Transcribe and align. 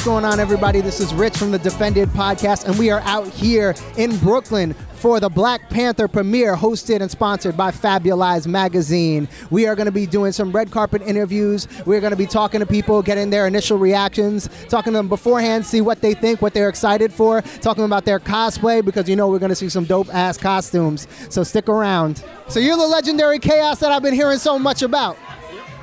What's 0.00 0.08
going 0.08 0.24
on, 0.24 0.40
everybody? 0.40 0.80
This 0.80 0.98
is 0.98 1.12
Rich 1.12 1.36
from 1.36 1.50
the 1.50 1.58
Defended 1.58 2.08
Podcast, 2.08 2.64
and 2.64 2.78
we 2.78 2.88
are 2.88 3.00
out 3.00 3.28
here 3.28 3.74
in 3.98 4.16
Brooklyn 4.16 4.72
for 4.94 5.20
the 5.20 5.28
Black 5.28 5.68
Panther 5.68 6.08
premiere, 6.08 6.56
hosted 6.56 7.02
and 7.02 7.10
sponsored 7.10 7.54
by 7.54 7.70
Fabulize 7.70 8.46
Magazine. 8.46 9.28
We 9.50 9.66
are 9.66 9.76
going 9.76 9.84
to 9.84 9.92
be 9.92 10.06
doing 10.06 10.32
some 10.32 10.52
red 10.52 10.70
carpet 10.70 11.02
interviews. 11.02 11.68
We're 11.84 12.00
going 12.00 12.12
to 12.12 12.16
be 12.16 12.24
talking 12.24 12.60
to 12.60 12.66
people, 12.66 13.02
getting 13.02 13.28
their 13.28 13.46
initial 13.46 13.76
reactions, 13.76 14.48
talking 14.70 14.94
to 14.94 15.00
them 15.00 15.08
beforehand, 15.10 15.66
see 15.66 15.82
what 15.82 16.00
they 16.00 16.14
think, 16.14 16.40
what 16.40 16.54
they're 16.54 16.70
excited 16.70 17.12
for, 17.12 17.42
talking 17.60 17.84
about 17.84 18.06
their 18.06 18.18
cosplay, 18.18 18.82
because 18.82 19.06
you 19.06 19.16
know 19.16 19.28
we're 19.28 19.38
going 19.38 19.50
to 19.50 19.54
see 19.54 19.68
some 19.68 19.84
dope 19.84 20.08
ass 20.14 20.38
costumes. 20.38 21.08
So 21.28 21.42
stick 21.42 21.68
around. 21.68 22.24
So 22.48 22.58
you're 22.58 22.78
the 22.78 22.86
legendary 22.86 23.38
chaos 23.38 23.80
that 23.80 23.92
I've 23.92 24.02
been 24.02 24.14
hearing 24.14 24.38
so 24.38 24.58
much 24.58 24.80
about. 24.80 25.18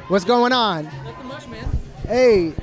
What's 0.07 0.25
going 0.25 0.53
on? 0.53 0.85
Nothing 0.85 1.27
much, 1.27 1.47
man. 1.49 1.69
Hey, 2.07 2.55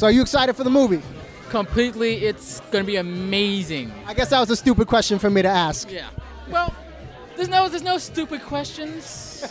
so 0.00 0.06
are 0.06 0.10
you 0.10 0.22
excited 0.22 0.56
for 0.56 0.64
the 0.64 0.70
movie? 0.70 1.02
Completely, 1.50 2.24
it's 2.24 2.60
gonna 2.70 2.84
be 2.84 2.96
amazing. 2.96 3.92
I 4.06 4.14
guess 4.14 4.30
that 4.30 4.40
was 4.40 4.48
a 4.48 4.56
stupid 4.56 4.88
question 4.88 5.18
for 5.18 5.28
me 5.28 5.42
to 5.42 5.48
ask. 5.48 5.90
Yeah. 5.92 6.08
Well, 6.50 6.74
there's 7.36 7.50
no 7.50 7.68
there's 7.68 7.82
no 7.82 7.98
stupid 7.98 8.40
questions. 8.40 9.44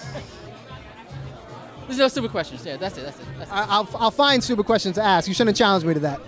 there's 1.85 1.99
no 1.99 2.07
stupid 2.07 2.31
questions. 2.31 2.65
Yeah, 2.65 2.77
that's 2.77 2.97
it. 2.97 3.03
That's 3.05 3.19
it. 3.19 3.25
That's 3.37 3.51
it. 3.51 3.53
I- 3.53 3.65
I'll, 3.65 3.87
I'll 3.95 4.09
find 4.09 4.43
stupid 4.43 4.65
questions 4.65 4.95
to 4.95 5.03
ask. 5.03 5.27
You 5.27 5.35
shouldn't 5.35 5.55
challenge 5.55 5.85
me 5.85 5.93
to 5.93 5.99
that. 5.99 6.19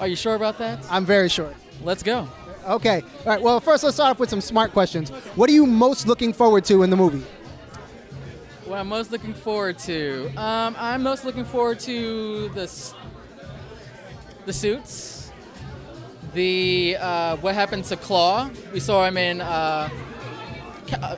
Are 0.00 0.08
you 0.08 0.16
sure 0.16 0.34
about 0.34 0.56
that? 0.56 0.82
I'm 0.90 1.04
very 1.04 1.28
sure. 1.28 1.52
Let's 1.82 2.02
go. 2.02 2.26
Okay. 2.66 3.02
All 3.02 3.26
right. 3.26 3.42
Well, 3.42 3.60
first 3.60 3.84
let's 3.84 3.96
start 3.96 4.12
off 4.12 4.18
with 4.18 4.30
some 4.30 4.40
smart 4.40 4.72
questions. 4.72 5.10
What 5.36 5.50
are 5.50 5.52
you 5.52 5.66
most 5.66 6.06
looking 6.06 6.32
forward 6.32 6.64
to 6.64 6.84
in 6.84 6.88
the 6.88 6.96
movie? 6.96 7.22
What 8.64 8.78
I'm 8.78 8.88
most 8.88 9.10
looking 9.10 9.32
forward 9.32 9.78
to. 9.80 10.26
Um, 10.36 10.76
I'm 10.78 11.02
most 11.02 11.24
looking 11.24 11.46
forward 11.46 11.80
to 11.80 12.50
the 12.50 12.66
the 14.48 14.52
suits. 14.54 15.30
The 16.32 16.96
uh, 16.98 17.36
what 17.36 17.54
happened 17.54 17.84
to 17.84 17.96
Klaue? 17.96 18.50
We 18.72 18.80
saw 18.80 19.04
him 19.06 19.18
in 19.18 19.40
uh, 19.42 19.88
uh, 20.92 21.16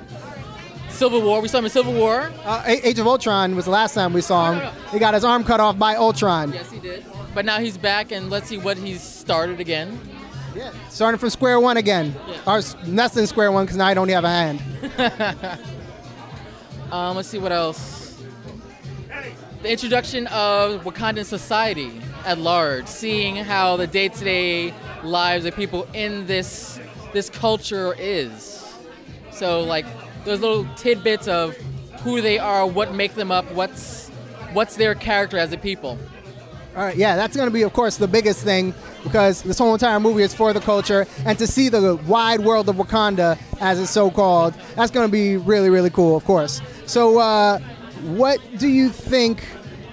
Civil 0.89 1.23
War. 1.23 1.41
We 1.41 1.47
saw 1.49 1.59
him 1.59 1.65
in 1.65 1.71
Civil 1.71 1.95
War. 1.95 2.33
Uh, 2.45 2.65
Age 2.67 2.99
of 2.99 3.07
Ultron 3.07 3.55
was 3.55 3.67
the 3.67 3.71
last 3.71 3.95
time 3.95 4.13
we 4.13 4.21
saw 4.21 4.53
No, 4.53 4.59
no, 4.59 4.65
him. 4.71 4.75
He 4.91 4.99
got 4.99 5.15
his 5.15 5.25
arm 5.25 5.45
cut 5.45 5.61
off 5.61 5.79
by 5.79 5.95
Ultron. 5.95 6.53
Yes, 6.53 6.71
he 6.73 6.81
did. 6.81 7.05
But 7.33 7.45
now 7.45 7.59
he's 7.59 7.79
back, 7.79 8.11
and 8.11 8.31
let's 8.31 8.49
see 8.49 8.59
what 8.59 8.77
he's 8.77 9.01
started 9.01 9.61
again. 9.61 9.99
Yeah. 10.57 10.73
Starting 10.89 11.19
from 11.19 11.31
square 11.31 11.61
one 11.61 11.77
again. 11.77 12.17
Yeah. 12.27 12.41
Or 12.47 12.61
less 12.87 13.15
than 13.15 13.29
square 13.29 13.53
one 13.53 13.65
because 13.65 13.77
now 13.77 13.87
I 13.87 13.95
don't 13.95 14.09
have 14.09 14.25
a 14.25 14.29
hand. 14.29 14.61
Um, 16.91 17.15
let's 17.15 17.29
see 17.29 17.39
what 17.39 17.53
else. 17.53 18.21
The 19.63 19.71
introduction 19.71 20.27
of 20.27 20.83
Wakandan 20.83 21.25
society 21.25 22.01
at 22.25 22.39
large, 22.39 22.87
seeing 22.87 23.37
how 23.37 23.77
the 23.77 23.87
day-to-day 23.87 24.75
lives 25.03 25.45
of 25.45 25.55
people 25.57 25.87
in 25.95 26.27
this 26.27 26.79
this 27.13 27.29
culture 27.29 27.95
is. 27.99 28.65
So 29.33 29.63
like 29.63 29.87
those 30.25 30.41
little 30.41 30.65
tidbits 30.77 31.27
of 31.29 31.57
who 32.03 32.21
they 32.21 32.39
are, 32.39 32.67
what 32.67 32.95
make 32.95 33.15
them 33.15 33.31
up, 33.33 33.51
what's 33.53 34.09
what's 34.53 34.77
their 34.77 34.95
character 34.95 35.39
as 35.39 35.53
a 35.53 35.59
people. 35.59 35.99
All 36.77 36.85
right, 36.85 36.97
yeah, 36.97 37.17
that's 37.17 37.37
going 37.37 37.49
to 37.49 37.53
be, 37.53 37.63
of 37.63 37.73
course, 37.73 37.97
the 37.97 38.07
biggest 38.07 38.45
thing 38.45 38.73
because 39.03 39.43
this 39.43 39.59
whole 39.59 39.73
entire 39.73 39.99
movie 39.99 40.23
is 40.23 40.33
for 40.33 40.53
the 40.53 40.61
culture, 40.61 41.05
and 41.25 41.37
to 41.39 41.47
see 41.47 41.69
the 41.69 41.97
wide 42.07 42.41
world 42.41 42.69
of 42.69 42.77
Wakanda, 42.77 43.39
as 43.61 43.81
it's 43.81 43.91
so 43.91 44.09
called, 44.09 44.55
that's 44.77 44.93
going 44.93 45.07
to 45.07 45.11
be 45.11 45.37
really, 45.37 45.69
really 45.69 45.91
cool, 45.91 46.17
of 46.17 46.25
course. 46.25 46.61
So, 46.87 47.19
uh, 47.19 47.59
what 48.03 48.41
do 48.59 48.69
you 48.69 48.89
think 48.89 49.45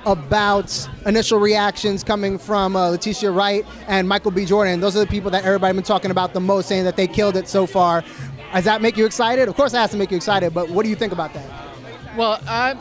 about 0.07 0.89
initial 1.05 1.37
reactions 1.37 2.03
coming 2.03 2.37
from 2.37 2.75
uh, 2.75 2.89
Letitia 2.91 3.29
Wright 3.29 3.65
and 3.87 4.07
Michael 4.07 4.31
B. 4.31 4.45
Jordan? 4.45 4.79
Those 4.79 4.95
are 4.95 5.01
the 5.01 5.07
people 5.07 5.29
that 5.31 5.43
everybody's 5.43 5.75
been 5.75 5.83
talking 5.83 6.11
about 6.11 6.33
the 6.33 6.39
most, 6.39 6.69
saying 6.69 6.85
that 6.85 6.95
they 6.95 7.07
killed 7.07 7.35
it 7.35 7.47
so 7.47 7.65
far. 7.65 8.03
Does 8.53 8.63
that 8.63 8.81
make 8.81 8.95
you 8.95 9.05
excited? 9.05 9.49
Of 9.49 9.55
course, 9.55 9.73
it 9.73 9.77
has 9.77 9.91
to 9.91 9.97
make 9.97 10.09
you 10.09 10.17
excited, 10.17 10.53
but 10.53 10.69
what 10.69 10.83
do 10.83 10.89
you 10.89 10.95
think 10.95 11.11
about 11.11 11.33
that? 11.33 11.45
Well, 12.15 12.39
I'm 12.47 12.79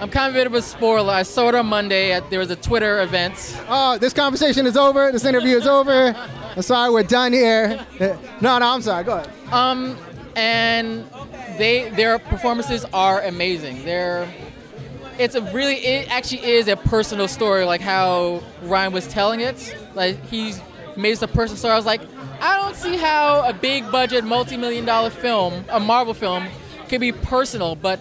I'm 0.00 0.08
kind 0.08 0.30
of 0.30 0.34
a 0.34 0.38
bit 0.38 0.46
of 0.46 0.54
a 0.54 0.62
spoiler. 0.62 1.12
I 1.12 1.22
saw 1.22 1.50
it 1.50 1.54
on 1.54 1.66
Monday. 1.66 2.12
At, 2.12 2.28
there 2.30 2.38
was 2.38 2.50
a 2.50 2.56
Twitter 2.56 3.02
event. 3.02 3.34
Oh, 3.68 3.98
this 3.98 4.12
conversation 4.12 4.66
is 4.66 4.76
over. 4.76 5.12
This 5.12 5.24
interview 5.26 5.56
is 5.58 5.66
over. 5.66 6.14
I'm 6.56 6.62
sorry, 6.62 6.90
we're 6.90 7.02
done 7.02 7.32
here. 7.32 7.84
No, 8.40 8.58
no, 8.58 8.66
I'm 8.66 8.82
sorry. 8.82 9.04
Go 9.04 9.18
ahead. 9.18 9.30
Um, 9.52 9.96
and 10.36 11.04
they 11.58 11.90
their 11.90 12.18
performances 12.18 12.84
are 12.92 13.20
amazing. 13.22 13.84
They're 13.84 14.26
it's 15.20 15.34
a 15.34 15.42
really 15.52 15.74
it 15.74 16.10
actually 16.10 16.42
is 16.44 16.66
a 16.66 16.76
personal 16.76 17.28
story, 17.28 17.64
like 17.64 17.82
how 17.82 18.42
Ryan 18.62 18.92
was 18.92 19.06
telling 19.06 19.40
it. 19.40 19.76
Like 19.94 20.24
he's 20.26 20.60
made 20.96 21.12
it 21.12 21.22
a 21.22 21.28
personal 21.28 21.56
story. 21.58 21.74
I 21.74 21.76
was 21.76 21.86
like, 21.86 22.00
I 22.40 22.56
don't 22.56 22.74
see 22.74 22.96
how 22.96 23.46
a 23.46 23.52
big 23.52 23.90
budget, 23.92 24.24
multi-million 24.24 24.86
dollar 24.86 25.10
film, 25.10 25.64
a 25.68 25.78
Marvel 25.78 26.14
film, 26.14 26.46
could 26.88 27.00
be 27.00 27.12
personal, 27.12 27.74
but 27.76 28.00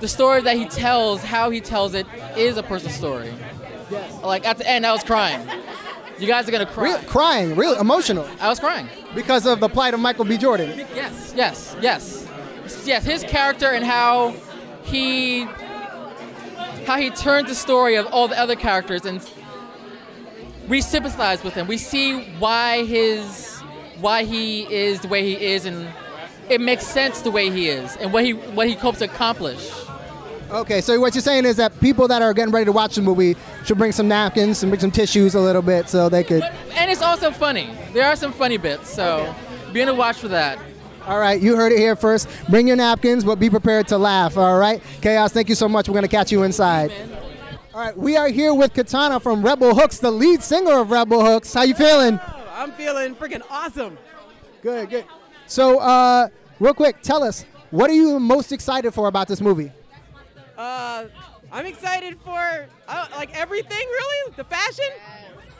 the 0.00 0.08
story 0.08 0.42
that 0.42 0.56
he 0.56 0.66
tells, 0.66 1.22
how 1.22 1.50
he 1.50 1.60
tells 1.60 1.94
it, 1.94 2.06
is 2.36 2.56
a 2.56 2.62
personal 2.62 2.92
story. 2.92 3.32
Like 4.22 4.44
at 4.44 4.58
the 4.58 4.68
end, 4.68 4.84
I 4.84 4.92
was 4.92 5.04
crying. 5.04 5.48
You 6.18 6.26
guys 6.26 6.48
are 6.48 6.50
gonna 6.50 6.66
cry. 6.66 6.84
Real, 6.84 6.98
crying, 7.00 7.56
real 7.56 7.78
emotional 7.78 8.26
I 8.40 8.48
was 8.48 8.58
crying. 8.58 8.88
because 9.14 9.46
of 9.46 9.60
the 9.60 9.68
plight 9.68 9.94
of 9.94 10.00
Michael 10.00 10.24
B. 10.24 10.36
Jordan. 10.36 10.76
Yes, 10.94 11.34
yes, 11.36 11.76
yes, 11.80 12.26
yes. 12.84 13.04
His 13.04 13.22
character 13.22 13.70
and 13.70 13.84
how 13.84 14.34
he 14.82 15.46
how 16.86 16.98
he 16.98 17.10
turns 17.10 17.48
the 17.48 17.54
story 17.54 17.96
of 17.96 18.06
all 18.06 18.28
the 18.28 18.38
other 18.38 18.56
characters 18.56 19.04
and 19.04 19.20
we 20.68 20.80
sympathize 20.80 21.44
with 21.44 21.54
him. 21.54 21.66
We 21.66 21.78
see 21.78 22.24
why 22.38 22.84
his 22.84 23.60
why 24.00 24.24
he 24.24 24.62
is 24.72 25.00
the 25.00 25.08
way 25.08 25.22
he 25.22 25.42
is, 25.42 25.64
and 25.64 25.88
it 26.48 26.60
makes 26.60 26.86
sense 26.86 27.22
the 27.22 27.30
way 27.30 27.50
he 27.50 27.68
is 27.68 27.96
and 27.96 28.12
what 28.12 28.24
he 28.24 28.32
what 28.32 28.68
he 28.68 28.74
hopes 28.74 28.98
to 28.98 29.06
accomplish. 29.06 29.70
Okay, 30.50 30.80
so 30.80 30.98
what 31.00 31.14
you're 31.14 31.22
saying 31.22 31.44
is 31.44 31.56
that 31.56 31.78
people 31.80 32.06
that 32.06 32.22
are 32.22 32.32
getting 32.32 32.54
ready 32.54 32.66
to 32.66 32.72
watch 32.72 32.94
the 32.94 33.02
movie 33.02 33.36
should 33.64 33.78
bring 33.78 33.90
some 33.90 34.06
napkins 34.06 34.62
and 34.62 34.70
bring 34.70 34.80
some 34.80 34.92
tissues 34.92 35.34
a 35.34 35.40
little 35.40 35.62
bit 35.62 35.88
so 35.88 36.08
they 36.08 36.22
could. 36.22 36.42
And 36.76 36.88
it's 36.88 37.02
also 37.02 37.32
funny. 37.32 37.76
There 37.92 38.06
are 38.06 38.14
some 38.14 38.32
funny 38.32 38.56
bits, 38.56 38.88
so 38.88 39.34
be 39.72 39.80
on 39.82 39.88
the 39.88 39.94
watch 39.94 40.18
for 40.18 40.28
that. 40.28 40.58
All 41.06 41.20
right, 41.20 41.40
you 41.40 41.54
heard 41.54 41.70
it 41.70 41.78
here 41.78 41.94
first. 41.94 42.28
Bring 42.48 42.66
your 42.66 42.76
napkins, 42.76 43.24
but 43.24 43.38
be 43.38 43.48
prepared 43.48 43.86
to 43.88 43.98
laugh. 43.98 44.36
All 44.36 44.58
right, 44.58 44.82
Chaos. 45.00 45.32
Thank 45.32 45.48
you 45.48 45.54
so 45.54 45.68
much. 45.68 45.88
We're 45.88 45.94
gonna 45.94 46.08
catch 46.08 46.32
you 46.32 46.42
inside. 46.42 46.92
All 47.72 47.80
right, 47.80 47.96
we 47.96 48.16
are 48.16 48.28
here 48.28 48.52
with 48.52 48.74
Katana 48.74 49.20
from 49.20 49.42
Rebel 49.44 49.74
Hooks, 49.74 49.98
the 49.98 50.10
lead 50.10 50.42
singer 50.42 50.80
of 50.80 50.90
Rebel 50.90 51.24
Hooks. 51.24 51.54
How 51.54 51.62
you 51.62 51.74
feeling? 51.74 52.18
Oh, 52.26 52.52
I'm 52.54 52.72
feeling 52.72 53.14
freaking 53.14 53.42
awesome. 53.50 53.96
Good, 54.62 54.90
good. 54.90 55.04
So, 55.46 55.78
uh, 55.78 56.28
real 56.58 56.74
quick, 56.74 57.02
tell 57.02 57.22
us 57.22 57.44
what 57.70 57.88
are 57.88 57.94
you 57.94 58.18
most 58.18 58.50
excited 58.50 58.92
for 58.92 59.06
about 59.06 59.28
this 59.28 59.40
movie? 59.40 59.70
Uh, 60.56 61.04
I'm 61.52 61.66
excited 61.66 62.18
for 62.24 62.66
uh, 62.88 63.06
like 63.12 63.38
everything, 63.38 63.86
really. 63.86 64.32
The 64.36 64.44
fashion. 64.44 64.90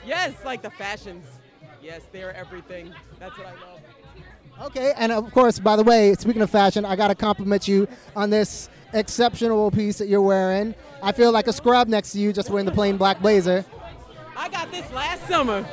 Yes, 0.04 0.32
like 0.44 0.62
the 0.62 0.70
fashions. 0.70 1.24
Yes, 1.82 2.02
they're 2.10 2.34
everything. 2.34 2.92
That's 3.20 3.36
what 3.38 3.46
I 3.46 3.52
love. 3.52 3.75
Okay, 4.62 4.94
and 4.96 5.12
of 5.12 5.30
course, 5.32 5.58
by 5.58 5.76
the 5.76 5.82
way, 5.82 6.14
speaking 6.14 6.40
of 6.40 6.50
fashion, 6.50 6.84
I 6.84 6.96
gotta 6.96 7.14
compliment 7.14 7.68
you 7.68 7.86
on 8.14 8.30
this 8.30 8.70
exceptional 8.94 9.70
piece 9.70 9.98
that 9.98 10.08
you're 10.08 10.22
wearing. 10.22 10.74
I 11.02 11.12
feel 11.12 11.30
like 11.30 11.46
a 11.46 11.52
scrub 11.52 11.88
next 11.88 12.12
to 12.12 12.18
you 12.18 12.32
just 12.32 12.48
wearing 12.48 12.64
the 12.64 12.72
plain 12.72 12.96
black 12.96 13.20
blazer. 13.20 13.64
I 14.36 14.48
got 14.48 14.70
this 14.70 14.90
last 14.92 15.26
summer. 15.28 15.66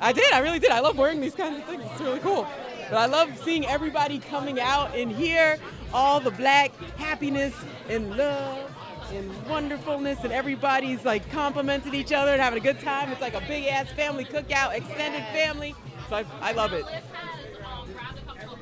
I 0.00 0.12
did. 0.12 0.32
I 0.32 0.38
really 0.40 0.58
did. 0.58 0.70
I 0.70 0.80
love 0.80 0.96
wearing 0.96 1.20
these 1.20 1.34
kinds 1.34 1.58
of 1.58 1.64
things. 1.64 1.84
It's 1.84 2.00
really 2.00 2.18
cool. 2.20 2.46
But 2.90 2.98
I 2.98 3.06
love 3.06 3.38
seeing 3.44 3.66
everybody 3.66 4.18
coming 4.18 4.58
out 4.58 4.94
in 4.96 5.10
here, 5.10 5.58
all 5.92 6.18
the 6.18 6.30
black 6.30 6.74
happiness 6.96 7.54
and 7.88 8.16
love 8.16 8.70
and 9.12 9.46
wonderfulness, 9.46 10.24
and 10.24 10.32
everybody's 10.32 11.04
like 11.04 11.30
complimenting 11.30 11.94
each 11.94 12.12
other 12.12 12.32
and 12.32 12.40
having 12.40 12.58
a 12.58 12.62
good 12.62 12.80
time. 12.80 13.10
It's 13.10 13.20
like 13.20 13.34
a 13.34 13.42
big 13.46 13.66
ass 13.66 13.90
family 13.90 14.24
cookout, 14.24 14.74
extended 14.74 15.22
family. 15.32 15.74
So 16.08 16.16
I, 16.16 16.24
I 16.40 16.52
love 16.52 16.72
it. 16.72 16.84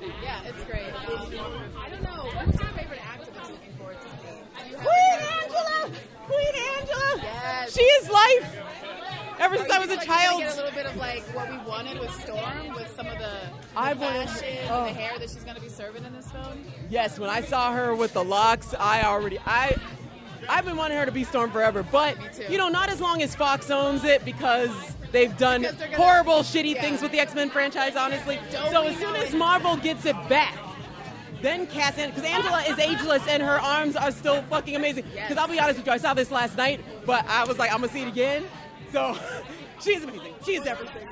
Yeah, 0.00 0.42
it's 0.44 0.64
great. 0.64 0.92
I 0.94 1.88
don't 1.90 2.02
know. 2.02 2.30
What's 2.34 2.58
your 2.58 2.68
favorite 2.70 3.00
you're 3.00 3.52
looking 3.52 3.72
forward 3.76 3.96
to 4.00 4.08
seeing? 4.22 4.78
Queen 4.78 5.18
Angela! 5.42 5.90
Queen 6.26 6.54
Angela! 6.78 7.22
Yes. 7.22 7.74
She 7.74 7.82
is 7.82 8.08
life! 8.10 8.56
Ever 9.38 9.56
since 9.56 9.70
I 9.70 9.78
was 9.78 9.90
a 9.90 9.96
Like, 9.96 10.06
child. 10.06 10.40
Get 10.40 10.52
a 10.52 10.56
little 10.56 10.70
bit 10.72 10.86
of 10.86 10.96
like 10.96 11.22
what 11.34 11.50
we 11.50 11.56
wanted 11.68 11.98
with 11.98 12.10
Storm, 12.22 12.74
with 12.74 12.90
some 12.94 13.06
of 13.06 13.18
the, 13.18 13.24
the 13.24 13.78
I 13.78 13.94
wanted- 13.94 14.28
oh. 14.70 14.86
and 14.86 14.96
the 14.96 15.00
hair 15.00 15.18
that 15.18 15.30
she's 15.30 15.44
going 15.44 15.56
to 15.56 15.62
be 15.62 15.68
serving 15.68 16.04
in 16.04 16.12
this 16.14 16.30
film. 16.30 16.64
Yes, 16.88 17.18
when 17.18 17.30
I 17.30 17.40
saw 17.40 17.72
her 17.72 17.94
with 17.94 18.12
the 18.12 18.24
locks, 18.24 18.74
I 18.78 19.02
already 19.02 19.38
I 19.46 19.76
I've 20.48 20.64
been 20.64 20.76
wanting 20.76 20.98
her 20.98 21.06
to 21.06 21.12
be 21.12 21.24
Storm 21.24 21.50
forever, 21.50 21.82
but 21.82 22.16
you 22.50 22.58
know, 22.58 22.68
not 22.68 22.88
as 22.90 23.00
long 23.00 23.22
as 23.22 23.34
Fox 23.34 23.70
owns 23.70 24.04
it 24.04 24.24
because 24.24 24.70
they've 25.12 25.36
done 25.36 25.62
gonna- 25.62 25.96
horrible, 25.96 26.40
shitty 26.40 26.74
yeah. 26.74 26.80
things 26.82 27.02
with 27.02 27.12
the 27.12 27.20
X-Men 27.20 27.50
franchise, 27.50 27.96
honestly. 27.96 28.38
Don't 28.50 28.70
so 28.70 28.82
as 28.82 28.96
soon 28.96 29.16
as? 29.16 29.34
Marvel 29.34 29.76
gets 29.76 30.06
it 30.06 30.16
back, 30.28 30.56
then 31.42 31.66
cast 31.66 31.96
because 31.96 32.22
Angela 32.24 32.62
is 32.62 32.78
ageless 32.78 33.26
and 33.28 33.42
her 33.42 33.60
arms 33.60 33.96
are 33.96 34.12
still 34.12 34.42
fucking 34.42 34.76
amazing. 34.76 35.04
Because 35.12 35.36
I'll 35.36 35.48
be 35.48 35.58
honest 35.58 35.78
with 35.78 35.86
you, 35.86 35.92
I 35.92 35.98
saw 35.98 36.14
this 36.14 36.30
last 36.30 36.56
night, 36.56 36.80
but 37.06 37.26
I 37.28 37.44
was 37.44 37.58
like, 37.58 37.72
I'm 37.72 37.80
gonna 37.80 37.92
see 37.92 38.02
it 38.02 38.08
again. 38.08 38.44
So 38.92 39.16
She 39.80 39.94
is 39.94 40.04
amazing. 40.04 40.34
She 40.44 40.56
is 40.56 40.66
everything. 40.66 41.08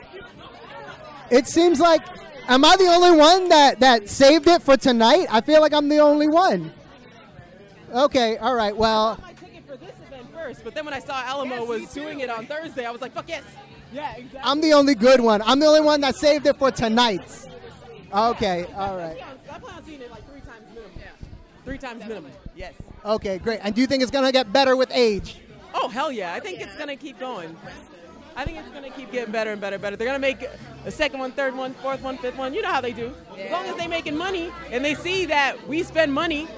It 1.30 1.46
seems 1.46 1.80
like, 1.80 2.02
am 2.48 2.64
I 2.64 2.76
the 2.76 2.86
only 2.86 3.18
one 3.18 3.48
that, 3.48 3.80
that 3.80 4.08
saved 4.08 4.46
it 4.46 4.62
for 4.62 4.76
tonight? 4.76 5.26
I 5.30 5.40
feel 5.40 5.60
like 5.60 5.72
I'm 5.72 5.88
the 5.88 5.98
only 6.00 6.28
one. 6.28 6.72
Okay, 7.92 8.36
all 8.36 8.54
right, 8.54 8.76
well, 8.76 9.18
I 9.24 9.32
took 9.32 9.54
it 9.54 9.66
for 9.66 9.76
this 9.76 9.94
event 10.06 10.26
first, 10.34 10.62
but 10.62 10.74
then 10.74 10.84
when 10.84 10.92
I 10.92 11.00
saw 11.00 11.22
Alamo 11.22 11.64
was 11.64 11.92
doing 11.94 12.20
it 12.20 12.28
on 12.28 12.46
Thursday, 12.46 12.84
I 12.84 12.90
was 12.90 13.00
like, 13.00 13.12
fuck 13.12 13.28
yes. 13.28 13.42
Yeah, 13.92 14.12
exactly. 14.16 14.40
I'm 14.42 14.60
the 14.60 14.72
only 14.74 14.94
good 14.94 15.20
one. 15.20 15.40
I'm 15.42 15.58
the 15.60 15.66
only 15.66 15.80
one 15.80 16.00
that 16.02 16.14
saved 16.16 16.46
it 16.46 16.56
for 16.58 16.70
tonight. 16.70 17.22
Okay, 18.12 18.64
all 18.76 18.96
right. 18.96 19.18
I 19.50 19.58
plan 19.58 19.74
on 19.76 19.84
seeing 19.84 20.00
it 20.00 20.10
like 20.10 20.28
three 20.30 20.40
times 20.40 20.62
minimum. 20.74 20.90
Three 21.64 21.78
times 21.78 22.00
minimum. 22.06 22.30
Yes. 22.56 22.74
Okay, 23.04 23.38
great. 23.38 23.60
And 23.62 23.74
do 23.74 23.80
you 23.80 23.86
think 23.86 24.02
it's 24.02 24.10
going 24.12 24.24
to 24.24 24.32
get 24.32 24.52
better 24.52 24.76
with 24.76 24.90
age? 24.92 25.36
Oh 25.74 25.88
hell 25.88 26.10
yeah! 26.10 26.32
I 26.32 26.40
think 26.40 26.60
it's 26.60 26.74
gonna 26.76 26.96
keep 26.96 27.20
going. 27.20 27.54
I 28.34 28.44
think 28.44 28.56
it's 28.58 28.70
gonna 28.70 28.90
keep 28.90 29.12
getting 29.12 29.30
better 29.30 29.52
and 29.52 29.60
better 29.60 29.74
and 29.74 29.82
better. 29.82 29.96
They're 29.96 30.06
gonna 30.06 30.18
make 30.18 30.42
a 30.86 30.90
second 30.90 31.20
one, 31.20 31.30
third 31.30 31.54
one, 31.54 31.74
fourth 31.74 32.02
one, 32.02 32.16
fifth 32.18 32.38
one. 32.38 32.54
You 32.54 32.62
know 32.62 32.72
how 32.72 32.80
they 32.80 32.92
do. 32.94 33.12
As 33.36 33.50
long 33.52 33.66
as 33.66 33.76
they're 33.76 33.88
making 33.88 34.16
money 34.16 34.50
and 34.72 34.82
they 34.82 34.94
see 34.94 35.26
that 35.26 35.68
we 35.68 35.82
spend 35.82 36.12
money, 36.12 36.48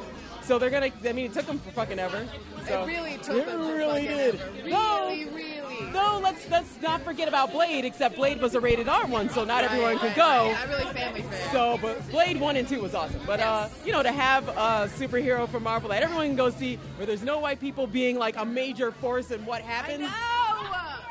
so 0.42 0.58
they're 0.60 0.70
gonna. 0.70 0.90
I 1.04 1.12
mean, 1.12 1.26
it 1.26 1.32
took 1.34 1.44
them 1.46 1.58
for 1.58 1.70
fucking 1.72 1.98
ever. 1.98 2.24
So. 2.68 2.84
It 2.84 2.86
really 2.86 3.16
took 3.18 3.36
It 3.38 3.46
them 3.46 3.58
for 3.62 3.74
really 3.74 4.06
did. 4.06 4.36
ever. 4.40 4.68
No, 4.68 5.08
Really, 5.08 5.24
really. 5.26 5.59
No. 5.92 6.18
Let's 6.22 6.48
let's 6.50 6.80
not 6.82 7.02
forget 7.02 7.28
about 7.28 7.52
Blade. 7.52 7.84
Except 7.84 8.14
Blade 8.16 8.40
was 8.40 8.54
a 8.54 8.60
rated 8.60 8.88
R 8.88 9.06
one, 9.06 9.28
so 9.30 9.44
not 9.44 9.64
everyone 9.64 9.92
Right, 9.92 10.00
could 10.00 10.14
go. 10.14 10.22
right. 10.22 10.56
I'm 10.62 10.68
really 10.70 10.84
family 10.92 11.22
fan. 11.22 11.50
So, 11.52 11.78
but 11.82 12.08
Blade 12.10 12.38
1 12.40 12.56
and 12.56 12.68
2 12.68 12.80
was 12.80 12.94
awesome. 12.94 13.20
But, 13.26 13.40
uh, 13.40 13.68
you 13.84 13.90
know, 13.92 14.02
to 14.02 14.12
have 14.12 14.48
a 14.48 14.88
superhero 14.96 15.48
from 15.48 15.62
Marvel 15.64 15.88
that 15.90 16.02
everyone 16.02 16.28
can 16.28 16.36
go 16.36 16.50
see, 16.50 16.76
where 16.96 17.06
there's 17.06 17.22
no 17.22 17.38
white 17.38 17.58
people 17.60 17.86
being 17.86 18.16
like 18.18 18.36
a 18.36 18.44
major 18.44 18.92
force 18.92 19.30
in 19.32 19.44
what 19.44 19.62
I 19.62 19.66
happens, 19.66 20.00
know. 20.00 20.08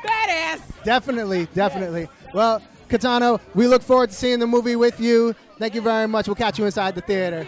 badass! 0.08 0.60
Definitely, 0.84 1.46
definitely. 1.54 2.08
Well, 2.32 2.62
Katana, 2.88 3.38
we 3.54 3.66
look 3.66 3.82
forward 3.82 4.10
to 4.10 4.16
seeing 4.16 4.38
the 4.38 4.46
movie 4.46 4.76
with 4.76 4.98
you. 5.00 5.34
Thank 5.58 5.74
you 5.74 5.80
very 5.82 6.06
much. 6.08 6.26
We'll 6.26 6.34
catch 6.36 6.58
you 6.58 6.64
inside 6.64 6.94
the 6.94 7.02
theater. 7.02 7.46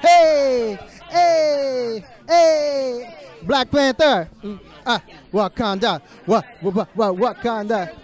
Hey, 0.00 0.78
hey, 1.10 2.04
hey, 2.28 3.14
Black 3.42 3.70
Panther. 3.70 4.28
Mm, 4.44 4.60
ah, 4.86 5.02
Wakanda. 5.32 6.00
What, 6.24 6.44
what, 6.60 6.88
what, 6.94 7.16
Wakanda. 7.16 7.86
Differences, 7.86 7.96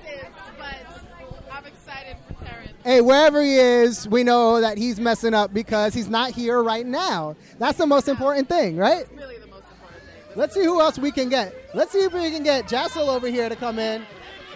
But 0.59 1.53
I'm 1.53 1.67
excited 1.67 2.17
for 2.27 2.45
Terrence. 2.45 2.73
Hey, 2.83 3.01
wherever 3.01 3.41
he 3.41 3.57
is, 3.57 4.09
we 4.09 4.25
know 4.25 4.61
that 4.61 4.77
he's 4.77 4.99
messing 4.99 5.35
up 5.35 5.55
because 5.55 5.95
he's 5.95 6.09
not 6.09 6.33
here 6.33 6.63
right 6.63 6.85
now. 6.85 7.37
That's 7.59 7.79
the 7.79 7.87
most 7.87 8.09
important 8.09 8.49
thing, 8.49 8.77
right? 8.77 9.07
Really 9.15 9.39
the 9.39 9.47
most 9.47 9.65
important 9.71 10.03
thing. 10.03 10.35
Let's 10.35 10.55
see 10.55 10.65
who 10.65 10.81
else 10.81 10.99
we 10.99 11.13
can 11.13 11.29
get. 11.29 11.55
Let's 11.75 11.93
see 11.93 12.01
if 12.01 12.13
we 12.13 12.29
can 12.31 12.43
get 12.43 12.67
Jassel 12.67 13.09
over 13.09 13.29
here 13.29 13.49
to 13.49 13.57
come 13.57 13.79
in. 13.79 14.05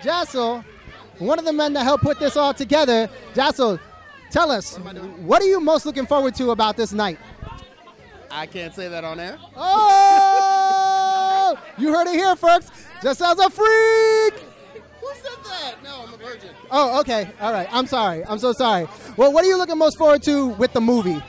Jassel, 0.02 0.64
one 1.19 1.38
of 1.38 1.44
the 1.44 1.52
men 1.52 1.73
that 1.75 1.85
helped 1.85 2.02
put 2.02 2.19
this 2.19 2.37
all 2.37 2.52
together. 2.52 3.08
Jassel, 3.35 3.79
tell 4.30 4.50
us, 4.50 4.76
what 4.76 5.42
are 5.42 5.46
you 5.46 5.60
most 5.60 5.86
looking 5.86 6.06
forward 6.06 6.34
to 6.36 6.50
about 6.50 6.76
this 6.76 6.92
night? 6.92 7.19
I 8.30 8.46
can't 8.46 8.75
say 8.75 8.88
that 8.88 9.04
on 9.04 9.19
air. 9.19 9.38
Oh! 9.56 11.58
You 11.78 11.94
heard 11.94 12.06
it 12.08 12.14
here, 12.14 12.36
folks. 12.36 12.70
Just 13.02 13.22
as 13.22 13.38
a 13.38 13.48
freak. 13.48 14.34
Who 15.00 15.08
said 15.14 15.44
that? 15.44 15.75
No, 15.82 16.04
I'm 16.06 16.12
a 16.12 16.16
virgin. 16.16 16.50
Oh, 16.70 17.00
okay. 17.00 17.30
All 17.40 17.52
right. 17.52 17.69
I'm 17.70 17.86
sorry. 17.86 18.25
I'm 18.26 18.38
so 18.38 18.52
sorry. 18.52 18.86
Well, 19.16 19.32
what 19.32 19.44
are 19.44 19.48
you 19.48 19.56
looking 19.56 19.78
most 19.78 19.96
forward 19.96 20.22
to 20.25 20.48
with 20.48 20.72
the 20.72 20.80
movie? 20.80 21.22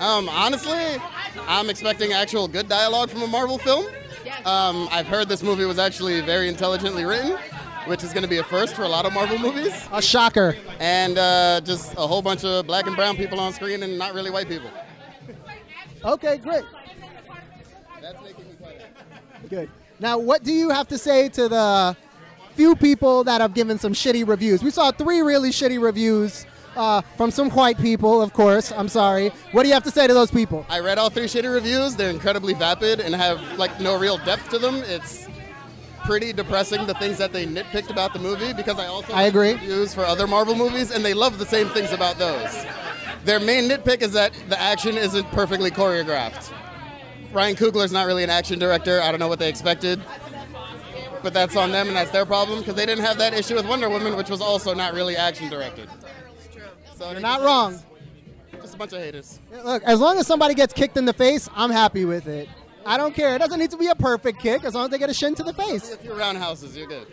Um, 0.00 0.28
honestly, 0.28 1.00
I'm 1.46 1.70
expecting 1.70 2.12
actual 2.12 2.48
good 2.48 2.68
dialogue 2.68 3.10
from 3.10 3.22
a 3.22 3.26
Marvel 3.28 3.58
film. 3.58 3.86
Yes. 4.24 4.44
Um, 4.46 4.88
I've 4.90 5.06
heard 5.06 5.28
this 5.28 5.42
movie 5.42 5.64
was 5.64 5.78
actually 5.78 6.20
very 6.22 6.48
intelligently 6.48 7.04
written, 7.04 7.36
which 7.86 8.04
is 8.04 8.12
going 8.12 8.22
to 8.22 8.28
be 8.28 8.38
a 8.38 8.44
first 8.44 8.74
for 8.74 8.82
a 8.82 8.88
lot 8.88 9.06
of 9.06 9.12
Marvel 9.12 9.38
movies. 9.38 9.72
A 9.92 10.02
shocker. 10.02 10.56
And 10.78 11.18
uh, 11.18 11.60
just 11.62 11.92
a 11.94 12.06
whole 12.06 12.22
bunch 12.22 12.44
of 12.44 12.66
black 12.66 12.86
and 12.86 12.96
brown 12.96 13.16
people 13.16 13.40
on 13.40 13.52
screen 13.52 13.82
and 13.82 13.98
not 13.98 14.14
really 14.14 14.30
white 14.30 14.48
people. 14.48 14.70
Okay, 16.04 16.38
great. 16.38 16.64
That's 18.00 18.22
making 18.22 18.44
me 18.46 18.54
quite 18.60 18.80
happy. 18.80 19.48
Good. 19.48 19.70
Now, 20.00 20.18
what 20.18 20.42
do 20.42 20.52
you 20.52 20.70
have 20.70 20.88
to 20.88 20.98
say 20.98 21.28
to 21.30 21.48
the 21.48 21.96
few 22.54 22.74
people 22.74 23.24
that 23.24 23.40
have 23.40 23.54
given 23.54 23.78
some 23.78 23.92
shitty 23.92 24.26
reviews? 24.26 24.62
We 24.62 24.70
saw 24.70 24.90
three 24.90 25.20
really 25.20 25.50
shitty 25.50 25.80
reviews 25.80 26.44
uh, 26.74 27.02
from 27.16 27.30
some 27.30 27.50
white 27.50 27.78
people, 27.78 28.20
of 28.20 28.32
course. 28.32 28.72
I'm 28.72 28.88
sorry. 28.88 29.28
What 29.52 29.62
do 29.62 29.68
you 29.68 29.74
have 29.74 29.84
to 29.84 29.90
say 29.90 30.06
to 30.06 30.14
those 30.14 30.30
people? 30.30 30.66
I 30.68 30.80
read 30.80 30.98
all 30.98 31.10
three 31.10 31.26
shitty 31.26 31.52
reviews. 31.52 31.94
They're 31.94 32.10
incredibly 32.10 32.54
vapid 32.54 33.00
and 33.00 33.14
have 33.14 33.40
like 33.58 33.80
no 33.80 33.98
real 33.98 34.18
depth 34.18 34.48
to 34.50 34.58
them. 34.58 34.76
It's 34.86 35.28
pretty 36.04 36.32
depressing 36.32 36.86
the 36.86 36.94
things 36.94 37.18
that 37.18 37.32
they 37.32 37.46
nitpicked 37.46 37.90
about 37.90 38.12
the 38.12 38.18
movie 38.18 38.52
because 38.52 38.78
I 38.78 38.86
also 38.86 39.12
I 39.12 39.24
agree. 39.24 39.52
reviews 39.52 39.94
for 39.94 40.02
other 40.02 40.26
Marvel 40.26 40.54
movies 40.54 40.90
and 40.90 41.04
they 41.04 41.14
love 41.14 41.38
the 41.38 41.46
same 41.46 41.68
things 41.68 41.92
about 41.92 42.18
those. 42.18 42.64
Their 43.24 43.40
main 43.40 43.68
nitpick 43.68 44.02
is 44.02 44.12
that 44.12 44.32
the 44.48 44.60
action 44.60 44.96
isn't 44.96 45.24
perfectly 45.30 45.70
choreographed. 45.70 46.52
Ryan 47.32 47.56
Coogler's 47.56 47.92
not 47.92 48.06
really 48.06 48.24
an 48.24 48.30
action 48.30 48.58
director. 48.58 49.00
I 49.00 49.10
don't 49.10 49.20
know 49.20 49.28
what 49.28 49.38
they 49.38 49.48
expected. 49.48 50.02
But 51.22 51.32
that's 51.32 51.54
on 51.56 51.70
them 51.70 51.86
and 51.86 51.96
that's 51.96 52.10
their 52.10 52.26
problem 52.26 52.58
because 52.58 52.74
they 52.74 52.84
didn't 52.84 53.04
have 53.04 53.16
that 53.18 53.32
issue 53.32 53.54
with 53.54 53.66
Wonder 53.66 53.88
Woman, 53.88 54.16
which 54.16 54.28
was 54.28 54.40
also 54.40 54.74
not 54.74 54.92
really 54.92 55.16
action 55.16 55.48
directed. 55.48 55.88
So 56.96 57.12
You're 57.12 57.20
not 57.20 57.42
wrong. 57.42 57.78
Just 58.60 58.74
a 58.74 58.76
bunch 58.76 58.92
of 58.92 58.98
haters. 58.98 59.40
Look, 59.64 59.82
as 59.84 60.00
long 60.00 60.18
as 60.18 60.26
somebody 60.26 60.54
gets 60.54 60.72
kicked 60.72 60.96
in 60.96 61.04
the 61.04 61.12
face, 61.12 61.48
I'm 61.54 61.70
happy 61.70 62.04
with 62.04 62.26
it. 62.26 62.48
I 62.84 62.96
don't 62.96 63.14
care. 63.14 63.34
It 63.34 63.38
doesn't 63.38 63.58
need 63.58 63.70
to 63.70 63.76
be 63.76 63.88
a 63.88 63.94
perfect 63.94 64.40
kick 64.40 64.64
as 64.64 64.74
long 64.74 64.86
as 64.86 64.90
they 64.90 64.98
get 64.98 65.10
a 65.10 65.14
shin 65.14 65.34
to 65.36 65.42
the 65.42 65.52
face. 65.52 65.92
A 65.92 65.96
few 65.96 66.14
roundhouses, 66.14 66.76
you're 66.76 66.86
good. 66.88 67.06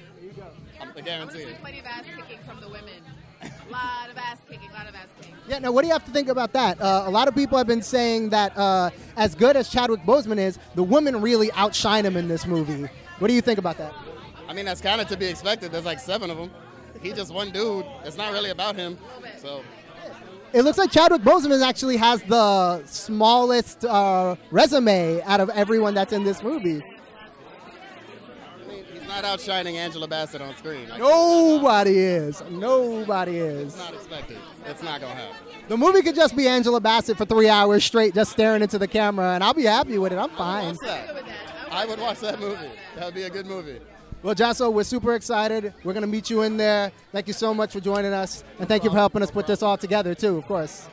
I 0.95 1.01
guarantee 1.01 1.11
Honestly, 1.11 1.43
it. 1.43 1.61
plenty 1.61 1.79
of 1.79 1.85
ass 1.85 2.03
kicking 2.15 2.39
from 2.45 2.59
the 2.59 2.67
women. 2.67 2.89
A 3.41 3.71
lot 3.71 4.09
of 4.09 4.17
ass 4.17 4.37
kicking, 4.49 4.69
A 4.69 4.73
lot 4.73 4.87
of 4.89 4.95
ass 4.95 5.07
kicking. 5.19 5.35
Yeah, 5.47 5.59
now 5.59 5.71
what 5.71 5.81
do 5.83 5.87
you 5.87 5.93
have 5.93 6.03
to 6.05 6.11
think 6.11 6.27
about 6.27 6.51
that? 6.53 6.81
Uh, 6.81 7.03
a 7.05 7.09
lot 7.09 7.27
of 7.27 7.35
people 7.35 7.57
have 7.57 7.67
been 7.67 7.81
saying 7.81 8.29
that 8.29 8.57
uh, 8.57 8.89
as 9.15 9.33
good 9.35 9.55
as 9.55 9.69
Chadwick 9.69 10.01
Boseman 10.01 10.37
is, 10.37 10.59
the 10.75 10.83
women 10.83 11.21
really 11.21 11.51
outshine 11.53 12.05
him 12.05 12.17
in 12.17 12.27
this 12.27 12.45
movie. 12.45 12.89
What 13.19 13.27
do 13.29 13.33
you 13.33 13.41
think 13.41 13.59
about 13.59 13.77
that? 13.77 13.93
I 14.47 14.53
mean, 14.53 14.65
that's 14.65 14.81
kind 14.81 14.99
of 14.99 15.07
to 15.07 15.17
be 15.17 15.27
expected. 15.27 15.71
There's 15.71 15.85
like 15.85 15.99
seven 15.99 16.29
of 16.29 16.37
them. 16.37 16.51
He 17.01 17.13
just 17.13 17.33
one 17.33 17.51
dude. 17.51 17.85
It's 18.03 18.17
not 18.17 18.33
really 18.33 18.49
about 18.49 18.75
him. 18.75 18.97
So 19.37 19.63
It 20.51 20.63
looks 20.63 20.77
like 20.79 20.91
Chadwick 20.91 21.21
Boseman 21.21 21.63
actually 21.65 21.97
has 21.97 22.23
the 22.23 22.83
smallest 22.85 23.85
uh, 23.85 24.35
resume 24.49 25.21
out 25.23 25.39
of 25.41 25.49
everyone 25.51 25.93
that's 25.93 26.11
in 26.11 26.23
this 26.23 26.41
movie. 26.41 26.81
I 26.81 28.67
mean, 28.67 28.83
he's 28.91 29.07
not 29.07 29.23
outshining 29.25 29.77
Angela 29.77 30.07
Bassett 30.07 30.41
on 30.41 30.55
screen. 30.55 30.89
Like, 30.89 30.99
Nobody 30.99 31.99
is. 31.99 32.41
Nobody 32.49 33.37
is. 33.37 33.73
It's 33.73 33.77
not 33.77 33.93
expected. 33.93 34.37
It's 34.65 34.81
not 34.81 35.01
gonna 35.01 35.13
happen. 35.13 35.35
The 35.67 35.77
movie 35.77 36.01
could 36.01 36.15
just 36.15 36.35
be 36.35 36.47
Angela 36.47 36.79
Bassett 36.79 37.15
for 37.17 37.25
three 37.25 37.47
hours 37.47 37.83
straight, 37.83 38.15
just 38.15 38.31
staring 38.31 38.63
into 38.63 38.79
the 38.79 38.87
camera, 38.87 39.35
and 39.35 39.43
I'll 39.43 39.53
be 39.53 39.65
happy 39.65 39.99
with 39.99 40.11
it. 40.11 40.17
I'm 40.17 40.31
fine. 40.31 40.69
Watch 40.69 40.79
that. 40.79 41.23
I 41.69 41.85
would 41.85 41.99
watch 41.99 42.21
that 42.21 42.39
movie. 42.39 42.69
That 42.95 43.05
would 43.05 43.13
be 43.13 43.23
a 43.23 43.29
good 43.29 43.45
movie. 43.45 43.79
Well, 44.21 44.35
Jasso, 44.35 44.71
we're 44.71 44.83
super 44.83 45.13
excited. 45.15 45.73
We're 45.85 45.93
going 45.93 46.01
to 46.01 46.07
meet 46.07 46.29
you 46.29 46.41
in 46.41 46.57
there. 46.57 46.91
Thank 47.13 47.27
you 47.27 47.33
so 47.33 47.53
much 47.53 47.71
for 47.71 47.79
joining 47.79 48.11
us, 48.11 48.43
and 48.59 48.67
thank 48.67 48.83
you 48.83 48.89
for 48.89 48.97
helping 48.97 49.23
us 49.23 49.31
put 49.31 49.47
this 49.47 49.63
all 49.63 49.77
together, 49.77 50.13
too, 50.13 50.37
of 50.37 50.45
course. 50.45 50.89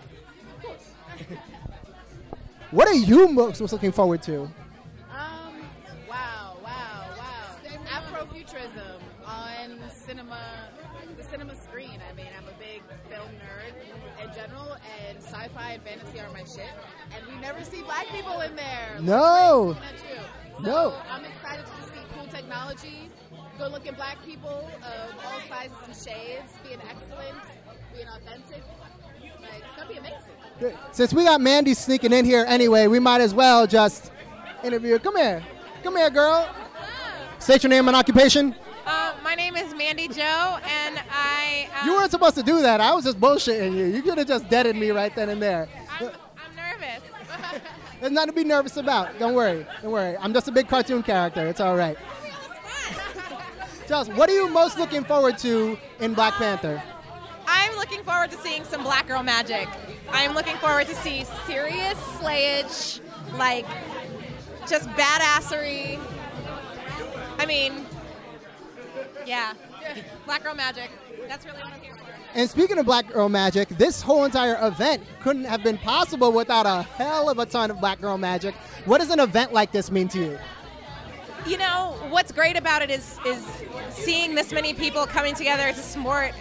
what 2.71 2.87
are 2.87 2.95
you 2.95 3.27
most 3.27 3.61
looking 3.61 3.91
forward 3.91 4.23
to? 4.23 4.43
Um, 4.43 4.53
wow, 6.09 6.57
wow, 6.63 7.09
wow. 7.17 7.57
Afrofuturism 7.89 9.01
on 9.27 9.81
cinema, 9.91 10.39
the 11.17 11.25
cinema 11.25 11.57
screen. 11.57 11.99
I 12.09 12.15
mean, 12.15 12.29
I'm 12.39 12.47
a 12.47 12.57
big 12.61 12.83
film 13.11 13.29
nerd 13.43 14.25
in 14.25 14.35
general, 14.37 14.77
and 15.09 15.19
sci-fi 15.19 15.73
and 15.73 15.83
fantasy 15.83 16.21
are 16.21 16.31
my 16.33 16.45
shit. 16.45 16.71
And 17.13 17.27
we 17.27 17.41
never 17.41 17.65
see 17.65 17.83
black 17.83 18.07
people 18.13 18.41
in 18.43 18.55
there. 18.55 18.99
No. 19.01 19.77
So 20.59 20.63
No. 20.63 20.95
I'm 21.11 21.25
excited 21.25 21.67
to 21.67 21.96
see 22.27 22.33
cool 22.33 22.41
technology, 22.41 23.11
good-looking 23.59 23.95
black 23.95 24.23
people 24.25 24.69
of 24.83 25.25
all 25.25 25.41
sizes 25.49 25.77
and 25.87 25.97
shades, 25.97 26.53
being 26.67 26.81
excellent, 26.89 27.39
being 27.95 28.07
authentic. 28.09 28.63
Like, 29.41 29.63
it's 29.65 29.77
gonna 29.77 29.89
be 29.89 29.99
amazing. 29.99 30.79
Since 30.93 31.13
we 31.15 31.25
got 31.25 31.41
Mandy 31.41 31.75
sneaking 31.75 32.13
in 32.13 32.25
here 32.25 32.45
anyway, 32.49 32.87
we 32.87 32.99
might 32.99 33.21
as 33.21 33.35
well 33.35 33.67
just 33.67 34.11
interview 34.65 34.93
her. 34.93 34.99
Come 34.99 35.17
here. 35.17 35.43
Come 35.83 35.97
here, 35.97 36.11
girl. 36.11 36.49
State 37.39 37.63
your 37.63 37.71
name 37.71 37.87
and 37.89 37.97
occupation. 37.97 38.55
Uh, 38.87 39.15
my 39.23 39.35
name 39.35 39.57
is 39.57 39.75
Mandy 39.75 40.09
Joe, 40.09 40.59
and 40.65 41.01
I. 41.11 41.69
Um, 41.81 41.89
You 41.89 41.95
weren't 41.95 42.11
supposed 42.11 42.37
to 42.37 42.43
do 42.43 42.63
that. 42.63 42.81
I 42.81 42.95
was 42.95 43.05
just 43.05 43.21
bullshitting 43.21 43.77
you. 43.77 43.87
You 43.87 44.03
could 44.03 44.17
have 44.19 44.29
just 44.29 44.49
deaded 44.49 44.77
me 44.77 44.91
right 44.91 45.15
then 45.15 45.29
and 45.29 45.43
there. 45.43 45.69
I'm, 48.03 48.09
I'm 48.09 48.13
nervous. 48.13 48.13
There's 48.13 48.13
nothing 48.13 48.29
to 48.29 48.35
be 48.35 48.45
nervous 48.45 48.77
about. 48.77 49.19
Don't 49.19 49.35
worry. 49.35 49.67
Don't 49.83 49.93
worry. 49.93 50.17
I'm 50.19 50.33
just 50.33 50.49
a 50.49 50.53
big 50.53 50.69
cartoon 50.69 51.03
character. 51.03 51.47
It's 51.47 51.61
all 51.61 51.77
right. 51.77 51.97
Just, 53.89 54.13
what 54.15 54.29
are 54.29 54.35
you 54.35 54.49
most 54.49 54.79
looking 54.79 55.05
forward 55.05 55.39
to 55.39 55.79
in 56.01 56.13
Black 56.13 56.35
Panther? 56.35 56.83
I'm 57.47 57.77
looking 57.77 58.03
forward 58.03 58.33
to 58.33 58.39
seeing 58.39 58.65
some 58.65 58.83
black 58.83 59.07
girl 59.07 59.23
magic. 59.23 59.69
I'm 60.11 60.35
looking 60.35 60.57
forward 60.57 60.89
to 60.89 60.95
see 60.97 61.25
serious 61.47 61.95
slayage, 62.19 63.01
like 63.39 63.65
just 64.69 64.89
badassery. 64.91 66.01
I 67.39 67.47
mean, 67.47 67.87
yeah, 69.25 69.53
Black 70.25 70.43
Girl 70.43 70.55
Magic. 70.55 70.91
That's 71.29 71.45
really 71.45 71.59
what 71.59 71.73
I'm 71.73 71.81
here 71.81 71.95
for. 71.95 72.06
And 72.37 72.51
speaking 72.51 72.77
of 72.77 72.85
Black 72.85 73.11
Girl 73.11 73.31
Magic, 73.31 73.71
this 73.71 74.03
whole 74.03 74.27
entire 74.27 74.59
event 74.61 75.03
couldn't 75.23 75.45
have 75.45 75.63
been 75.63 75.79
possible 75.79 76.33
without 76.33 76.67
a 76.67 76.83
hell 76.83 77.31
of 77.31 77.39
a 77.39 77.47
ton 77.47 77.71
of 77.71 77.81
Black 77.81 77.99
Girl 77.99 78.19
Magic. 78.19 78.55
What 78.85 78.99
does 78.99 79.09
an 79.09 79.21
event 79.21 79.55
like 79.55 79.73
this 79.73 79.91
mean 79.91 80.07
to 80.09 80.19
you? 80.19 80.39
You 81.47 81.57
know 81.57 81.97
what's 82.11 82.33
great 82.33 82.59
about 82.59 82.83
it 82.83 82.91
is 82.91 83.19
is 83.25 83.43
seeing 83.89 84.35
this 84.35 84.53
many 84.53 84.75
people 84.75 85.07
coming 85.07 85.35
together 85.35 85.67
to 85.69 85.79
support 85.79 86.33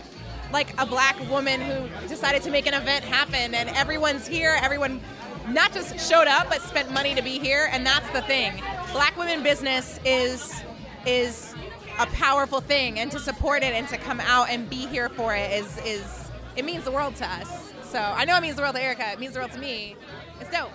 like 0.51 0.77
a 0.81 0.85
black 0.85 1.17
woman 1.29 1.61
who 1.61 1.87
decided 2.09 2.41
to 2.43 2.51
make 2.51 2.67
an 2.67 2.73
event 2.73 3.05
happen, 3.05 3.55
and 3.55 3.69
everyone's 3.69 4.27
here. 4.27 4.59
Everyone 4.61 4.99
not 5.47 5.71
just 5.71 5.97
showed 6.09 6.27
up, 6.27 6.49
but 6.49 6.61
spent 6.61 6.91
money 6.91 7.15
to 7.15 7.21
be 7.21 7.39
here, 7.39 7.69
and 7.71 7.85
that's 7.85 8.09
the 8.09 8.21
thing. 8.23 8.61
Black 8.91 9.15
women 9.15 9.43
business 9.43 9.97
is 10.03 10.61
is 11.05 11.54
a 11.99 12.05
powerful 12.07 12.61
thing, 12.61 12.99
and 12.99 13.11
to 13.11 13.19
support 13.19 13.63
it 13.63 13.73
and 13.73 13.87
to 13.89 13.97
come 13.97 14.19
out 14.19 14.49
and 14.49 14.69
be 14.69 14.85
here 14.87 15.09
for 15.09 15.35
it 15.35 15.51
is 15.51 15.77
is 15.79 16.29
it 16.55 16.65
means 16.65 16.83
the 16.83 16.91
world 16.91 17.15
to 17.17 17.25
us. 17.25 17.73
So 17.83 17.99
I 17.99 18.25
know 18.25 18.37
it 18.37 18.41
means 18.41 18.55
the 18.55 18.61
world 18.61 18.75
to 18.75 18.83
Erica. 18.83 19.11
It 19.11 19.19
means 19.19 19.33
the 19.33 19.39
world 19.39 19.51
to 19.51 19.59
me. 19.59 19.95
It's 20.41 20.51
dope. 20.51 20.71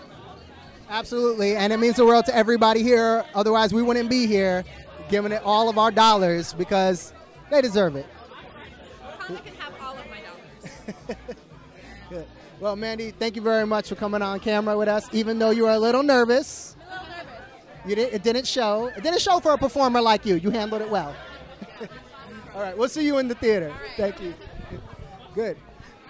Absolutely, 0.89 1.57
and 1.57 1.73
it 1.73 1.79
means 1.79 1.97
the 1.97 2.05
world 2.05 2.27
to 2.27 2.35
everybody 2.35 2.83
here. 2.83 3.25
Otherwise, 3.35 3.73
we 3.73 3.83
wouldn't 3.83 4.11
be 4.11 4.27
here 4.27 4.65
giving 5.09 5.33
it 5.33 5.43
all 5.45 5.69
of 5.69 5.79
our 5.79 5.91
dollars 5.91 6.55
because 6.55 7.13
they 7.51 7.61
deserve 7.61 7.97
it. 7.97 8.07
Can 9.27 9.37
have 9.59 9.75
all 9.81 9.97
of 9.97 10.05
my 10.09 10.21
dollars. 10.21 11.17
Good. 12.11 12.27
Well, 12.59 12.77
Mandy, 12.77 13.11
thank 13.11 13.37
you 13.37 13.43
very 13.43 13.67
much 13.67 13.89
for 13.89 13.95
coming 13.95 14.23
on 14.23 14.41
camera 14.41 14.77
with 14.77 14.89
us, 14.89 15.09
even 15.13 15.39
though 15.39 15.51
you 15.51 15.65
were 15.65 15.71
a 15.71 15.79
little 15.79 16.03
nervous. 16.03 16.77
I'm 16.81 16.99
a 16.99 17.03
little 17.03 17.09
nervous. 17.17 17.41
You 17.87 17.95
did, 17.95 18.13
it 18.13 18.23
didn't 18.23 18.47
show. 18.47 18.87
It 18.87 19.03
didn't 19.03 19.21
show 19.21 19.41
for 19.41 19.53
a 19.53 19.59
performer 19.59 20.01
like 20.01 20.27
you. 20.27 20.35
You 20.35 20.51
handled 20.51 20.83
it 20.83 20.91
well. 20.91 21.15
all 22.55 22.63
right, 22.63 22.77
we'll 22.77 22.89
see 22.89 23.05
you 23.05 23.19
in 23.19 23.29
the 23.29 23.35
theater. 23.35 23.73
Thank 23.97 24.21
you. 24.21 24.35
Good. 25.35 25.57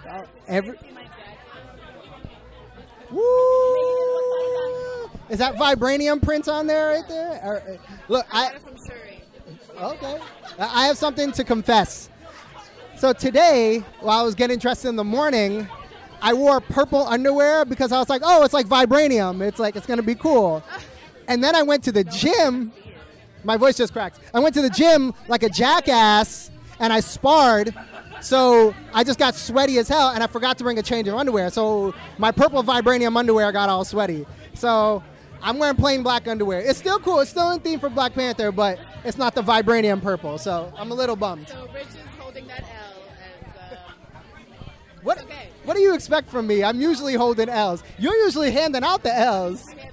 Uh, 0.07 0.23
every. 0.47 0.77
Woo! 3.09 3.21
Is 5.29 5.39
that 5.39 5.55
vibranium 5.55 6.21
print 6.21 6.47
on 6.49 6.67
there 6.67 6.89
right 6.89 7.07
there? 7.07 7.41
Or, 7.43 7.61
uh, 7.61 7.77
look, 8.09 8.25
I. 8.31 8.57
Okay. 9.77 10.19
I 10.59 10.83
I 10.83 10.87
have 10.87 10.97
something 10.97 11.31
to 11.31 11.43
confess. 11.43 12.09
So 12.97 13.13
today, 13.13 13.83
while 14.01 14.19
I 14.19 14.23
was 14.23 14.35
getting 14.35 14.59
dressed 14.59 14.85
in 14.85 14.95
the 14.95 15.03
morning, 15.03 15.67
I 16.21 16.33
wore 16.33 16.59
purple 16.59 17.07
underwear 17.07 17.65
because 17.65 17.91
I 17.91 17.97
was 17.97 18.09
like, 18.09 18.21
oh, 18.23 18.43
it's 18.43 18.53
like 18.53 18.67
vibranium. 18.67 19.41
It's 19.41 19.57
like, 19.57 19.75
it's 19.75 19.87
going 19.87 19.97
to 19.97 20.03
be 20.03 20.15
cool. 20.15 20.63
And 21.31 21.41
then 21.41 21.55
I 21.55 21.63
went 21.63 21.81
to 21.85 21.93
the 21.93 22.03
gym. 22.03 22.73
My 23.45 23.55
voice 23.55 23.77
just 23.77 23.93
cracked. 23.93 24.19
I 24.33 24.39
went 24.39 24.53
to 24.55 24.61
the 24.61 24.69
gym 24.69 25.13
like 25.29 25.43
a 25.43 25.49
jackass 25.49 26.51
and 26.77 26.91
I 26.91 26.99
sparred. 26.99 27.73
So 28.19 28.75
I 28.93 29.05
just 29.05 29.17
got 29.17 29.35
sweaty 29.35 29.77
as 29.77 29.87
hell 29.87 30.09
and 30.09 30.21
I 30.21 30.27
forgot 30.27 30.57
to 30.57 30.65
bring 30.65 30.77
a 30.77 30.83
change 30.83 31.07
of 31.07 31.15
underwear. 31.15 31.49
So 31.49 31.95
my 32.17 32.31
purple 32.33 32.61
vibranium 32.63 33.15
underwear 33.15 33.49
got 33.53 33.69
all 33.69 33.85
sweaty. 33.85 34.25
So 34.55 35.01
I'm 35.41 35.57
wearing 35.57 35.77
plain 35.77 36.03
black 36.03 36.27
underwear. 36.27 36.59
It's 36.59 36.77
still 36.79 36.99
cool. 36.99 37.21
It's 37.21 37.31
still 37.31 37.49
in 37.51 37.61
theme 37.61 37.79
for 37.79 37.89
Black 37.89 38.13
Panther, 38.13 38.51
but 38.51 38.77
it's 39.05 39.17
not 39.17 39.33
the 39.33 39.41
vibranium 39.41 40.01
purple. 40.03 40.37
So 40.37 40.71
I'm 40.77 40.91
a 40.91 40.93
little 40.93 41.15
bummed. 41.15 41.47
So 41.47 41.67
Rich 41.73 41.87
is 41.87 41.95
holding 42.19 42.45
that 42.47 42.61
L, 42.61 43.03
and 43.41 43.53
uh, 43.55 43.77
What, 45.01 45.21
okay. 45.23 45.47
what 45.63 45.75
do 45.75 45.81
you 45.81 45.93
expect 45.95 46.29
from 46.29 46.45
me? 46.45 46.61
I'm 46.63 46.81
usually 46.81 47.15
holding 47.15 47.47
L's. 47.47 47.83
You're 47.97 48.17
usually 48.17 48.51
handing 48.51 48.83
out 48.83 49.01
the 49.01 49.15
L's. 49.17 49.67
I'm 49.69 49.77
handing 49.77 49.85
the 49.85 49.87
L. 49.87 49.90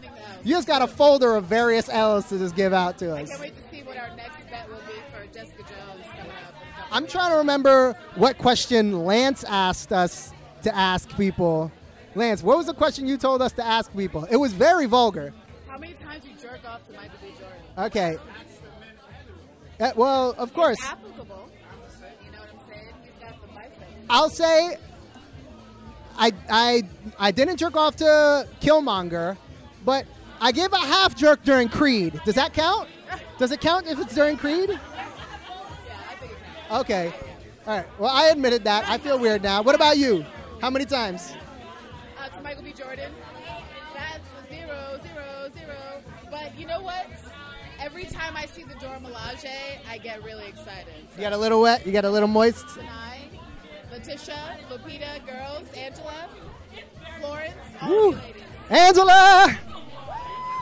You 0.49 0.55
just 0.55 0.67
got 0.67 0.81
a 0.81 0.87
folder 0.87 1.37
of 1.37 1.45
various 1.45 1.91
L's 1.91 2.31
to 2.31 2.39
just 2.39 2.57
give 2.57 2.73
out 2.73 2.97
to 3.01 3.11
I 3.11 3.21
us. 3.21 3.29
can't 3.29 3.41
wait 3.43 3.55
to 3.55 3.71
see 3.71 3.83
what 3.83 3.99
our 3.99 4.17
next 4.17 4.49
bet 4.51 4.67
will 4.71 4.79
be 4.79 4.95
for 5.13 5.27
Jessica 5.27 5.59
Jones 5.59 6.07
coming 6.09 6.33
up. 6.33 6.55
I'm 6.91 7.07
trying 7.07 7.33
to 7.33 7.37
remember 7.37 7.95
what 8.15 8.39
question 8.39 9.05
Lance 9.05 9.45
asked 9.45 9.93
us 9.93 10.33
to 10.63 10.75
ask 10.75 11.15
people. 11.19 11.71
Lance, 12.15 12.43
what 12.43 12.57
was 12.57 12.65
the 12.65 12.73
question 12.73 13.07
you 13.07 13.19
told 13.19 13.43
us 13.43 13.53
to 13.53 13.63
ask 13.63 13.95
people? 13.95 14.25
It 14.25 14.37
was 14.37 14.55
very 14.55 14.87
vulgar. 14.87 15.35
How 15.67 15.77
many 15.77 15.93
times 15.93 16.25
you 16.25 16.35
jerk 16.41 16.61
off 16.67 16.81
to 16.87 16.95
Michael 16.95 17.19
B. 17.21 17.29
Jordan? 17.39 17.59
Okay. 17.77 18.17
Uh, 19.79 19.93
well, 19.97 20.35
of 20.39 20.55
course. 20.55 20.83
Applicable. 20.83 21.51
You 22.25 22.33
know 22.33 22.39
what 22.39 22.49
I'm 22.49 22.71
saying? 22.71 22.95
He's 23.03 23.23
got 23.23 23.39
the 23.43 23.49
bicep. 23.49 23.73
I'll 24.09 24.31
say 24.31 24.79
I 26.17 26.33
I 26.49 26.83
I 27.19 27.33
didn't 27.33 27.59
jerk 27.59 27.77
off 27.77 27.97
to 27.97 28.49
Killmonger, 28.63 29.37
but 29.85 30.07
I 30.41 30.53
gave 30.53 30.73
a 30.73 30.79
half 30.79 31.17
jerk 31.17 31.43
during 31.45 31.69
Creed. 31.69 32.21
Does 32.25 32.35
that 32.37 32.53
count? 32.53 32.89
Does 33.39 33.53
it 33.53 33.61
count 33.61 33.87
if 33.87 33.99
it's 34.01 34.15
during 34.15 34.37
Creed? 34.37 34.71
Yeah, 34.71 34.79
I 36.11 36.15
think 36.15 36.33
it 36.33 36.39
counts. 36.69 36.85
Okay. 36.85 37.13
All 37.67 37.77
right. 37.77 37.87
Well, 37.99 38.11
I 38.11 38.27
admitted 38.27 38.65
that. 38.65 38.89
I 38.89 38.99
feel 38.99 39.19
weird 39.19 39.43
now. 39.43 39.63
What 39.63 39.75
about 39.75 39.99
you? 39.99 40.25
How 40.61 40.71
many 40.71 40.85
times? 40.85 41.35
Uh, 42.19 42.29
to 42.29 42.41
Michael 42.43 42.63
B. 42.63 42.73
Jordan. 42.73 43.13
That's 43.95 44.25
zero, 44.49 45.01
zero, 45.03 45.51
zero. 45.55 46.03
But 46.31 46.59
you 46.59 46.67
know 46.67 46.81
what? 46.81 47.07
Every 47.81 48.05
time 48.05 48.37
I 48.37 48.47
see 48.47 48.65
the 48.65 48.75
Dora 48.75 48.99
Milaje, 48.99 49.79
I 49.89 49.99
get 49.99 50.23
really 50.25 50.47
excited. 50.47 50.93
You 51.17 51.21
got 51.23 51.33
a 51.33 51.37
little 51.37 51.61
wet. 51.61 51.87
You 51.87 51.93
got 51.93 52.05
a 52.05 52.11
little 52.11 52.29
moist. 52.29 52.67
Danai, 52.67 53.19
Letitia, 53.93 54.59
Lupita, 54.71 55.25
girls, 55.27 55.69
Angela, 55.77 56.29
Florence, 57.21 57.55
all. 57.81 58.17
Angela. 58.71 59.59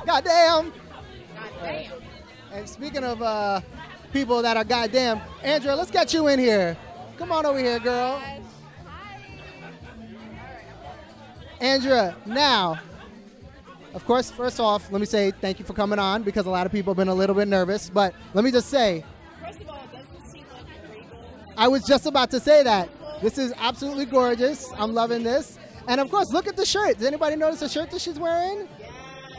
Goddamn. 0.07 0.73
God 1.35 1.51
damn. 1.61 1.93
And 2.53 2.69
speaking 2.69 3.03
of 3.03 3.21
uh, 3.21 3.61
people 4.13 4.41
that 4.41 4.57
are 4.57 4.65
goddamn, 4.65 5.21
Andrea, 5.43 5.75
let's 5.75 5.91
get 5.91 6.15
you 6.15 6.29
in 6.29 6.39
here. 6.39 6.77
Come 7.19 7.33
on 7.33 7.45
over 7.45 7.59
here, 7.59 7.81
girl. 7.81 8.19
Hi. 8.19 8.41
Andrea, 11.61 12.15
now, 12.25 12.79
of 13.95 14.05
course, 14.05 14.31
first 14.31 14.61
off, 14.61 14.93
let 14.93 15.01
me 15.01 15.07
say 15.07 15.33
thank 15.41 15.59
you 15.59 15.65
for 15.65 15.73
coming 15.73 15.99
on 15.99 16.23
because 16.23 16.47
a 16.47 16.51
lot 16.51 16.67
of 16.67 16.73
people 16.73 16.93
have 16.93 16.99
been 16.99 17.09
a 17.09 17.15
little 17.15 17.35
bit 17.35 17.49
nervous. 17.49 17.91
But 17.91 18.15
let 18.33 18.45
me 18.45 18.53
just 18.53 18.69
say, 18.69 19.05
First 19.45 19.61
of 19.61 19.69
all, 19.69 19.85
doesn't 19.93 20.07
she 20.33 20.41
look 20.41 20.69
regal? 20.93 21.25
I 21.57 21.67
was 21.67 21.85
just 21.85 22.07
about 22.07 22.31
to 22.31 22.41
say 22.41 22.63
that. 22.63 22.91
This 23.23 23.39
is 23.39 23.53
absolutely 23.57 24.05
gorgeous. 24.05 24.71
I'm 24.77 24.95
loving 24.95 25.23
this. 25.23 25.59
And 25.89 26.01
of 26.01 26.11
course, 26.11 26.33
look 26.33 26.47
at 26.47 26.57
the 26.57 26.67
shirt. 26.67 26.99
Does 26.99 27.07
anybody 27.07 27.37
notice 27.37 27.61
the 27.61 27.69
shirt 27.69 27.91
that 27.91 28.01
she's 28.01 28.19
wearing? 28.19 28.69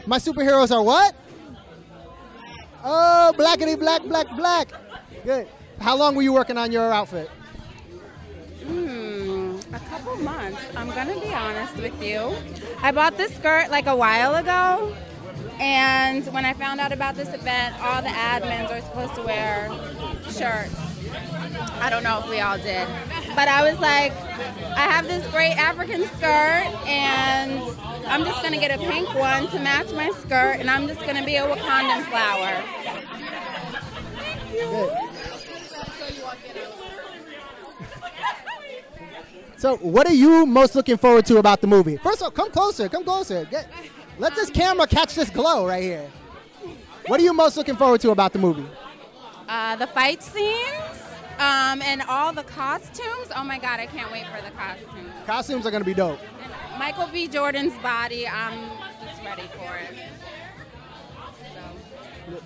My 0.08 0.16
superheroes 0.16 0.74
are 0.74 0.82
what? 0.82 1.14
Oh, 2.82 3.34
blackity 3.36 3.78
black, 3.78 4.02
black, 4.04 4.26
black. 4.36 4.68
Good. 5.22 5.46
How 5.80 5.98
long 5.98 6.14
were 6.14 6.22
you 6.22 6.32
working 6.32 6.56
on 6.56 6.72
your 6.72 6.90
outfit? 6.90 7.28
Hmm, 8.64 9.58
a 9.70 9.78
couple 9.90 10.16
months. 10.16 10.62
I'm 10.74 10.88
gonna 10.88 11.20
be 11.20 11.28
honest 11.28 11.76
with 11.76 12.02
you. 12.02 12.34
I 12.80 12.90
bought 12.90 13.18
this 13.18 13.36
skirt 13.36 13.70
like 13.70 13.86
a 13.86 13.94
while 13.94 14.34
ago, 14.36 14.96
and 15.60 16.24
when 16.32 16.46
I 16.46 16.54
found 16.54 16.80
out 16.80 16.92
about 16.92 17.14
this 17.14 17.34
event, 17.34 17.74
all 17.82 18.00
the 18.00 18.08
admins 18.08 18.70
are 18.70 18.80
supposed 18.80 19.14
to 19.16 19.22
wear 19.22 19.70
shirts. 20.30 20.87
I 21.80 21.88
don't 21.90 22.02
know 22.02 22.20
if 22.20 22.28
we 22.28 22.40
all 22.40 22.58
did, 22.58 22.86
but 23.34 23.48
I 23.48 23.70
was 23.70 23.78
like, 23.80 24.12
I 24.76 24.86
have 24.90 25.06
this 25.06 25.26
great 25.30 25.56
African 25.56 26.02
skirt, 26.16 26.66
and 26.86 27.60
I'm 28.06 28.24
just 28.24 28.42
gonna 28.42 28.58
get 28.58 28.70
a 28.70 28.78
pink 28.78 29.14
one 29.14 29.48
to 29.48 29.58
match 29.58 29.92
my 29.92 30.10
skirt, 30.10 30.56
and 30.60 30.70
I'm 30.70 30.86
just 30.88 31.00
gonna 31.00 31.24
be 31.24 31.36
a 31.36 31.46
Wakandan 31.46 32.04
flower. 32.08 32.64
So 39.58 39.76
what 39.78 40.06
are 40.06 40.14
you 40.14 40.46
most 40.46 40.76
looking 40.76 40.96
forward 40.96 41.26
to 41.26 41.38
about 41.38 41.60
the 41.60 41.66
movie? 41.66 41.96
First 41.96 42.18
of 42.18 42.26
all, 42.26 42.30
come 42.30 42.52
closer, 42.52 42.88
come 42.88 43.02
closer. 43.02 43.44
Get, 43.46 43.68
let 44.16 44.36
this 44.36 44.50
camera 44.50 44.86
catch 44.86 45.16
this 45.16 45.30
glow 45.30 45.66
right 45.66 45.82
here. 45.82 46.08
What 47.08 47.18
are 47.18 47.24
you 47.24 47.32
most 47.32 47.56
looking 47.56 47.74
forward 47.74 48.00
to 48.02 48.10
about 48.10 48.32
the 48.32 48.38
movie? 48.38 48.66
Uh, 49.48 49.76
the 49.76 49.86
fight 49.88 50.22
scenes 50.22 51.02
um, 51.38 51.80
and 51.82 52.02
all 52.02 52.32
the 52.32 52.42
costumes. 52.44 53.28
Oh 53.34 53.44
my 53.44 53.58
God, 53.58 53.80
I 53.80 53.86
can't 53.86 54.12
wait 54.12 54.26
for 54.26 54.42
the 54.42 54.50
costumes. 54.50 55.12
Costumes 55.26 55.66
are 55.66 55.70
going 55.70 55.82
to 55.82 55.86
be 55.86 55.94
dope. 55.94 56.18
And 56.42 56.52
Michael 56.78 57.08
B. 57.12 57.26
Jordan's 57.28 57.76
body, 57.78 58.26
I'm 58.28 58.58
just 59.06 59.22
ready 59.24 59.48
for 59.56 59.76
it. 59.76 59.94
So. 61.40 62.42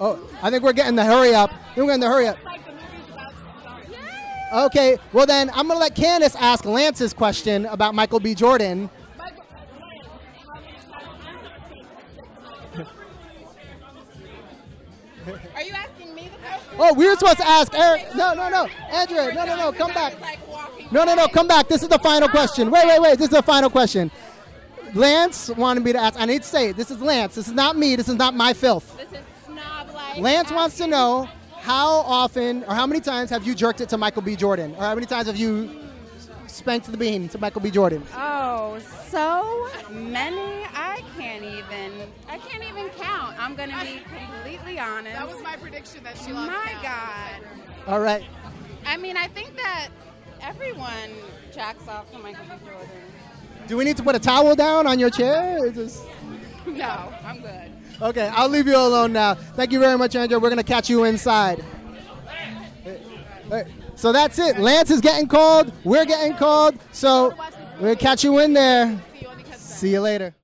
Oh, 0.00 0.30
I 0.42 0.50
think 0.50 0.62
we're 0.62 0.72
getting 0.72 0.94
the 0.96 1.04
hurry 1.04 1.34
up. 1.34 1.50
I 1.52 1.56
think 1.56 1.76
We're 1.78 1.86
getting 1.86 2.00
the 2.00 2.08
hurry 2.08 2.26
up. 2.28 2.42
like 2.44 2.64
the 2.64 2.72
movie's 2.72 3.08
about 3.12 3.32
to 3.32 3.36
start. 3.60 4.64
Okay, 4.66 4.98
well 5.12 5.26
then 5.26 5.50
I'm 5.50 5.66
gonna 5.68 5.80
let 5.80 5.94
Candace 5.94 6.36
ask 6.36 6.64
Lance's 6.64 7.12
question 7.12 7.66
about 7.66 7.94
Michael 7.94 8.20
B. 8.20 8.34
Jordan. 8.34 8.90
Michael, 9.18 9.44
Lance, 9.50 9.68
how 10.46 10.54
many 10.60 10.68
times 10.76 11.48
did 11.68 11.76
you 11.76 11.84
take 15.34 15.54
Are 15.54 15.62
you 15.62 15.72
asking 15.72 15.72
me 15.72 15.72
the 15.72 15.72
question? 15.72 15.93
Oh, 16.78 16.92
we 16.94 17.08
were 17.08 17.16
supposed 17.16 17.38
to 17.38 17.46
ask 17.46 17.72
Eric. 17.74 18.14
No, 18.14 18.34
no, 18.34 18.48
no, 18.48 18.66
Andrea, 18.90 19.32
no, 19.34 19.44
no, 19.44 19.56
no, 19.56 19.72
come 19.72 19.92
back. 19.94 20.14
No, 20.90 21.04
no, 21.04 21.14
no, 21.14 21.28
come 21.28 21.46
back. 21.48 21.68
This 21.68 21.82
is 21.82 21.88
the 21.88 21.98
final 21.98 22.28
question. 22.28 22.70
Wait, 22.70 22.86
wait, 22.86 23.00
wait. 23.00 23.18
This 23.18 23.28
is 23.28 23.34
the 23.34 23.42
final 23.42 23.70
question. 23.70 24.10
Lance 24.94 25.50
wanted 25.50 25.82
me 25.82 25.92
to 25.92 25.98
ask. 25.98 26.20
I 26.20 26.24
need 26.24 26.42
to 26.42 26.48
say 26.48 26.70
it. 26.70 26.76
This 26.76 26.90
is 26.90 27.00
Lance. 27.00 27.34
This 27.34 27.48
is 27.48 27.54
not 27.54 27.76
me. 27.76 27.96
This 27.96 28.08
is 28.08 28.14
not 28.14 28.34
my 28.34 28.52
filth. 28.52 28.96
This 28.96 29.20
is 29.20 29.26
snob 29.44 29.92
life. 29.92 30.18
Lance 30.18 30.52
wants 30.52 30.76
to 30.78 30.86
know 30.86 31.28
how 31.60 31.90
often 32.02 32.62
or 32.64 32.74
how 32.74 32.86
many 32.86 33.00
times 33.00 33.30
have 33.30 33.46
you 33.46 33.54
jerked 33.54 33.80
it 33.80 33.88
to 33.88 33.98
Michael 33.98 34.22
B. 34.22 34.36
Jordan, 34.36 34.74
or 34.76 34.82
how 34.82 34.94
many 34.94 35.06
times 35.06 35.26
have 35.26 35.36
you 35.36 35.83
spanked 36.54 36.90
the 36.90 36.96
bean 36.96 37.28
to 37.30 37.38
Michael 37.38 37.60
B. 37.60 37.70
Jordan? 37.70 38.02
Oh, 38.14 38.78
so 39.08 39.68
many. 39.90 40.64
I 40.74 41.02
can't 41.16 41.42
even. 41.44 42.08
I 42.28 42.38
can't 42.38 42.62
even 42.64 42.88
count. 42.90 43.36
I'm 43.38 43.54
gonna 43.54 43.76
be 43.82 44.00
completely 44.08 44.78
honest. 44.78 45.14
That 45.16 45.28
was 45.28 45.42
my 45.42 45.56
prediction 45.56 46.02
that 46.04 46.16
she 46.18 46.32
lost. 46.32 46.50
My 46.50 46.72
count. 46.82 46.82
God. 46.82 47.92
All 47.92 48.00
right. 48.00 48.24
I 48.86 48.96
mean, 48.96 49.16
I 49.16 49.28
think 49.28 49.56
that 49.56 49.88
everyone 50.40 51.10
jacks 51.54 51.86
off 51.88 52.10
to 52.12 52.18
Michael 52.18 52.44
B. 52.44 52.52
Jordan. 52.66 52.88
Do 53.66 53.76
we 53.76 53.84
need 53.84 53.96
to 53.96 54.02
put 54.02 54.14
a 54.14 54.18
towel 54.18 54.54
down 54.54 54.86
on 54.86 54.98
your 54.98 55.10
chair? 55.10 55.70
Just- 55.70 56.04
No, 56.66 57.12
I'm 57.22 57.42
good. 57.42 57.70
Okay, 58.00 58.28
I'll 58.34 58.48
leave 58.48 58.66
you 58.66 58.76
alone 58.76 59.12
now. 59.12 59.34
Thank 59.34 59.70
you 59.70 59.78
very 59.80 59.98
much, 59.98 60.16
Andrea. 60.16 60.38
We're 60.40 60.48
gonna 60.48 60.62
catch 60.64 60.88
you 60.88 61.04
inside. 61.04 61.62
All 62.86 63.50
right, 63.50 63.66
So 63.96 64.12
that's 64.12 64.38
it. 64.38 64.58
Lance 64.58 64.90
is 64.90 65.00
getting 65.00 65.28
called. 65.28 65.72
We're 65.84 66.04
getting 66.04 66.36
called. 66.36 66.78
So 66.92 67.34
we'll 67.80 67.96
catch 67.96 68.24
you 68.24 68.38
in 68.38 68.52
there. 68.52 69.00
See 69.56 69.90
you 69.90 70.00
later. 70.00 70.34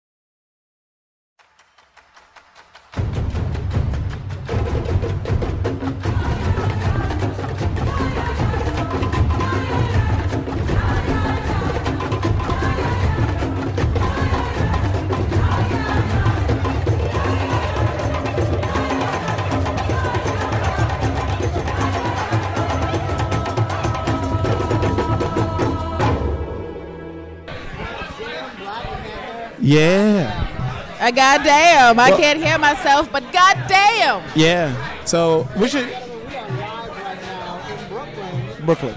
Yeah, 29.74 30.96
I 31.00 31.12
goddamn, 31.12 32.00
I 32.00 32.10
can't 32.10 32.42
hear 32.42 32.58
myself, 32.58 33.10
but 33.12 33.22
goddamn. 33.32 34.20
yeah. 34.34 34.74
So 35.04 35.46
we 35.56 35.68
should 35.68 35.86
We 35.86 35.94
are 35.94 36.48
live 36.58 36.90
right 36.90 37.22
now 37.22 37.62
in 37.70 37.78
Brooklyn. 37.88 38.64
Brooklyn. 38.66 38.96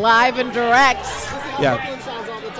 Live 0.00 0.38
and 0.38 0.52
direct. 0.52 1.04
Yeah, 1.60 1.74
Brooklyn 1.74 2.00
sounds 2.02 2.28
all 2.30 2.40
the 2.40 2.50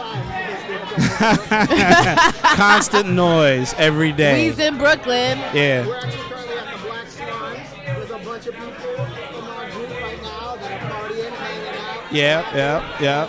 time. 2.30 2.56
constant 2.56 3.10
noise 3.10 3.74
every 3.78 4.10
day. 4.10 4.48
We's 4.48 4.58
in 4.58 4.76
Brooklyn. 4.76 5.38
Yeah, 5.54 5.86
We're 5.86 5.96
actually 5.98 6.18
currently 6.28 6.58
at 6.58 6.72
the 6.72 6.78
Black 6.84 7.06
Swan. 7.06 7.56
There's 7.84 8.10
a 8.10 8.18
bunch 8.18 8.46
of 8.48 8.54
people 8.54 8.72
from 8.72 9.44
our 9.46 9.70
group 9.70 9.90
right 9.90 10.20
now 10.22 10.56
that 10.56 10.82
are 10.82 10.90
partying, 11.08 11.30
hanging 11.30 11.78
out. 11.78 12.12
yeah, 12.12 12.56
yeah, 12.56 13.00
yeah, 13.00 13.26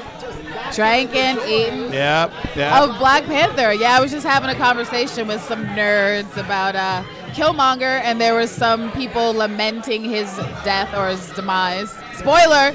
Drinking, 0.74 1.38
eating. 1.48 1.94
yeah, 1.94 2.30
yeah. 2.56 2.84
Of 2.84 2.98
Black 3.00 3.26
Panther. 3.26 3.74
Yeah, 3.74 3.98
I 3.98 4.00
was 4.00 4.12
just 4.12 4.26
having 4.26 4.50
a 4.50 4.56
conversation 4.56 5.28
with 5.28 5.42
some 5.42 5.66
nerds 5.68 6.36
about 6.38 6.76
uh, 6.76 7.04
Killmonger, 7.32 8.02
and 8.04 8.20
there 8.20 8.34
were 8.34 8.48
some 8.48 8.92
people 8.92 9.34
lamenting 9.34 10.04
his 10.04 10.34
death 10.64 10.94
or 10.96 11.10
his 11.10 11.30
demise. 11.32 11.92
Spoiler. 12.18 12.74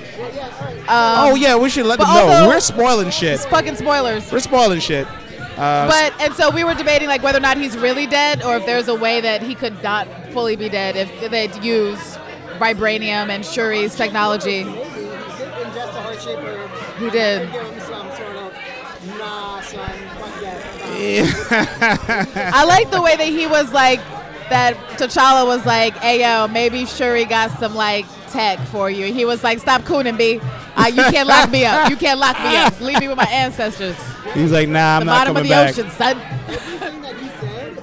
Um, 0.82 0.88
oh 0.88 1.34
yeah, 1.34 1.56
we 1.56 1.68
should 1.68 1.86
let 1.86 1.98
them 1.98 2.08
know. 2.08 2.48
We're 2.48 2.60
spoiling 2.60 3.10
shit. 3.10 3.34
It's 3.34 3.46
fucking 3.46 3.76
spoilers. 3.76 4.30
We're 4.30 4.40
spoiling 4.40 4.80
shit. 4.80 5.06
Uh, 5.58 5.86
But 5.86 6.14
and 6.20 6.32
so 6.34 6.50
we 6.50 6.64
were 6.64 6.74
debating 6.74 7.08
like 7.08 7.22
whether 7.22 7.38
or 7.38 7.42
not 7.42 7.56
he's 7.56 7.76
really 7.76 8.06
dead, 8.06 8.42
or 8.42 8.56
if 8.56 8.66
there's 8.66 8.88
a 8.88 8.94
way 8.94 9.20
that 9.20 9.42
he 9.42 9.54
could 9.54 9.82
not 9.82 10.06
fully 10.32 10.56
be 10.56 10.68
dead 10.68 10.96
if 10.96 11.30
they'd 11.30 11.54
use 11.62 11.98
vibranium 12.58 13.28
and 13.28 13.44
Shuri's 13.44 13.94
technology. 13.96 14.62
He 16.12 16.18
did 16.20 16.20
ingest 16.20 16.20
a 16.20 16.20
heart 16.20 16.20
shaper. 16.20 16.68
He 16.98 17.10
did. 17.10 17.52
Give 17.52 17.62
him 17.62 17.80
some 17.80 18.10
sort 18.16 18.36
of 18.36 18.52
nah, 19.18 19.60
son, 19.60 19.90
fuck 20.18 20.42
yes. 20.42 21.50
I 22.54 22.64
like 22.64 22.90
the 22.90 23.00
way 23.00 23.16
that 23.16 23.26
he 23.26 23.46
was 23.46 23.72
like 23.72 24.00
that. 24.50 24.76
T'Challa 24.98 25.46
was 25.46 25.64
like, 25.64 25.94
"Hey 25.96 26.20
yo, 26.20 26.48
maybe 26.48 26.84
Shuri 26.86 27.24
got 27.24 27.50
some 27.58 27.74
like 27.74 28.06
tech 28.28 28.58
for 28.68 28.90
you." 28.90 29.12
He 29.12 29.24
was 29.24 29.42
like, 29.42 29.58
"Stop 29.58 29.82
cooning, 29.82 30.16
B. 30.16 30.40
Uh, 30.76 30.86
you 30.86 31.02
can't 31.04 31.28
lock 31.28 31.50
me 31.50 31.64
up. 31.64 31.90
You 31.90 31.96
can't 31.96 32.20
lock 32.20 32.38
me 32.38 32.56
up. 32.56 32.80
Leave 32.80 33.00
me 33.00 33.08
with 33.08 33.16
my 33.16 33.28
ancestors. 33.30 33.96
he's 34.34 34.52
like, 34.52 34.68
nah, 34.68 34.96
I'm 34.96 35.00
the 35.00 35.04
not 35.06 35.26
bottom 35.26 35.36
of 35.36 35.42
the 35.42 35.48
back. 35.48 35.70
ocean, 35.70 35.90
son." 35.90 36.18
Everything 36.48 37.02
that 37.02 37.16
he 37.16 37.28
said 37.40 37.74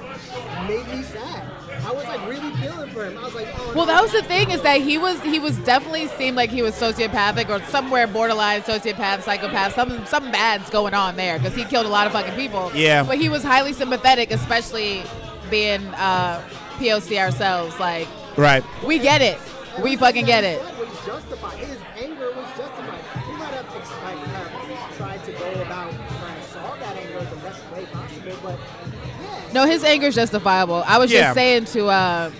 made 0.68 0.88
me 0.96 1.02
sad. 1.02 1.50
I 1.84 1.92
was 1.92 2.04
like 2.04 2.28
really 2.28 2.52
feeling 2.56 2.90
for 2.90 3.04
him. 3.06 3.18
I 3.18 3.22
was 3.22 3.34
like, 3.34 3.48
oh. 3.56 3.69
Well, 3.80 3.86
that 3.86 4.02
was 4.02 4.12
the 4.12 4.22
thing 4.22 4.50
is 4.50 4.60
that 4.60 4.82
he 4.82 4.98
was 4.98 5.18
he 5.22 5.38
was 5.38 5.56
definitely 5.60 6.06
seemed 6.08 6.36
like 6.36 6.50
he 6.50 6.60
was 6.60 6.74
sociopathic 6.74 7.48
or 7.48 7.64
somewhere 7.70 8.06
borderline 8.06 8.60
sociopath, 8.60 9.22
psychopath. 9.22 9.74
Something 9.74 10.04
something 10.04 10.30
bad's 10.30 10.68
going 10.68 10.92
on 10.92 11.16
there 11.16 11.38
because 11.38 11.54
he 11.54 11.64
killed 11.64 11.86
a 11.86 11.88
lot 11.88 12.06
of 12.06 12.12
fucking 12.12 12.34
people. 12.34 12.70
Yeah. 12.74 13.02
But 13.04 13.16
he 13.16 13.30
was 13.30 13.42
highly 13.42 13.72
sympathetic, 13.72 14.32
especially 14.32 15.02
being 15.48 15.80
uh, 15.94 16.46
POC 16.76 17.18
ourselves. 17.18 17.80
Like 17.80 18.06
Right. 18.36 18.62
we 18.84 18.98
get 18.98 19.22
it, 19.22 19.38
we 19.82 19.96
fucking 19.96 20.26
get 20.26 20.44
it. 20.44 20.60
What 20.60 20.86
was 20.90 21.06
justified. 21.06 21.58
His 21.58 21.78
anger 21.98 22.32
was 22.32 22.46
justified. 22.58 23.00
He 23.24 23.32
might 23.32 23.54
have, 23.54 23.74
like, 24.04 24.96
tried 24.98 25.24
to 25.24 25.32
go 25.32 25.62
about 25.62 25.90
trying 25.92 26.36
to 26.36 26.42
solve 26.48 26.78
that 26.80 26.96
anger 26.98 27.20
the 27.30 27.36
best 27.36 27.62
way 27.72 27.86
possible, 27.86 28.36
but. 28.42 29.54
No, 29.54 29.64
his 29.66 29.82
anger 29.84 30.08
is 30.08 30.14
justifiable. 30.16 30.84
I 30.86 30.98
was 30.98 31.10
Yeah. 31.10 31.20
just 31.22 31.34
saying 31.34 31.64
to 31.66 31.86
uh, 31.88 32.30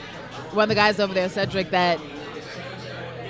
one 0.52 0.64
of 0.64 0.68
the 0.68 0.74
guys 0.74 1.00
over 1.00 1.14
there, 1.14 1.28
Cedric, 1.28 1.70
that 1.70 2.00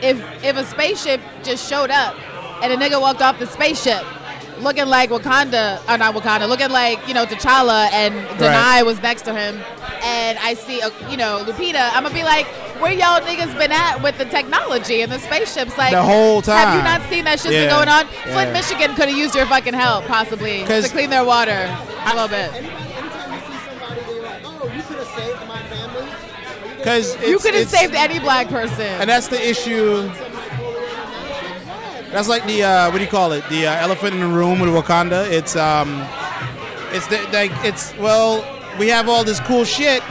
if 0.02 0.18
if 0.44 0.56
a 0.56 0.64
spaceship 0.64 1.20
just 1.42 1.68
showed 1.68 1.90
up 1.90 2.16
and 2.62 2.72
a 2.72 2.76
nigga 2.76 3.00
walked 3.00 3.22
off 3.22 3.38
the 3.38 3.46
spaceship 3.46 4.04
looking 4.60 4.86
like 4.86 5.10
Wakanda, 5.10 5.80
or 5.88 5.98
not 5.98 6.14
Wakanda, 6.14 6.48
looking 6.48 6.70
like 6.70 7.06
you 7.08 7.14
know 7.14 7.24
T'Challa, 7.26 7.90
and 7.92 8.14
Danai 8.38 8.84
was 8.84 9.00
next 9.02 9.22
to 9.22 9.32
him, 9.34 9.60
and 10.02 10.38
I 10.38 10.54
see 10.54 10.80
a, 10.80 10.88
you 11.10 11.16
know 11.16 11.44
Lupita, 11.46 11.90
I'm 11.92 12.02
gonna 12.02 12.14
be 12.14 12.22
like, 12.24 12.46
where 12.80 12.92
y'all 12.92 13.20
niggas 13.20 13.56
been 13.58 13.72
at 13.72 14.02
with 14.02 14.18
the 14.18 14.24
technology 14.26 15.02
and 15.02 15.10
the 15.12 15.18
spaceships? 15.18 15.76
Like 15.76 15.92
The 15.92 16.02
whole 16.02 16.42
time. 16.42 16.56
Have 16.66 16.76
you 16.76 16.82
not 16.82 17.10
seen 17.10 17.24
that 17.24 17.40
shit's 17.40 17.54
Yeah. 17.54 17.66
been 17.66 17.70
going 17.76 17.88
on? 17.88 18.06
Yeah. 18.06 18.32
Flint, 18.32 18.52
Michigan 18.52 18.94
could 18.96 19.08
have 19.08 19.16
used 19.18 19.34
your 19.34 19.46
fucking 19.46 19.74
help 19.74 20.04
possibly 20.06 20.64
to 20.64 20.88
clean 20.88 21.10
their 21.10 21.24
water 21.24 21.68
a 22.06 22.14
little 22.14 22.28
bit. 22.28 22.50
Because 26.80 27.14
You 27.22 27.38
could 27.38 27.54
have 27.54 27.68
saved 27.68 27.94
any 27.94 28.18
black 28.18 28.48
person. 28.48 28.86
and 28.86 29.08
that's 29.08 29.28
the 29.28 29.40
issue. 29.48 30.08
That's 32.10 32.28
like 32.28 32.44
the 32.46 32.64
uh, 32.64 32.90
what 32.90 32.98
do 32.98 33.04
you 33.04 33.10
call 33.10 33.32
it? 33.32 33.44
The 33.50 33.66
uh, 33.68 33.76
elephant 33.76 34.14
in 34.14 34.20
the 34.20 34.26
room 34.26 34.58
with 34.58 34.70
Wakanda. 34.70 35.30
It's 35.30 35.54
um, 35.54 36.04
it's 36.90 37.06
the, 37.06 37.18
like 37.32 37.52
it's 37.64 37.96
well, 37.98 38.44
we 38.78 38.88
have 38.88 39.08
all 39.08 39.22
this 39.22 39.38
cool 39.40 39.64
shit, 39.64 40.02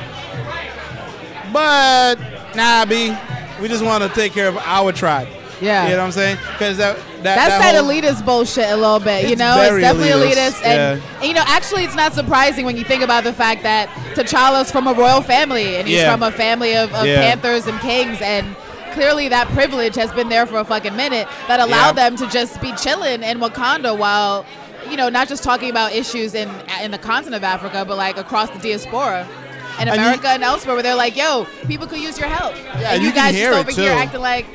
but 1.52 2.16
nah, 2.56 2.86
b, 2.86 3.14
we 3.62 3.68
just 3.68 3.84
want 3.84 4.02
to 4.04 4.10
take 4.10 4.32
care 4.32 4.48
of 4.48 4.58
our 4.60 4.94
tribe. 4.94 5.28
Yeah. 5.62 5.84
you 5.86 5.92
know 5.92 5.98
what 6.00 6.06
I'm 6.06 6.12
saying? 6.12 6.38
Because 6.54 6.78
that, 6.78 6.96
that 6.96 7.24
That's 7.24 7.58
that, 7.60 7.72
that, 7.74 7.84
elitist 7.84 8.26
bullshit 8.26 8.70
a 8.70 8.76
little 8.78 9.00
bit, 9.00 9.30
you 9.30 9.36
know. 9.36 9.62
It's 9.62 9.82
definitely 9.82 10.10
elitist, 10.12 10.62
elitist, 10.62 10.66
and, 10.66 11.02
yeah. 11.02 11.18
and, 11.20 11.26
you 11.28 11.34
know, 11.34 11.44
actually, 11.46 11.84
it's 11.84 11.96
not 11.96 12.14
surprising 12.14 12.66
when 12.66 12.78
you 12.78 12.84
think 12.84 13.04
about 13.04 13.24
the 13.26 13.34
fact 13.34 13.64
that 13.64 13.90
T'Challa's 14.16 14.72
from 14.72 14.88
a 14.88 14.94
royal 14.94 15.22
family, 15.22 15.76
and 15.78 15.88
he's 15.88 15.98
Yeah. 15.98 16.12
from 16.12 16.24
a 16.24 16.32
family 16.32 16.76
of, 16.78 16.94
of 16.94 17.06
Yeah. 17.06 17.20
panthers 17.22 17.68
and 17.68 17.80
kings, 17.82 18.20
and 18.22 18.56
clearly 18.94 19.28
that 19.30 19.48
privilege 19.50 19.96
has 19.96 20.12
been 20.14 20.30
there 20.30 20.46
for 20.46 20.58
a 20.60 20.66
fucking 20.66 20.96
minute 20.96 21.28
that 21.48 21.60
allowed 21.60 21.94
them 21.94 22.16
to 22.18 22.28
just 22.28 22.60
be 22.62 22.72
chilling 22.74 23.22
in 23.24 23.40
Wakanda 23.40 23.98
while, 23.98 24.46
you 24.90 24.96
know, 24.98 25.10
not 25.10 25.28
just 25.28 25.44
talking 25.44 25.70
about 25.70 25.92
issues 25.94 26.34
in 26.34 26.50
in 26.82 26.92
the 26.92 26.98
continent 26.98 27.36
of 27.36 27.44
Africa, 27.44 27.84
but 27.86 27.98
like 27.98 28.18
across 28.18 28.50
the 28.50 28.60
diaspora. 28.60 29.28
In 29.80 29.88
And 29.88 29.96
you- 29.96 30.02
America 30.08 30.28
and 30.30 30.44
elsewhere, 30.44 30.76
where 30.76 30.84
they're 30.84 30.96
like, 30.96 31.16
"Yo, 31.16 31.46
people 31.68 31.88
could 31.88 32.00
use 32.00 32.18
your 32.20 32.28
help," 32.28 32.54
Yeah, 32.82 32.92
and 32.94 33.02
you 33.02 33.10
you, 33.10 33.16
guys 33.16 33.34
just 33.34 33.58
over 33.58 33.72
here 33.72 33.94
acting 33.94 34.20
like 34.20 34.46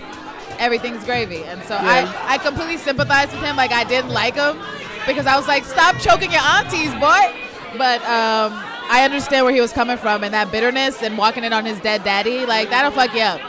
everything's 0.59 1.05
gravy. 1.05 1.45
And 1.45 1.63
so 1.65 1.75
Yeah. 1.75 2.13
I, 2.27 2.35
I 2.35 2.39
completely 2.39 2.77
sympathize 2.79 3.31
with 3.33 3.43
him. 3.43 3.57
Like 3.57 3.73
I 3.73 3.85
didn't 3.85 4.11
like 4.11 4.35
him 4.35 4.59
because 5.07 5.27
I 5.27 5.37
was 5.37 5.47
like, 5.49 5.65
stop 5.65 5.97
choking 5.99 6.31
your 6.33 6.43
aunties, 6.43 6.93
boy. 6.95 7.41
But 7.77 8.01
um, 8.03 8.53
I 8.91 9.03
understand 9.05 9.45
where 9.45 9.55
he 9.55 9.61
was 9.61 9.73
coming 9.73 9.97
from 9.97 10.23
and 10.25 10.33
that 10.35 10.51
bitterness 10.53 11.03
and 11.03 11.19
walking 11.19 11.45
in 11.45 11.53
on 11.53 11.65
his 11.65 11.81
dead 11.81 12.05
daddy. 12.05 12.47
Like 12.47 12.71
that'll 12.71 12.91
fuck 12.93 13.13
you 13.15 13.21
up. 13.23 13.41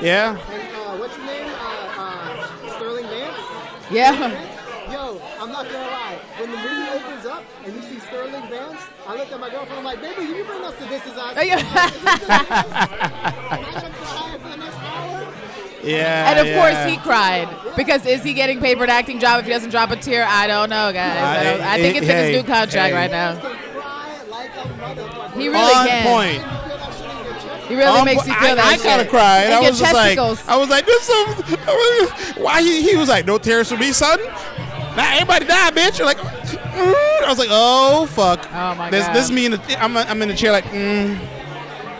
yeah. 0.00 0.30
And 0.32 0.40
uh, 0.76 0.96
what's 0.98 1.16
your 1.16 1.26
name? 1.26 1.46
Uh, 1.46 1.94
uh, 2.02 2.76
Sterling 2.76 3.06
Vance? 3.06 3.38
Yeah. 3.90 4.92
Yo, 4.92 5.20
I'm 5.40 5.52
not 5.52 5.66
gonna 5.66 5.78
lie. 5.78 6.18
When 6.38 6.50
the 6.50 6.56
movie 6.56 6.90
opens 6.98 7.26
up 7.26 7.44
and 7.64 7.74
you 7.74 7.82
see 7.82 7.98
Sterling 8.00 8.48
Vance, 8.48 8.80
I 9.06 9.16
looked 9.16 9.32
at 9.32 9.38
my 9.40 9.50
girlfriend. 9.50 9.78
I'm 9.78 9.84
like, 9.84 10.00
baby, 10.00 10.22
you 10.22 10.44
bring 10.44 10.62
us 10.62 10.74
to 10.78 10.84
This 10.86 11.04
Is 11.06 11.12
Us? 11.16 11.36
Yeah. 15.82 16.30
And 16.30 16.40
of 16.40 16.46
yeah. 16.46 16.58
course 16.58 16.92
he 16.92 16.98
cried 16.98 17.48
because 17.76 18.04
is 18.04 18.22
he 18.22 18.34
getting 18.34 18.60
paid 18.60 18.78
for 18.78 18.84
an 18.84 18.90
acting 18.90 19.20
job 19.20 19.40
if 19.40 19.46
he 19.46 19.52
doesn't 19.52 19.70
drop 19.70 19.90
a 19.90 19.96
tear? 19.96 20.24
I 20.26 20.46
don't 20.46 20.70
know, 20.70 20.92
guys. 20.92 21.22
I, 21.22 21.44
don't, 21.44 21.60
I 21.60 21.78
think 21.78 21.96
it's 21.96 22.08
in 22.08 22.16
his 22.16 22.36
new 22.36 22.42
contract 22.42 22.92
hey. 22.92 22.94
right 22.94 23.10
now. 23.10 23.36
He 25.34 25.48
really 25.48 25.60
on 25.60 25.86
can. 25.86 26.06
point. 26.06 26.42
He 27.68 27.76
really 27.76 27.98
On 27.98 28.04
makes 28.04 28.26
you 28.26 28.32
feel 28.34 28.52
I, 28.52 28.54
that 28.54 28.80
I 28.80 28.82
kind 28.82 29.00
of 29.00 29.08
cried. 29.08 29.50
I 29.50 29.60
was 29.60 29.78
just 29.78 29.94
like. 29.94 30.18
I 30.18 30.56
was 30.56 30.70
like, 30.70 30.86
this 30.86 31.08
is 31.08 32.36
why 32.38 32.62
he, 32.62 32.82
he 32.82 32.96
was 32.96 33.08
like, 33.08 33.26
no 33.26 33.38
tears 33.38 33.68
for 33.68 33.76
me, 33.76 33.92
son. 33.92 34.18
Now 34.96 35.12
everybody 35.14 35.44
die, 35.44 35.70
bitch. 35.70 35.98
You're 35.98 36.06
like, 36.06 36.16
mm. 36.16 37.22
I 37.22 37.26
was 37.28 37.38
like, 37.38 37.50
oh 37.50 38.06
fuck. 38.06 38.46
Oh 38.52 38.74
my 38.74 38.90
this, 38.90 39.06
God. 39.06 39.14
This 39.14 39.24
is 39.26 39.32
me 39.32 39.46
in 39.46 39.52
the, 39.52 39.82
I'm, 39.82 39.96
I'm 39.96 40.22
in 40.22 40.28
the 40.28 40.34
chair 40.34 40.50
like, 40.50 40.64
mm, 40.64 41.18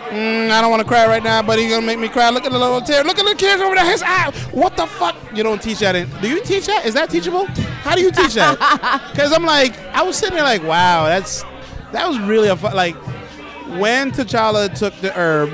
mm, 0.09 0.49
I 0.49 0.61
don't 0.61 0.69
want 0.71 0.81
to 0.81 0.87
cry 0.87 1.07
right 1.07 1.23
now, 1.23 1.41
but 1.41 1.59
he's 1.59 1.71
gonna 1.71 1.85
make 1.85 1.99
me 1.99 2.09
cry. 2.09 2.29
Look 2.29 2.45
at 2.45 2.51
the 2.51 2.59
little 2.59 2.81
tear. 2.81 3.03
Look 3.03 3.19
at 3.19 3.25
the 3.25 3.35
tears 3.35 3.61
over 3.61 3.75
there. 3.75 3.85
His 3.89 4.03
eye. 4.03 4.31
What 4.51 4.75
the 4.75 4.85
fuck? 4.85 5.15
You 5.35 5.43
don't 5.43 5.61
teach 5.61 5.79
that. 5.79 5.95
In, 5.95 6.09
do 6.21 6.29
you 6.29 6.43
teach 6.43 6.65
that? 6.67 6.85
Is 6.85 6.93
that 6.95 7.09
teachable? 7.09 7.45
How 7.83 7.95
do 7.95 8.01
you 8.01 8.11
teach 8.11 8.33
that? 8.33 8.57
Because 9.11 9.33
I'm 9.33 9.45
like, 9.45 9.77
I 9.93 10.03
was 10.03 10.17
sitting 10.17 10.35
there 10.35 10.43
like, 10.43 10.63
wow, 10.63 11.05
that's 11.05 11.43
that 11.91 12.07
was 12.07 12.19
really 12.19 12.49
a 12.49 12.55
fu- 12.55 12.67
like 12.75 12.95
when 13.77 14.11
T'Challa 14.11 14.73
took 14.77 14.95
the 15.01 15.11
herb, 15.17 15.49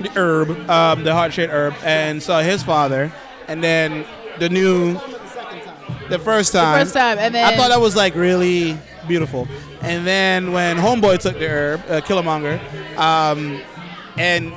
the 0.00 0.10
herb, 0.16 0.50
um, 0.70 1.04
the 1.04 1.12
heart 1.12 1.32
shaped 1.32 1.52
herb, 1.52 1.74
and 1.84 2.22
saw 2.22 2.40
his 2.40 2.62
father, 2.62 3.12
and 3.48 3.62
then 3.62 4.04
the 4.38 4.48
new, 4.48 4.98
the 6.10 6.18
first 6.18 6.52
time, 6.52 6.78
The 6.78 6.84
first 6.84 6.94
time, 6.94 7.18
and 7.18 7.34
then 7.34 7.44
I 7.44 7.56
thought 7.56 7.68
that 7.68 7.80
was 7.80 7.96
like 7.96 8.14
really 8.14 8.76
beautiful. 9.08 9.48
And 9.82 10.06
then 10.06 10.52
when 10.52 10.76
Homeboy 10.76 11.18
took 11.18 11.38
the 11.38 11.48
herb, 11.48 11.80
uh, 11.88 12.00
Killmonger, 12.02 12.58
um, 12.98 13.60
and 14.18 14.52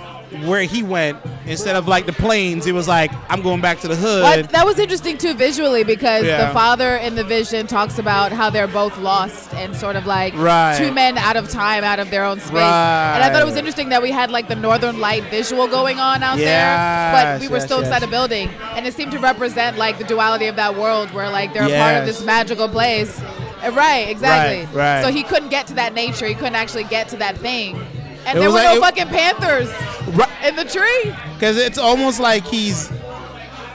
where 0.46 0.64
he 0.64 0.84
went, 0.84 1.18
instead 1.46 1.76
of 1.76 1.88
like 1.88 2.06
the 2.06 2.14
plains, 2.14 2.66
he 2.66 2.72
was 2.72 2.88
like, 2.88 3.12
I'm 3.30 3.42
going 3.42 3.62
back 3.62 3.80
to 3.82 3.88
the 3.88 3.96
hood. 3.96 4.24
Well, 4.24 4.44
that 4.44 4.66
was 4.66 4.80
interesting 4.80 5.18
too 5.18 5.34
visually 5.34 5.84
because 5.84 6.26
Yeah. 6.26 6.48
the 6.48 6.54
father 6.54 6.96
in 6.96 7.16
the 7.16 7.24
vision 7.24 7.68
talks 7.68 8.00
about 8.00 8.32
how 8.32 8.50
they're 8.50 8.68
both 8.68 8.98
lost 8.98 9.54
and 9.54 9.76
sort 9.76 9.96
of 9.96 10.06
like 10.06 10.34
Right. 10.36 10.78
two 10.78 10.92
men 10.92 11.18
out 11.18 11.36
of 11.36 11.50
time, 11.50 11.84
out 11.84 12.00
of 12.00 12.10
their 12.10 12.26
own 12.26 12.40
space. 12.40 12.52
And 12.54 13.24
I 13.24 13.30
thought 13.32 13.42
it 13.42 13.46
was 13.46 13.56
interesting 13.58 13.90
that 13.90 14.02
we 14.02 14.12
had 14.12 14.32
like 14.32 14.48
the 14.48 14.56
northern 14.56 15.00
light 15.00 15.24
visual 15.26 15.68
going 15.68 16.00
on 16.00 16.24
out 16.24 16.38
there, 16.38 17.12
but 17.14 17.42
we 17.42 17.48
were 17.48 17.58
yes, 17.58 17.66
still 17.66 17.80
yes. 17.80 17.88
inside 17.88 18.04
a 18.04 18.08
building, 18.08 18.50
and 18.76 18.86
it 18.88 18.94
seemed 18.94 19.12
to 19.12 19.20
represent 19.20 19.78
like 19.78 19.98
the 19.98 20.04
duality 20.04 20.48
of 20.48 20.56
that 20.56 20.76
world 20.76 21.12
where 21.14 21.30
like 21.30 21.54
they're 21.54 21.68
a 21.68 21.78
part 21.78 21.96
of 21.96 22.06
this 22.06 22.24
magical 22.24 22.68
place. 22.68 23.22
Uh, 23.22 23.72
Right, 23.72 24.10
exactly. 24.10 24.66
Right, 24.78 24.96
right. 24.96 25.04
So 25.06 25.10
he 25.10 25.24
couldn't 25.24 25.48
get 25.50 25.68
to 25.68 25.74
that 25.76 25.94
nature. 25.94 26.26
He 26.28 26.34
couldn't 26.36 26.56
actually 26.56 26.84
get 26.84 27.08
to 27.10 27.18
that 27.18 27.38
thing. 27.38 27.80
And 28.26 28.38
It 28.38 28.42
there 28.42 28.50
were 28.50 28.56
like- 28.56 28.66
no 28.66 28.76
it- 28.78 28.82
fucking 28.82 29.08
panthers 29.08 29.70
Right. 30.14 30.30
in 30.46 30.56
the 30.56 30.66
tree. 30.66 31.14
Because 31.34 31.58
it's 31.58 31.78
almost 31.78 32.20
like 32.20 32.46
he's 32.46 32.90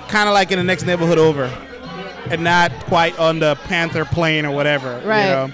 kind 0.09 0.29
of 0.29 0.35
like 0.35 0.51
in 0.51 0.59
the 0.59 0.65
next 0.65 0.85
neighborhood 0.85 1.19
over, 1.19 1.51
and 2.31 2.43
not 2.43 2.71
quite 2.87 3.19
on 3.19 3.39
the 3.41 3.57
Panther 3.65 4.05
plane 4.05 4.47
or 4.47 4.51
whatever. 4.53 5.01
Right. 5.05 5.25
You 5.25 5.29
know? 5.31 5.45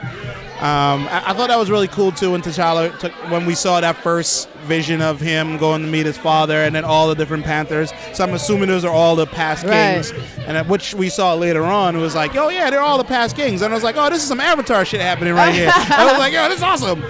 Um, 0.61 1.09
I, 1.11 1.25
I 1.27 1.33
thought 1.35 1.49
that 1.49 1.59
was 1.59 1.71
really 1.71 1.89
cool 1.89 2.13
too 2.13 2.31
when 2.31 2.41
T'Challa 2.41 2.97
took 2.99 3.13
when 3.31 3.45
we 3.45 3.55
saw 3.57 3.81
that 3.81 3.97
first 3.97 4.49
vision 4.67 5.03
of 5.03 5.21
him 5.21 5.59
going 5.59 5.83
to 5.83 5.89
meet 5.89 6.07
his 6.07 6.17
father, 6.17 6.63
and 6.63 6.75
then 6.75 6.85
all 6.85 7.09
the 7.09 7.15
different 7.17 7.45
Panthers. 7.45 7.93
So 8.13 8.23
I'm 8.25 8.33
assuming 8.33 8.69
those 8.69 8.85
are 8.85 8.93
all 8.93 9.17
the 9.17 9.27
past 9.27 9.65
Right. 9.65 9.95
kings, 9.95 10.13
and 10.47 10.67
which 10.69 10.95
we 10.95 11.09
saw 11.09 11.35
later 11.35 11.65
on. 11.65 11.97
It 11.97 11.99
was 12.01 12.15
like, 12.15 12.37
oh 12.37 12.49
yeah, 12.49 12.71
they're 12.71 12.81
all 12.81 12.97
the 12.99 13.05
past 13.05 13.35
kings, 13.37 13.61
and 13.63 13.73
I 13.73 13.75
was 13.77 13.85
like, 13.85 13.97
oh, 13.99 14.09
this 14.09 14.23
is 14.23 14.29
some 14.29 14.41
Avatar 14.41 14.85
shit 14.85 15.01
happening 15.01 15.35
right 15.35 15.53
here. 15.53 15.71
I 15.75 16.05
was 16.09 16.19
like, 16.19 16.33
yo, 16.33 16.49
this 16.49 16.59
is 16.59 16.63
awesome. 16.63 17.05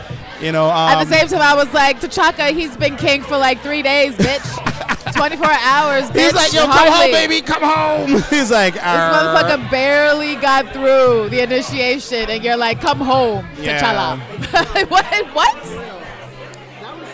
You 0.45 0.53
know, 0.53 0.67
um, 0.67 0.91
At 0.91 1.05
the 1.05 1.11
same 1.11 1.27
time, 1.29 1.41
I 1.41 1.55
was 1.55 1.73
like, 1.73 2.01
T'Chaka, 2.01 2.53
he's 2.53 2.77
been 2.77 2.97
king 2.97 3.23
for 3.23 3.39
like 3.39 3.61
three 3.61 3.81
days, 3.81 4.15
bitch. 4.15 5.15
24 5.15 5.47
hours, 5.47 6.11
bitch. 6.11 6.25
He's 6.25 6.35
like, 6.35 6.53
yo, 6.53 6.67
come 6.67 6.93
home, 6.93 7.11
baby, 7.13 7.41
come 7.41 7.63
home. 7.63 8.23
He's 8.31 8.51
like, 8.51 8.75
This 8.75 8.83
motherfucker 8.83 9.71
barely 9.71 10.37
got 10.37 10.71
through 10.75 11.31
the 11.31 11.43
initiation, 11.43 12.29
and 12.29 12.45
you're 12.45 12.59
like, 12.59 12.81
come 12.83 12.99
home, 12.99 13.47
Yeah. 13.59 13.81
T'Challa. 13.81 14.89
what? 14.91 15.07
What? 15.35 15.63
That 15.63 16.95
was 16.99 17.09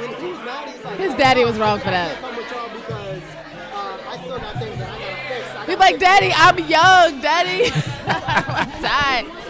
when 0.00 0.20
he 0.20 0.26
was 0.32 0.38
mad. 0.40 0.68
He's 0.70 0.84
like, 0.84 0.98
His 0.98 1.14
daddy 1.14 1.44
was 1.44 1.56
wrong 1.56 1.78
for 1.78 1.90
that. 1.90 2.16
can't 2.16 2.20
come 2.20 2.36
with 2.36 2.50
y'all 2.50 2.68
because 2.74 3.22
uh, 3.72 4.08
I 4.08 4.18
still 4.24 4.38
got 4.38 4.58
things 4.58 4.78
that 4.78 4.90
I 4.90 4.98
gotta 4.98 5.28
fix. 5.28 5.56
I 5.56 5.66
He's 5.66 5.78
like, 5.78 5.98
Daddy, 6.00 6.32
I'm 6.34 6.58
young, 6.58 7.20
Daddy. 7.20 7.70
I'm 8.08 8.70
tired. 8.82 9.43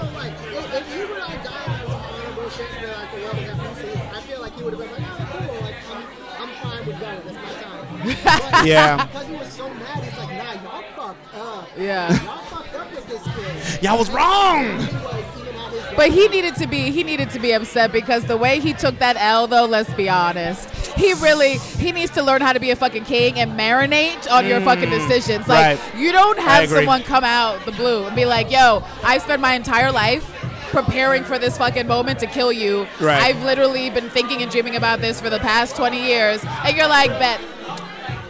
Yeah. 8.65 9.07
Because 9.07 9.27
he 9.27 9.35
was 9.35 9.53
so 9.53 9.69
mad, 9.75 10.03
he's 10.05 10.19
like, 10.19 10.29
nah, 10.29 10.53
y'all 10.63 10.85
fucked 10.97 11.35
up. 11.35 11.69
Yeah. 11.77 12.09
Y'all 12.09 12.39
fucked 12.45 12.75
up 12.75 12.95
with 12.95 13.09
this 13.09 13.23
kid. 13.23 13.83
Y'all 13.83 13.99
was 13.99 14.11
wrong. 14.11 14.65
He 14.65 14.95
was 14.95 15.41
even 15.41 15.57
at 15.57 15.73
his 15.73 15.97
But 15.97 16.11
he 16.11 16.29
needed 16.29 16.55
to 16.57 16.67
be 16.67 16.91
he 16.91 17.03
needed 17.03 17.31
to 17.31 17.39
be 17.39 17.53
upset 17.53 17.93
because 17.93 18.25
the 18.25 18.37
way 18.37 18.61
he 18.61 18.73
took 18.73 18.99
that 18.99 19.17
L 19.19 19.47
though, 19.47 19.67
let's 19.67 19.93
be 19.95 20.09
honest. 20.09 20.71
He 20.97 21.13
really 21.15 21.59
he 21.59 21.93
needs 21.93 22.13
to 22.13 22.23
learn 22.23 22.41
how 22.41 22.53
to 22.53 22.61
be 22.61 22.71
a 22.71 22.77
fucking 22.77 23.05
king 23.05 23.39
and 23.39 23.59
marinate 23.59 24.31
on 24.31 24.47
your 24.47 24.61
fucking 24.61 24.89
mm. 24.89 24.99
decisions. 24.99 25.49
Like 25.49 25.79
right. 25.79 25.97
you 25.97 26.13
don't 26.13 26.39
have 26.39 26.69
someone 26.69 27.03
come 27.03 27.25
out 27.25 27.65
the 27.65 27.73
blue 27.73 28.07
and 28.07 28.15
be 28.15 28.25
like, 28.25 28.51
"Yo, 28.51 28.85
I 29.03 29.19
spent 29.19 29.41
my 29.41 29.55
entire 29.55 29.91
life 29.91 30.31
preparing 30.71 31.23
for 31.23 31.39
this 31.39 31.59
fucking 31.59 31.87
moment 31.87 32.19
to 32.21 32.27
kill 32.27 32.53
you. 32.53 32.87
Right. 33.01 33.23
I've 33.23 33.43
literally 33.43 33.91
been 33.91 34.09
thinking 34.11 34.43
and 34.43 34.51
dreaming 34.51 34.77
about 34.77 35.01
this 35.01 35.21
for 35.21 35.31
the 35.31 35.41
past 35.41 35.77
20 35.77 36.01
years." 36.01 36.45
And 36.65 36.77
you're 36.77 36.89
like, 36.89 37.11
"Bet 37.19 37.41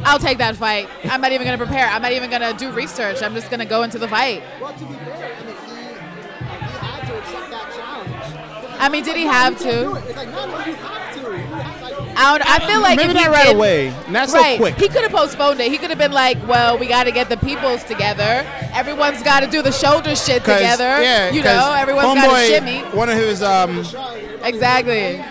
I'll 0.05 0.19
take 0.19 0.38
that 0.38 0.57
fight. 0.57 0.88
I'm 1.05 1.21
not 1.21 1.33
even 1.33 1.47
going 1.47 1.59
to 1.59 1.64
prepare. 1.64 1.87
I'm 1.88 2.03
not 2.03 2.12
even 2.12 2.31
going 2.31 2.43
to 2.43 2.53
do 2.57 2.71
research. 2.73 3.23
I'm 3.23 3.35
just 3.35 3.49
going 3.51 3.61
to 3.61 3.67
go 3.67 3.83
into 3.83 3.99
the 3.99 4.09
fight." 4.09 4.43
Well, 4.61 4.73
to 4.73 4.85
be 4.85 4.95
fair, 4.95 5.35
I 5.35 5.45
mean, 5.45 5.57
he, 5.57 5.75
he 5.77 6.79
had 6.79 7.07
to 7.09 7.19
accept 7.19 7.51
that 7.51 7.73
challenge. 7.75 8.77
I 8.81 8.88
mean, 8.88 9.05
did 9.05 9.17
he 9.17 9.25
have 9.25 9.53
You 9.55 9.59
can't 9.59 9.95
do 9.95 10.12
to? 10.12 10.17
like, 10.17 10.29
no, 10.29 10.47
no, 10.47 10.59
you 10.67 10.75
have 10.75 11.14
to. 11.14 11.21
You 11.21 11.29
have, 11.38 11.83
like, 11.83 11.95
I, 12.17 12.38
don't, 12.38 12.49
I 12.49 12.67
feel 12.69 12.81
like 12.81 12.97
Maybe 12.97 13.11
if 13.11 13.17
he 13.17 13.25
not 13.25 13.33
right 13.33 13.47
did- 13.47 13.57
away. 13.57 13.95
Not 14.09 14.29
so 14.31 14.38
right. 14.38 14.59
quick. 14.59 14.77
He 14.77 14.88
could 14.88 15.03
have 15.03 15.11
postponed 15.12 15.59
it. 15.61 15.71
He 15.73 15.79
could 15.79 15.90
have 15.90 15.99
been 15.99 16.12
like, 16.12 16.38
"Well, 16.47 16.79
we 16.79 16.87
got 16.87 17.05
to 17.05 17.11
get 17.12 17.29
the 17.29 17.37
peoples 17.38 17.83
together. 17.85 18.47
Everyone's 18.73 19.23
got 19.23 19.40
to 19.40 19.47
do 19.49 19.62
the 19.62 19.73
shoulder 19.73 20.14
shit 20.14 20.45
together. 20.45 20.85
Yeah, 21.03 21.31
you 21.31 21.43
'cause 21.43 21.57
know, 21.57 21.73
everyone's 21.73 22.14
got 22.14 22.27
to 22.27 22.31
Homeboy, 22.33 22.47
shimmy. 22.49 22.81
One 22.97 23.09
of 23.09 23.17
his 23.17 23.43
um, 23.43 23.79
Exactly. 24.45 25.25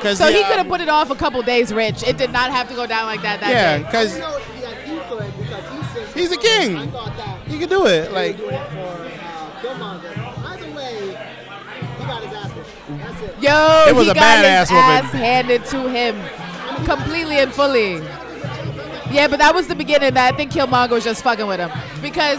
Cause 0.00 0.18
So 0.18 0.26
he 0.28 0.42
could 0.44 0.56
have 0.58 0.68
put 0.68 0.80
it 0.80 0.88
off 0.88 1.10
a 1.10 1.14
couple 1.14 1.40
days, 1.42 1.72
Rich. 1.72 2.02
It 2.04 2.16
did 2.18 2.30
not 2.32 2.50
have 2.50 2.68
to 2.68 2.74
go 2.74 2.86
down 2.86 3.06
like 3.06 3.22
that 3.22 3.40
that 3.40 3.50
Yeah, 3.50 3.78
day. 3.78 3.84
because 3.84 4.14
you 4.14 4.20
know, 4.20 4.38
he, 4.38 4.60
could 5.08 5.38
because 5.38 6.14
he's 6.14 6.14
he's 6.14 6.32
a 6.32 6.36
king. 6.36 6.76
I 6.76 6.86
thought 6.86 7.16
that 7.16 7.40
He 7.46 7.58
could 7.58 7.70
do 7.70 7.86
it. 7.86 8.08
he 8.08 8.14
Like 8.14 8.38
was 8.38 8.40
doing 8.50 8.54
it 8.54 8.68
for 8.70 8.78
uh, 8.78 9.60
Killmonger. 9.62 10.44
Either 10.46 10.74
way, 10.74 10.98
he 11.98 12.04
got 12.04 12.22
his 12.24 12.32
ass 12.34 13.22
it. 13.22 13.42
Yo, 13.42 13.84
It 13.88 13.94
was 13.94 14.04
he 14.06 14.10
a 14.10 14.14
got 14.14 14.44
badass 14.44 14.60
his 14.60 14.70
whooping. 14.70 14.82
ass 14.82 15.12
handed 15.12 15.64
to 15.66 15.88
him, 15.88 16.84
completely 16.84 17.38
and 17.38 17.52
fully. 17.52 17.94
Yeah, 19.12 19.26
but 19.28 19.38
that 19.40 19.54
was 19.54 19.66
the 19.66 19.74
beginning. 19.74 20.14
That 20.14 20.32
I 20.32 20.36
think 20.36 20.52
Killmonger 20.52 20.90
was 20.90 21.04
just 21.04 21.22
fucking 21.22 21.46
with 21.46 21.60
him 21.60 21.70
because. 22.02 22.38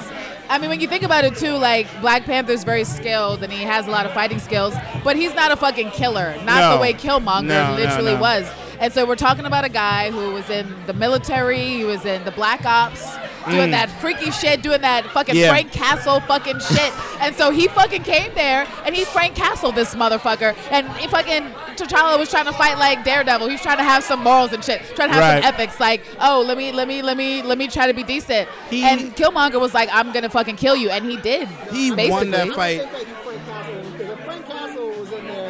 I 0.52 0.58
mean, 0.58 0.70
when 0.70 0.82
you 0.82 0.88
think 0.88 1.04
about 1.04 1.24
it 1.24 1.36
too, 1.38 1.54
like 1.54 1.88
Black 2.02 2.26
Panther's 2.26 2.66
very 2.66 2.84
skilled 2.84 3.42
and 3.42 3.54
he 3.54 3.64
has 3.64 3.88
a 3.88 3.90
lot 3.90 4.06
of 4.06 4.12
fighting 4.12 4.38
skills, 4.40 4.74
but 5.02 5.16
he's 5.16 5.34
not 5.34 5.50
a 5.52 5.56
fucking 5.56 5.92
killer. 5.92 6.36
Not 6.44 6.60
No. 6.60 6.76
the 6.76 6.82
way 6.82 6.92
Killmonger 6.94 7.44
No, 7.48 7.76
literally 7.78 8.16
no. 8.16 8.20
was. 8.20 8.52
And 8.82 8.92
so 8.92 9.06
we're 9.06 9.16
talking 9.16 9.46
about 9.46 9.64
a 9.64 9.70
guy 9.70 10.10
who 10.10 10.32
was 10.34 10.50
in 10.50 10.68
the 10.88 10.94
military, 10.94 11.60
he 11.62 11.84
was 11.84 12.04
in 12.04 12.24
the 12.26 12.32
Black 12.32 12.66
Ops, 12.66 13.06
doing 13.48 13.70
Mm. 13.70 13.72
that 13.72 13.90
freaky 14.02 14.32
shit, 14.32 14.64
doing 14.64 14.82
that 14.82 15.06
fucking 15.12 15.36
Yeah. 15.36 15.50
Frank 15.50 15.72
Castle 15.72 16.20
fucking 16.22 16.60
shit. 16.60 16.92
And 17.22 17.36
so 17.36 17.52
he 17.52 17.68
fucking 17.68 18.02
came 18.04 18.34
there 18.34 18.68
and 18.86 18.96
he 18.96 19.04
Frank 19.06 19.36
Castle 19.36 19.72
this 19.72 19.94
motherfucker. 19.94 20.56
And 20.72 20.90
he 20.98 21.08
fucking 21.08 21.44
T'Challa 21.76 22.18
was 22.20 22.30
trying 22.32 22.46
to 22.46 22.54
fight 22.54 22.80
like 22.80 23.04
Daredevil. 23.06 23.48
He 23.48 23.54
was 23.54 23.62
trying 23.62 23.78
to 23.78 23.84
have 23.84 24.04
some 24.04 24.22
morals 24.24 24.52
and 24.52 24.64
shit, 24.64 24.82
trying 24.96 25.10
to 25.10 25.14
have 25.16 25.24
Right. 25.36 25.44
some 25.44 25.54
ethics. 25.54 25.80
Like, 25.80 26.04
oh, 26.20 26.44
let 26.46 26.58
me, 26.58 26.72
let 26.72 26.88
me, 26.88 27.04
let 27.04 27.18
me, 27.18 27.44
let 27.44 27.58
me 27.60 27.68
try 27.68 27.86
to 27.88 27.94
be 27.94 28.04
decent. 28.04 28.50
He- 28.72 28.84
and 28.84 29.16
Killmonger 29.16 29.60
was 29.60 29.76
like, 29.76 29.90
I'm 29.94 30.12
gonna 30.12 30.30
fucking 30.30 30.56
kill 30.58 30.76
you, 30.76 30.90
and 30.90 31.06
he 31.06 31.18
did. 31.18 31.48
he 31.72 31.92
basically. 31.92 32.10
won 32.10 32.32
that 32.32 32.50
I 32.50 32.54
fight. 32.56 32.82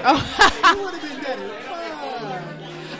don't 0.03 1.10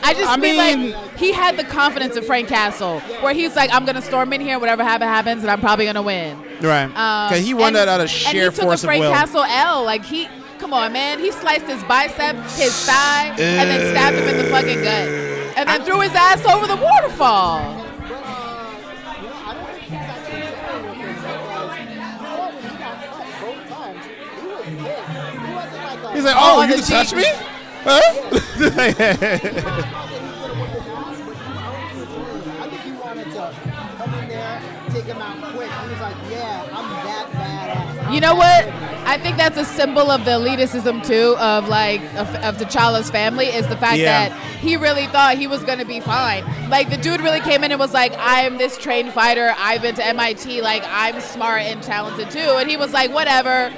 I 0.04 0.14
just 0.14 0.30
I 0.30 0.38
mean, 0.38 0.58
mean- 0.58 0.92
like 0.92 1.18
he 1.18 1.32
had 1.32 1.58
the 1.58 1.64
confidence 1.64 2.16
of 2.16 2.26
Frank 2.26 2.48
Castle, 2.48 3.00
where 3.22 3.34
he's 3.34 3.56
like, 3.56 3.72
I'm 3.74 3.86
gonna 3.86 4.02
storm 4.02 4.34
in 4.34 4.42
here, 4.42 4.58
whatever 4.60 4.84
happen 4.84 5.08
happens, 5.08 5.44
and 5.44 5.52
I'm 5.52 5.60
probably 5.60 5.86
gonna 5.86 6.02
win. 6.02 6.38
Right. 6.62 6.86
Um, 6.86 7.30
Because 7.30 7.46
he 7.46 7.54
won 7.54 7.68
and- 7.68 7.76
that 7.78 7.88
out 7.88 8.02
of 8.02 8.10
sheer 8.10 8.30
and 8.30 8.38
he 8.38 8.44
took 8.46 8.66
force 8.66 8.84
a 8.84 8.88
of 8.88 8.90
Frank 8.90 9.02
will. 9.04 9.12
Castle 9.14 9.44
L. 9.44 9.84
Like 9.84 10.04
he, 10.06 10.28
come 10.60 10.74
on, 10.74 10.92
man, 10.94 11.20
he 11.20 11.32
sliced 11.32 11.66
his 11.66 11.84
bicep, 11.84 12.36
his 12.56 12.74
thigh, 12.86 13.28
and 13.38 13.70
then 13.70 13.92
stabbed 13.92 14.18
him 14.18 14.28
in 14.28 14.38
the 14.38 14.46
fucking 14.52 14.82
gut, 14.84 15.08
and 15.58 15.70
then 15.70 15.84
threw 15.84 16.00
his 16.02 16.14
ass 16.16 16.44
over 16.46 16.66
the 16.68 16.76
waterfall. 16.78 17.60
But 17.62 18.12
uh, 18.12 19.16
you 19.22 19.28
know, 19.28 19.34
I 19.34 19.54
don't 19.54 19.66
think 19.68 19.82
he's 19.84 19.94
actually 19.94 20.42
sharing 20.42 20.86
with 20.88 20.98
him 20.98 21.14
because 21.14 21.78
you 21.78 22.18
saw 22.26 22.50
when 22.50 22.64
he 22.64 22.78
got 22.78 22.96
cut 23.06 23.28
both 23.42 23.70
times, 23.70 24.06
he 24.06 24.48
was 24.48 24.66
pissed. 24.66 25.42
He 25.46 25.54
wasn't 25.54 25.84
like 25.84 26.04
a, 26.04 26.14
He's 26.14 26.24
like, 26.26 26.36
Oh, 26.38 26.58
oh, 26.58 26.62
you 26.64 26.74
can 26.76 26.84
touch 26.84 27.14
me? 27.14 27.26
Huh? 27.84 28.02
I 28.02 29.30
think 29.30 30.02
he 30.04 30.12
would 30.12 30.38
have 30.38 30.58
whipped 30.58 30.74
his 30.76 30.88
ass, 30.88 31.22
but 31.26 31.38
he 31.38 31.62
honestly, 31.62 32.52
I 32.60 32.67
think 32.70 32.82
he 32.84 32.91
wanted 32.91 33.26
to 33.32 33.54
come 33.98 34.13
in 34.15 34.30
there, 34.30 34.62
take 34.89 35.04
him 35.06 35.17
out 35.17 35.38
quick. 35.56 35.70
He 35.72 35.89
was 35.89 36.00
like, 36.00 36.15
yeah, 36.30 36.70
I'm 36.72 36.89
that 37.06 37.28
badass. 37.32 38.06
I'm 38.08 38.13
You 38.13 38.20
know 38.22 38.36
what? 38.36 38.67
I 39.04 39.17
think 39.17 39.38
that's 39.38 39.58
a 39.58 39.65
symbol 39.65 40.12
of 40.12 40.26
the 40.26 40.32
elitism 40.32 41.06
too 41.06 41.36
of 41.39 41.67
like 41.67 42.02
of, 42.15 42.34
of 42.36 42.58
T'Challa's 42.58 43.10
family 43.10 43.48
is 43.48 43.67
the 43.67 43.76
fact 43.76 43.98
Yeah. 43.98 44.30
that 44.30 44.58
he 44.60 44.78
really 44.78 45.08
thought 45.08 45.38
he 45.38 45.48
was 45.48 45.63
gonna 45.63 45.86
be 45.86 46.00
fine. 46.00 46.46
Like 46.70 46.89
the 46.91 46.98
dude 46.98 47.20
really 47.22 47.39
came 47.41 47.63
in 47.63 47.72
and 47.72 47.80
was 47.80 47.94
like, 47.94 48.13
"I'm 48.17 48.58
this 48.58 48.78
trained 48.78 49.12
fighter. 49.12 49.54
I've 49.58 49.82
been 49.82 49.96
to 49.96 50.06
MIT. 50.06 50.62
Like 50.62 50.84
I'm 50.88 51.20
smart 51.20 51.63
and 51.63 51.82
talented 51.82 52.30
too." 52.30 52.38
And 52.60 52.70
he 52.70 52.78
was 52.78 52.94
like, 52.94 53.12
"Whatever, 53.12 53.74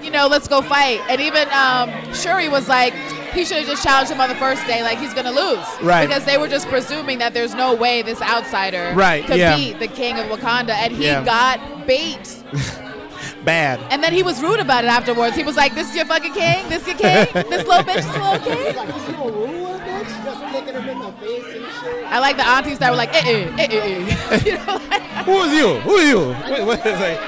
you 0.00 0.10
know, 0.10 0.28
let's 0.28 0.46
go 0.48 0.62
fight." 0.62 1.00
And 1.10 1.20
even 1.20 1.48
um, 1.50 1.90
Shuri 2.14 2.48
was 2.48 2.68
like. 2.68 2.94
He 3.32 3.44
should 3.44 3.58
have 3.58 3.66
just 3.66 3.82
challenged 3.84 4.10
him 4.12 4.20
on 4.20 4.28
the 4.28 4.34
first 4.36 4.66
day, 4.66 4.82
like 4.82 4.98
he's 4.98 5.14
gonna 5.14 5.30
lose, 5.32 5.64
Right. 5.82 6.06
Because 6.06 6.24
they 6.24 6.38
were 6.38 6.48
just 6.48 6.68
presuming 6.68 7.18
that 7.18 7.34
there's 7.34 7.54
no 7.54 7.74
way 7.74 8.02
this 8.02 8.20
outsider 8.22 8.92
Right, 8.94 9.24
could 9.24 9.38
yeah. 9.38 9.56
beat 9.56 9.78
the 9.78 9.88
king 9.88 10.18
of 10.18 10.26
Wakanda, 10.26 10.70
and 10.70 10.92
he 10.92 11.06
Yeah. 11.06 11.24
got 11.24 11.86
bait. 11.86 12.36
Bad. 13.44 13.80
And 13.90 14.02
then 14.02 14.12
he 14.12 14.22
was 14.22 14.42
rude 14.42 14.60
about 14.60 14.84
it 14.84 14.88
afterwards. 14.88 15.36
He 15.36 15.42
was 15.42 15.56
like, 15.56 15.74
"This 15.74 15.88
is 15.90 15.96
your 15.96 16.04
fucking 16.04 16.32
king. 16.34 16.68
This 16.68 16.82
is 16.82 16.88
your 16.88 16.96
king. 16.98 17.26
This 17.50 17.66
little 17.66 17.84
bitch 17.84 17.98
is 17.98 18.06
a 18.06 18.10
little 18.10 18.38
king." 18.40 18.76
Like, 18.76 18.88
this 18.94 19.08
little 19.08 19.30
ruler 19.30 19.78
bitch 19.78 20.24
just 20.24 20.52
kicking 20.52 20.74
him 20.74 20.88
in 20.88 20.98
the 20.98 21.12
face 21.12 21.44
and 21.54 21.64
shit. 21.80 22.06
I 22.12 22.18
like 22.18 22.36
the 22.36 22.46
aunties 22.46 22.78
that 22.80 22.90
were 22.90 22.96
like, 22.96 23.14
"Eh, 23.14 23.20
eh, 23.26 23.56
eh, 23.58 23.66
eh, 23.70 24.16
eh." 24.30 24.40
you 24.44 24.54
know, 24.58 24.80
like, 24.90 25.02
Who 25.24 25.42
is 25.44 25.52
you? 25.52 25.74
Who 25.80 25.92
are 25.96 26.02
you? 26.02 26.36
Wait, 26.52 26.66
what 26.66 26.86
is 26.86 27.00
it? 27.00 27.18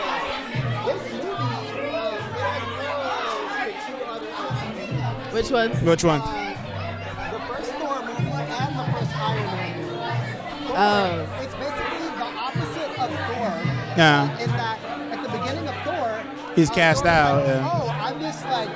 Which 5.33 5.51
one? 5.51 5.71
Which 5.85 6.05
one? 6.05 6.21
The 6.21 7.41
first 7.49 7.71
Thor 7.73 8.03
movie 8.03 8.31
and 8.31 8.79
the 8.79 8.85
first 8.93 9.17
Iron 9.17 9.45
Man 9.47 9.77
movie. 9.77 10.67
Thor, 10.67 10.75
Oh. 10.77 11.39
It's 11.43 11.55
basically 11.55 12.07
the 12.19 12.25
opposite 12.25 12.91
of 12.99 13.11
Thor. 13.11 13.51
Yeah. 13.97 14.39
In 14.41 14.51
that, 14.51 14.79
at 15.13 15.23
the 15.23 15.29
beginning 15.39 15.69
of 15.69 15.75
Thor, 15.85 16.55
He's 16.55 16.71
uh, 16.71 16.75
cast 16.75 17.03
Thor 17.03 17.11
out, 17.13 17.37
like, 17.39 17.47
yeah. 17.47 17.71
Oh, 17.73 17.89
I'm 17.89 18.21
just 18.21 18.45
like, 18.47 18.71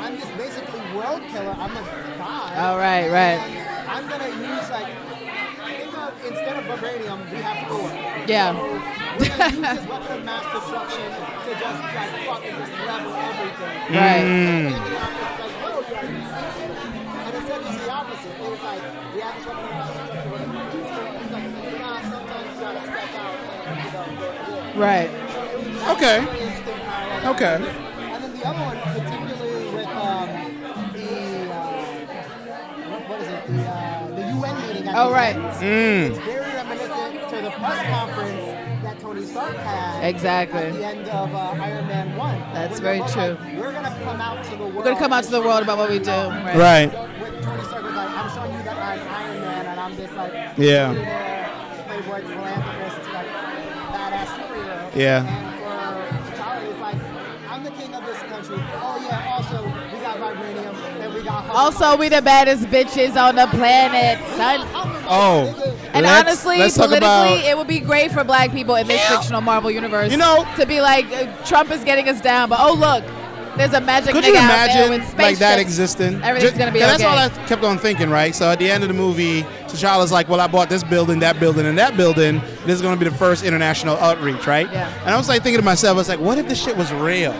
I'm 0.00 0.18
just 0.18 0.36
basically 0.36 0.80
world 0.94 1.22
killer. 1.30 1.54
I'm 1.58 1.70
a 1.76 1.82
god. 2.18 2.52
Oh, 2.56 2.76
right, 2.78 3.10
right. 3.10 3.40
I'm 3.88 4.08
gonna 4.08 4.28
use 4.28 4.70
like, 4.70 4.86
think 5.78 5.96
of 5.98 6.24
instead 6.26 6.56
of 6.58 6.64
vibranium, 6.64 7.30
we 7.30 7.38
have 7.38 7.68
Thor. 7.68 7.90
Yeah. 8.26 8.52
We're 9.18 9.28
gonna 9.28 9.44
use 9.50 9.78
this 9.78 9.88
weapon 9.88 10.18
of 10.18 10.24
mass 10.24 10.44
destruction 10.52 11.10
to 11.46 11.50
just 11.58 11.80
like 11.82 12.26
fucking 12.26 12.54
just 12.56 12.72
level 12.86 13.14
everything. 13.14 13.96
Right. 13.96 14.24
Mm. 14.26 15.35
Destruction, 18.30 20.22
we're 20.30 20.38
gonna 20.38 20.64
use 20.74 20.86
it. 20.86 21.22
It's 21.22 21.32
like, 21.32 21.80
nah, 21.80 22.00
sometimes 22.02 22.54
you 22.54 22.60
gotta 22.60 22.82
step 22.82 23.14
out 23.14 23.36
and, 23.66 23.76
you 23.84 23.90
know, 23.92 24.06
go 24.20 24.72
to. 24.72 24.78
Right. 24.78 25.10
Okay. 25.88 26.18
Really 26.24 26.40
interesting 26.40 26.74
parallel. 26.74 27.34
Okay. 27.34 27.54
And 27.56 28.24
then 28.24 28.32
the 28.36 28.42
other 28.46 28.64
one, 28.64 28.78
particularly 28.78 29.64
with 29.74 29.86
um, 29.86 30.28
the, 30.92 31.10
uh, 31.52 31.60
what, 32.90 33.08
what 33.08 33.20
is 33.22 33.28
it, 33.28 33.46
the, 33.46 33.62
uh, 33.62 34.06
the 34.08 34.22
UN 34.38 34.54
meeting 34.68 34.88
at 34.88 34.96
Oh, 34.96 35.10
right. 35.12 35.36
end. 35.36 35.44
Mm. 35.44 36.10
It's 36.10 36.18
very 36.24 36.40
reminiscent 36.54 37.30
to 37.30 37.36
the 37.42 37.50
press 37.50 37.86
conference 37.86 38.42
that 38.82 39.00
Tony 39.00 39.24
Stark 39.24 39.56
had 39.56 40.04
Exactly. 40.04 40.60
at 40.60 40.72
the 40.74 40.84
end 40.86 41.08
of 41.08 41.34
uh, 41.34 41.38
Iron 41.62 41.86
Man 41.86 42.16
1. 42.16 42.38
That's 42.54 42.78
very 42.80 42.98
true. 43.00 43.36
Like, 43.40 43.56
We're 43.56 43.72
going 43.72 43.84
to 43.84 44.00
come 44.04 44.20
out 44.20 44.44
to 44.44 44.50
the 44.50 44.56
world. 44.58 44.74
We're 44.74 44.84
gonna 44.84 44.98
come 44.98 45.12
out 45.12 45.24
to 45.24 45.30
the 45.30 45.40
world 45.40 45.62
about 45.62 45.78
what 45.78 45.90
we 45.90 45.98
do. 45.98 46.10
Right. 46.10 46.56
Right. 46.56 46.92
So 46.92 47.25
when 47.46 47.56
Tony 47.56 47.68
Stark 47.68 47.84
like, 47.84 48.10
I'm 48.10 48.30
showing 48.34 48.52
you 48.56 48.62
that 48.64 48.76
I'm 48.76 49.08
Iron 49.08 49.40
Man 49.40 49.66
and 49.66 49.80
I'm 49.80 49.96
this 49.96 50.12
like 50.12 50.32
Yeah. 50.56 50.92
playboy 51.86 52.26
philanthropist, 52.28 53.12
like 53.12 53.26
badass 53.92 54.26
superhero. 54.26 54.96
Yeah. 54.96 55.24
And 55.26 55.60
for 55.60 56.32
T'Challa, 56.32 56.70
it's 56.70 56.80
like, 56.80 56.96
I'm 57.50 57.64
the 57.64 57.70
king 57.70 57.94
of 57.94 58.04
this 58.04 58.18
country. 58.18 58.56
Oh 58.58 59.06
yeah, 59.08 59.34
also 59.36 59.64
we 59.64 60.00
got 60.00 60.16
vibranium 60.18 60.74
and 61.00 61.14
we 61.14 61.22
got 61.22 61.48
Also, 61.50 61.96
we 61.96 62.08
the 62.08 62.22
baddest 62.22 62.64
bitches 62.64 63.16
on 63.16 63.36
the 63.36 63.46
planet, 63.46 64.18
son. 64.36 64.66
Oh. 65.08 65.54
And 65.94 66.04
Let's- 66.04 66.20
honestly, 66.44 66.58
let's 66.58 66.76
politically, 66.76 67.46
it 67.48 67.56
would 67.56 67.68
be 67.68 67.80
great 67.80 68.10
for 68.12 68.24
black 68.24 68.50
people 68.52 68.74
in 68.74 68.86
this 68.86 69.02
fictional 69.08 69.40
Marvel 69.40 69.70
universe. 69.70 70.10
You 70.10 70.18
know- 70.18 70.46
to 70.56 70.66
be 70.66 70.80
like, 70.80 71.06
uh, 71.12 71.26
Trump 71.44 71.70
is 71.70 71.84
getting 71.84 72.08
us 72.08 72.20
down, 72.20 72.48
but 72.48 72.58
oh 72.60 72.74
look, 72.74 73.04
there's 73.56 73.72
a 73.72 73.80
magic 73.80 74.12
Could 74.12 74.24
you 74.24 74.32
imagine 74.32 74.90
with 74.90 75.18
like 75.18 75.38
that 75.38 75.58
existing? 75.58 76.22
Everything's 76.22 76.52
Ju- 76.52 76.58
gonna 76.58 76.72
be 76.72 76.78
okay. 76.78 76.86
That's 76.86 77.02
all 77.02 77.16
I 77.18 77.28
kept 77.46 77.64
on 77.64 77.78
thinking, 77.78 78.10
right? 78.10 78.34
So 78.34 78.50
at 78.50 78.58
the 78.58 78.70
end 78.70 78.84
of 78.84 78.88
the 78.88 78.94
movie, 78.94 79.42
T'Challa's 79.68 80.12
like, 80.12 80.28
"Well, 80.28 80.40
I 80.40 80.46
bought 80.46 80.68
this 80.68 80.84
building, 80.84 81.18
that 81.20 81.40
building, 81.40 81.66
and 81.66 81.76
that 81.78 81.96
building. 81.96 82.40
This 82.64 82.76
is 82.76 82.82
going 82.82 82.98
to 82.98 83.04
be 83.04 83.08
the 83.10 83.16
first 83.16 83.44
international 83.44 83.96
outreach, 83.96 84.46
right?" 84.46 84.70
Yeah. 84.72 84.92
And 85.04 85.10
I 85.14 85.16
was 85.16 85.28
like 85.28 85.42
thinking 85.42 85.60
to 85.60 85.64
myself, 85.64 85.94
I 85.94 85.98
was 85.98 86.08
like, 86.08 86.20
"What 86.20 86.38
if 86.38 86.48
this 86.48 86.62
shit 86.62 86.76
was 86.76 86.92
real?" 86.92 87.34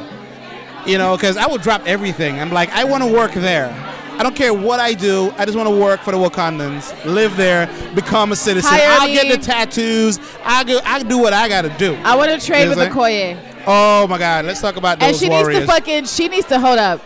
You 0.87 0.99
know, 0.99 1.17
because 1.17 1.37
I 1.37 1.47
would 1.47 1.63
drop 1.63 1.83
everything. 1.87 2.39
I'm 2.39 2.53
like, 2.53 2.71
I 2.71 2.85
want 2.85 3.03
to 3.03 3.13
work 3.13 3.33
there. 3.33 3.75
I 4.19 4.23
don't 4.23 4.37
care 4.37 4.55
what 4.55 4.81
I 4.81 4.95
do. 4.95 5.33
I 5.37 5.45
just 5.45 5.57
want 5.57 5.69
to 5.69 5.77
work 5.77 6.01
for 6.01 6.13
the 6.13 6.17
Wakandans, 6.17 6.95
live 7.05 7.37
there, 7.37 7.69
become 7.95 8.33
a 8.33 8.37
citizen. 8.37 8.71
Hire 8.71 9.01
I'll 9.01 9.09
get 9.09 9.31
the 9.31 9.45
tattoos. 9.45 10.19
I 10.43 10.65
go. 10.65 10.81
I 10.85 11.03
do 11.03 11.19
what 11.19 11.35
I 11.35 11.49
got 11.49 11.63
to 11.63 11.69
do. 11.77 11.95
I 12.03 12.17
want 12.17 12.31
to 12.31 12.45
trade 12.45 12.63
You 12.63 12.69
with 12.71 12.79
know 12.79 12.85
what 12.85 12.93
I'm 12.93 13.37
Okoye. 13.37 13.56
Oh 13.67 14.07
my 14.09 14.19
God! 14.19 14.45
Let's 14.45 14.61
talk 14.61 14.77
about 14.77 15.01
those 15.01 15.09
and 15.09 15.17
she 15.17 15.29
warriors. 15.29 15.49
needs 15.49 15.61
to 15.61 15.67
fucking 15.67 16.05
she 16.05 16.29
needs 16.29 16.47
to 16.47 16.61
hold 16.61 16.79
up. 16.79 17.01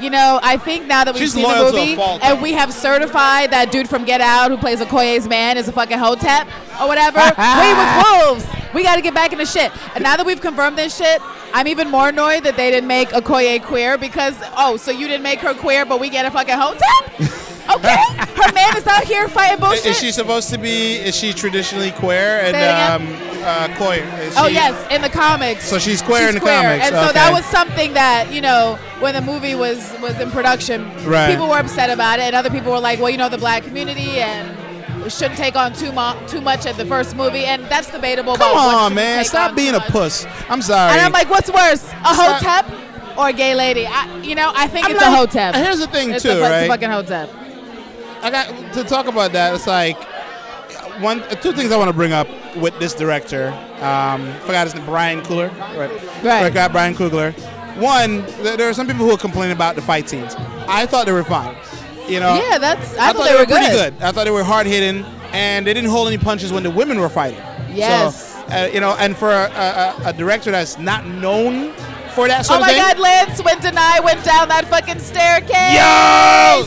You 0.00 0.08
know, 0.08 0.40
I 0.42 0.56
think 0.56 0.86
now 0.86 1.04
that 1.04 1.12
we've 1.12 1.22
She's 1.22 1.34
seen 1.34 1.42
the 1.42 1.48
loyal 1.48 1.72
to 1.72 1.76
a 1.76 1.80
movie 1.80 1.94
fault, 1.94 2.22
and 2.22 2.38
though. 2.38 2.42
we 2.42 2.52
have 2.52 2.72
certified 2.72 3.50
that 3.50 3.70
dude 3.70 3.88
from 3.88 4.06
Get 4.06 4.22
Out 4.22 4.50
who 4.50 4.56
plays 4.56 4.80
Okoye's 4.80 5.28
man 5.28 5.58
is 5.58 5.68
a 5.68 5.72
fucking 5.72 5.98
hotep 5.98 6.48
or 6.80 6.88
whatever. 6.88 7.18
we 7.20 7.74
with 7.74 8.04
wolves. 8.06 8.46
We 8.72 8.82
got 8.82 8.96
to 8.96 9.02
get 9.02 9.12
back 9.12 9.32
into 9.32 9.44
shit. 9.44 9.70
And 9.94 10.02
now 10.02 10.16
that 10.16 10.24
we've 10.24 10.40
confirmed 10.40 10.78
this 10.78 10.96
shit, 10.96 11.20
I'm 11.52 11.68
even 11.68 11.90
more 11.90 12.08
annoyed 12.08 12.44
that 12.44 12.56
they 12.56 12.70
didn't 12.70 12.88
make 12.88 13.10
Okoye 13.10 13.62
queer 13.62 13.98
because 13.98 14.34
oh, 14.56 14.78
so 14.78 14.90
you 14.90 15.06
didn't 15.06 15.22
make 15.22 15.40
her 15.40 15.52
queer, 15.52 15.84
but 15.84 16.00
we 16.00 16.08
get 16.08 16.24
a 16.24 16.30
fucking 16.30 16.56
hotep. 16.56 17.36
Okay, 17.70 17.94
her 18.16 18.52
man 18.52 18.76
is 18.76 18.84
out 18.88 19.04
here 19.04 19.28
fighting 19.28 19.60
bullshit. 19.60 19.86
Is 19.86 20.00
she 20.00 20.10
supposed 20.10 20.50
to 20.50 20.58
be? 20.58 20.96
Is 20.96 21.14
she 21.14 21.32
traditionally 21.32 21.92
queer 21.92 22.40
and 22.40 22.52
Say 22.52 22.68
it 22.68 22.90
um, 22.90 23.06
again. 23.06 23.29
Uh, 23.42 23.68
Oh 24.36 24.46
yes, 24.46 24.74
in 24.92 25.02
the 25.02 25.08
comics. 25.08 25.64
So 25.68 25.78
she's 25.78 26.02
queer 26.02 26.28
in 26.28 26.34
the 26.34 26.40
queer. 26.40 26.54
comics, 26.62 26.84
and 26.86 26.94
so 26.94 27.12
that 27.12 27.30
was 27.32 27.44
something 27.46 27.94
that 27.94 28.32
you 28.32 28.40
know 28.40 28.78
when 29.00 29.14
the 29.14 29.20
movie 29.22 29.54
was 29.54 29.92
was 30.00 30.18
in 30.20 30.30
production, 30.30 30.84
Right. 31.06 31.30
people 31.30 31.48
were 31.48 31.58
upset 31.58 31.90
about 31.90 32.18
it, 32.18 32.26
and 32.26 32.36
other 32.36 32.50
people 32.50 32.72
were 32.72 32.80
like, 32.80 32.98
well, 33.00 33.10
you 33.10 33.16
know, 33.18 33.28
the 33.28 33.38
black 33.38 33.62
community 33.64 34.20
and 34.20 34.56
shouldn't 35.10 35.36
take 35.38 35.56
on 35.56 35.72
too 35.72 35.90
mo- 35.92 36.16
too 36.28 36.40
much 36.40 36.66
at 36.66 36.76
the 36.76 36.84
first 36.84 37.16
movie, 37.16 37.44
and 37.44 37.64
that's 37.64 37.90
debatable. 37.90 38.36
Come 38.36 38.52
about 38.52 38.74
on, 38.74 38.94
man! 38.94 39.24
Stop 39.24 39.56
being 39.56 39.74
a 39.74 39.80
puss. 39.80 40.26
I'm 40.48 40.62
sorry. 40.62 40.92
And 40.92 41.00
I'm 41.00 41.12
like, 41.12 41.30
what's 41.30 41.50
worse, 41.50 41.84
a 41.90 42.14
hotep 42.14 42.66
or 43.18 43.28
a 43.28 43.32
gay 43.32 43.54
lady? 43.54 43.86
I, 43.86 44.20
you 44.22 44.34
know, 44.34 44.52
I 44.54 44.68
think 44.68 44.86
I'm 44.86 44.92
it's 44.92 45.00
not- 45.00 45.12
a 45.12 45.16
hotep. 45.16 45.54
Here's 45.54 45.78
the 45.78 45.86
thing, 45.86 46.10
it's 46.10 46.22
too, 46.22 46.30
a, 46.30 46.40
right? 46.40 46.58
It's 46.60 46.64
a 46.66 46.68
fucking 46.68 46.90
hotep. 46.90 47.30
I 48.22 48.30
got 48.30 48.74
to 48.74 48.84
talk 48.84 49.06
about 49.06 49.32
that. 49.32 49.54
It's 49.54 49.66
like 49.66 49.96
one, 51.00 51.22
two 51.40 51.52
things 51.52 51.72
I 51.72 51.76
want 51.76 51.88
to 51.88 51.94
bring 51.94 52.12
up 52.12 52.28
with 52.56 52.78
this 52.78 52.94
director. 52.94 53.48
Um, 53.80 54.32
forgot 54.40 54.66
his 54.66 54.74
name, 54.74 54.84
Brian 54.84 55.20
Coogler. 55.22 55.50
Right. 55.76 56.24
Right. 56.24 56.52
Got 56.52 56.72
Brian 56.72 56.94
Coogler. 56.94 57.32
One, 57.78 58.24
there 58.42 58.68
are 58.68 58.74
some 58.74 58.86
people 58.86 59.06
who 59.06 59.12
are 59.12 59.18
complaining 59.18 59.54
about 59.54 59.74
the 59.76 59.82
fight 59.82 60.08
scenes. 60.08 60.34
I 60.68 60.86
thought 60.86 61.06
they 61.06 61.12
were 61.12 61.24
fine. 61.24 61.56
You 62.08 62.20
know. 62.20 62.34
Yeah, 62.34 62.58
that's. 62.58 62.96
I, 62.96 63.12
thought, 63.12 63.28
they 63.28 63.34
were, 63.36 63.46
pretty 63.46 63.70
good. 63.72 63.94
I 64.00 64.12
thought 64.12 64.24
they 64.24 64.30
were 64.30 64.44
hard 64.44 64.66
hitting, 64.66 65.04
and 65.32 65.66
they 65.66 65.72
didn't 65.72 65.90
hold 65.90 66.08
any 66.08 66.18
punches 66.18 66.52
when 66.52 66.62
the 66.62 66.70
women 66.70 67.00
were 67.00 67.08
fighting. 67.08 67.40
Yes. 67.72 68.34
So, 68.34 68.40
uh, 68.48 68.68
you 68.72 68.80
know, 68.80 68.96
and 68.98 69.16
for 69.16 69.30
a, 69.30 69.44
a, 69.44 70.08
a 70.08 70.12
director 70.12 70.50
that's 70.50 70.76
not 70.78 71.06
known 71.06 71.72
for 72.14 72.26
that 72.26 72.44
sort 72.44 72.58
Oh 72.58 72.62
of 72.62 72.68
my. 72.68 72.74
God, 72.74 72.98
Lance 72.98 73.42
when 73.42 73.58
Danai 73.58 74.04
went 74.04 74.24
down 74.24 74.48
that 74.48 74.66
fucking 74.66 74.98
staircase. 74.98 75.76
Yo! 75.78 76.66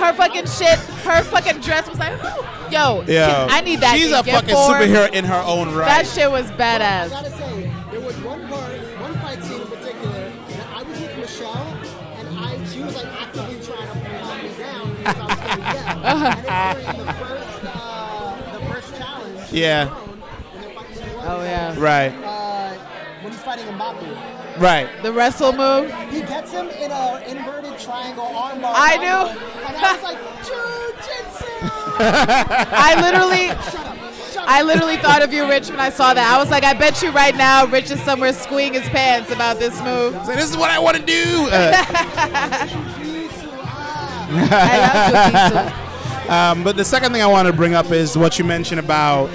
Her 0.00 0.12
fucking 0.12 0.46
shit, 0.46 0.78
her 1.04 1.22
fucking 1.24 1.60
dress 1.60 1.88
was 1.88 1.98
like, 1.98 2.12
yo, 2.22 2.42
Yo, 2.70 3.04
can- 3.06 3.50
I 3.50 3.60
need 3.60 3.80
that. 3.80 3.96
She's 3.96 4.12
a 4.12 4.22
fucking 4.22 4.54
form. 4.54 4.74
superhero 4.74 5.12
in 5.12 5.24
her 5.24 5.42
own 5.44 5.74
right. 5.74 5.86
That 5.86 6.06
shit 6.06 6.30
was 6.30 6.46
badass. 6.52 7.06
I 7.06 7.08
gotta 7.08 7.30
say, 7.30 7.72
there 7.90 8.00
was 8.00 8.16
one 8.18 8.46
part, 8.48 8.72
one 9.00 9.14
fight 9.18 9.42
scene 9.44 9.60
in 9.60 9.66
particular, 9.68 10.30
that 10.48 10.66
I 10.74 10.82
was 10.82 11.00
with 11.00 11.16
Michelle, 11.18 11.78
and 12.18 12.38
I, 12.38 12.64
she 12.66 12.80
was 12.80 12.94
like 12.96 13.06
actively 13.22 13.60
trying 13.64 13.88
to 13.88 14.18
calm 14.20 14.42
me 14.42 14.48
down 14.58 14.96
because 14.96 15.16
I 15.16 15.26
was 15.26 15.36
gonna 15.36 15.62
yell. 15.74 16.04
and 16.06 16.78
it's 16.78 16.92
during 16.92 17.06
the 17.06 17.12
first, 17.14 17.60
uh, 17.64 18.58
the 18.58 18.66
first 18.66 18.96
challenge. 18.96 19.52
Yeah. 19.52 19.86
When 19.88 20.60
they're 20.62 20.70
fighting 20.74 20.96
the 20.96 21.30
Oh 21.30 21.42
yeah. 21.42 21.74
Right. 21.78 22.12
Uh, 22.24 22.74
when 23.22 23.32
he's 23.32 23.42
fighting 23.42 23.66
Mbaku. 23.66 24.60
Right. 24.60 24.88
The 25.02 25.12
wrestle 25.12 25.52
move. 25.52 25.92
He 26.10 26.20
gets 26.20 26.50
him 26.52 26.68
in 26.68 26.90
a 26.90 27.22
inverted 27.26 27.78
triangle 27.78 28.24
armbar. 28.26 28.72
I 28.74 28.96
combo, 28.96 29.34
knew. 29.34 29.40
And 29.66 29.76
I 29.76 29.92
was 29.92 30.02
like, 30.02 30.18
Jiu-Jitsu! 30.46 31.35
I 31.98 32.94
literally, 33.00 33.50
I 34.46 34.62
literally 34.62 34.96
thought 34.96 35.22
of 35.22 35.32
you, 35.32 35.48
Rich, 35.48 35.70
when 35.70 35.80
I 35.80 35.90
saw 35.90 36.14
that. 36.14 36.32
I 36.34 36.38
was 36.38 36.50
like, 36.50 36.64
I 36.64 36.72
bet 36.72 37.02
you 37.02 37.10
right 37.10 37.34
now, 37.36 37.66
Rich 37.66 37.90
is 37.90 38.00
somewhere 38.02 38.32
squeeing 38.32 38.74
his 38.74 38.88
pants 38.88 39.30
about 39.30 39.58
this 39.58 39.80
move. 39.82 40.14
So 40.26 40.34
this 40.34 40.50
is 40.50 40.56
what 40.56 40.70
I 40.70 40.78
want 40.78 40.96
to 40.96 41.02
do. 41.02 41.48
Uh, 44.28 44.48
I 44.48 44.78
love 44.78 45.68
Jujitsu. 46.26 46.28
um, 46.30 46.64
but 46.64 46.76
the 46.76 46.84
second 46.84 47.12
thing 47.12 47.22
I 47.22 47.26
want 47.26 47.46
to 47.46 47.52
bring 47.52 47.74
up 47.74 47.92
is 47.92 48.18
what 48.18 48.40
you 48.40 48.44
mentioned 48.44 48.80
about 48.80 49.30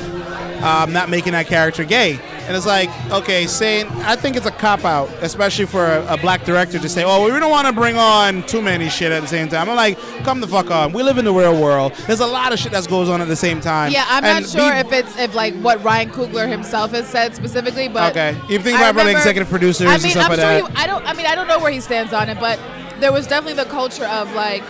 um, 0.62 0.92
not 0.92 1.10
making 1.10 1.32
that 1.32 1.48
character 1.48 1.86
gay. 1.86 2.20
And 2.52 2.58
it's 2.58 2.66
like, 2.66 2.90
okay, 3.12 3.48
saying 3.48 3.88
I 4.04 4.18
think 4.18 4.36
it's 4.36 4.46
a 4.46 4.52
cop 4.52 4.84
out, 4.84 5.08
especially 5.22 5.66
for 5.66 5.86
a, 5.86 6.16
a 6.16 6.18
black 6.18 6.44
director 6.44 6.80
to 6.80 6.90
say, 6.90 7.02
"Oh, 7.06 7.24
we 7.24 7.40
don't 7.40 7.50
want 7.50 7.66
to 7.66 7.72
bring 7.72 7.96
on 7.96 8.44
too 8.46 8.62
many 8.62 8.90
shit 8.90 9.10
at 9.14 9.22
the 9.22 9.28
same 9.30 9.48
time." 9.48 9.70
I'm 9.70 9.78
like, 9.78 9.98
come 10.26 10.42
the 10.42 10.50
fuck 10.50 10.70
on. 10.70 10.92
We 10.92 11.02
live 11.02 11.18
in 11.18 11.24
the 11.24 11.32
real 11.34 11.58
world. 11.62 11.94
There's 12.08 12.20
a 12.20 12.28
lot 12.28 12.52
of 12.52 12.60
shit 12.60 12.74
that 12.74 12.86
goes 12.90 13.08
on 13.08 13.22
at 13.22 13.30
the 13.30 13.38
same 13.38 13.62
time. 13.62 13.94
Yeah, 13.94 14.04
I'm 14.10 14.26
And 14.26 14.44
not 14.46 14.50
sure 14.52 14.76
if 14.76 14.92
it's 14.92 15.18
if 15.18 15.34
like 15.34 15.54
what 15.62 15.82
Ryan 15.82 16.10
Coogler 16.10 16.50
himself 16.50 16.92
has 16.92 17.08
said 17.08 17.34
specifically, 17.38 17.88
but 17.88 18.12
Okay. 18.12 18.38
You 18.50 18.60
think 18.60 18.78
about 18.80 18.96
remember- 18.98 19.12
executive 19.18 19.48
producers 19.50 19.88
I 19.88 19.94
and 19.94 20.04
mean, 20.04 20.12
stuff 20.12 20.26
I'm 20.26 20.30
like 20.32 20.40
sure 20.42 20.68
that. 20.68 20.72
He, 20.72 20.84
I 20.84 20.88
don't. 20.88 21.06
I 21.08 21.14
mean, 21.14 21.28
I 21.28 21.36
don't 21.36 21.48
know 21.48 21.60
where 21.60 21.72
he 21.72 21.80
stands 21.80 22.12
on 22.12 22.28
it, 22.28 22.38
but 22.38 22.60
there 23.00 23.14
was 23.14 23.28
definitely 23.28 23.64
the 23.64 23.70
culture 23.70 24.04
of 24.08 24.30
like. 24.34 24.62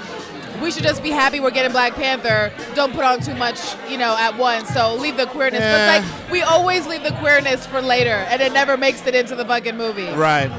We 0.61 0.71
should 0.71 0.83
just 0.83 1.01
be 1.03 1.09
happy 1.09 1.39
we're 1.39 1.51
getting 1.51 1.71
Black 1.71 1.93
Panther. 1.95 2.51
Don't 2.75 2.93
put 2.93 3.03
on 3.03 3.19
too 3.21 3.35
much, 3.35 3.59
you 3.89 3.97
know, 3.97 4.15
at 4.17 4.37
once. 4.37 4.69
So 4.69 4.95
leave 4.95 5.17
the 5.17 5.25
queerness. 5.27 5.59
But 5.59 5.65
Yeah. 5.65 5.97
it's 5.97 6.07
like 6.21 6.31
we 6.31 6.41
always 6.41 6.85
leave 6.87 7.03
the 7.03 7.13
queerness 7.13 7.65
for 7.65 7.81
later, 7.81 8.25
and 8.29 8.41
it 8.41 8.53
never 8.53 8.77
makes 8.77 9.05
it 9.07 9.15
into 9.15 9.35
the 9.35 9.45
fucking 9.45 9.77
movie. 9.77 10.07
right. 10.11 10.51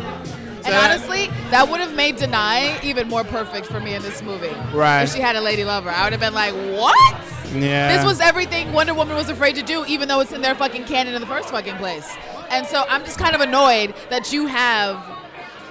And 0.64 0.76
honestly, 0.76 1.26
that 1.50 1.68
would 1.68 1.80
have 1.80 1.92
made 1.96 2.18
Danai 2.18 2.80
even 2.84 3.08
more 3.08 3.24
perfect 3.24 3.66
for 3.66 3.80
me 3.80 3.96
in 3.96 4.02
this 4.02 4.22
movie. 4.22 4.54
Right. 4.72 5.02
If 5.02 5.12
she 5.12 5.18
had 5.20 5.34
a 5.34 5.40
lady 5.40 5.64
lover, 5.64 5.90
I 5.90 6.04
would 6.04 6.12
have 6.12 6.20
been 6.20 6.34
like, 6.34 6.54
what? 6.54 7.16
Yeah. 7.52 7.96
This 7.96 8.04
was 8.04 8.20
everything 8.20 8.72
Wonder 8.72 8.94
Woman 8.94 9.16
was 9.16 9.28
afraid 9.28 9.56
to 9.56 9.62
do, 9.62 9.84
even 9.86 10.06
though 10.06 10.20
it's 10.20 10.30
in 10.30 10.40
their 10.40 10.54
fucking 10.54 10.84
canon 10.84 11.14
in 11.14 11.20
the 11.20 11.26
first 11.26 11.48
fucking 11.50 11.74
place. 11.78 12.08
And 12.48 12.64
so 12.64 12.84
I'm 12.88 13.04
just 13.04 13.18
kind 13.18 13.34
of 13.34 13.40
annoyed 13.40 13.92
that 14.10 14.32
you 14.32 14.46
have, 14.46 14.98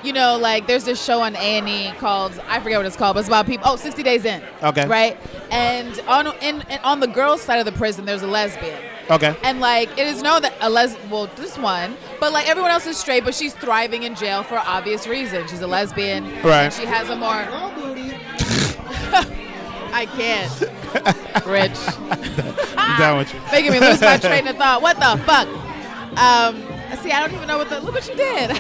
you 0.04 0.14
know, 0.14 0.38
like 0.38 0.68
there's 0.68 0.86
this 0.86 1.04
show 1.04 1.22
on 1.22 1.36
A&E 1.36 1.94
called 1.98 2.40
I 2.48 2.60
forget 2.60 2.80
what 2.80 2.86
it's 2.86 2.96
called, 2.96 3.16
but 3.16 3.22
it's 3.22 3.30
about 3.30 3.46
people. 3.46 3.68
Oh, 3.68 3.76
60 3.76 4.04
Days 4.04 4.26
In. 4.26 4.42
Okay. 4.64 4.88
Right. 4.88 5.18
And 5.52 6.00
on 6.08 6.28
in, 6.42 6.62
in 6.70 6.80
on 6.84 7.00
the 7.00 7.08
girls' 7.08 7.42
side 7.42 7.60
of 7.60 7.66
the 7.66 7.72
prison, 7.72 8.06
there's 8.06 8.24
a 8.24 8.28
lesbian. 8.28 8.82
Okay. 9.10 9.36
And 9.44 9.60
like 9.60 9.90
it 9.98 10.08
is 10.08 10.22
known 10.22 10.42
that 10.44 10.54
a 10.62 10.70
les 10.70 10.96
well 11.10 11.28
this 11.36 11.58
one, 11.58 11.96
but 12.20 12.32
like 12.32 12.48
everyone 12.48 12.72
else 12.72 12.88
is 12.88 12.98
straight, 12.98 13.24
but 13.24 13.36
she's 13.36 13.54
thriving 13.54 14.04
in 14.04 14.16
jail 14.16 14.44
for 14.44 14.58
obvious 14.58 15.08
reasons. 15.08 15.52
She's 15.52 15.62
a 15.62 15.68
lesbian. 15.68 16.24
Right. 16.42 16.66
And 16.66 16.74
she 16.74 16.86
has 16.86 17.10
a 17.10 17.16
more. 17.16 17.46
I 19.94 20.06
can't. 20.06 20.62
Rich. 21.46 21.78
I'm 22.78 23.00
down 23.00 23.18
with 23.18 23.34
you. 23.34 23.40
Making 23.52 23.72
me 23.74 23.80
lose 23.80 24.00
my 24.00 24.18
train 24.18 24.48
of 24.48 24.56
thought. 24.56 24.82
What 24.82 24.96
the 24.98 25.18
fuck? 25.26 25.48
Um, 26.18 26.81
see, 26.98 27.12
I 27.12 27.20
don't 27.20 27.34
even 27.34 27.48
know 27.48 27.58
what 27.58 27.70
the 27.70 27.80
look 27.80 27.96
what 27.96 28.08
you 28.08 28.16
did. 28.16 28.52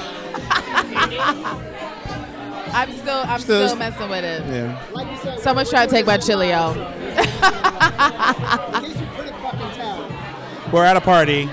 I'm 2.73 2.91
still 2.93 3.21
I'm 3.25 3.39
Still- 3.39 3.67
still, 3.67 3.77
messing 3.77 4.09
with 4.09 4.23
it. 4.23 4.45
Yeah. 4.47 5.35
Someone's 5.37 5.69
trying 5.69 5.89
to 5.89 5.93
take 5.93 6.05
my 6.05 6.17
chili 6.17 6.53
out. 6.53 6.75
We're 10.71 10.85
at 10.85 10.95
a 10.95 11.01
party. 11.01 11.49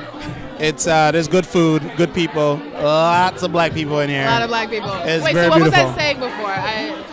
It's 0.61 0.87
uh, 0.87 1.11
there's 1.13 1.27
good 1.29 1.47
food, 1.47 1.91
good 1.97 2.13
people, 2.15 2.61
lots 2.75 3.43
of 3.43 3.51
black 3.53 3.73
people 3.73 3.99
in 4.01 4.11
here. 4.11 4.23
A 4.23 4.27
lot 4.27 4.43
of 4.43 4.49
black 4.49 4.69
people. 4.71 4.91
It's 4.93 5.25
Wait, 5.25 5.35
very 5.35 5.47
so 5.47 5.51
what 5.51 5.63
was. 5.63 5.73
I 5.73 5.95
saying 5.97 6.21
before? 6.21 6.51
I... 6.51 7.05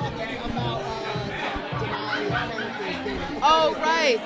Oh 3.47 3.75
right. 3.79 4.19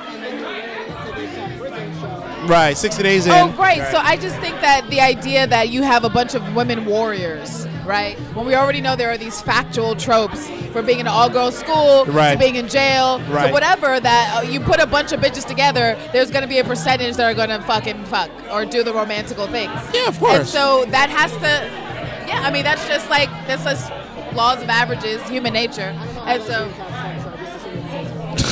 Right, 2.49 2.75
60 2.75 3.03
days 3.03 3.27
in. 3.27 3.31
Oh, 3.31 3.47
great. 3.55 3.79
Right. 3.79 3.91
So 3.91 3.99
I 3.99 4.17
just 4.17 4.35
think 4.37 4.59
that 4.61 4.89
the 4.89 4.99
idea 5.01 5.45
that 5.45 5.69
you 5.69 5.83
have 5.83 6.03
a 6.03 6.09
bunch 6.09 6.33
of 6.33 6.55
women 6.55 6.85
warriors, 6.85 7.67
right? 7.85 8.17
When 8.33 8.47
we 8.47 8.55
already 8.55 8.81
know 8.81 8.95
there 8.95 9.11
are 9.11 9.17
these 9.19 9.39
factual 9.39 9.95
tropes 9.95 10.49
for 10.73 10.81
being 10.81 10.99
in 10.99 11.05
an 11.05 11.13
all-girls 11.13 11.55
school, 11.57 12.05
Right. 12.05 12.33
to 12.33 12.39
being 12.39 12.55
in 12.55 12.67
jail, 12.67 13.19
Right. 13.29 13.47
to 13.47 13.53
whatever. 13.53 13.99
That 13.99 14.37
uh, 14.37 14.41
you 14.41 14.59
put 14.59 14.79
a 14.79 14.87
bunch 14.87 15.11
of 15.11 15.19
bitches 15.19 15.45
together, 15.45 15.95
there's 16.11 16.31
going 16.31 16.41
to 16.41 16.47
be 16.49 16.57
a 16.57 16.63
percentage 16.63 17.15
that 17.17 17.25
are 17.31 17.35
going 17.35 17.49
to 17.49 17.61
fucking 17.61 18.05
fuck 18.05 18.31
or 18.51 18.65
do 18.65 18.83
the 18.83 18.93
romantical 18.93 19.45
things. 19.47 19.79
Yeah, 19.93 20.07
of 20.07 20.19
course. 20.19 20.37
And 20.39 20.47
so 20.47 20.85
that 20.85 21.09
has 21.11 21.31
to, 21.33 22.27
yeah. 22.27 22.41
I 22.43 22.49
mean, 22.51 22.63
that's 22.63 22.87
just 22.87 23.07
like 23.11 23.29
that's 23.45 23.63
just 23.63 23.91
laws 24.33 24.61
of 24.63 24.69
averages, 24.69 25.21
human 25.29 25.53
nature. 25.53 25.93
And 26.25 26.41
so. 26.41 26.67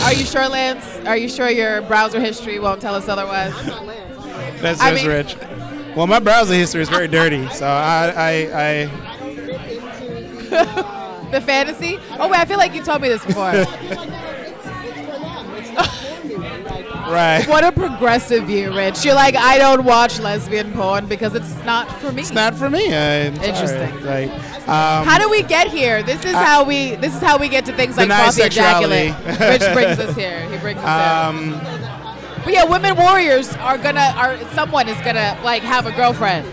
Are 0.03 0.13
you 0.13 0.25
sure, 0.25 0.47
Lance? 0.47 0.85
Are 1.05 1.17
you 1.17 1.27
sure 1.27 1.49
your 1.49 1.81
browser 1.81 2.19
history 2.19 2.59
won't 2.59 2.79
tell 2.81 2.93
us 2.95 3.09
otherwise? 3.09 3.53
That's 4.61 4.79
I 4.79 4.91
just 4.91 5.03
mean- 5.03 5.15
rich. 5.15 5.35
Well, 5.95 6.07
my 6.07 6.19
browser 6.19 6.53
history 6.53 6.81
is 6.81 6.89
very 6.89 7.07
dirty, 7.07 7.47
so 7.49 7.65
I, 7.65 8.13
I, 8.15 8.31
I 8.53 8.85
The 11.31 11.41
fantasy? 11.41 11.97
Oh 12.19 12.29
wait, 12.29 12.39
I 12.39 12.45
feel 12.45 12.57
like 12.57 12.73
you 12.73 12.83
told 12.83 13.01
me 13.01 13.09
this 13.09 13.25
before. 13.25 13.51
right. 17.11 17.47
what 17.47 17.63
a 17.63 17.71
progressive 17.71 18.45
view, 18.45 18.75
Rich. 18.75 19.05
You're 19.05 19.15
like, 19.15 19.35
I 19.35 19.57
don't 19.57 19.83
watch 19.83 20.19
lesbian 20.19 20.71
porn 20.73 21.07
because 21.07 21.35
it's 21.35 21.55
not 21.63 21.91
for 21.99 22.11
me. 22.11 22.21
It's 22.21 22.31
not 22.31 22.55
for 22.55 22.69
me. 22.69 22.93
I, 22.93 23.27
Interesting. 23.27 24.03
Like, 24.03 24.29
um, 24.67 25.05
How 25.05 25.17
do 25.17 25.29
we 25.29 25.43
get 25.43 25.69
here? 25.69 26.03
This 26.03 26.25
is 26.25 26.33
how 26.33 26.63
we. 26.63 26.95
This 26.95 27.15
is 27.15 27.21
how 27.21 27.37
we 27.37 27.49
get 27.49 27.65
to 27.65 27.73
things 27.73 27.97
like 27.97 28.09
coffee 28.09 28.41
sexuality. 28.41 29.07
ejaculate. 29.07 29.61
Rich 29.61 29.73
brings 29.73 29.99
us 29.99 30.15
here. 30.15 30.49
He 30.49 30.57
brings 30.57 30.79
us 30.79 31.29
um, 31.29 31.53
here. 31.53 32.41
But 32.43 32.53
yeah, 32.53 32.63
women 32.63 32.95
warriors 32.97 33.53
are 33.55 33.77
gonna. 33.77 34.13
Are 34.15 34.37
someone 34.53 34.87
is 34.87 34.99
gonna 35.05 35.39
like 35.43 35.63
have 35.63 35.85
a 35.85 35.91
girlfriend. 35.91 36.45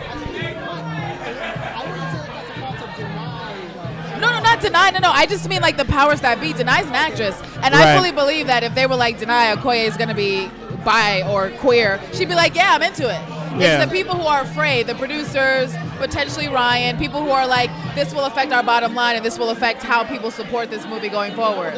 Not 4.62 4.72
Danai. 4.72 4.92
No, 4.92 4.98
no. 5.00 5.10
I 5.10 5.26
just 5.26 5.48
mean 5.48 5.62
like 5.62 5.76
the 5.76 5.84
powers 5.84 6.20
that 6.20 6.40
be. 6.40 6.52
Danai's 6.52 6.86
an 6.86 6.94
actress, 6.94 7.40
and 7.62 7.74
I 7.74 7.96
fully 7.96 8.12
believe 8.12 8.46
that 8.46 8.62
if 8.62 8.74
they 8.74 8.86
were 8.86 8.96
like 8.96 9.18
Danai 9.18 9.54
Okoye 9.56 9.86
is 9.86 9.96
gonna 9.96 10.14
be 10.14 10.48
bi 10.84 11.22
or 11.28 11.50
queer, 11.58 12.00
she'd 12.12 12.28
be 12.28 12.34
like, 12.34 12.54
yeah, 12.54 12.74
I'm 12.74 12.82
into 12.82 13.04
it. 13.04 13.20
Yeah. 13.58 13.82
It's 13.82 13.90
the 13.90 13.96
people 13.96 14.16
who 14.16 14.26
are 14.26 14.42
afraid, 14.42 14.86
the 14.86 14.94
producers, 14.96 15.74
potentially 15.98 16.48
Ryan, 16.48 16.98
people 16.98 17.22
who 17.22 17.30
are 17.30 17.46
like, 17.46 17.70
this 17.94 18.12
will 18.12 18.24
affect 18.24 18.52
our 18.52 18.64
bottom 18.64 18.94
line 18.94 19.16
and 19.16 19.24
this 19.24 19.38
will 19.38 19.50
affect 19.50 19.82
how 19.82 20.04
people 20.04 20.30
support 20.30 20.70
this 20.70 20.84
movie 20.86 21.08
going 21.08 21.34
forward. 21.34 21.74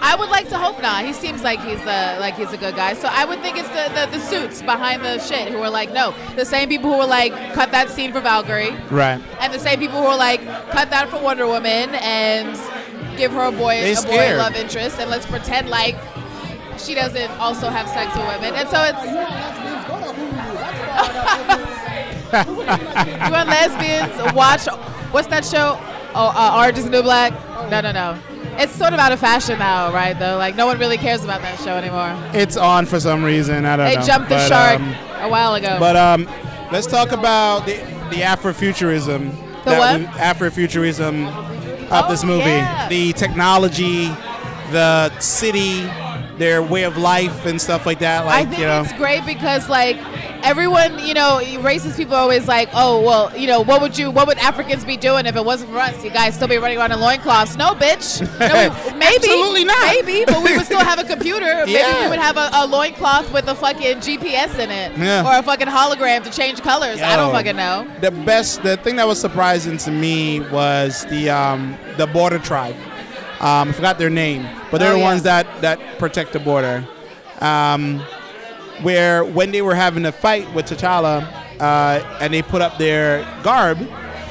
I 0.00 0.16
would 0.16 0.28
like 0.28 0.48
to 0.50 0.58
hope 0.58 0.80
not. 0.80 1.04
He 1.04 1.12
seems 1.12 1.42
like 1.42 1.60
he's 1.60 1.80
a 1.82 2.18
like 2.18 2.34
he's 2.34 2.52
a 2.52 2.56
good 2.56 2.76
guy. 2.76 2.94
So 2.94 3.08
I 3.10 3.24
would 3.24 3.40
think 3.40 3.56
it's 3.56 3.68
the, 3.68 3.90
the, 3.94 4.18
the 4.18 4.24
suits 4.24 4.62
behind 4.62 5.04
the 5.04 5.18
shit 5.18 5.48
who 5.48 5.58
are 5.58 5.70
like, 5.70 5.92
no, 5.92 6.14
the 6.36 6.44
same 6.44 6.68
people 6.68 6.92
who 6.92 6.98
were 6.98 7.06
like, 7.06 7.32
cut 7.54 7.70
that 7.72 7.90
scene 7.90 8.12
for 8.12 8.20
Valkyrie, 8.20 8.76
right. 8.90 9.20
and 9.40 9.52
the 9.52 9.58
same 9.58 9.78
people 9.78 10.00
who 10.00 10.06
are 10.06 10.16
like, 10.16 10.40
cut 10.70 10.90
that 10.90 11.08
for 11.08 11.20
Wonder 11.20 11.46
Woman 11.46 11.90
and 11.94 12.56
give 13.16 13.32
her 13.32 13.44
a 13.44 13.52
boy 13.52 13.80
They 13.80 13.94
a 13.94 14.02
boy 14.02 14.36
love 14.36 14.54
interest, 14.56 14.98
and 14.98 15.10
let's 15.10 15.26
pretend 15.26 15.68
like 15.68 15.96
she 16.78 16.94
doesn't 16.94 17.30
also 17.32 17.68
have 17.70 17.88
sex 17.88 18.14
with 18.16 18.26
women. 18.26 18.54
And 18.54 18.68
so 18.68 18.82
it's 18.82 19.04
you 22.34 23.30
want 23.30 23.48
lesbians 23.48 24.34
watch 24.34 24.66
what's 25.12 25.28
that 25.28 25.44
show? 25.44 25.78
Oh, 26.16 26.32
uh, 26.34 26.58
Orange 26.58 26.78
is 26.78 26.84
the 26.84 26.90
New 26.90 27.02
Black. 27.02 27.32
No, 27.70 27.80
no, 27.80 27.92
no. 27.92 28.18
It's 28.58 28.72
sort 28.72 28.92
of 28.92 28.98
out 29.00 29.12
of 29.12 29.20
fashion 29.20 29.58
now, 29.58 29.92
right? 29.92 30.18
Though, 30.18 30.36
like 30.36 30.54
no 30.56 30.66
one 30.66 30.78
really 30.78 30.96
cares 30.98 31.24
about 31.24 31.42
that 31.42 31.58
show 31.60 31.76
anymore. 31.76 32.14
It's 32.32 32.56
on 32.56 32.86
for 32.86 33.00
some 33.00 33.24
reason. 33.24 33.64
I 33.64 33.76
don't 33.76 33.86
They 33.86 33.96
know. 33.96 34.02
jumped 34.02 34.28
the 34.28 34.36
But, 34.36 34.48
shark 34.48 34.80
um, 34.80 34.94
a 35.22 35.28
while 35.28 35.54
ago. 35.54 35.76
But 35.80 35.96
um, 35.96 36.28
let's 36.72 36.86
talk 36.86 37.12
about 37.12 37.66
the, 37.66 37.74
the 38.10 38.22
Afrofuturism. 38.22 39.32
The 39.64 39.74
what? 39.76 40.00
we- 40.00 40.06
Afrofuturism 40.06 41.26
of 41.90 41.90
Oh, 42.06 42.08
this 42.10 42.24
movie. 42.24 42.44
yeah. 42.44 42.88
The 42.88 43.12
technology, 43.12 44.06
the 44.72 45.16
city, 45.20 45.80
their 46.38 46.62
way 46.62 46.82
of 46.84 46.96
life, 46.96 47.46
and 47.46 47.60
stuff 47.60 47.86
like 47.86 47.98
that. 48.00 48.24
Like 48.26 48.46
I 48.46 48.48
think 48.48 48.60
you 48.60 48.66
know, 48.66 48.82
it's 48.82 48.92
great 48.94 49.24
because 49.26 49.68
like 49.68 49.96
everyone, 50.44 50.98
you 51.06 51.14
know, 51.14 51.40
racist 51.60 51.96
people 51.96 52.14
are 52.14 52.20
always 52.20 52.46
like, 52.48 52.68
oh 52.74 53.00
well, 53.02 53.36
you 53.36 53.46
know, 53.46 53.60
what 53.62 53.80
would 53.80 53.96
you, 53.96 54.10
what 54.10 54.26
would 54.26 54.38
Africans 54.38 54.84
be 54.84 54.96
doing 54.96 55.26
if 55.26 55.36
it 55.36 55.44
wasn't 55.44 55.70
for 55.70 55.78
us? 55.78 56.02
You 56.04 56.10
guys 56.10 56.34
still 56.34 56.48
be 56.48 56.56
running 56.58 56.78
around 56.78 56.92
in 56.92 57.00
loincloths? 57.00 57.56
No, 57.56 57.72
bitch. 57.74 58.20
No, 58.38 58.46
we, 58.48 58.92
maybe, 58.98 59.16
Absolutely 59.16 59.64
not. 59.64 59.82
Maybe, 60.04 60.24
but 60.26 60.42
we 60.42 60.56
would 60.56 60.66
still 60.66 60.80
have 60.84 60.98
a 60.98 61.04
computer. 61.04 61.44
Maybe 61.64 61.72
Yeah. 61.72 62.04
we 62.04 62.10
would 62.10 62.18
have 62.18 62.36
a, 62.36 62.50
a 62.52 62.66
loincloth 62.66 63.32
with 63.32 63.46
a 63.48 63.54
fucking 63.54 63.98
GPS 63.98 64.58
in 64.58 64.70
it, 64.70 64.96
Yeah. 64.98 65.24
or 65.26 65.38
a 65.38 65.42
fucking 65.42 65.68
hologram 65.68 66.22
to 66.24 66.30
change 66.30 66.60
colors. 66.60 67.00
I 67.00 67.16
don't 67.16 67.32
fucking 67.32 67.56
know. 67.56 67.86
the 68.00 68.10
best, 68.10 68.62
the 68.62 68.76
thing 68.78 68.96
that 68.96 69.06
was 69.06 69.20
surprising 69.20 69.76
to 69.78 69.90
me 69.90 70.40
was 70.50 71.04
the 71.06 71.30
um, 71.30 71.76
the 71.96 72.06
border 72.06 72.38
tribe. 72.38 72.74
Um, 73.44 73.68
I 73.68 73.72
forgot 73.72 73.98
their 73.98 74.10
name, 74.10 74.46
but 74.70 74.78
they're 74.78 74.90
Oh, 74.90 74.94
the 74.94 74.98
yeah. 75.00 75.04
ones 75.04 75.22
that 75.24 75.46
that 75.60 75.78
protect 75.98 76.32
the 76.32 76.40
border. 76.40 76.84
Um, 77.40 78.00
where 78.82 79.24
when 79.24 79.52
they 79.52 79.60
were 79.62 79.74
having 79.74 80.06
a 80.06 80.12
fight 80.12 80.52
with 80.54 80.66
T'Challa, 80.66 81.26
uh, 81.60 82.18
and 82.20 82.32
they 82.32 82.42
put 82.42 82.62
up 82.62 82.78
their 82.78 83.22
garb, 83.42 83.78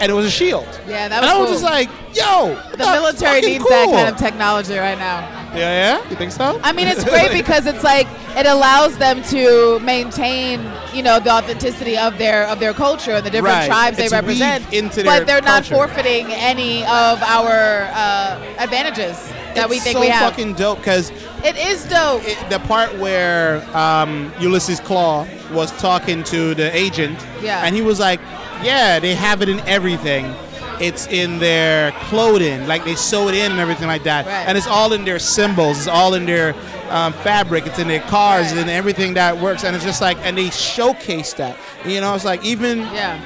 and 0.04 0.12
it 0.12 0.16
was 0.16 0.26
a 0.26 0.32
shield. 0.32 0.68
Yeah, 0.88 1.08
that 1.08 1.24
and 1.24 1.26
was 1.26 1.32
I 1.32 1.38
was 1.40 1.46
cool. 1.50 1.54
just 1.56 1.64
like, 1.64 1.90
"Yo, 2.16 2.56
The 2.72 2.78
military 2.78 3.42
needs 3.42 3.64
that 3.66 3.88
kind 3.92 4.08
of 4.10 4.18
technology 4.18 4.78
right 4.78 4.98
now. 4.98 5.20
Yeah, 5.56 6.00
yeah. 6.02 6.10
You 6.10 6.16
think 6.16 6.32
so? 6.32 6.60
I 6.64 6.72
mean, 6.72 6.88
it's 6.88 7.04
great 7.14 7.32
because 7.32 7.66
it's 7.68 7.84
like 7.84 8.08
it 8.36 8.46
allows 8.48 8.98
them 8.98 9.22
to 9.24 9.80
maintain, 9.80 10.60
you 10.94 11.04
know, 11.04 11.20
the 11.20 11.32
authenticity 11.32 11.98
of 11.98 12.18
their 12.18 12.48
of 12.48 12.60
their 12.60 12.74
culture 12.74 13.12
and 13.12 13.26
the 13.26 13.30
different 13.30 13.56
Right. 13.58 13.68
tribes 13.68 13.98
It's 14.00 14.10
they 14.12 14.16
represent. 14.16 14.72
into 14.74 15.04
but 15.04 15.26
they're 15.28 15.42
not 15.42 15.66
forfeiting 15.66 16.28
any 16.32 16.84
of 16.86 17.22
our 17.24 17.88
uh, 17.94 18.40
advantages. 18.60 19.18
That 19.56 19.70
we 19.70 19.80
think 19.80 19.96
so 19.96 20.02
we 20.02 20.08
have. 20.08 20.32
fucking 20.32 20.54
dope 20.56 20.78
because 20.80 21.12
it 21.44 21.56
is 21.58 21.86
dope. 21.86 22.24
the 22.50 22.60
part 22.68 22.98
where 22.98 23.64
um, 23.78 24.34
Ulysses 24.40 24.80
Klaue 24.80 25.28
was 25.52 25.72
talking 25.80 26.24
to 26.26 26.56
the 26.56 26.76
agent, 26.76 27.20
Yeah. 27.42 27.62
and 27.66 27.76
he 27.76 27.82
was 27.82 28.00
like, 28.00 28.20
"Yeah, 28.64 29.00
they 29.00 29.14
have 29.16 29.42
it 29.42 29.50
in 29.50 29.60
everything. 29.62 30.34
It's 30.80 31.06
in 31.08 31.38
their 31.40 31.92
clothing, 32.10 32.68
like 32.68 32.84
they 32.84 32.96
sew 32.96 33.28
it 33.30 33.36
in 33.36 33.52
and 33.52 33.60
everything 33.62 33.88
like 33.88 34.04
that, 34.04 34.26
Right. 34.26 34.46
and 34.48 34.58
it's 34.58 34.68
all 34.68 34.92
in 34.94 35.06
their 35.06 35.20
symbols. 35.20 35.78
It's 35.78 35.88
all 35.88 36.16
in 36.16 36.26
their 36.26 36.56
um, 36.90 37.14
fabric. 37.14 37.68
It's 37.68 37.78
in 37.80 37.88
their 37.88 38.02
cars 38.02 38.52
and 38.52 38.70
everything 38.70 39.14
that 39.14 39.38
works. 39.40 39.64
And 39.64 39.76
it's 39.76 39.86
just 39.86 40.02
like, 40.02 40.18
and 40.24 40.36
they 40.38 40.50
showcase 40.50 41.34
that. 41.34 41.56
You 41.86 42.02
know, 42.02 42.14
it's 42.16 42.26
like 42.26 42.44
even 42.44 42.80
yeah, 42.80 43.20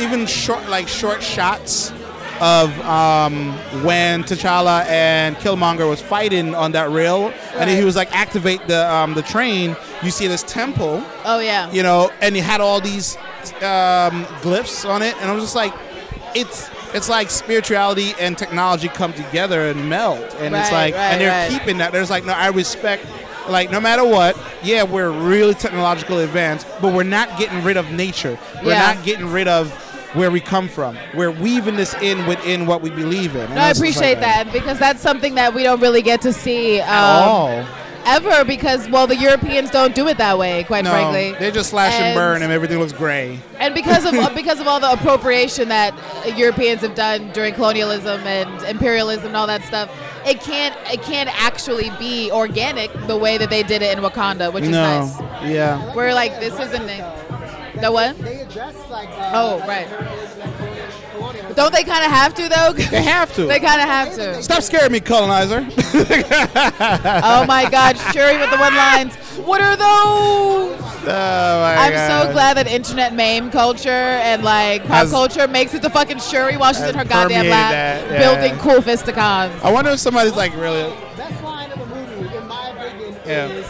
even 0.00 0.26
short 0.26 0.68
like 0.68 0.88
short 0.88 1.22
shots." 1.22 1.92
Of 2.40 2.70
um, 2.82 3.52
when 3.82 4.22
T'Challa 4.22 4.84
and 4.86 5.34
Killmonger 5.38 5.88
was 5.88 6.00
fighting 6.00 6.54
on 6.54 6.70
that 6.72 6.88
rail, 6.92 7.32
and 7.54 7.68
then 7.68 7.76
he 7.76 7.84
was 7.84 7.96
like 7.96 8.14
activate 8.14 8.64
the 8.68 8.88
um, 8.92 9.14
the 9.14 9.22
train. 9.22 9.74
You 10.04 10.10
see 10.12 10.28
this 10.28 10.44
temple, 10.44 11.02
Oh 11.24 11.40
yeah. 11.40 11.68
you 11.72 11.82
know, 11.82 12.12
and 12.20 12.36
he 12.36 12.40
had 12.40 12.60
all 12.60 12.80
these 12.80 13.16
um, 13.56 14.24
glyphs 14.42 14.88
on 14.88 15.02
it, 15.02 15.16
and 15.20 15.28
I 15.28 15.34
was 15.34 15.42
just 15.42 15.56
like, 15.56 15.74
it's 16.36 16.70
it's 16.94 17.08
like 17.08 17.28
spirituality 17.30 18.12
and 18.20 18.38
technology 18.38 18.86
come 18.88 19.12
together 19.14 19.68
and 19.68 19.88
meld, 19.88 20.20
and 20.38 20.54
it's 20.54 20.70
like, 20.70 20.94
right, 20.94 21.00
and 21.12 21.20
they're 21.20 21.30
right. 21.30 21.50
keeping 21.50 21.78
that. 21.78 21.90
There's 21.90 22.10
like, 22.10 22.24
no, 22.24 22.32
I 22.34 22.48
respect. 22.50 23.04
Like 23.48 23.70
no 23.70 23.80
matter 23.80 24.04
what, 24.04 24.38
yeah, 24.62 24.82
we're 24.84 25.10
really 25.10 25.54
technological 25.54 26.18
advanced, 26.18 26.66
but 26.82 26.92
we're 26.92 27.02
not 27.02 27.36
getting 27.38 27.64
rid 27.64 27.76
of 27.78 27.90
nature. 27.90 28.38
We're 28.62 28.72
Yeah. 28.72 28.92
not 28.94 29.04
getting 29.04 29.26
rid 29.32 29.48
of 29.48 29.72
where 30.14 30.30
we 30.30 30.40
come 30.40 30.68
from. 30.68 30.96
We're 31.14 31.30
weaving 31.30 31.76
this 31.76 31.94
in 31.94 32.26
within 32.26 32.66
what 32.66 32.80
we 32.82 32.90
believe 32.90 33.36
in. 33.36 33.48
No, 33.54 33.60
I 33.60 33.70
it's 33.70 33.78
like 33.80 33.90
appreciate 33.90 34.20
that 34.20 34.52
because 34.52 34.78
that's 34.78 35.00
something 35.00 35.34
that 35.36 35.54
we 35.54 35.62
don't 35.62 35.80
really 35.80 36.02
get 36.02 36.20
to 36.22 36.32
see 36.32 36.80
um, 36.80 36.88
all. 37.28 37.66
ever 38.06 38.44
because 38.44 38.88
well 38.88 39.06
the 39.06 39.16
Europeans 39.16 39.70
don't 39.70 39.94
do 39.94 40.08
it 40.08 40.16
that 40.18 40.38
way 40.38 40.64
quite 40.64 40.84
No, 40.84 40.90
frankly. 40.92 41.32
they 41.38 41.50
just 41.50 41.70
slash 41.70 41.92
and, 41.94 42.06
And- 42.06 42.14
burn, 42.16 42.42
and 42.42 42.50
everything 42.52 42.78
looks 42.78 42.92
gray. 42.92 43.38
And 43.58 43.74
because 43.74 44.04
of 44.06 44.12
because 44.34 44.60
of 44.60 44.66
all 44.66 44.80
the 44.80 44.90
appropriation 44.90 45.68
that 45.68 45.92
uh, 46.24 46.28
Europeans 46.36 46.80
have 46.80 46.94
done 46.94 47.30
during 47.32 47.52
colonialism 47.54 48.20
and 48.26 48.62
imperialism 48.64 49.26
and 49.26 49.36
all 49.36 49.46
that 49.46 49.62
stuff, 49.62 49.90
it 50.24 50.40
can't 50.40 50.74
it 50.90 51.02
can't 51.02 51.28
actually 51.42 51.90
be 51.98 52.30
organic 52.32 52.90
the 53.08 53.16
way 53.16 53.36
that 53.36 53.50
they 53.50 53.62
did 53.62 53.82
it 53.82 53.96
in 53.96 54.02
Wakanda, 54.02 54.52
which 54.54 54.64
is 54.64 54.70
no, 54.70 55.00
nice. 55.00 55.20
yeah. 55.50 55.94
We're 55.94 56.14
like 56.14 56.40
this 56.40 56.58
isn't 56.58 56.88
it. 56.88 57.04
The 57.80 57.92
what? 57.92 58.18
They 58.18 58.40
address 58.40 58.74
like. 58.90 59.08
Uh, 59.10 59.30
Oh 59.34 59.58
right. 59.66 59.86
Don't 61.54 61.72
they 61.72 61.82
kind 61.82 62.04
of 62.04 62.10
have 62.12 62.34
to 62.34 62.48
though? 62.48 62.72
They 62.72 63.02
have 63.02 63.34
to. 63.34 63.46
they 63.46 63.58
kind 63.60 63.80
of 63.80 63.88
have 63.88 64.14
to. 64.14 64.42
Stop 64.42 64.62
scaring 64.62 64.92
me, 64.92 65.00
colonizer. 65.00 65.66
Oh 67.20 67.44
my 67.46 67.68
God, 67.70 67.96
Shuri 68.12 68.38
with 68.38 68.50
the 68.50 68.56
one 68.58 68.74
lines. 68.74 69.14
What 69.44 69.60
are 69.60 69.76
those? 69.76 70.84
Oh 71.00 71.60
my 71.60 71.76
I'm 71.76 71.92
God. 71.92 72.26
so 72.26 72.32
glad 72.32 72.56
that 72.58 72.66
internet 72.66 73.14
meme 73.14 73.50
culture 73.50 73.88
and 73.88 74.42
like 74.42 74.82
pop 74.82 74.90
Has- 74.90 75.10
culture 75.10 75.48
makes 75.48 75.72
it 75.72 75.80
to 75.82 75.88
fucking 75.90 76.18
Shuri 76.18 76.56
while 76.58 76.72
she's 76.74 76.82
in 76.82 76.94
her 76.96 77.04
goddamn 77.04 77.44
permeated 77.46 77.50
lab 77.52 77.70
that, 77.72 78.10
yeah. 78.10 78.18
building 78.18 78.58
cool 78.60 78.80
fisticons. 78.82 79.58
I 79.62 79.72
wonder 79.72 79.90
if 79.92 80.00
somebody's 80.00 80.34
like 80.36 80.54
really. 80.54 80.82
Best 81.16 81.42
line 81.42 81.70
of 81.72 81.78
the 81.78 81.86
movie, 81.86 82.36
in 82.36 82.46
my 82.46 82.68
opinion, 82.70 83.16
Yeah. 83.24 83.46
is 83.46 83.66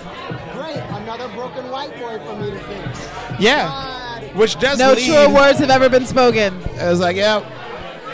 great. 0.53 0.83
Another 1.03 1.29
broken 1.29 1.71
white 1.71 1.97
boy 2.01 2.19
for 2.27 2.35
me 2.43 2.51
to 2.51 2.59
fix. 2.59 3.09
Yeah, 3.39 3.69
which 4.39 4.59
does 4.59 4.79
No 4.79 4.93
lead. 4.93 5.05
truer 5.07 5.29
words 5.35 5.59
have 5.59 5.71
ever 5.71 5.89
been 5.89 6.07
spoken. 6.07 6.55
I 6.81 6.89
was 6.91 7.01
like, 7.01 7.17
yeah. 7.17 7.43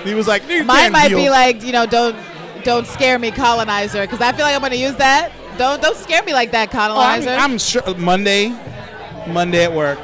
He 0.05 0.15
was 0.15 0.27
like, 0.27 0.47
you 0.49 0.65
Mine 0.65 0.93
might 0.93 1.09
deal. 1.09 1.19
be 1.19 1.31
like, 1.31 1.63
you 1.63 1.73
know, 1.73 1.87
don't 1.87 2.17
don't 2.65 2.87
scare 2.87 3.19
me, 3.19 3.31
colonizer, 3.31 4.01
because 4.03 4.21
I 4.21 4.33
feel 4.33 4.45
like 4.47 4.55
I'm 4.55 4.61
gonna 4.63 4.75
use 4.75 4.97
that. 4.97 5.33
Don't 5.59 5.81
don't 5.81 5.97
scare 5.97 6.23
me 6.25 6.33
like 6.33 6.51
that, 6.53 6.69
Oh, 6.75 6.79
I'm, 6.79 7.23
colonizer. 7.23 7.31
I'm 7.31 7.59
sure 7.59 7.95
Monday, 7.97 8.49
Monday 9.29 9.65
at 9.65 9.73
work. 9.73 9.99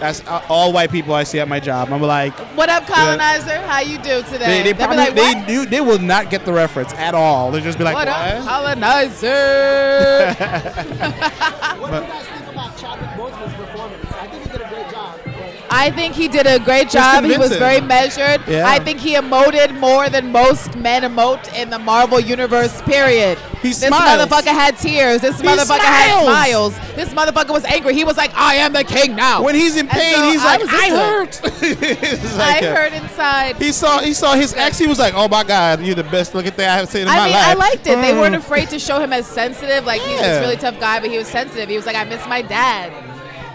That's 0.00 0.26
uh, 0.26 0.42
all 0.48 0.72
white 0.72 0.90
people 0.90 1.14
I 1.14 1.22
see 1.22 1.38
at 1.38 1.46
my 1.48 1.60
job. 1.60 1.92
I'm 1.92 2.02
like, 2.02 2.34
what 2.56 2.68
up, 2.68 2.84
colonizer? 2.86 3.58
How 3.62 3.78
you 3.80 3.96
do 3.98 4.22
today? 4.24 4.38
they, 4.38 4.62
they 4.64 4.72
They'll 4.72 4.86
probably 4.88 4.96
like, 4.96 5.14
they 5.14 5.44
do 5.46 5.66
they 5.66 5.80
will 5.80 6.00
not 6.00 6.30
get 6.30 6.44
the 6.44 6.52
reference 6.52 6.92
at 6.94 7.14
all. 7.14 7.50
They'll 7.52 7.62
just 7.62 7.78
be 7.78 7.84
like, 7.84 7.94
what 7.94 8.08
what? 8.08 8.16
up, 8.16 8.44
colonizer? 8.44 10.34
What 11.78 11.90
do 11.90 11.96
you 11.96 12.02
guys 12.02 12.26
think 12.26 12.46
about 12.52 12.76
Chadwick 12.76 13.10
Boseman's 13.10 13.43
I 15.76 15.90
think 15.90 16.14
he 16.14 16.28
did 16.28 16.46
a 16.46 16.58
great 16.60 16.88
job. 16.88 17.24
He 17.24 17.36
was 17.36 17.50
very 17.56 17.80
measured. 17.80 18.40
Yeah. 18.46 18.64
I 18.68 18.78
think 18.78 19.00
he 19.00 19.14
emoted 19.14 19.78
more 19.78 20.08
than 20.08 20.30
most 20.30 20.76
men 20.76 21.02
emote 21.02 21.52
in 21.54 21.68
the 21.70 21.78
Marvel 21.78 22.20
universe. 22.20 22.80
Period. 22.82 23.38
He 23.60 23.68
this 23.70 23.80
smiles. 23.80 24.22
motherfucker 24.22 24.52
had 24.52 24.76
tears. 24.78 25.20
This 25.22 25.40
He 25.40 25.46
motherfucker 25.46 25.80
had 25.80 26.20
smiles. 26.22 26.74
smiles. 26.74 26.94
This 26.94 27.08
motherfucker 27.14 27.50
was 27.50 27.64
angry. 27.64 27.94
He 27.94 28.04
was 28.04 28.16
like, 28.16 28.30
"I 28.36 28.54
am 28.56 28.72
the 28.72 28.84
king 28.84 29.16
now." 29.16 29.42
When 29.42 29.54
he's 29.54 29.76
in 29.76 29.88
pain, 29.88 30.14
so 30.14 30.30
he's 30.30 30.40
I 30.42 30.56
like, 30.56 30.62
I 30.68 30.88
hurt. 30.90 31.40
I 31.62 32.36
like 32.38 32.62
a- 32.62 32.74
hurt 32.74 32.92
inside. 32.92 33.56
He 33.56 33.72
saw 33.72 33.98
he 34.00 34.12
saw 34.14 34.34
his 34.34 34.54
ex. 34.54 34.78
He 34.78 34.86
was 34.86 34.98
like, 34.98 35.14
"Oh 35.16 35.28
my 35.28 35.42
God, 35.44 35.80
you're 35.82 35.94
the 35.94 36.04
best 36.04 36.34
looking 36.34 36.52
thing 36.52 36.68
I 36.68 36.74
have 36.76 36.88
seen 36.88 37.02
in 37.02 37.08
I 37.08 37.16
my 37.16 37.24
mean, 37.24 37.32
life." 37.34 37.46
I 37.46 37.54
liked 37.54 37.86
it. 37.86 38.00
They 38.00 38.12
Mm. 38.12 38.20
weren't 38.20 38.34
afraid 38.36 38.68
to 38.70 38.78
show 38.78 39.00
him 39.00 39.12
as 39.12 39.26
sensitive. 39.26 39.84
Like 39.86 40.02
he's 40.02 40.20
Yeah. 40.20 40.28
this 40.28 40.40
really 40.42 40.56
tough 40.56 40.78
guy, 40.78 41.00
but 41.00 41.10
he 41.10 41.18
was 41.18 41.26
sensitive. 41.28 41.68
He 41.68 41.76
was 41.76 41.86
like, 41.86 41.96
"I 41.96 42.04
miss 42.04 42.24
my 42.28 42.42
dad. 42.42 42.92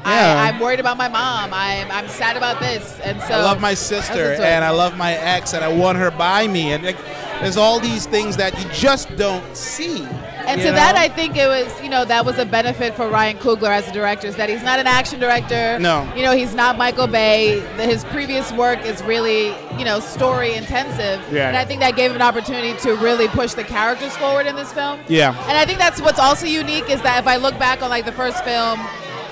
Yeah. 0.10 0.44
I, 0.44 0.50
I'm 0.50 0.60
worried 0.60 0.80
about 0.80 0.98
my 0.98 1.08
mom. 1.08 1.52
I'm 1.54 1.90
I'm 1.92 2.08
sad 2.08 2.38
about 2.38 2.60
this." 2.60 3.00
And 3.02 3.20
so 3.22 3.34
I 3.36 3.42
love 3.42 3.60
my 3.62 3.74
sister 3.74 4.14
was 4.14 4.32
into 4.32 4.44
it. 4.44 4.50
and 4.50 4.64
I 4.66 4.70
love 4.72 4.98
my 4.98 5.14
ex 5.14 5.54
and 5.54 5.64
I 5.64 5.70
want 5.72 5.98
her 5.98 6.12
by 6.12 6.48
me 6.48 6.74
and 6.74 6.84
like, 6.84 6.98
there's 7.42 7.58
all 7.58 7.80
these 7.80 8.06
things 8.06 8.36
that 8.38 8.58
you 8.62 8.70
just 8.72 9.16
don't 9.16 9.56
see. 9.56 10.06
And 10.46 10.60
to 10.62 10.72
that. 10.72 10.96
I 10.96 11.08
think 11.10 11.38
it 11.38 11.48
was, 11.48 11.80
you 11.84 11.90
know, 11.90 12.06
that 12.06 12.26
was 12.26 12.40
a 12.40 12.46
benefit 12.46 12.96
for 12.96 13.08
Ryan 13.08 13.38
Coogler 13.38 13.70
as 13.70 13.88
a 13.88 13.92
director, 13.92 14.26
is 14.28 14.36
that 14.38 14.50
he's 14.50 14.64
not 14.64 14.80
an 14.80 14.88
action 14.88 15.20
director. 15.20 15.78
No. 15.78 16.12
You 16.16 16.24
know, 16.24 16.32
he's 16.36 16.56
not 16.56 16.76
Michael 16.76 17.06
Bay. 17.06 17.60
The- 17.78 17.86
His 17.86 18.04
previous 18.06 18.52
work 18.54 18.84
is 18.84 19.04
really, 19.04 19.54
you 19.78 19.86
know, 19.86 20.00
story 20.00 20.56
intensive. 20.56 21.22
Yeah. 21.32 21.50
And 21.50 21.56
I 21.56 21.66
think 21.66 21.82
that 21.82 21.96
gave 21.96 22.10
him 22.10 22.16
an 22.16 22.24
opportunity 22.24 22.76
to 22.80 22.96
really 22.96 23.28
push 23.28 23.54
the 23.54 23.64
characters 23.64 24.16
forward 24.18 24.48
in 24.48 24.56
this 24.56 24.74
film. 24.74 25.00
Yeah. 25.08 25.38
And 25.48 25.56
I 25.58 25.66
think 25.66 25.78
that's 25.78 26.02
what's 26.02 26.20
also 26.20 26.48
unique 26.48 26.90
is 26.90 27.00
that 27.04 27.20
if 27.20 27.28
I 27.28 27.36
look 27.36 27.58
back 27.60 27.84
on 27.84 27.92
like 27.92 28.06
the 28.06 28.12
first 28.12 28.44
film 28.44 28.80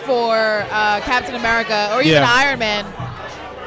for 0.07 0.35
uh, 0.71 1.01
Captain 1.01 1.35
America 1.35 1.89
or 1.93 2.01
even 2.01 2.21
Yeah. 2.23 2.27
Iron 2.43 2.59
Man, 2.59 2.85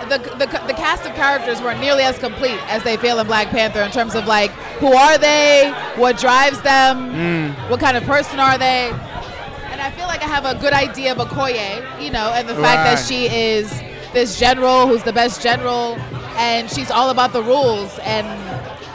the, 0.08 0.18
the, 0.18 0.46
the 0.66 0.74
cast 0.74 1.04
of 1.04 1.14
characters 1.14 1.60
weren't 1.60 1.78
nearly 1.80 2.02
as 2.02 2.18
complete 2.18 2.58
as 2.72 2.82
they 2.82 2.96
feel 2.96 3.18
in 3.18 3.26
Black 3.26 3.48
Panther 3.48 3.82
in 3.82 3.90
terms 3.92 4.14
of 4.14 4.26
like 4.26 4.50
who 4.80 4.92
are 4.92 5.18
they, 5.18 5.70
what 5.96 6.18
drives 6.18 6.60
them, 6.62 7.12
Mm. 7.12 7.70
what 7.70 7.78
kind 7.80 7.96
of 7.96 8.02
person 8.04 8.40
are 8.40 8.56
they, 8.58 8.90
and 9.70 9.80
I 9.80 9.90
feel 9.92 10.06
like 10.06 10.22
I 10.22 10.26
have 10.26 10.46
a 10.46 10.54
good 10.58 10.72
idea 10.72 11.12
of 11.12 11.18
Okoye, 11.18 12.02
you 12.02 12.10
know, 12.10 12.32
and 12.34 12.48
the 12.48 12.54
fact 12.56 12.80
that 12.88 12.98
she 13.06 13.26
is 13.28 13.70
this 14.14 14.38
general 14.40 14.86
who's 14.88 15.02
the 15.04 15.12
best 15.12 15.42
general, 15.42 15.96
and 16.36 16.68
she's 16.70 16.90
all 16.90 17.10
about 17.10 17.32
the 17.32 17.42
rules 17.42 17.98
and 18.02 18.26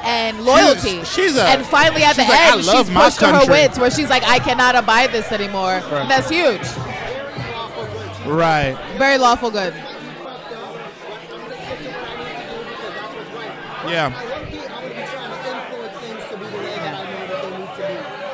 and 0.08 0.42
loyalty. 0.46 1.04
she's 1.04 1.36
a- 1.36 1.44
and 1.48 1.66
finally 1.66 2.04
at 2.04 2.16
the 2.16 2.22
like, 2.24 2.54
end, 2.54 2.64
she's 2.64 2.90
pushed 2.90 3.20
to 3.20 3.28
her 3.28 3.46
wits 3.50 3.80
where 3.80 3.90
she's 3.90 4.10
like, 4.10 4.22
I 4.24 4.38
cannot 4.40 4.76
abide 4.76 5.12
this 5.12 5.32
anymore. 5.32 5.82
Right. 5.92 6.08
That's 6.08 6.30
huge. 6.30 6.62
Right. 8.26 8.78
Very 8.98 9.18
lawful 9.18 9.52
good. 9.52 9.74
Yeah. 13.88 14.12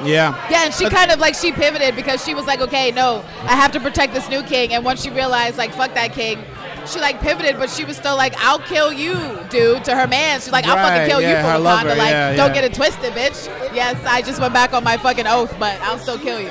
Yeah. 0.04 0.50
Yeah, 0.50 0.66
and 0.66 0.74
she 0.74 0.90
kind 0.90 1.12
of 1.12 1.20
like 1.20 1.36
she 1.36 1.52
pivoted 1.52 1.96
because 1.96 2.24
she 2.24 2.34
was 2.34 2.46
like, 2.48 2.62
okay, 2.62 2.92
no, 2.92 3.24
I 3.44 3.56
have 3.56 3.72
to 3.74 3.80
protect 3.80 4.14
this 4.14 4.28
new 4.30 4.42
king. 4.44 4.74
And 4.74 4.84
once 4.84 5.04
she 5.04 5.10
realized, 5.10 5.58
like, 5.58 5.74
fuck 5.74 5.94
that 5.94 6.14
king, 6.14 6.44
she 6.88 7.00
like 7.00 7.20
pivoted, 7.22 7.58
but 7.58 7.70
she 7.70 7.86
was 7.86 7.98
still 7.98 8.16
like, 8.16 8.34
I'll 8.38 8.60
kill 8.60 8.92
you, 8.92 9.14
dude, 9.50 9.84
to 9.86 9.96
her 9.96 10.08
man. 10.08 10.40
She's 10.40 10.52
like, 10.52 10.66
I'll 10.66 10.76
Right, 10.76 10.90
fucking 10.90 11.10
kill 11.10 11.22
yeah, 11.22 11.58
you 11.58 11.64
Wakanda. 11.64 11.98
Like, 11.98 12.12
yeah, 12.12 12.36
don't 12.36 12.48
yeah. 12.48 12.62
get 12.62 12.64
it 12.64 12.74
twisted, 12.74 13.14
bitch. 13.14 13.48
Yes, 13.76 14.04
I 14.06 14.22
just 14.22 14.42
went 14.42 14.54
back 14.54 14.74
on 14.74 14.84
my 14.84 14.98
fucking 14.98 15.28
oath, 15.28 15.56
but 15.60 15.80
I'll 15.82 16.00
still 16.00 16.18
kill 16.18 16.40
you. 16.40 16.50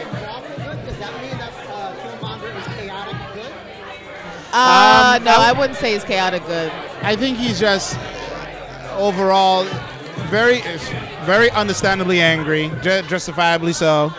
Uh, 4.53 5.15
Um, 5.17 5.25
no, 5.25 5.33
I- 5.33 5.51
I 5.51 5.53
wouldn't 5.53 5.79
say 5.79 5.93
he's 5.95 6.05
chaotic 6.05 6.45
good. 6.47 6.73
I 7.03 7.17
think 7.17 7.39
he's 7.39 7.59
just 7.61 7.97
overall 8.97 9.65
very, 10.29 10.63
very 11.25 11.51
understandably 11.53 12.21
angry, 12.21 12.71
justifiably 12.83 13.73
so. 13.73 14.13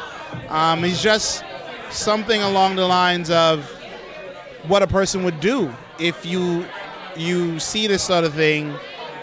Um, 0.49 0.84
he's 0.84 1.01
just 1.01 1.43
something 1.89 2.41
along 2.41 2.75
the 2.75 2.86
lines 2.88 3.29
of 3.29 3.69
what 4.67 4.82
a 4.82 4.88
person 4.88 5.23
would 5.23 5.39
do 5.39 5.73
if 5.99 6.25
you 6.25 6.65
you 7.17 7.59
see 7.59 7.88
this 7.88 8.01
sort 8.03 8.23
of 8.23 8.34
thing 8.34 8.73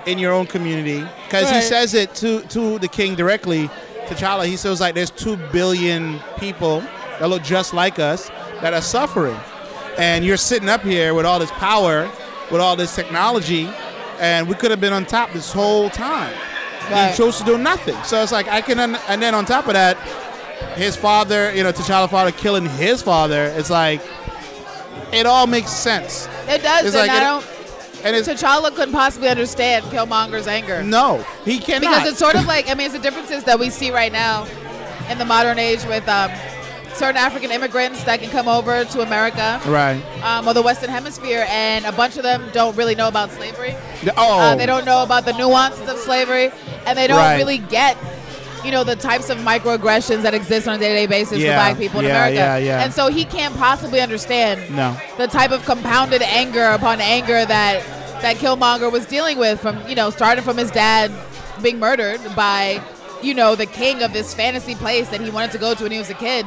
in 0.04 0.18
your 0.18 0.32
own 0.32 0.46
community. 0.46 1.02
Because 1.24 1.48
he 1.50 1.62
says 1.62 1.94
it 1.94 2.14
to 2.16 2.42
to 2.42 2.78
the 2.78 2.88
king 2.88 3.14
directly, 3.14 3.70
T'Challa. 4.09 4.44
He 4.46 4.56
says 4.56 4.80
like, 4.80 4.94
"There's 4.94 5.11
two 5.11 5.36
billion 5.52 6.20
people 6.38 6.82
that 7.18 7.28
look 7.28 7.42
just 7.42 7.72
like 7.72 7.98
us 7.98 8.30
that 8.61 8.74
are 8.74 8.82
suffering." 8.82 9.38
And 9.99 10.24
you're 10.24 10.36
sitting 10.36 10.68
up 10.68 10.82
here 10.82 11.12
with 11.14 11.26
all 11.26 11.38
this 11.38 11.51
power, 11.53 12.11
with 12.51 12.61
all 12.61 12.76
this 12.76 12.94
technology, 12.94 13.68
and 14.20 14.49
we 14.49 14.55
could 14.55 14.70
have 14.70 14.80
been 14.80 14.92
on 14.92 15.05
top 15.05 15.32
this 15.32 15.53
whole 15.53 15.90
time. 15.90 16.32
Right. 16.90 17.11
He 17.11 17.16
chose 17.16 17.38
to 17.38 17.44
do 17.44 17.59
nothing. 17.59 17.96
So 18.05 18.22
it's 18.22 18.32
like 18.32 18.49
I 18.49 18.61
can, 18.62 18.78
un- 18.78 18.99
and 19.09 19.20
then 19.20 19.34
on 19.34 19.44
top 19.44 19.66
of 19.66 19.74
that, 19.74 19.96
his 20.76 20.96
father, 20.96 21.53
you 21.55 21.62
know, 21.62 21.72
T'Challa's 21.72 22.11
father 22.11 22.32
killing 22.32 22.64
his 22.66 23.03
father. 23.03 23.44
It's 23.57 23.70
like 23.70 24.01
it 25.12 25.26
all 25.26 25.46
makes 25.46 25.70
sense. 25.70 26.26
It 26.49 26.62
does, 26.62 26.86
It's 26.86 26.96
and 26.96 27.07
like 27.07 27.11
I 27.11 27.16
it- 27.18 27.20
don't. 27.20 27.46
And 28.05 28.14
it's 28.16 28.28
T'Challa 28.28 28.74
couldn't 28.74 28.94
possibly 28.94 29.28
understand 29.28 29.84
Killmonger's 29.86 30.46
anger. 30.46 30.82
no, 30.84 31.24
he 31.44 31.59
cannot. 31.59 31.80
because 31.80 32.09
it's 32.11 32.18
sort 32.18 32.36
of 32.36 32.46
like 32.46 32.70
I 32.70 32.74
mean, 32.74 32.86
it's 32.86 32.94
the 32.94 33.01
differences 33.01 33.42
that 33.44 33.59
we 33.59 33.70
see 33.70 33.90
right 33.90 34.12
now 34.12 34.46
in 35.11 35.18
the 35.18 35.24
modern 35.24 35.59
age 35.59 35.84
with 35.84 36.09
um, 36.09 36.30
certain 36.99 37.16
African 37.16 37.51
immigrants 37.51 38.03
that 38.05 38.20
can 38.20 38.30
come 38.30 38.49
over 38.49 38.84
to 38.84 39.01
America 39.03 39.61
right. 39.66 40.03
um, 40.24 40.49
or 40.49 40.53
the 40.55 40.62
Western 40.62 40.90
Hemisphere, 40.90 41.46
and 41.49 41.84
a 41.86 41.92
bunch 41.92 42.16
of 42.16 42.22
them 42.24 42.42
don't 42.53 42.76
really 42.76 42.94
know 42.94 43.09
about 43.09 43.30
slavery. 43.30 43.74
Oh, 44.16 44.40
Uh, 44.40 44.55
they 44.57 44.66
don't 44.66 44.84
know 44.84 45.03
about 45.03 45.24
the 45.24 45.32
nuances 45.34 45.88
of 45.88 45.96
slavery, 45.99 46.51
and 46.86 46.99
they 46.99 47.07
don't 47.07 47.18
Right. 47.18 47.36
really 47.36 47.59
get, 47.59 47.96
you 48.64 48.70
know, 48.72 48.82
the 48.84 48.96
types 48.96 49.30
of 49.30 49.38
microaggressions 49.38 50.22
that 50.22 50.34
exist 50.34 50.66
on 50.66 50.74
a 50.74 50.78
day-to-day 50.78 51.07
basis 51.07 51.38
Yeah, 51.38 51.51
for 51.53 51.55
Black 51.72 51.78
people 51.78 52.01
in 52.01 52.07
yeah, 52.07 52.11
America. 52.26 52.34
yeah, 52.34 52.57
yeah. 52.57 52.82
And 52.82 52.92
so 52.92 53.09
he 53.09 53.24
can't 53.24 53.57
possibly 53.57 54.01
understand 54.01 54.61
No. 54.74 54.96
the 55.18 55.28
type 55.28 55.53
of 55.53 55.64
compounded 55.64 56.22
anger 56.22 56.64
upon 56.64 57.01
anger 57.01 57.44
that 57.44 57.82
that 58.22 58.36
Killmonger 58.38 58.90
was 58.90 59.07
dealing 59.07 59.38
with 59.38 59.61
from 59.61 59.78
you 59.88 59.94
know 59.94 60.11
starting 60.11 60.42
from 60.42 60.57
his 60.57 60.72
dad 60.72 61.09
being 61.62 61.78
murdered 61.78 62.20
by 62.34 62.80
you 63.22 63.32
know 63.32 63.55
the 63.55 63.66
king 63.66 64.03
of 64.03 64.12
this 64.12 64.34
fantasy 64.34 64.74
place 64.74 65.09
that 65.11 65.20
he 65.20 65.30
wanted 65.30 65.53
to 65.53 65.59
go 65.59 65.72
to 65.72 65.84
when 65.84 65.92
he 65.92 65.99
was 65.99 66.11
a 66.11 66.14
kid 66.14 66.44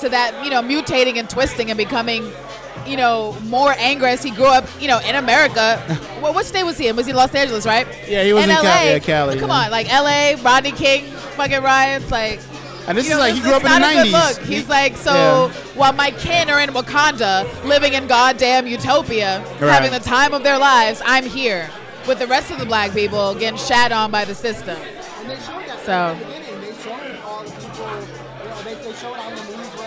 to 0.00 0.08
that 0.10 0.44
you 0.44 0.50
know 0.50 0.62
mutating 0.62 1.16
and 1.18 1.28
twisting 1.28 1.70
and 1.70 1.78
becoming 1.78 2.30
you 2.86 2.96
know 2.96 3.36
more 3.44 3.74
angry 3.78 4.10
as 4.10 4.22
he 4.22 4.30
grew 4.30 4.46
up 4.46 4.66
you 4.80 4.88
know 4.88 5.00
in 5.00 5.14
America. 5.16 5.82
well, 6.22 6.32
what 6.34 6.46
state 6.46 6.64
was 6.64 6.78
he 6.78 6.88
in? 6.88 6.96
Was 6.96 7.06
he 7.06 7.12
Los 7.12 7.34
Angeles, 7.34 7.66
right? 7.66 7.86
Yeah, 8.08 8.22
he 8.24 8.32
was 8.32 8.44
in 8.44 8.50
LA. 8.50 8.62
Cali, 8.62 8.86
yeah, 8.90 8.98
Cali, 8.98 9.38
Come 9.38 9.50
yeah. 9.50 9.64
on, 9.64 9.70
like 9.70 9.92
L.A. 9.92 10.34
Rodney 10.36 10.72
King, 10.72 11.04
fucking 11.36 11.62
riots, 11.62 12.10
like. 12.10 12.40
And 12.88 12.96
this 12.96 13.06
You 13.08 13.14
is 13.14 13.16
know, 13.18 13.24
like 13.24 13.34
he 13.34 13.40
grew 13.40 13.50
up 13.52 13.62
in 13.64 13.68
the 13.72 13.78
not 13.80 13.82
a 13.90 13.94
good 14.04 14.12
nineties. 14.12 14.38
look. 14.38 14.46
He's 14.46 14.68
like, 14.68 14.96
so 14.96 15.48
while 15.74 15.92
my 15.92 16.12
kin 16.12 16.48
are 16.48 16.60
in 16.60 16.70
Wakanda, 16.70 17.44
living 17.64 17.94
in 17.94 18.06
goddamn 18.06 18.68
utopia, 18.68 19.40
Right. 19.58 19.72
having 19.72 19.90
the 19.90 19.98
time 19.98 20.32
of 20.32 20.44
their 20.44 20.56
lives, 20.56 21.02
I'm 21.04 21.24
here 21.24 21.68
with 22.06 22.20
the 22.20 22.28
rest 22.28 22.52
of 22.52 22.60
the 22.60 22.64
black 22.64 22.92
people 22.92 23.34
getting 23.34 23.58
shat 23.58 23.90
on 23.90 24.12
by 24.12 24.24
the 24.24 24.36
system. 24.36 24.78
And 25.20 25.28
they 25.30 25.34
showed 25.34 25.66
that 25.66 25.84
So- 25.84 26.16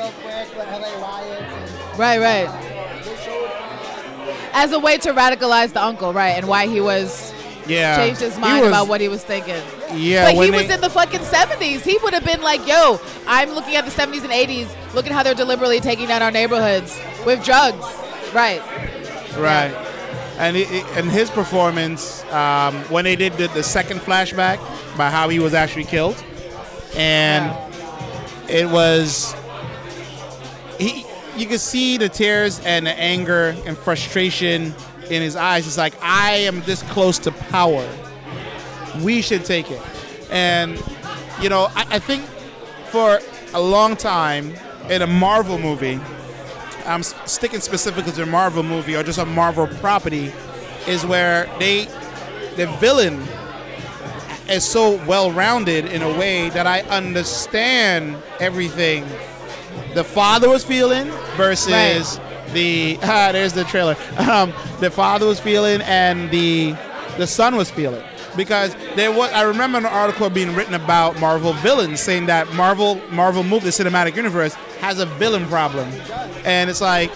in 0.10 0.16
the 0.16 0.24
beginning. 0.24 0.50
They 0.50 0.56
showed 0.56 1.04
all 1.04 1.22
the 1.24 1.36
people. 1.36 1.36
You 1.36 1.36
know, 1.36 2.88
they, 2.90 3.10
they 3.10 3.24
showed 3.24 3.52
on 3.52 3.70
the 3.70 3.78
news 3.78 3.96
real 3.96 4.06
quick 4.06 4.10
the 4.16 4.20
LA 4.20 4.20
riots. 4.20 4.20
And 4.20 4.20
Right, 4.20 4.20
right. 4.20 4.26
showed. 4.26 4.54
As 4.54 4.72
a 4.72 4.80
way 4.80 4.98
to 5.00 5.14
radicalize 5.14 5.74
the 5.74 5.84
uncle, 5.84 6.14
right, 6.14 6.36
and 6.38 6.48
why 6.48 6.68
he 6.68 6.82
was 6.82 7.34
Yeah, 7.68 7.96
changed 7.98 8.20
his 8.22 8.38
mind 8.38 8.62
was- 8.62 8.70
about 8.70 8.88
what 8.88 9.00
he 9.02 9.08
was 9.08 9.24
thinking. 9.24 9.62
Yeah, 9.94 10.26
but 10.34 10.44
he 10.44 10.52
was 10.52 10.68
they- 10.68 10.74
in 10.74 10.82
the 10.82 10.90
fucking 10.90 11.22
70s. 11.22 11.82
He 11.84 11.98
would 12.04 12.14
have 12.14 12.26
been 12.26 12.42
like, 12.42 12.66
yo, 12.68 13.00
I'm 13.28 13.52
looking 13.52 13.76
at 13.76 13.86
the 13.86 13.92
70s 13.92 14.24
and 14.24 14.32
80s. 14.32 14.68
Look 14.94 15.06
at 15.06 15.12
how 15.12 15.22
they're 15.24 15.34
deliberately 15.36 15.80
taking 15.80 16.08
down 16.08 16.22
our 16.24 16.32
neighborhoods 16.32 17.00
with 17.26 17.44
drugs. 17.44 17.86
Right. 18.34 18.62
Right. 19.38 19.72
And 20.40 20.56
it- 20.58 20.86
and 20.96 21.12
his 21.12 21.30
performance 21.30 22.24
um, 22.32 22.76
when 22.90 23.04
they 23.04 23.16
did 23.16 23.34
the, 23.34 23.48
the 23.50 23.64
second 23.64 24.00
flashback 24.00 24.58
by 24.98 25.10
how 25.10 25.30
he 25.30 25.40
was 25.40 25.54
actually 25.54 25.84
killed, 25.86 26.16
and 26.96 27.52
it 28.50 28.70
was 28.70 29.36
he. 30.80 31.06
You 31.38 31.46
can 31.46 31.60
see 31.60 31.98
the 31.98 32.10
tears 32.10 32.60
and 32.62 32.86
the 32.88 32.92
anger 33.00 33.56
and 33.66 33.78
frustration 33.78 34.74
in 35.10 35.22
his 35.22 35.36
eyes. 35.36 35.68
It's 35.68 35.78
like 35.78 35.94
I 36.02 36.32
am 36.38 36.62
this 36.62 36.82
close 36.84 37.20
to 37.20 37.32
power. 37.32 37.88
We 39.04 39.22
should 39.22 39.46
take 39.46 39.70
it, 39.70 39.82
and 40.32 40.82
you 41.42 41.50
know 41.50 41.68
I, 41.76 41.86
I 41.92 42.00
think 42.00 42.24
for 42.90 43.20
a 43.54 43.62
long 43.62 43.96
time 43.96 44.54
in 44.90 45.02
a 45.02 45.08
Marvel 45.08 45.58
movie, 45.58 46.00
I'm 46.86 47.04
sticking 47.04 47.60
specifically 47.60 48.12
to 48.14 48.24
a 48.24 48.26
Marvel 48.26 48.64
movie 48.64 48.96
or 48.96 49.04
just 49.04 49.20
a 49.20 49.26
Marvel 49.26 49.68
property, 49.68 50.32
is 50.88 51.06
where 51.06 51.46
they, 51.60 51.86
the 52.56 52.66
villain, 52.80 53.22
is 54.50 54.66
so 54.66 55.04
well 55.06 55.32
rounded 55.32 55.86
in 55.86 56.02
a 56.02 56.18
way 56.18 56.50
that 56.50 56.66
I 56.66 56.82
understand 56.82 58.18
everything 58.40 59.06
the 59.94 60.04
father 60.04 60.50
was 60.50 60.64
feeling 60.64 61.08
versus 61.36 62.20
the 62.54 62.98
ah, 63.04 63.30
there's 63.32 63.54
the 63.54 63.64
trailer. 63.66 63.96
Um, 64.18 64.54
the 64.80 64.90
father 64.92 65.26
was 65.26 65.40
feeling 65.40 65.82
and 65.82 66.30
the 66.32 66.76
the 67.18 67.28
son 67.28 67.56
was 67.56 67.70
feeling 67.70 68.04
because 68.38 68.76
there 68.96 69.12
was 69.12 69.32
I 69.34 69.42
remember 69.42 69.78
an 69.80 69.86
article 69.86 70.30
being 70.30 70.56
written 70.56 70.74
about 70.74 71.20
Marvel 71.20 71.54
villains 71.54 72.00
saying 72.00 72.28
that 72.28 72.52
Marvel 72.54 73.02
Marvel 73.12 73.44
movie 73.44 73.66
the 73.66 73.72
cinematic 73.72 74.16
universe 74.16 74.54
has 74.80 75.00
a 75.00 75.06
villain 75.06 75.46
problem, 75.48 75.90
and 76.46 76.70
it's 76.70 76.82
like 76.82 77.12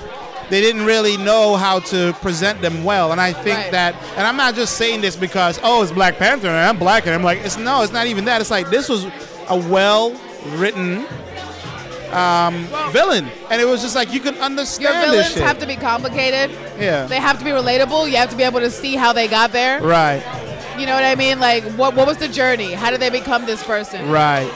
they 0.49 0.59
didn't 0.59 0.85
really 0.85 1.15
know 1.17 1.55
how 1.55 1.79
to 1.79 2.13
present 2.21 2.61
them 2.61 2.83
well. 2.83 3.11
And 3.13 3.21
I 3.21 3.31
think 3.31 3.57
Right. 3.57 3.71
that, 3.71 3.95
and 4.17 4.27
I'm 4.27 4.35
not 4.35 4.53
just 4.55 4.75
saying 4.77 4.99
this 5.01 5.15
because 5.15 5.59
oh 5.63 5.81
it's 5.81 5.91
Black 5.91 6.17
Panther 6.17 6.47
and 6.47 6.57
I'm 6.57 6.77
black 6.77 7.05
and 7.05 7.15
I'm 7.15 7.23
like 7.23 7.39
it's 7.39 7.57
no, 7.57 7.81
it's 7.81 7.93
not 7.93 8.07
even 8.07 8.25
that. 8.25 8.41
It's 8.41 8.51
like 8.51 8.69
this 8.69 8.89
was 8.89 9.05
a 9.49 9.57
well 9.69 10.11
written 10.55 11.05
um, 12.13 12.65
villain, 12.91 13.27
and 13.49 13.61
it 13.61 13.65
was 13.65 13.81
just 13.81 13.95
like 13.95 14.13
you 14.13 14.19
can 14.19 14.35
Your 14.35 14.43
understand 14.43 14.95
this 15.03 15.09
villains 15.11 15.33
shit. 15.33 15.43
have 15.43 15.59
to 15.59 15.67
be 15.67 15.75
complicated. 15.75 16.51
yeah, 16.79 17.05
They 17.07 17.17
have 17.19 17.37
to 17.39 17.43
be 17.45 17.51
relatable. 17.51 18.09
You 18.09 18.17
have 18.17 18.29
to 18.29 18.35
be 18.37 18.43
able 18.43 18.59
to 18.61 18.69
see 18.71 18.95
how 18.95 19.13
they 19.13 19.27
got 19.27 19.51
there. 19.51 19.81
right, 19.81 20.21
You 20.79 20.85
know 20.85 20.95
what 20.95 21.03
I 21.03 21.15
mean? 21.15 21.39
Like, 21.39 21.63
what, 21.73 21.95
what 21.95 22.07
was 22.07 22.17
the 22.17 22.27
journey? 22.27 22.73
How 22.73 22.91
did 22.91 22.99
they 22.99 23.09
become 23.09 23.45
this 23.45 23.63
person? 23.63 24.09
right, 24.09 24.47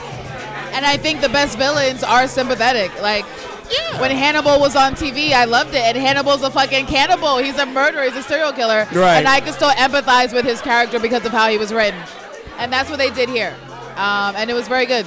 And 0.74 0.86
I 0.86 0.98
think 0.98 1.22
the 1.22 1.30
best 1.30 1.58
villains 1.58 2.04
are 2.04 2.28
sympathetic. 2.28 2.92
Like, 3.02 3.26
yeah. 3.72 4.00
when 4.00 4.12
Hannibal 4.12 4.60
was 4.60 4.76
on 4.76 4.94
TV, 4.94 5.32
I 5.34 5.44
loved 5.46 5.74
it. 5.74 5.82
And 5.84 5.98
Hannibal's 5.98 6.42
a 6.44 6.50
fucking 6.52 6.86
cannibal. 6.86 7.38
He's 7.38 7.58
a 7.58 7.66
murderer. 7.66 8.04
He's 8.04 8.16
a 8.16 8.24
serial 8.24 8.54
killer. 8.54 8.88
Right. 8.94 9.18
And 9.18 9.28
I 9.28 9.42
could 9.42 9.54
still 9.56 9.72
empathize 9.72 10.34
with 10.34 10.46
his 10.46 10.62
character 10.62 11.00
because 11.00 11.26
of 11.26 11.32
how 11.34 11.50
he 11.50 11.58
was 11.58 11.74
written. 11.74 12.00
And 12.60 12.72
that's 12.72 12.90
what 12.90 12.98
they 12.98 13.10
did 13.10 13.28
here. 13.30 13.56
Um, 13.98 14.36
and 14.36 14.50
it 14.50 14.54
was 14.54 14.68
very 14.68 14.86
good 14.86 15.06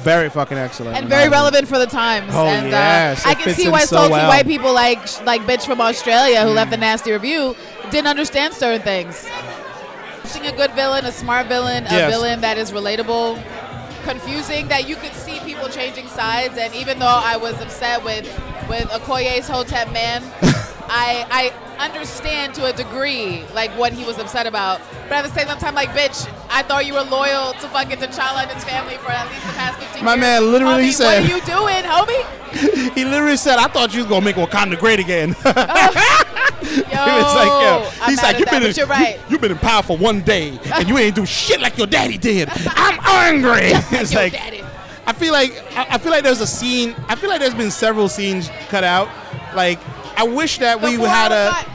very 0.00 0.28
fucking 0.30 0.56
excellent, 0.58 0.96
and 0.96 1.08
very 1.08 1.28
relevant 1.28 1.68
for 1.68 1.78
the 1.78 1.86
times. 1.86 2.32
Oh, 2.34 2.46
and 2.46 2.68
yes, 2.70 3.24
uh, 3.24 3.30
I 3.30 3.34
can 3.34 3.54
see 3.54 3.68
why 3.68 3.80
so 3.80 3.96
salty 3.96 4.12
well. 4.12 4.28
white 4.28 4.46
people 4.46 4.72
like 4.72 4.98
like 5.24 5.42
bitch 5.42 5.64
from 5.66 5.80
Australia 5.80 6.42
who 6.42 6.50
left 6.50 6.72
a 6.72 6.76
nasty 6.76 7.12
review 7.12 7.54
didn't 7.90 8.08
understand 8.08 8.54
certain 8.54 8.82
things. 8.82 9.26
Watching 10.24 10.46
a 10.46 10.52
good 10.56 10.72
villain, 10.72 11.04
a 11.06 11.12
smart 11.12 11.46
villain, 11.48 11.86
a 11.86 11.90
Yes. 11.90 12.10
villain 12.12 12.40
that 12.42 12.56
is 12.56 12.70
relatable, 12.70 13.42
confusing, 14.04 14.68
that 14.68 14.88
you 14.88 14.94
could 14.96 15.12
see 15.14 15.40
people 15.40 15.68
changing 15.68 16.06
sides. 16.08 16.56
And 16.56 16.74
even 16.74 16.98
though 16.98 17.06
I 17.06 17.36
was 17.36 17.60
upset 17.60 18.04
with 18.04 18.24
with 18.68 18.84
Okoye's 18.90 19.48
Hotep 19.48 19.92
man, 19.92 20.22
I 20.90 21.52
I 21.78 21.86
understand 21.86 22.54
to 22.56 22.66
a 22.66 22.72
degree 22.72 23.44
like 23.54 23.70
what 23.78 23.92
he 23.92 24.04
was 24.04 24.18
upset 24.18 24.46
about. 24.46 24.80
But 25.08 25.24
at 25.24 25.24
the 25.24 25.30
same 25.30 25.46
time, 25.58 25.74
like 25.74 25.90
bitch, 25.90 26.28
I 26.50 26.62
thought 26.62 26.86
you 26.86 26.94
were 26.94 27.02
loyal 27.02 27.52
to 27.54 27.68
fucking 27.68 27.98
T'Challa 27.98 28.42
and 28.42 28.50
his 28.50 28.64
family 28.64 28.96
for 28.96 29.10
at 29.10 29.28
least 29.30 29.46
the 29.46 29.52
past 29.52 29.78
15 29.78 30.04
My 30.04 30.14
years. 30.14 30.20
man 30.20 30.52
literally 30.52 30.88
Homie, 30.88 30.92
said- 30.92 31.22
"What 31.22 31.30
are 31.30 31.36
you 31.36 31.40
doing, 31.42 31.84
homie?" 31.84 32.92
he 32.94 33.04
literally 33.04 33.36
said, 33.36 33.58
"I 33.58 33.68
thought 33.68 33.94
you 33.94 34.00
was 34.00 34.08
gonna 34.08 34.24
make 34.24 34.36
Wakanda 34.36 34.78
great 34.78 34.98
again." 34.98 35.30
Yo, 35.30 35.36
oh. 35.46 36.70
he 36.82 36.86
like, 37.38 38.00
yo, 38.02 38.06
he's 38.06 38.22
like, 38.22 38.38
you've 38.38 38.50
been, 38.50 38.62
in, 38.64 38.74
you're 38.74 38.86
right. 38.86 39.16
you, 39.28 39.38
have 39.38 39.40
been 39.40 39.52
in 39.52 39.58
power 39.58 39.82
for 39.82 39.96
one 39.96 40.20
day, 40.20 40.58
and 40.74 40.88
you 40.88 40.98
ain't 40.98 41.14
do 41.14 41.24
shit 41.24 41.60
like 41.60 41.78
your 41.78 41.86
daddy 41.86 42.18
did. 42.18 42.48
I'm 42.66 42.98
angry. 43.04 43.70
it's 43.98 44.12
like, 44.12 44.32
daddy. 44.32 44.62
I 45.06 45.12
feel 45.12 45.32
like, 45.32 45.52
I, 45.76 45.94
I 45.94 45.98
feel 45.98 46.10
like 46.10 46.22
there's 46.22 46.40
a 46.40 46.46
scene. 46.46 46.94
I 47.08 47.14
feel 47.14 47.30
like 47.30 47.40
there's 47.40 47.54
been 47.54 47.70
several 47.70 48.08
scenes 48.08 48.50
cut 48.68 48.84
out. 48.84 49.08
Like, 49.54 49.80
I 50.20 50.24
wish 50.24 50.58
that 50.58 50.82
we 50.82 50.96
had 50.96 51.32
a. 51.32 51.50
cut. 51.50 51.66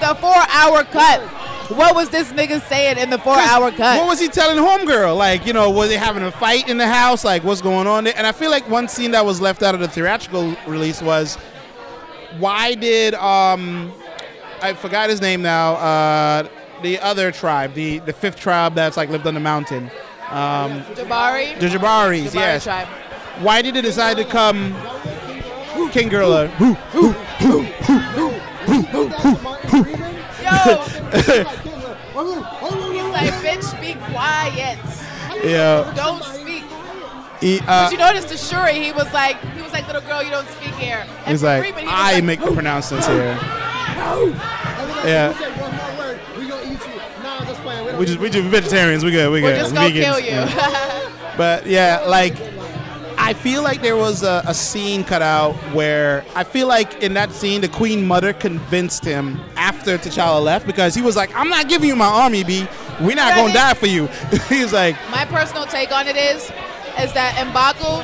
the 0.00 0.14
four 0.22 0.34
hour 0.34 0.84
cut. 0.84 1.20
What 1.70 1.94
was 1.94 2.08
this 2.08 2.32
nigga 2.32 2.62
saying 2.62 2.96
in 2.96 3.10
the 3.10 3.18
four 3.18 3.36
hour 3.36 3.70
cut? 3.70 3.98
What 3.98 4.08
was 4.08 4.18
he 4.18 4.28
telling 4.28 4.56
homegirl? 4.56 5.18
Like, 5.18 5.44
you 5.44 5.52
know, 5.52 5.68
was 5.68 5.90
they 5.90 5.98
having 5.98 6.22
a 6.22 6.32
fight 6.32 6.66
in 6.70 6.78
the 6.78 6.88
house? 6.88 7.24
Like, 7.24 7.44
what's 7.44 7.60
going 7.60 7.86
on 7.86 8.04
there? 8.04 8.14
And 8.16 8.26
I 8.26 8.32
feel 8.32 8.50
like 8.50 8.66
one 8.70 8.88
scene 8.88 9.10
that 9.10 9.26
was 9.26 9.38
left 9.38 9.62
out 9.62 9.74
of 9.74 9.82
the 9.82 9.88
theatrical 9.88 10.56
release 10.66 11.02
was 11.02 11.36
why 12.38 12.74
did 12.74 13.12
um 13.16 13.92
I 14.62 14.72
forgot 14.72 15.10
his 15.10 15.20
name 15.20 15.42
now, 15.42 15.74
uh 15.74 16.48
the 16.82 16.98
other 17.00 17.30
tribe, 17.30 17.74
the 17.74 17.98
the 17.98 18.14
fifth 18.14 18.40
tribe 18.40 18.74
that's 18.74 18.96
like 18.96 19.10
lived 19.10 19.26
on 19.26 19.34
the 19.34 19.40
mountain. 19.40 19.90
Um 20.30 20.80
Jabari? 20.94 21.60
the 21.60 21.66
Jabaris, 21.66 22.28
Jabari 22.28 22.34
yes. 22.34 22.64
tribe. 22.64 22.88
Why 23.40 23.60
did 23.60 23.74
they 23.74 23.82
decide 23.82 24.16
to 24.16 24.24
come 24.24 24.74
King 25.88 26.08
Gorilla? 26.08 26.48
Yo, 30.42 30.84
he's 32.92 33.10
like, 33.10 33.32
bitch, 33.42 33.80
be 33.80 33.94
quiet. 34.12 34.78
Yeah. 35.44 35.92
Don't 35.96 36.22
speak. 36.24 36.64
He, 37.40 37.58
But 37.60 37.68
uh, 37.68 37.88
you 37.90 37.98
noticed 37.98 38.28
the 38.28 38.36
Shuri, 38.36 38.74
he 38.74 38.92
was 38.92 39.10
like, 39.14 39.40
he 39.54 39.62
was 39.62 39.72
like, 39.72 39.86
little 39.86 40.02
girl, 40.02 40.22
you 40.22 40.30
don't 40.30 40.46
speak 40.48 40.74
here. 40.74 41.06
And 41.20 41.28
he's 41.28 41.42
like, 41.42 41.62
Freeman, 41.62 41.84
he 41.84 41.88
I 41.90 42.14
like, 42.14 42.24
make 42.24 42.40
the 42.40 42.52
pronouncements 42.52 43.06
here. 43.06 43.38
Yeah. 45.04 45.32
We 46.38 46.46
gonna 46.46 46.62
eat 46.64 46.70
you. 46.86 47.22
Nah, 47.22 47.38
I'm 47.38 47.46
just. 47.46 47.98
We, 47.98 48.04
just 48.06 48.18
eat 48.18 48.20
we 48.20 48.26
you. 48.26 48.32
just 48.32 48.48
vegetarians. 48.48 49.04
We 49.04 49.10
good. 49.10 49.30
We 49.32 49.42
We're 49.42 49.52
good. 49.52 49.60
just 49.60 49.74
gonna 49.74 49.88
Vegans, 49.88 50.04
kill 50.04 50.20
you. 50.20 50.30
yeah. 50.30 51.06
But 51.36 51.64
yeah, 51.66 52.00
like 52.06 52.36
I 53.30 53.32
feel 53.32 53.62
like 53.62 53.80
there 53.80 53.96
was 53.96 54.24
a, 54.24 54.42
a 54.44 54.52
scene 54.52 55.04
cut 55.04 55.22
out 55.22 55.54
where 55.72 56.24
I 56.34 56.42
feel 56.42 56.66
like 56.66 57.00
in 57.00 57.14
that 57.14 57.30
scene 57.30 57.60
the 57.60 57.68
Queen 57.68 58.04
Mother 58.04 58.32
convinced 58.32 59.04
him 59.04 59.40
after 59.54 59.96
T'Challa 59.96 60.42
left 60.42 60.66
because 60.66 60.96
he 60.96 61.00
was 61.00 61.14
like, 61.14 61.32
"I'm 61.36 61.48
not 61.48 61.68
giving 61.68 61.88
you 61.88 61.94
my 61.94 62.08
army, 62.08 62.42
B. 62.42 62.66
We're 63.00 63.14
not 63.14 63.36
gonna 63.36 63.52
die 63.52 63.74
for 63.74 63.86
you." 63.86 64.06
he 64.48 64.64
was 64.64 64.72
like, 64.72 64.96
My 65.12 65.24
personal 65.26 65.64
take 65.64 65.92
on 65.92 66.08
it 66.08 66.16
is, 66.16 66.42
is 66.98 67.12
that 67.12 67.36
M'Baku 67.46 68.02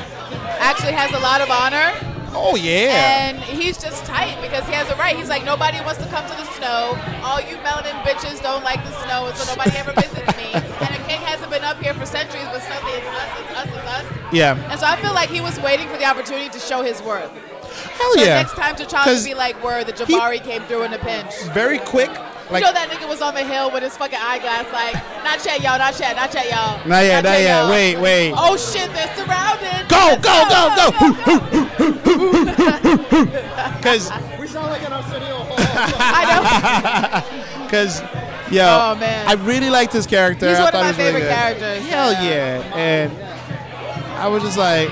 actually 0.61 0.93
has 0.93 1.11
a 1.11 1.19
lot 1.19 1.41
of 1.41 1.51
honor. 1.51 2.16
"Oh 2.33 2.55
yeah." 2.55 3.27
And 3.29 3.39
he's 3.39 3.77
just 3.77 4.05
tight 4.05 4.39
because 4.41 4.65
he 4.67 4.73
has 4.73 4.89
a 4.89 4.95
right. 4.95 5.15
He's 5.15 5.29
like, 5.29 5.43
nobody 5.43 5.79
wants 5.81 6.01
to 6.03 6.07
come 6.09 6.23
to 6.29 6.35
the 6.35 6.45
snow. 6.57 6.97
All 7.23 7.39
you 7.41 7.57
melanin 7.57 8.01
bitches 8.03 8.41
don't 8.41 8.63
like 8.63 8.83
the 8.83 8.91
snow, 9.05 9.27
and 9.27 9.35
so 9.37 9.45
nobody 9.53 9.75
ever 9.77 9.93
visits 9.93 10.37
me. 10.37 10.51
And 10.77 10.93
a 10.93 11.07
king 11.07 11.19
hasn't 11.21 11.49
been 11.51 11.63
up 11.63 11.81
here 11.81 11.93
for 11.93 12.05
centuries, 12.05 12.45
but 12.51 12.61
suddenly 12.61 12.93
it's 12.93 13.07
us, 13.07 13.39
it's 13.41 13.57
us, 13.57 13.67
it's 13.67 13.87
us. 13.87 14.33
yeah. 14.33 14.71
And 14.71 14.79
so 14.79 14.85
I 14.85 14.95
feel 14.97 15.13
like 15.13 15.29
he 15.29 15.41
was 15.41 15.59
waiting 15.61 15.87
for 15.87 15.97
the 15.97 16.05
opportunity 16.05 16.49
to 16.49 16.59
show 16.59 16.83
his 16.83 17.01
worth. 17.01 17.31
Hell 17.97 18.13
So 18.13 18.21
yeah. 18.21 18.35
next 18.41 18.53
time 18.53 18.75
T'Challa 18.75 19.23
be 19.25 19.33
like, 19.33 19.61
word, 19.63 19.87
the 19.87 19.93
Jabari 19.93 20.41
came 20.43 20.61
through 20.63 20.83
in 20.83 20.93
a 20.93 20.97
pinch. 20.99 21.33
Very 21.53 21.79
quick. 21.79 22.11
Like, 22.49 22.61
you 22.63 22.67
know 22.67 22.73
that 22.73 22.89
nigga 22.89 23.07
was 23.09 23.21
on 23.21 23.33
the 23.33 23.43
hill 23.43 23.71
with 23.71 23.83
his 23.83 23.97
fucking 23.97 24.19
eyeglass, 24.21 24.71
like, 24.71 24.93
not 25.23 25.43
yet, 25.45 25.61
y'all, 25.61 25.77
not 25.77 25.99
yet, 25.99 26.15
not 26.15 26.33
yet, 26.33 26.49
y'all. 26.49 26.87
Not 26.87 27.03
yet, 27.03 27.23
not 27.23 27.39
yet. 27.39 27.61
y'all. 27.63 27.69
Wait, 27.69 27.97
wait. 27.99 28.33
Oh 28.37 28.55
shit, 28.55 28.89
they're 28.93 29.13
surrounded. 29.15 29.89
Go, 29.89 30.15
Let's 30.15 30.23
go, 30.23 30.47
go, 30.47 30.69
go. 30.77 30.91
Because 33.77 34.09
We 34.39 34.47
sound 34.47 34.69
like 34.71 34.83
an 34.85 34.93
Arsenio 34.93 35.35
Hall. 35.43 35.55
I 35.59 36.23
know. 36.31 37.43
Because, 37.67 37.99
yo, 38.49 38.63
Oh, 38.63 38.95
man. 38.95 39.27
I 39.27 39.33
really 39.33 39.69
liked 39.69 39.91
his 39.91 40.07
character. 40.07 40.47
He's 40.47 40.57
I 40.57 40.63
one 40.63 40.73
of 40.73 40.79
my 40.79 40.83
he 40.83 40.87
was 40.87 40.97
really 40.97 41.11
favorite 41.11 41.27
good. 41.27 41.35
characters. 41.35 41.85
Hell 41.89 42.11
yeah. 42.23 42.63
And 42.77 43.11
I 44.17 44.27
was 44.29 44.41
just 44.41 44.57
like, 44.57 44.87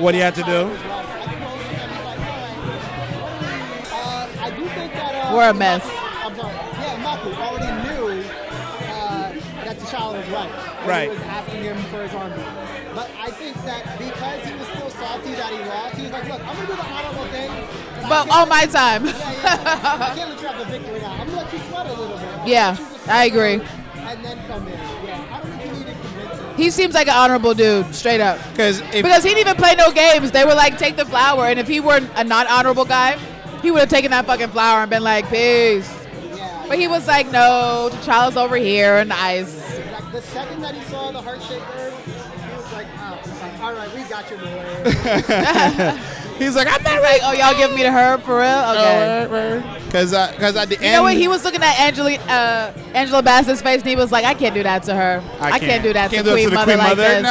what 0.00 0.14
he 0.14 0.20
had 0.20 0.34
to 0.34 0.42
do? 0.42 0.66
was 0.66 0.80
right. 0.80 1.06
I 1.06 1.26
think 1.26 1.40
the 1.40 1.46
whole 1.46 1.60
time 1.60 1.90
he's 1.90 2.04
like, 2.08 2.20
all 2.20 3.30
right, 3.30 3.60
uh, 3.92 4.44
I 4.46 4.50
do 4.50 4.64
think 4.68 4.92
that 4.94 5.14
uh, 5.14 5.36
We're 5.36 5.50
a 5.50 5.54
mess. 5.54 5.84
I'm 5.84 6.34
sorry. 6.36 6.54
Yeah, 6.54 7.04
M'Baku 7.04 7.30
already 7.36 7.70
knew 7.84 8.24
uh, 8.88 9.32
that 9.64 9.76
T'Challa 9.78 10.18
was 10.18 10.28
right. 10.30 10.86
Right. 10.86 11.10
He 11.10 11.16
was 11.16 11.26
asking 11.26 11.62
him 11.62 11.76
for 11.92 12.02
his 12.02 12.14
army. 12.14 12.42
But 12.94 13.10
I 13.18 13.30
think 13.30 13.56
that 13.64 13.98
because 13.98 14.44
he 14.44 14.54
was 14.56 14.66
still 14.68 14.90
salty 14.90 15.34
that 15.34 15.52
he 15.52 15.58
lost, 15.68 15.96
he 15.96 16.02
was 16.02 16.12
like, 16.12 16.24
look, 16.28 16.40
I'm 16.40 16.56
gonna 16.56 16.66
do 16.66 16.76
the 16.76 16.86
honorable 16.86 17.26
thing. 17.26 17.50
But 18.02 18.24
can't 18.24 18.32
on 18.32 18.48
my 18.48 18.66
time. 18.66 19.04
Yeah, 19.04 19.12
yeah. 19.12 19.98
I 20.10 20.14
can't 20.16 20.30
let 20.30 20.40
you 20.40 20.48
have 20.48 20.58
the 20.58 20.64
victory 20.64 21.00
now. 21.00 21.12
I'm 21.12 21.26
gonna 21.26 21.42
let 21.42 21.52
you 21.52 21.58
sweat 21.68 21.86
a 21.86 21.92
little 21.92 22.16
bit. 22.16 22.26
I'm 22.26 22.48
Yeah, 22.48 22.70
let 22.70 22.78
you 22.80 22.86
just 22.86 23.08
I 23.08 23.24
agree. 23.26 23.54
And 23.54 24.24
then 24.24 24.38
come 24.48 24.66
in. 24.66 24.74
Yeah, 24.74 25.24
I 25.30 25.40
don't 25.40 25.52
think 25.52 25.72
you 25.72 25.78
needed 25.78 25.96
convincing. 26.00 26.39
He 26.56 26.70
seems 26.70 26.94
like 26.94 27.08
an 27.08 27.16
honorable 27.16 27.54
dude, 27.54 27.94
straight 27.94 28.20
up. 28.20 28.38
Because 28.50 28.80
if 28.80 29.02
Because 29.02 29.22
he 29.22 29.30
didn't 29.30 29.40
even 29.40 29.56
play 29.56 29.74
no 29.74 29.92
games. 29.92 30.30
They 30.30 30.44
were 30.44 30.54
like, 30.54 30.78
take 30.78 30.96
the 30.96 31.06
flower. 31.06 31.46
And 31.46 31.58
if 31.58 31.68
he 31.68 31.80
were 31.80 32.00
a 32.14 32.24
not 32.24 32.46
honorable 32.48 32.84
guy, 32.84 33.18
he 33.62 33.70
would 33.70 33.80
have 33.80 33.88
taken 33.88 34.10
that 34.10 34.26
fucking 34.26 34.48
flower 34.48 34.80
and 34.80 34.90
been 34.90 35.02
like, 35.02 35.28
peace. 35.28 35.90
Yeah. 36.34 36.66
But 36.68 36.78
he 36.78 36.88
was 36.88 37.06
like, 37.06 37.30
no, 37.30 37.90
T'Challa's 37.92 38.36
over 38.36 38.56
here 38.56 38.96
and 38.96 39.12
ice. 39.12 39.78
Like 39.92 40.12
the 40.12 40.22
second 40.22 40.60
that 40.62 40.74
he 40.74 40.82
saw 40.82 41.10
the 41.12 41.22
heart 41.22 41.42
shaker, 41.42 41.62
he 41.64 42.56
was 42.56 42.72
like, 42.72 42.86
oh, 42.98 43.20
like, 43.42 43.60
all 43.60 43.72
right, 43.72 43.94
we 43.94 44.02
got 44.04 44.30
you, 44.30 44.36
boy. 44.36 46.26
he's 46.40 46.56
like, 46.56 46.66
I'm 46.66 46.82
not 46.82 46.92
He's 46.94 47.02
like, 47.02 47.20
oh, 47.24 47.32
y'all 47.32 47.54
give 47.56 47.72
me 47.74 47.82
the 47.82 47.90
herb 47.92 48.22
for 48.22 48.38
real? 48.38 48.48
Okay. 48.48 49.62
Because 49.86 50.12
uh, 50.12 50.32
cause 50.38 50.56
at 50.56 50.68
the 50.68 50.76
end, 50.76 50.84
You 50.84 50.92
know 50.92 51.02
what? 51.02 51.14
He 51.16 51.26
was 51.28 51.44
looking 51.44 51.62
at 51.62 51.78
Angela, 51.80 52.12
uh, 52.14 52.72
Angela 52.94 53.22
Bassett's 53.22 53.60
face, 53.62 53.80
and 53.80 53.88
he 53.90 53.96
was 53.96 54.12
like, 54.12 54.24
"I 54.24 54.34
can't 54.34 54.54
do 54.54 54.62
that 54.62 54.82
to 54.84 54.94
her. 54.94 55.20
I, 55.40 55.58
can't. 55.58 55.82
do 55.82 55.92
that 55.92 56.10
Can't 56.12 56.24
to 56.24 56.30
do 56.30 56.36
it 56.36 56.44
Queen 56.44 56.44
to 56.44 56.50
the 56.50 56.54
Mother 56.56 56.72
Queen 56.74 56.78
like 56.78 56.88
Mother. 56.96 57.02
this." 57.02 57.16
We 57.16 57.22
No. 57.22 57.28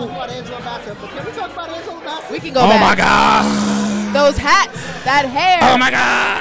talk 0.00 0.10
about 0.10 0.30
Angela 0.30 0.58
Bassett, 0.60 0.96
can 0.96 1.24
we 1.26 1.32
talk 1.32 1.52
about 1.52 1.68
Angela 1.70 2.00
Bassett? 2.04 2.30
We 2.30 2.38
can 2.40 2.52
go 2.54 2.60
Oh 2.60 2.68
back. 2.68 2.80
my 2.80 2.94
God. 3.04 3.44
Those 4.14 4.38
hats, 4.38 4.80
that 5.04 5.24
hair, 5.26 5.58
Oh 5.62 5.76
my 5.78 5.90
God. 5.90 6.38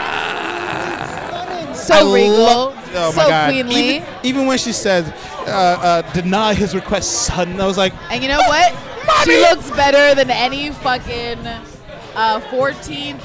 so 1.75 1.93
I 1.93 2.13
regal, 2.13 2.37
lo- 2.37 2.73
oh 2.95 3.11
so 3.11 3.17
my 3.17 3.27
God. 3.29 3.49
queenly. 3.51 3.95
Even, 3.97 4.07
even 4.23 4.45
when 4.47 4.57
she 4.57 4.71
said, 4.71 5.13
uh, 5.45 5.51
uh, 5.51 6.01
deny 6.13 6.53
his 6.53 6.73
request, 6.73 7.11
son, 7.25 7.59
I 7.59 7.65
was 7.67 7.77
like, 7.77 7.93
And 8.11 8.23
you 8.23 8.29
know 8.29 8.39
what? 8.47 8.73
Mommy! 9.09 9.33
She 9.33 9.39
looks 9.39 9.69
better 9.71 10.13
than 10.15 10.29
any 10.29 10.69
fucking 10.71 11.39
uh, 12.15 12.39
14th 12.51 13.19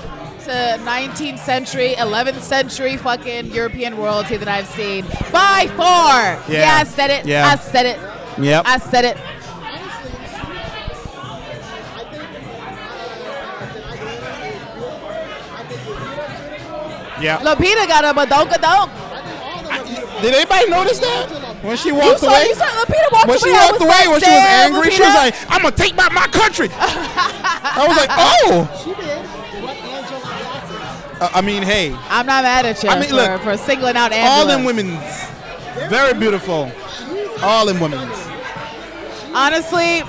to 0.45 0.51
19th 0.85 1.39
century, 1.39 1.95
11th 1.97 2.41
century 2.41 2.97
fucking 2.97 3.47
European 3.47 3.97
royalty 3.97 4.37
that 4.37 4.49
I've 4.49 4.67
seen 4.69 5.05
by 5.33 5.69
far. 5.77 6.43
Yeah. 6.49 6.79
I 6.81 6.85
said 6.85 7.11
it. 7.11 7.27
Yeah. 7.27 7.47
I 7.49 7.57
said 7.57 7.87
it. 7.87 7.99
yep. 8.43 8.65
I 8.67 8.79
said 8.79 9.05
it. 9.05 9.17
Think 9.17 9.41
Tonight 9.43 9.81
Luna 10.05 10.71
is 10.91 12.05
beautiful. 12.11 12.61
I 15.53 15.65
think 15.69 15.83
Lupita's 15.89 16.49
beautiful. 16.49 17.23
yeah. 17.23 17.39
Lupita 17.41 17.87
got 17.89 18.05
a 18.05 18.13
badonka 18.19 18.61
donk. 18.61 18.91
I 18.91 19.23
think 19.23 19.41
all 19.43 19.59
of 19.59 19.65
them 19.65 19.81
are 19.81 19.85
beautiful. 19.85 20.21
Did 20.21 20.35
anybody 20.35 20.71
notice 20.71 20.99
that? 20.99 21.44
When 21.65 21.77
she 21.79 21.89
You 21.89 21.95
walked 21.97 22.21
saw, 22.21 22.29
away? 22.29 22.45
you 22.49 22.55
saw 22.55 22.65
Lupita 22.67 23.11
walk 23.13 23.27
when 23.27 23.31
away. 23.31 23.39
she 23.39 23.51
I 23.51 23.65
walked 23.65 23.81
was 23.81 23.83
away, 23.83 23.89
like, 23.89 24.09
when 24.11 24.21
she 24.21 24.31
was 24.31 24.43
"Damn, 24.45 24.75
angry, 24.75 24.91
she 24.91 25.03
was 25.03 25.15
like, 25.15 25.35
I'm 25.51 25.63
going 25.63 25.75
to 25.75 25.83
take 25.83 25.97
back 25.97 26.13
my 26.13 26.27
country. 26.29 26.69
I 26.77 27.85
was 27.89 27.97
like, 27.97 28.11
oh. 28.13 28.69
She 28.85 28.91
did 28.95 29.25
what 29.65 29.77
Angela 29.77 30.21
Bassett. 30.21 31.23
Uh, 31.23 31.31
I 31.33 31.41
mean, 31.41 31.63
hey, 31.63 31.97
I'm 32.11 32.27
not 32.27 32.45
mad 32.45 32.67
at 32.67 32.83
you 32.83 32.91
I 32.91 33.01
mean, 33.01 33.09
for, 33.09 33.15
look, 33.17 33.41
for 33.43 33.57
singling 33.57 33.97
out 33.97 34.13
Angela. 34.13 34.31
all 34.41 34.47
them 34.47 34.65
women's 34.65 35.01
very 35.89 36.13
beautiful. 36.19 36.71
All 37.43 37.65
them 37.67 37.81
women's. 37.81 38.17
Honestly, 39.33 40.03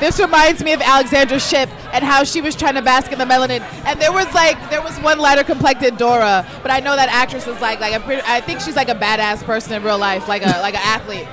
this 0.00 0.20
reminds 0.20 0.62
me 0.62 0.72
of 0.72 0.80
Alexandra 0.80 1.40
Shipp 1.40 1.70
and 1.94 2.04
how 2.04 2.24
she 2.24 2.40
was 2.40 2.54
trying 2.54 2.74
to 2.74 2.82
bask 2.82 3.12
in 3.12 3.18
the 3.18 3.24
melanin. 3.24 3.60
And 3.84 4.00
there 4.00 4.12
was 4.12 4.32
like 4.34 4.58
there 4.70 4.82
was 4.82 4.96
one 4.98 5.18
lighter 5.18 5.44
complected 5.44 5.96
Dora, 5.96 6.46
but 6.62 6.70
I 6.70 6.80
know 6.80 6.96
that 6.96 7.08
actress 7.08 7.46
is 7.46 7.60
like 7.60 7.80
like 7.80 7.94
I'm 7.94 8.02
pretty, 8.02 8.22
I 8.26 8.40
think 8.40 8.60
she's 8.60 8.76
like 8.76 8.88
a 8.88 8.94
badass 8.94 9.42
person 9.44 9.72
in 9.72 9.82
real 9.82 9.98
life, 9.98 10.28
like 10.28 10.42
a 10.42 10.60
like 10.60 10.74
an 10.74 10.82
athlete. 10.82 11.26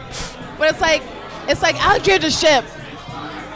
But 0.57 0.69
it's 0.69 0.81
like 0.81 1.01
it's 1.47 1.61
like 1.61 1.75
Alexandra 1.83 2.31
Shipp, 2.31 2.65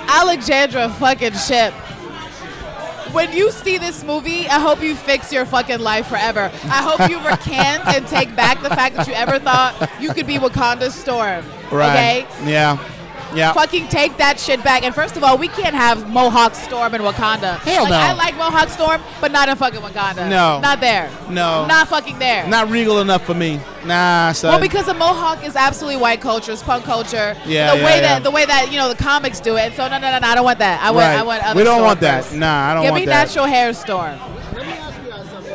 Alexandra 0.07 0.89
fucking 0.89 1.33
Shipp. 1.33 1.73
When 3.13 3.31
you 3.31 3.51
see 3.51 3.77
this 3.77 4.03
movie, 4.03 4.47
I 4.47 4.59
hope 4.59 4.83
you 4.83 4.93
fix 4.93 5.31
your 5.31 5.45
fucking 5.45 5.79
life 5.79 6.07
forever. 6.07 6.51
I 6.65 6.83
hope 6.83 7.09
you 7.09 7.17
recant 7.19 7.87
and 7.87 8.05
take 8.05 8.35
back 8.35 8.61
the 8.61 8.69
fact 8.69 8.95
that 8.97 9.07
you 9.07 9.13
ever 9.13 9.39
thought 9.39 9.89
you 10.01 10.13
could 10.13 10.27
be 10.27 10.35
Wakanda 10.35 10.91
Storm. 10.91 11.45
Okay? 11.71 12.27
Yeah. 12.45 12.77
Yeah. 13.33 13.53
fucking 13.53 13.87
take 13.89 14.17
that 14.17 14.39
shit 14.39 14.63
back. 14.63 14.83
And 14.83 14.95
first 14.95 15.17
of 15.17 15.23
all, 15.23 15.37
we 15.37 15.47
can't 15.47 15.75
have 15.75 16.09
Mohawk 16.09 16.55
Storm 16.55 16.95
in 16.95 17.01
Wakanda. 17.01 17.57
Hell 17.59 17.83
like, 17.83 17.89
no. 17.91 17.97
I 17.97 18.13
like 18.13 18.35
Mohawk 18.37 18.69
Storm, 18.69 19.01
but 19.21 19.31
not 19.31 19.49
in 19.49 19.55
fucking 19.55 19.81
Wakanda. 19.81 20.29
No. 20.29 20.59
Not 20.59 20.79
there. 20.79 21.11
No. 21.29 21.65
Not 21.65 21.87
fucking 21.87 22.19
there. 22.19 22.47
Not 22.47 22.69
regal 22.69 22.99
enough 22.99 23.25
for 23.25 23.33
me. 23.33 23.59
Nah, 23.85 24.31
son. 24.33 24.51
well, 24.51 24.59
because 24.61 24.85
the 24.85 24.93
Mohawk 24.93 25.45
is 25.45 25.55
absolutely 25.55 26.01
white 26.01 26.19
culture, 26.19 26.51
it's 26.51 26.61
punk 26.63 26.83
culture. 26.83 27.37
Yeah, 27.45 27.71
the 27.71 27.77
yeah, 27.79 27.85
way 27.85 27.95
yeah. 27.95 28.01
that 28.01 28.23
the 28.23 28.31
way 28.31 28.45
that 28.45 28.69
you 28.69 28.77
know 28.77 28.89
the 28.89 28.95
comics 29.01 29.39
do 29.39 29.55
it. 29.55 29.61
And 29.61 29.73
so 29.75 29.87
no, 29.87 29.97
no, 29.97 30.11
no, 30.11 30.19
no, 30.19 30.27
I 30.27 30.35
don't 30.35 30.43
want 30.43 30.59
that. 30.59 30.81
I 30.81 30.91
want, 30.91 31.05
Right. 31.05 31.19
I 31.19 31.23
want 31.23 31.43
other. 31.43 31.57
We 31.57 31.63
don't 31.63 31.81
want 31.83 32.01
that. 32.01 32.25
first. 32.25 32.35
Nah, 32.35 32.71
I 32.71 32.73
don't 32.73 32.83
Give 32.83 32.91
want 32.91 33.05
that. 33.05 33.27
Give 33.27 33.35
me 33.35 33.41
natural 33.41 33.45
hair 33.45 33.73
Storm. 33.73 34.19
Let 34.53 34.65
me 34.67 34.73
ask 34.73 35.01
you 35.01 35.09
guys 35.09 35.29
something. 35.29 35.51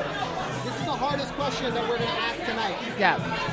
This 0.65 0.79
is 0.81 0.85
the 0.87 0.93
hardest 0.93 1.33
question 1.35 1.75
that 1.75 1.83
we're 1.83 1.99
going 1.99 2.09
to 2.09 2.15
ask 2.21 2.39
tonight. 2.45 2.77
Yeah. 2.99 3.52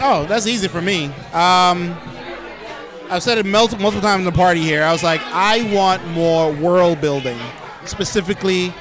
Oh, 0.00 0.26
that's 0.28 0.46
easy 0.46 0.68
for 0.68 0.80
me. 0.80 1.06
Um, 1.32 1.96
I've 3.10 3.22
said 3.22 3.38
it 3.38 3.46
multiple, 3.46 3.82
multiple 3.82 4.02
times 4.02 4.20
in 4.20 4.24
the 4.26 4.32
party 4.32 4.60
here. 4.60 4.82
I 4.84 4.92
was 4.92 5.02
like, 5.02 5.20
I 5.24 5.72
want 5.74 6.06
more 6.08 6.52
world 6.52 7.00
building, 7.00 7.38
specifically 7.84 8.72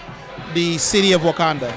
the 0.54 0.78
city 0.78 1.14
of 1.14 1.22
Wakanda, 1.22 1.74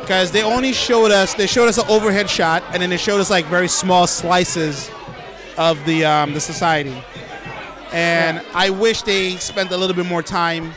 because 0.00 0.32
they 0.32 0.42
only 0.42 0.72
showed 0.72 1.10
us 1.10 1.34
they 1.34 1.46
showed 1.46 1.68
us 1.68 1.78
an 1.78 1.84
overhead 1.88 2.28
shot, 2.28 2.62
and 2.72 2.82
then 2.82 2.90
they 2.90 2.96
showed 2.96 3.20
us 3.20 3.30
like 3.30 3.44
very 3.46 3.68
small 3.68 4.06
slices 4.06 4.90
of 5.56 5.84
the 5.84 6.04
um, 6.04 6.32
the 6.32 6.40
society. 6.40 6.96
And 7.92 8.42
I 8.54 8.70
wish 8.70 9.02
they 9.02 9.36
spent 9.36 9.70
a 9.70 9.76
little 9.76 9.94
bit 9.94 10.06
more 10.06 10.22
time 10.22 10.72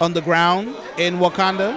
on 0.00 0.12
the 0.12 0.20
ground 0.20 0.76
in 0.96 1.16
Wakanda. 1.16 1.76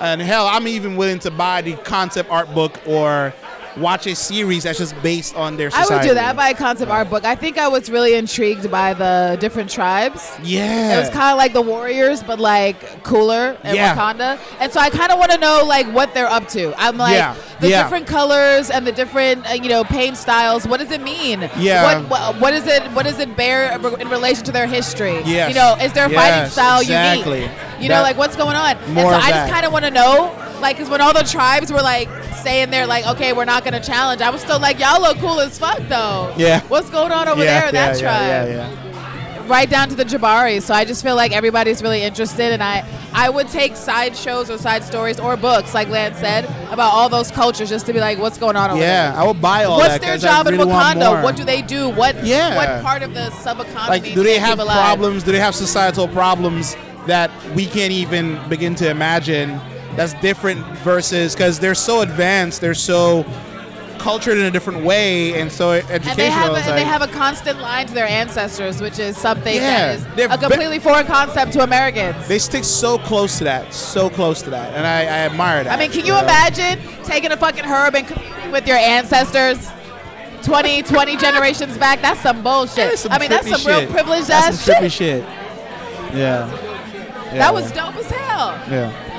And 0.00 0.22
hell, 0.22 0.46
I'm 0.46 0.66
even 0.68 0.96
willing 0.96 1.18
to 1.20 1.30
buy 1.30 1.60
the 1.60 1.74
concept 1.76 2.30
art 2.30 2.54
book 2.54 2.80
or 2.86 3.34
watch 3.80 4.06
a 4.06 4.14
series 4.14 4.64
that's 4.64 4.78
just 4.78 5.00
based 5.02 5.34
on 5.36 5.56
their 5.56 5.70
I 5.74 5.86
would 5.86 6.02
do 6.02 6.14
that. 6.14 6.36
Buy 6.36 6.50
a 6.50 6.54
concept 6.54 6.90
art 6.90 7.10
book. 7.10 7.24
I 7.24 7.34
think 7.34 7.58
I 7.58 7.68
was 7.68 7.90
really 7.90 8.14
intrigued 8.14 8.70
by 8.70 8.94
the 8.94 9.36
different 9.40 9.70
tribes. 9.70 10.30
Yeah. 10.42 10.96
It 10.96 11.00
was 11.00 11.10
kind 11.10 11.32
of 11.32 11.38
like 11.38 11.52
the 11.52 11.62
Warriors, 11.62 12.22
but 12.22 12.38
like 12.38 13.02
cooler 13.04 13.56
in 13.64 13.74
Yeah. 13.74 13.94
Wakanda. 13.96 14.38
And 14.60 14.72
so 14.72 14.80
I 14.80 14.90
kind 14.90 15.12
of 15.12 15.18
want 15.18 15.30
to 15.32 15.38
know 15.38 15.62
like 15.66 15.86
what 15.92 16.14
they're 16.14 16.30
up 16.30 16.48
to. 16.48 16.74
I'm 16.80 16.96
like 16.96 17.14
Yeah. 17.14 17.34
the 17.60 17.68
Yeah. 17.70 17.82
different 17.82 18.06
colors 18.06 18.70
and 18.70 18.86
the 18.86 18.92
different 18.92 19.48
uh, 19.50 19.54
you 19.54 19.68
know 19.68 19.84
paint 19.84 20.16
styles. 20.16 20.66
What 20.66 20.80
does 20.80 20.90
it 20.90 21.00
mean? 21.02 21.48
Yeah. 21.58 22.00
What, 22.00 22.10
what 22.10 22.40
what 22.40 22.54
is 22.54 22.66
it? 22.66 22.82
What 22.92 23.04
does 23.04 23.18
it 23.18 23.36
bear 23.36 23.72
in 24.00 24.08
relation 24.08 24.44
to 24.44 24.52
their 24.52 24.66
history? 24.66 25.20
Yeah. 25.24 25.48
You 25.48 25.54
know, 25.54 25.76
is 25.80 25.92
their 25.92 26.08
fighting 26.08 26.50
style 26.50 26.80
exactly. 26.80 27.42
unique? 27.42 27.52
You 27.80 27.88
know, 27.88 28.02
like 28.02 28.16
what's 28.16 28.36
going 28.36 28.56
on? 28.56 28.76
More 28.92 29.04
and 29.04 29.10
so 29.10 29.16
I 29.26 29.30
that. 29.30 29.42
just 29.42 29.52
kind 29.52 29.64
of 29.66 29.72
want 29.72 29.84
to 29.84 29.90
know. 29.90 30.34
Like, 30.60 30.76
cause 30.76 30.90
when 30.90 31.00
all 31.00 31.12
the 31.12 31.22
tribes 31.22 31.72
were 31.72 31.80
like 31.82 32.08
saying 32.42 32.70
they're 32.70 32.86
like, 32.86 33.06
okay, 33.06 33.32
we're 33.32 33.44
not 33.44 33.64
gonna 33.64 33.80
challenge, 33.80 34.20
I 34.20 34.30
was 34.30 34.40
still 34.40 34.60
like, 34.60 34.78
y'all 34.78 35.00
look 35.00 35.18
cool 35.18 35.40
as 35.40 35.58
fuck 35.58 35.78
though. 35.88 36.32
Yeah. 36.36 36.60
What's 36.68 36.90
going 36.90 37.12
on 37.12 37.28
over 37.28 37.42
yeah, 37.42 37.60
there 37.60 37.68
in 37.68 37.74
that 37.74 37.96
yeah, 37.96 38.00
tribe? 38.00 38.28
Yeah, 38.28 38.44
yeah, 38.46 38.72
yeah. 38.72 39.48
right 39.48 39.68
down 39.68 39.88
to 39.88 39.94
the 39.94 40.04
Jabari. 40.04 40.60
So 40.62 40.74
I 40.74 40.84
just 40.84 41.02
feel 41.02 41.16
like 41.16 41.32
everybody's 41.32 41.82
really 41.82 42.02
interested, 42.02 42.52
and 42.52 42.62
I 42.62 42.84
I 43.12 43.30
would 43.30 43.48
take 43.48 43.74
side 43.76 44.14
shows 44.16 44.50
or 44.50 44.58
side 44.58 44.84
stories 44.84 45.18
or 45.18 45.36
books, 45.36 45.72
like 45.74 45.88
Lance 45.88 46.18
said, 46.18 46.44
about 46.70 46.92
all 46.92 47.08
those 47.08 47.30
cultures, 47.30 47.68
just 47.70 47.86
to 47.86 47.92
be 47.92 48.00
like, 48.00 48.18
what's 48.18 48.36
going 48.38 48.54
on 48.54 48.70
over 48.70 48.78
Yeah, 48.80 49.10
there. 49.12 49.20
I 49.20 49.24
would 49.24 49.40
buy 49.40 49.64
all 49.64 49.78
What's 49.78 49.94
that. 49.94 50.00
their 50.02 50.18
job 50.18 50.46
really 50.46 50.60
in 50.60 50.68
Wakanda? 50.68 51.22
What 51.22 51.34
do 51.34 51.44
they 51.44 51.62
do? 51.62 51.88
What 51.88 52.22
Yeah. 52.24 52.54
what 52.56 52.84
part 52.84 53.02
of 53.02 53.14
the 53.14 53.30
sub 53.30 53.60
economy? 53.60 53.88
like 53.88 54.14
do 54.14 54.22
they 54.22 54.38
have 54.38 54.58
problems 54.58 55.22
do 55.24 55.32
they 55.32 55.40
have 55.40 55.54
societal 55.54 56.06
problems 56.08 56.76
that 57.06 57.30
we 57.54 57.64
can't 57.64 57.92
even 57.92 58.38
begin 58.50 58.74
to 58.76 58.88
imagine 58.90 59.58
that's 59.98 60.14
different 60.22 60.64
versus 60.78 61.34
because 61.34 61.58
they're 61.58 61.74
so 61.74 62.02
advanced 62.02 62.60
they're 62.60 62.72
so 62.72 63.24
cultured 63.98 64.38
in 64.38 64.44
a 64.44 64.50
different 64.50 64.84
way 64.84 65.40
and 65.40 65.50
so 65.50 65.72
educational 65.72 66.10
And 66.10 66.18
they 66.20 66.30
have 66.30 66.52
a, 66.52 66.56
and 66.58 66.78
they 66.78 66.84
have 66.84 67.02
a 67.02 67.08
constant 67.08 67.58
line 67.60 67.88
to 67.88 67.94
their 67.94 68.06
ancestors, 68.06 68.80
which 68.80 69.00
is 69.00 69.16
something 69.16 69.56
Yeah, 69.56 69.96
that 69.96 70.18
is 70.20 70.30
a 70.30 70.38
completely 70.38 70.78
foreign 70.78 71.04
concept 71.04 71.52
to 71.54 71.62
Americans. 71.64 72.28
they 72.28 72.38
stick 72.38 72.62
so 72.62 72.96
close 72.98 73.38
to 73.38 73.44
that 73.44 73.74
so 73.74 74.08
close 74.08 74.40
to 74.42 74.50
that 74.50 74.72
and 74.74 74.86
i, 74.86 75.00
I 75.00 75.26
admire 75.26 75.64
that 75.64 75.76
I 75.76 75.78
mean, 75.80 75.90
can 75.90 76.06
you 76.06 76.12
know? 76.12 76.20
imagine 76.22 76.78
taking 77.02 77.32
a 77.32 77.36
fucking 77.36 77.64
herb 77.64 77.96
and 77.96 78.06
communing 78.06 78.52
with 78.52 78.68
your 78.68 78.76
ancestors 78.76 79.68
20, 80.44 80.84
20 80.84 81.16
generations 81.16 81.76
back? 81.76 82.00
That's 82.00 82.20
some 82.20 82.44
bullshit. 82.44 82.76
That 82.76 82.98
some 82.98 83.10
I 83.12 83.18
mean, 83.18 83.28
that's 83.28 83.50
some 83.50 83.66
real 83.66 83.80
shit. 83.80 83.90
privileged 83.90 84.28
that's 84.28 84.56
ass 84.56 84.60
some 84.64 84.82
shit. 84.82 84.92
shit 84.92 85.22
yeah, 86.14 86.48
Yeah. 87.26 87.34
That 87.34 87.52
was 87.52 87.70
dope 87.72 87.96
as 87.96 88.06
hell. 88.06 88.50
yeah 88.70 89.17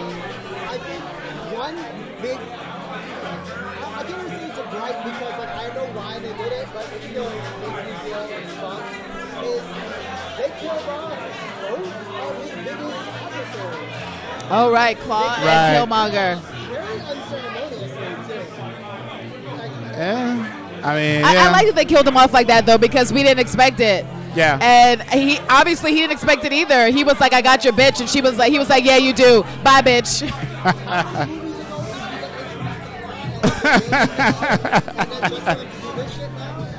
Oh, 14.51 14.71
right, 14.71 14.97
Klaue 14.99 15.21
Right. 15.21 15.45
and 15.47 15.89
Killmonger. 15.91 16.41
very 16.41 16.99
unceremoniously 17.01 17.87
too. 18.27 19.93
Yeah 19.97 20.55
i 20.81 20.95
mean 20.95 21.23
I, 21.25 21.33
yeah. 21.33 21.47
I 21.47 21.51
like 21.51 21.65
that 21.67 21.75
they 21.75 21.83
killed 21.85 22.07
him 22.07 22.15
off 22.15 22.31
like 22.33 22.47
that, 22.47 22.65
though, 22.65 22.77
because 22.77 23.11
we 23.11 23.21
didn't 23.21 23.39
expect 23.41 23.79
it. 23.81 24.05
yeah 24.33 24.57
And 24.61 25.01
he 25.03 25.37
obviously 25.49 25.91
he 25.91 25.97
didn't 25.99 26.13
expect 26.13 26.45
it 26.45 26.53
either. 26.53 26.87
He 26.87 27.03
was 27.03 27.19
like, 27.19 27.33
"I 27.33 27.41
got 27.41 27.63
your 27.65 27.73
bitch," 27.73 27.99
and 27.99 28.09
she 28.09 28.21
was 28.21 28.37
like, 28.37 28.51
"He 28.51 28.59
was 28.59 28.69
like, 28.69 28.85
yeah, 28.85 28.95
you 28.97 29.11
do. 29.13 29.43
Bye, 29.63 29.81
bitch." 29.81 30.23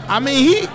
i 0.08 0.18
mean 0.20 0.36
he 0.36 0.66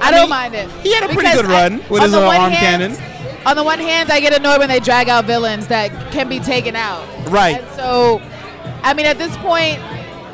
I 0.00 0.10
don't 0.12 0.22
mean, 0.22 0.30
mind 0.30 0.54
it. 0.54 0.70
he 0.82 0.94
had 0.94 1.02
a 1.02 1.06
pretty 1.06 1.22
Because 1.22 1.42
good 1.42 1.46
run 1.50 1.82
with 1.90 2.02
his 2.02 2.12
little 2.12 2.28
arm 2.30 2.52
hand- 2.52 2.92
cannon. 2.92 3.17
On 3.46 3.56
the 3.56 3.64
one 3.64 3.78
hand, 3.78 4.10
I 4.10 4.20
get 4.20 4.32
annoyed 4.38 4.58
when 4.58 4.68
they 4.68 4.80
drag 4.80 5.08
out 5.08 5.24
villains 5.24 5.68
that 5.68 5.90
can 6.12 6.28
be 6.28 6.38
taken 6.40 6.76
out. 6.76 7.06
Right. 7.28 7.60
And 7.60 7.76
so, 7.76 8.20
I 8.82 8.94
mean, 8.94 9.06
at 9.06 9.18
this 9.18 9.36
point, 9.38 9.80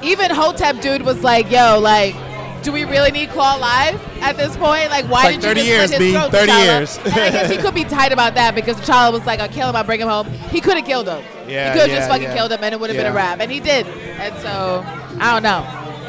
even 0.03 0.31
Hotep 0.31 0.81
dude 0.81 1.03
was 1.03 1.23
like, 1.23 1.51
"Yo, 1.51 1.79
like, 1.79 2.15
do 2.63 2.73
we 2.73 2.85
really 2.85 3.11
need 3.11 3.29
Klaue 3.29 3.57
alive 3.57 4.01
at 4.21 4.37
this 4.37 4.57
point? 4.57 4.91
Like, 4.91 5.05
why 5.07 5.25
like 5.25 5.35
did 5.37 5.43
30 5.43 5.61
you 5.61 5.67
just 5.67 5.69
years, 5.69 5.91
his 5.91 5.99
B, 5.99 6.13
throat, 6.13 6.31
30 6.33 6.53
T'Challa?" 6.53 6.65
years. 6.65 6.99
and 6.99 7.07
I 7.15 7.31
guess 7.31 7.51
he 7.51 7.57
could 7.59 7.75
be 7.75 7.85
tight 7.85 8.13
about 8.13 8.35
that 8.35 8.55
because 8.55 8.77
T'Challa 8.79 9.13
was 9.13 9.25
like, 9.27 9.39
"I'll 9.41 9.49
kill 9.49 9.69
him. 9.69 9.77
I'll 9.77 9.85
bring 9.85 10.01
him 10.01 10.09
home." 10.09 10.27
He 10.51 10.61
could 10.61 10.77
have 10.77 10.87
killed 10.87 11.09
him. 11.09 11.23
Yeah, 11.47 11.73
he 11.73 11.79
could 11.79 11.81
have 11.83 11.91
yeah, 11.91 11.97
just 11.97 12.09
fucking 12.09 12.25
yeah. 12.25 12.35
killed 12.35 12.53
him, 12.53 12.61
and 12.63 12.73
it 12.75 12.81
would 12.81 12.91
have 12.91 12.97
been 12.97 13.07
a 13.07 13.11
Yeah. 13.11 13.15
wrap. 13.15 13.41
And 13.41 13.51
he 13.51 13.61
did. 13.61 13.87
And 13.87 14.35
so, 14.39 14.85
I 15.21 15.33
don't 15.33 15.43
know. 15.43 15.65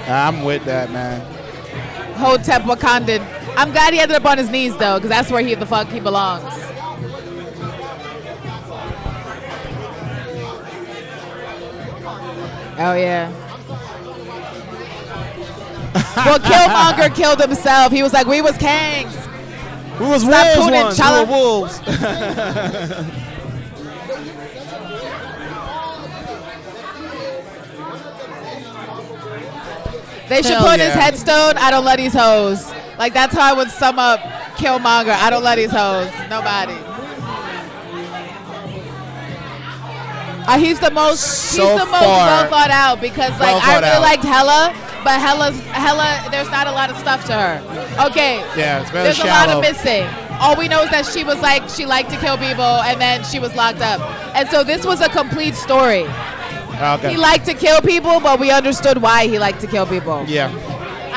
i'm 0.08 0.43
with 0.43 0.64
that 0.66 0.91
man 0.91 1.20
Hotep 2.16 2.62
Wakandan. 2.64 3.26
I'm 3.58 3.72
glad 3.72 3.93
he 3.93 4.00
ended 4.00 4.16
up 4.18 4.26
on 4.26 4.38
his 4.38 4.50
knees 4.50 4.76
though, 4.78 4.96
because 4.96 5.10
that's 5.10 5.30
where 5.30 5.41
he 5.43 5.54
the 5.56 5.66
fuck 5.66 5.88
he 5.89 6.00
belongs. 6.00 6.43
Oh 12.78 12.93
yeah. 12.93 13.32
well, 16.26 16.39
Killmonger 16.39 17.15
killed 17.15 17.39
himself. 17.39 17.91
He 17.91 18.03
was 18.03 18.11
like, 18.13 18.28
"We 18.28 18.41
was 18.41 18.57
kings. 18.57 19.15
We 19.99 20.07
was 20.07 20.23
Stop 20.23 20.57
wolves 20.57 20.71
once? 20.71 20.99
Chala. 20.99 21.26
were 21.26 21.32
wolves? 21.32 23.21
They 30.28 30.41
should 30.41 30.53
Hell 30.53 30.71
put 30.71 30.80
his 30.80 30.93
headstone. 30.93 31.57
I 31.57 31.69
don't 31.69 31.86
let 31.86 31.97
these 31.97 32.13
hoes. 32.13 32.71
Like 32.97 33.13
that's 33.13 33.36
how 33.36 33.51
I 33.51 33.53
would 33.53 33.69
sum 33.69 33.99
up 33.99 34.19
Killmonger. 34.57 35.13
I 35.13 35.30
don't 35.30 35.43
let 35.43 35.57
these 35.57 35.71
hoes. 35.71 36.09
Nobody. 36.30 36.73
Uh, 40.48 40.58
he's 40.60 40.80
the 40.80 40.91
most. 40.91 41.22
So 41.56 41.62
he's 41.68 41.80
the 41.80 41.86
most 41.91 42.02
well 42.02 42.50
thought 42.50 42.70
out 42.72 43.02
because 43.02 43.32
like 43.39 43.41
Well 43.56 43.60
I 43.64 43.76
really 43.80 43.88
out. 43.96 44.02
liked 44.02 44.24
Hela, 44.24 44.74
but 45.04 45.20
Hela's 45.20 45.60
Hela. 45.72 46.28
There's 46.32 46.50
not 46.52 46.68
a 46.68 46.72
lot 46.72 46.89
of 46.89 46.98
stuff 46.98 47.26
to 47.26 47.34
her. 47.34 48.08
Okay. 48.10 48.38
Yeah, 48.58 48.82
it's 48.82 48.91
very 48.91 49.06
There's 49.06 49.18
shallow. 49.18 49.30
a 49.30 49.34
lot 49.34 49.50
of 49.56 49.62
missing. 49.62 50.06
All 50.39 50.56
we 50.58 50.68
know 50.68 50.84
is 50.84 50.89
that 50.91 51.06
she 51.06 51.24
was 51.24 51.39
like 51.41 51.68
she 51.70 51.86
liked 51.86 52.10
to 52.12 52.18
kill 52.18 52.38
people 52.38 52.64
and 52.86 53.00
then 53.02 53.24
she 53.24 53.39
was 53.39 53.56
locked 53.56 53.80
up. 53.82 54.02
And 54.36 54.48
so 54.50 54.64
this 54.64 54.86
was 54.86 55.02
a 55.02 55.10
complete 55.10 55.56
story. 55.56 56.06
Okay. 56.76 57.12
He 57.12 57.18
liked 57.18 57.46
to 57.46 57.54
kill 57.54 57.82
people, 57.82 58.20
but 58.20 58.38
we 58.39 58.52
understood 58.52 59.02
why 59.02 59.28
he 59.28 59.39
liked 59.39 59.62
to 59.62 59.68
kill 59.68 59.86
people. 59.86 60.26
yeah. 60.28 60.52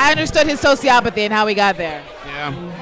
I 0.00 0.12
understood 0.12 0.46
his 0.46 0.60
sociopathy 0.62 1.18
and 1.26 1.32
how 1.32 1.44
he 1.48 1.56
got 1.56 1.76
there. 1.76 2.04
Yeah. 2.24 2.77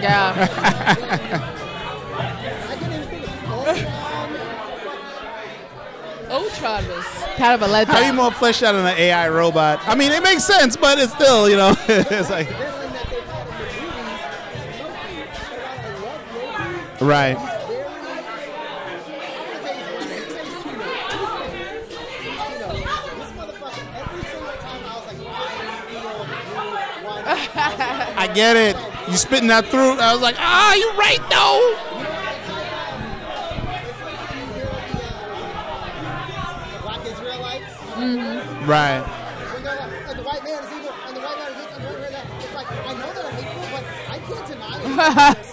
Yeah. 0.00 0.34
I 2.68 2.76
can't 2.76 2.92
even 2.92 3.08
think 3.08 3.24
of 3.26 3.50
Ultron. 3.50 3.96
Ultron 6.30 6.88
was. 6.88 7.04
kind 7.36 7.54
of 7.54 7.62
a 7.68 7.72
legend. 7.72 7.96
How 7.96 8.02
are 8.02 8.06
you 8.06 8.12
more 8.12 8.32
fleshed 8.32 8.62
out 8.62 8.72
than 8.72 8.86
an 8.86 8.96
AI 8.98 9.28
robot? 9.28 9.80
I 9.86 9.94
mean, 9.94 10.12
it 10.12 10.22
makes 10.22 10.44
sense, 10.44 10.76
but 10.76 10.98
it's 10.98 11.12
still, 11.12 11.48
you 11.48 11.56
know, 11.56 11.74
it's 11.88 12.30
like 12.30 12.48
villain 12.48 12.92
that 12.92 13.06
they've 13.10 13.24
had 13.24 13.46
in 13.46 13.54
the 13.54 13.62
movies, 13.62 13.92
Loki. 14.80 15.20
And 15.86 16.02
while 16.02 16.20
I 16.56 16.68
love 16.72 16.90
Loki, 16.98 17.04
right. 17.04 17.38
very. 17.38 17.62
You 22.46 22.60
know, 22.60 22.72
this 22.74 23.30
motherfucker, 23.38 23.84
every 23.94 24.24
single 24.24 24.56
time 24.58 24.82
I 24.84 24.86
was 24.96 25.06
like, 25.06 25.20
I 25.26 25.78
feel 25.86 26.00
you 26.00 27.04
want 27.06 27.26
I 28.18 28.26
get 28.34 28.56
it. 28.56 28.95
You 29.08 29.16
spitting 29.16 29.48
that 29.48 29.66
through. 29.66 29.98
I 29.98 30.12
was 30.12 30.20
like, 30.20 30.34
ah, 30.38 30.74
you 30.74 30.90
right 30.98 31.22
though. 31.30 31.76
Black 36.82 37.06
Israelites. 37.06 37.72
Right. 38.66 39.00
When 39.54 39.62
they're 39.62 39.76
like, 39.76 39.92
and 40.08 40.18
the 40.18 40.22
white 40.24 40.42
man 40.42 40.64
is 40.64 40.72
evil, 40.72 40.90
and 41.06 41.16
the 41.16 41.20
white 41.20 41.38
man 41.38 41.50
is 41.52 41.56
this, 41.56 41.76
and 41.76 41.84
the 41.84 41.90
white 41.90 42.10
man 42.10 42.26
is. 42.26 42.44
It's 42.44 42.54
like, 42.54 42.66
I 42.72 42.92
know 42.94 43.12
they're 43.14 43.30
hateful, 43.30 43.62
but 43.70 43.84
I 44.10 44.18
can't 44.18 44.46
deny 44.48 44.74
what. 44.96 45.52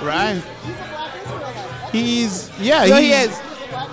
Right. 0.00 0.42
He's 0.64 0.74
a 0.74 0.88
black 0.88 1.14
Israelite. 1.22 1.90
He's 1.92 2.50
yeah. 2.58 2.86
No, 2.86 2.96
he's, 2.96 3.04
he 3.04 3.12
is. 3.12 3.38
He's 3.38 3.50
a 3.60 3.68
black 3.68 3.88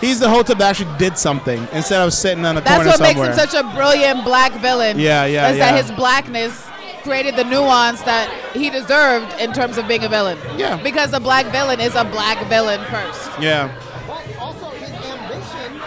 Israelite. 0.00 0.20
The 0.20 0.28
Hotep 0.30 0.58
that 0.58 0.70
actually 0.70 0.98
did 0.98 1.18
something 1.18 1.66
instead 1.72 2.00
of 2.00 2.12
sitting 2.14 2.44
on 2.46 2.56
a 2.56 2.62
corner. 2.62 2.90
somewhere. 2.92 2.96
That's 2.96 3.00
what 3.00 3.26
makes 3.26 3.42
him 3.42 3.48
such 3.48 3.54
a 3.54 3.74
brilliant 3.74 4.24
black 4.24 4.52
villain. 4.52 4.98
Yeah, 5.00 5.26
yeah, 5.26 5.50
Is 5.50 5.58
yeah. 5.58 5.72
that 5.72 5.84
his 5.84 5.90
blackness 5.96 6.64
created 7.02 7.36
the 7.36 7.44
nuance 7.44 8.02
that 8.02 8.28
he 8.54 8.70
deserved 8.70 9.32
in 9.40 9.52
terms 9.52 9.78
of 9.78 9.86
being 9.88 10.04
a 10.04 10.08
villain. 10.08 10.38
Yeah. 10.56 10.82
Because 10.82 11.12
a 11.12 11.20
black 11.20 11.46
villain 11.46 11.80
is 11.80 11.94
a 11.94 12.04
black 12.04 12.46
villain 12.48 12.80
first. 12.90 13.30
yeah. 13.40 13.70
But 14.06 14.36
also 14.38 14.70
his 14.70 14.90
ambition 14.90 15.78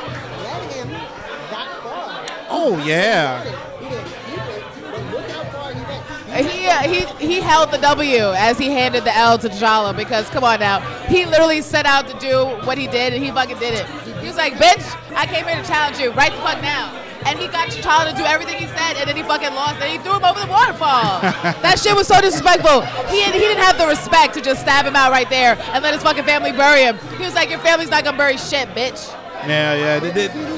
led 0.43 0.71
him 0.71 0.89
that 0.89 1.79
far. 1.83 2.25
Oh 2.49 2.83
yeah. 2.85 3.43
He 3.79 3.89
didn't 3.89 4.05
keep 4.05 4.39
it, 4.39 4.63
but 4.91 5.11
look 5.11 5.29
how 5.29 5.43
far 5.45 5.73
he. 5.73 6.43
He 6.43 6.59
he 6.61 6.67
uh, 6.67 6.79
he 7.19 7.27
he 7.27 7.39
held 7.41 7.71
the 7.71 7.77
W 7.77 8.31
as 8.33 8.57
he 8.57 8.69
handed 8.71 9.03
the 9.03 9.15
L 9.15 9.37
to 9.37 9.49
T'Challa 9.49 9.95
because 9.95 10.29
come 10.29 10.43
on 10.43 10.59
now, 10.59 10.79
he 11.07 11.25
literally 11.25 11.61
set 11.61 11.85
out 11.85 12.07
to 12.07 12.17
do 12.19 12.45
what 12.65 12.77
he 12.77 12.87
did 12.87 13.13
and 13.13 13.23
he 13.23 13.29
fucking 13.31 13.59
did 13.59 13.73
it. 13.75 13.85
He 14.19 14.27
was 14.27 14.37
like, 14.37 14.53
"Bitch, 14.53 14.83
I 15.15 15.27
came 15.27 15.45
here 15.45 15.61
to 15.61 15.67
challenge 15.67 15.99
you 15.99 16.11
right 16.13 16.31
the 16.31 16.37
fuck 16.39 16.61
now." 16.61 17.02
And 17.25 17.39
he 17.39 17.47
got 17.47 17.69
T'Challa 17.69 18.11
to 18.11 18.17
do 18.17 18.23
everything 18.23 18.57
he 18.57 18.67
said, 18.67 18.97
and 18.97 19.07
then 19.07 19.15
he 19.15 19.23
fucking 19.23 19.53
lost, 19.53 19.81
and 19.81 19.91
he 19.91 19.97
threw 19.99 20.17
him 20.17 20.25
over 20.25 20.39
the 20.39 20.47
waterfall. 20.47 21.21
that 21.61 21.79
shit 21.79 21.95
was 21.95 22.07
so 22.07 22.19
disrespectful. 22.21 22.81
He 23.07 23.23
he 23.23 23.39
didn't 23.39 23.63
have 23.63 23.77
the 23.77 23.87
respect 23.87 24.33
to 24.35 24.41
just 24.41 24.61
stab 24.61 24.85
him 24.85 24.95
out 24.95 25.11
right 25.11 25.29
there 25.29 25.57
and 25.73 25.83
let 25.83 25.93
his 25.93 26.03
fucking 26.03 26.25
family 26.25 26.51
bury 26.51 26.83
him. 26.83 26.97
He 27.17 27.23
was 27.23 27.35
like, 27.35 27.49
"Your 27.49 27.59
family's 27.59 27.89
not 27.89 28.03
gonna 28.03 28.17
bury 28.17 28.37
shit, 28.37 28.69
bitch." 28.69 29.09
Yeah, 29.47 29.75
yeah. 29.75 29.99
They 29.99 30.11
did. 30.11 30.31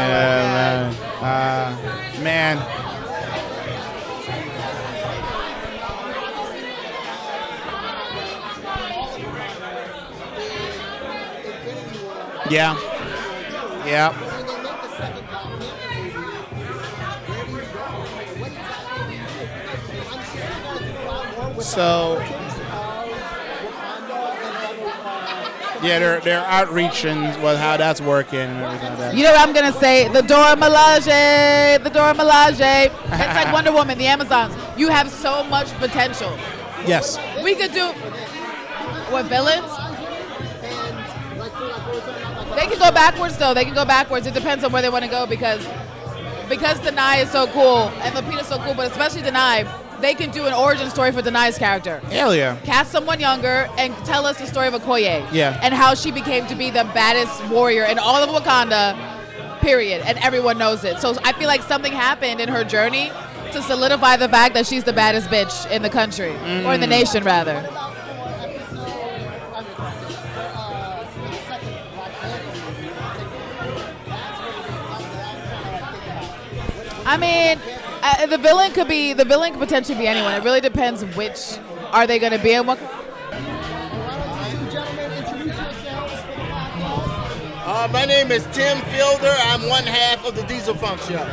Yeah, 0.00 0.54
man. 0.54 0.94
Uh, 1.20 1.76
man. 2.22 2.56
Yeah. 12.50 12.74
Yeah. 13.86 14.12
So, 21.60 22.18
yeah, 25.82 25.98
their 25.98 26.20
their 26.20 26.40
outreach 26.40 27.04
and 27.04 27.40
well, 27.40 27.56
how 27.56 27.76
that's 27.76 28.00
working 28.00 28.40
and 28.40 28.62
everything 28.64 28.88
like 28.88 28.98
that. 28.98 29.16
You 29.16 29.22
know 29.22 29.30
what 29.32 29.48
I'm 29.48 29.54
gonna 29.54 29.72
say? 29.72 30.08
The 30.08 30.22
Dora 30.22 30.56
Milaje, 30.56 31.82
the 31.84 31.90
Dora 31.90 32.14
Milaje. 32.14 32.86
It's 32.86 33.34
like 33.36 33.52
Wonder 33.52 33.72
Woman, 33.72 33.96
the 33.96 34.06
Amazons. 34.06 34.54
You 34.76 34.88
have 34.88 35.08
so 35.08 35.44
much 35.44 35.70
potential. 35.74 36.36
Yes. 36.86 37.18
We 37.44 37.54
could 37.54 37.72
do 37.72 37.92
what 39.12 39.26
villains? 39.26 39.89
They 42.60 42.66
can 42.66 42.78
go 42.78 42.90
backwards 42.92 43.36
though. 43.38 43.54
They 43.54 43.64
can 43.64 43.74
go 43.74 43.84
backwards. 43.84 44.26
It 44.26 44.34
depends 44.34 44.62
on 44.64 44.72
where 44.72 44.82
they 44.82 44.90
want 44.90 45.04
to 45.04 45.10
go 45.10 45.26
because 45.26 45.66
because 46.48 46.78
Danai 46.80 47.22
is 47.22 47.30
so 47.30 47.46
cool 47.48 47.88
and 48.02 48.14
Lupita's 48.14 48.48
so 48.48 48.58
cool, 48.58 48.74
but 48.74 48.90
especially 48.90 49.22
Danai, 49.22 50.00
they 50.00 50.14
can 50.14 50.30
do 50.30 50.46
an 50.46 50.52
origin 50.52 50.90
story 50.90 51.12
for 51.12 51.22
Danai's 51.22 51.56
character. 51.56 52.00
Hell 52.10 52.34
yeah. 52.34 52.56
Cast 52.64 52.90
someone 52.90 53.20
younger 53.20 53.68
and 53.78 53.94
tell 54.04 54.26
us 54.26 54.38
the 54.38 54.46
story 54.46 54.66
of 54.66 54.74
Okoye. 54.74 55.26
Yeah. 55.32 55.58
And 55.62 55.72
how 55.72 55.94
she 55.94 56.10
became 56.10 56.46
to 56.48 56.54
be 56.56 56.70
the 56.70 56.84
baddest 56.92 57.44
warrior 57.48 57.84
in 57.84 57.98
all 57.98 58.16
of 58.16 58.28
Wakanda, 58.30 59.60
period. 59.60 60.02
And 60.04 60.18
everyone 60.18 60.58
knows 60.58 60.82
it. 60.84 60.98
So 61.00 61.14
I 61.22 61.32
feel 61.34 61.46
like 61.48 61.62
something 61.62 61.92
happened 61.92 62.40
in 62.40 62.48
her 62.48 62.64
journey 62.64 63.10
to 63.52 63.62
solidify 63.62 64.16
the 64.16 64.28
fact 64.28 64.54
that 64.54 64.66
she's 64.66 64.84
the 64.84 64.92
baddest 64.92 65.28
bitch 65.28 65.70
in 65.70 65.82
the 65.82 65.90
country, 65.90 66.30
or 66.64 66.74
in 66.74 66.80
the 66.80 66.86
Mm. 66.86 66.90
nation, 66.90 67.24
rather. 67.24 67.62
I 77.06 77.16
mean, 77.16 77.58
uh, 78.02 78.26
the 78.26 78.38
villain 78.38 78.72
could 78.72 78.88
be 78.88 79.12
the 79.12 79.24
villain 79.24 79.52
could 79.52 79.60
potentially 79.60 79.98
be 79.98 80.06
anyone. 80.06 80.32
It 80.34 80.42
really 80.42 80.60
depends 80.60 81.04
which 81.16 81.58
are 81.92 82.06
they 82.06 82.18
going 82.18 82.32
to 82.32 82.38
be 82.38 82.52
and 82.52 82.66
what. 82.66 82.78
Uh, 87.62 87.88
my 87.92 88.04
name 88.04 88.32
is 88.32 88.44
Tim 88.52 88.78
Fielder. 88.86 89.32
I'm 89.38 89.68
one 89.68 89.84
half 89.84 90.24
of 90.26 90.34
the 90.34 90.42
Diesel 90.44 90.74
Funk 90.74 91.00
Show. 91.02 91.24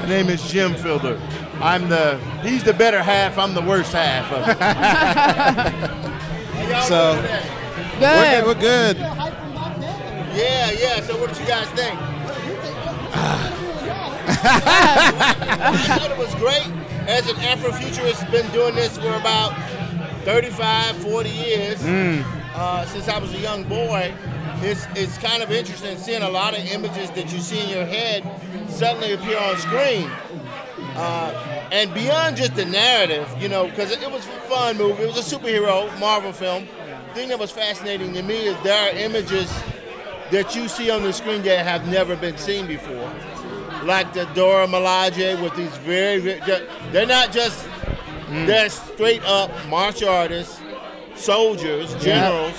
My 0.00 0.06
name 0.08 0.28
is 0.28 0.48
Jim 0.50 0.74
Fielder. 0.74 1.20
I'm 1.60 1.88
the 1.88 2.18
he's 2.42 2.62
the 2.62 2.72
better 2.72 3.02
half. 3.02 3.38
I'm 3.38 3.54
the 3.54 3.62
worst 3.62 3.92
half 3.92 4.30
of 4.32 4.48
it. 4.48 6.04
So 6.86 7.14
Good. 7.98 8.44
We're 8.44 8.54
good. 8.54 8.56
We're 8.56 8.60
good. 8.60 8.96
Yeah, 10.36 10.70
yeah. 10.70 11.00
So 11.00 11.18
what 11.18 11.34
do 11.34 11.40
you 11.40 11.48
guys 11.48 11.66
think? 11.70 11.98
I 14.44 15.98
thought 15.98 16.10
it 16.10 16.18
was 16.18 16.34
great. 16.36 16.66
As 17.08 17.28
an 17.28 17.36
Afrofuturist, 17.36 18.30
been 18.30 18.50
doing 18.52 18.74
this 18.74 18.98
for 18.98 19.14
about 19.14 19.52
35, 20.24 20.96
40 20.96 21.28
years. 21.28 21.82
Mm. 21.82 22.24
Uh, 22.54 22.84
since 22.86 23.08
I 23.08 23.18
was 23.18 23.32
a 23.34 23.38
young 23.38 23.64
boy, 23.64 24.14
it's 24.60 24.86
it's 24.96 25.16
kind 25.18 25.42
of 25.42 25.50
interesting 25.50 25.96
seeing 25.96 26.22
a 26.22 26.28
lot 26.28 26.58
of 26.58 26.64
images 26.66 27.10
that 27.12 27.32
you 27.32 27.38
see 27.38 27.60
in 27.60 27.68
your 27.68 27.84
head 27.84 28.24
suddenly 28.68 29.12
appear 29.12 29.38
on 29.38 29.56
screen. 29.58 30.10
Uh, 30.96 31.68
and 31.70 31.94
beyond 31.94 32.36
just 32.36 32.56
the 32.56 32.64
narrative, 32.64 33.28
you 33.40 33.48
know, 33.48 33.68
because 33.68 33.92
it, 33.92 34.02
it 34.02 34.10
was 34.10 34.26
a 34.26 34.40
fun 34.48 34.76
movie. 34.76 35.04
It 35.04 35.06
was 35.06 35.32
a 35.32 35.36
superhero 35.36 35.96
Marvel 36.00 36.32
film. 36.32 36.66
The 37.08 37.14
thing 37.14 37.28
that 37.28 37.38
was 37.38 37.50
fascinating 37.50 38.14
to 38.14 38.22
me 38.22 38.46
is 38.48 38.56
there 38.62 38.90
are 38.92 38.96
images 38.98 39.48
that 40.30 40.54
you 40.54 40.68
see 40.68 40.90
on 40.90 41.02
the 41.02 41.12
screen 41.12 41.42
that 41.42 41.64
have 41.64 41.88
never 41.88 42.16
been 42.16 42.36
seen 42.36 42.66
before. 42.66 43.12
Like 43.84 44.12
the 44.12 44.24
Dora 44.34 44.66
Milaje 44.66 45.40
with 45.42 45.54
these 45.56 45.74
very, 45.78 46.18
very 46.20 46.40
they're- 46.46 46.66
they're 46.92 47.06
not 47.06 47.32
just, 47.32 47.66
they're 48.30 48.68
straight 48.68 49.22
up 49.24 49.50
martial 49.68 50.08
artists, 50.08 50.60
soldiers, 51.14 51.94
generals. 52.02 52.54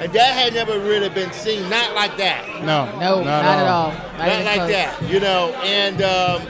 And 0.00 0.12
that 0.14 0.34
had 0.34 0.54
never 0.54 0.78
really 0.80 1.08
been 1.10 1.30
seen, 1.32 1.68
not 1.68 1.94
like 1.94 2.16
that. 2.16 2.44
No. 2.64 2.86
No, 2.98 3.22
not, 3.22 3.44
at 3.44 3.66
all. 3.66 3.90
Not, 3.90 4.18
Not, 4.18 4.44
like 4.44 4.54
close. 4.56 4.70
that, 4.72 5.02
you 5.08 5.20
know. 5.20 5.52
And 5.62 6.02
um, 6.02 6.42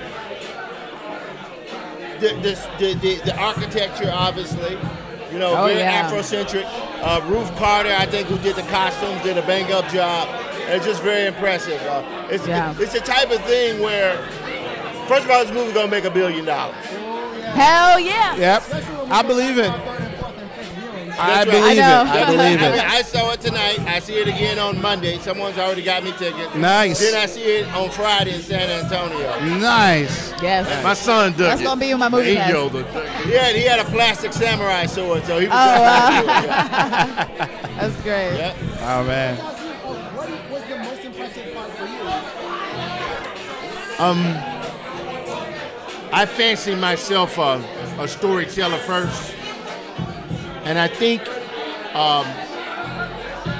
the, 2.21 2.29
the, 2.41 2.69
the, 2.79 2.95
the, 3.01 3.15
the 3.25 3.37
architecture, 3.37 4.11
obviously, 4.15 4.79
you 5.33 5.39
know, 5.39 5.57
Oh, 5.57 5.67
very 5.67 5.79
yeah. 5.81 6.09
Afrocentric. 6.11 6.65
Uh, 7.03 7.21
Ruth 7.29 7.55
Carter, 7.57 7.95
I 7.97 8.07
think, 8.07 8.29
who 8.29 8.39
did 8.39 8.57
the 8.57 8.63
costumes, 8.63 9.23
did 9.23 9.39
a 9.39 9.43
bang 9.43 9.73
up 9.73 9.89
job. 9.89 10.29
It's 10.69 10.85
just 10.85 11.03
very 11.03 11.27
impressive. 11.27 11.81
Uh, 11.83 12.03
it's, 12.31 12.47
Yeah. 12.47 12.75
it's 12.79 12.93
the 12.93 13.01
type 13.01 13.31
of 13.31 13.43
thing 13.45 13.81
where, 13.83 14.17
first 15.09 15.25
of 15.25 15.31
all, 15.31 15.45
this 15.45 15.53
movie's 15.53 15.75
gonna 15.75 15.89
make 15.89 16.05
a 16.05 16.11
billion 16.11 16.45
dollars. 16.45 16.77
Hell 17.55 17.99
yeah. 18.01 18.37
Yep. 18.37 18.63
I 19.11 19.23
believe 19.23 19.59
it. 19.59 19.71
I 21.19 21.45
believe 21.45 21.63
it. 21.63 21.63
I 21.63 21.75
know. 21.75 22.05
I 22.11 22.27
believe 22.27 22.63
it. 22.63 22.81
I 22.85 23.03
saw 23.03 23.33
it 23.33 23.41
tonight. 23.41 23.79
I 23.81 23.99
see 24.01 24.15
it 24.15 24.29
again 24.29 24.59
on 24.59 24.81
Monday. 24.81 25.19
Someone's 25.19 25.59
already 25.59 25.83
got 25.83 26.05
me 26.05 26.13
tickets. 26.13 26.55
Nice. 26.55 26.99
Then 27.01 27.15
I 27.15 27.27
see 27.27 27.43
it 27.43 27.75
on 27.75 27.91
Friday 27.91 28.35
in 28.35 28.43
San 28.43 28.69
Antonio. 28.69 29.59
Nice. 29.59 30.33
Yes. 30.43 30.85
My 30.85 30.95
son 30.95 31.33
does. 31.33 31.39
That's 31.41 31.61
it. 31.61 31.65
gonna 31.65 31.81
be 31.81 31.91
in 31.91 31.99
my 31.99 32.09
movie 32.09 32.35
pass. 32.35 32.49
Eight-year-old 32.49 32.77
it. 32.77 32.87
Yeah, 33.27 33.53
he 33.53 33.63
had 33.63 33.81
a 33.81 33.85
plastic 33.85 34.33
samurai 34.33 34.87
sword, 34.87 35.25
so 35.25 35.39
he 35.39 35.47
was. 35.47 35.55
Oh, 35.55 35.81
wow. 35.81 36.09
to 36.09 36.15
do 36.17 36.23
it, 36.23 36.45
yeah. 36.45 37.69
That's 37.81 38.03
great. 38.03 38.37
Yeah. 38.37 38.57
Oh 38.81 39.05
man. 39.05 39.37
What 39.37 40.31
was 40.51 40.63
the 40.69 40.79
most 40.79 41.05
impressive 41.05 41.55
part 41.55 41.71
for 41.73 41.87
you? 41.87 42.03
Um, 43.99 44.19
I 46.13 46.27
fancy 46.27 46.75
myself 46.75 47.39
a, 47.39 47.63
a 47.99 48.09
storyteller 48.09 48.79
first, 48.79 49.35
and 50.65 50.79
I 50.79 50.89
think 50.89 51.23
um, 51.95 52.27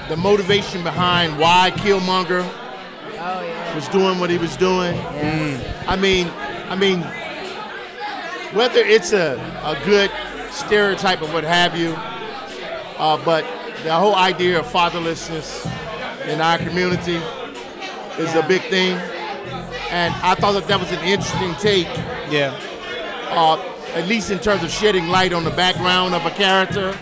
the 0.09 0.17
motivation 0.17 0.83
behind 0.83 1.39
why 1.39 1.71
Killmonger 1.77 2.43
Oh 2.45 3.41
yeah. 3.43 3.75
was 3.75 3.87
doing 3.89 4.19
what 4.19 4.31
he 4.31 4.39
was 4.39 4.57
doing. 4.57 4.99
I 5.87 5.97
mean, 5.97 6.29
I 6.69 6.75
mean, 6.77 7.01
whether 8.55 8.81
it's 8.81 9.13
a, 9.13 9.37
a 9.65 9.79
good 9.85 10.11
stereotype 10.51 11.23
or 11.23 11.27
what 11.29 11.45
have 11.45 11.77
you, 11.79 11.95
uh, 12.99 13.23
but 13.25 13.45
the 13.85 13.93
whole 13.95 14.15
idea 14.15 14.59
of 14.61 14.67
fatherlessness 14.67 15.67
in 16.29 16.41
our 16.41 16.59
community 16.59 17.17
is 18.19 18.35
a 18.35 18.45
big 18.47 18.63
thing. 18.63 18.97
And 19.91 20.13
I 20.23 20.35
thought 20.35 20.53
that 20.53 20.67
that 20.69 20.81
was 20.81 20.91
an 20.93 21.01
interesting 21.05 21.55
take, 21.57 21.87
Yeah. 22.31 22.59
uh, 23.31 23.57
at 23.95 24.09
least 24.09 24.31
in 24.31 24.39
terms 24.39 24.63
of 24.63 24.71
shedding 24.71 25.09
light 25.09 25.33
on 25.33 25.45
the 25.45 25.51
background 25.51 26.15
of 26.15 26.25
a 26.27 26.31
character 26.31 26.93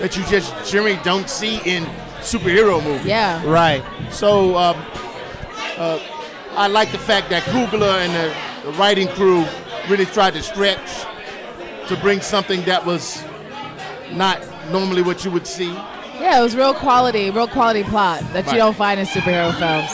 that 0.00 0.16
you 0.16 0.24
just 0.26 0.52
generally 0.70 0.98
don't 1.04 1.28
see 1.28 1.56
in 1.64 1.84
superhero 2.20 2.82
movies. 2.82 3.06
Yeah. 3.06 3.42
Right. 3.46 3.82
So 4.10 4.56
um, 4.56 4.76
uh, 5.78 5.98
I 6.52 6.66
like 6.68 6.90
the 6.92 6.98
fact 6.98 7.30
that 7.30 7.42
Coogler 7.44 7.98
and 8.04 8.12
the, 8.14 8.70
the 8.70 8.78
writing 8.78 9.08
crew 9.08 9.44
really 9.88 10.06
tried 10.06 10.32
to 10.34 10.42
stretch 10.42 11.04
to 11.88 11.96
bring 11.98 12.20
something 12.20 12.62
that 12.64 12.84
was 12.84 13.22
not 14.12 14.40
normally 14.70 15.02
what 15.02 15.24
you 15.24 15.30
would 15.30 15.46
see. 15.46 15.72
Yeah, 16.18 16.40
it 16.40 16.42
was 16.42 16.56
real 16.56 16.72
quality, 16.74 17.30
real 17.30 17.46
quality 17.46 17.82
plot 17.84 18.20
that 18.32 18.46
Right. 18.46 18.52
you 18.52 18.58
don't 18.58 18.76
find 18.76 18.98
in 18.98 19.06
superhero 19.06 19.52
films. 19.58 19.92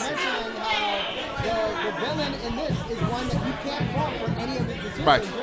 The, 1.43 1.49
the 1.83 1.99
villain 1.99 2.33
in 2.33 2.55
this 2.55 2.71
is 2.91 3.01
one 3.09 3.27
that 3.27 3.45
you 3.45 3.53
can't 3.69 3.91
fault 3.93 4.15
for 4.17 4.39
any 4.39 4.57
of 4.57 4.65
his 4.65 4.83
decisions. 4.83 5.05
Right. 5.05 5.42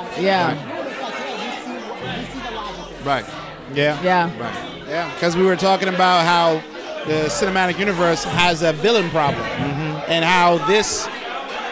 Right. 3.06 3.26
Yeah. 3.74 4.02
Yeah. 4.04 4.40
Right. 4.40 4.88
Yeah, 4.88 5.14
because 5.16 5.36
we 5.36 5.44
were 5.44 5.56
talking 5.58 5.90
about 5.90 6.26
how 6.26 6.62
the 7.06 7.26
cinematic 7.30 7.78
universe 7.78 8.24
has 8.24 8.62
a 8.64 8.72
villain 8.74 9.10
problem, 9.10 9.44
Mm-hmm. 9.44 10.12
and 10.12 10.24
how 10.24 10.58
this 10.68 11.08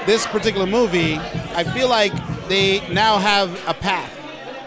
this 0.05 0.25
particular 0.27 0.65
movie, 0.67 1.15
I 1.55 1.63
feel 1.63 1.87
like 1.89 2.11
they 2.47 2.87
now 2.93 3.17
have 3.17 3.49
a 3.67 3.73
path. 3.73 4.11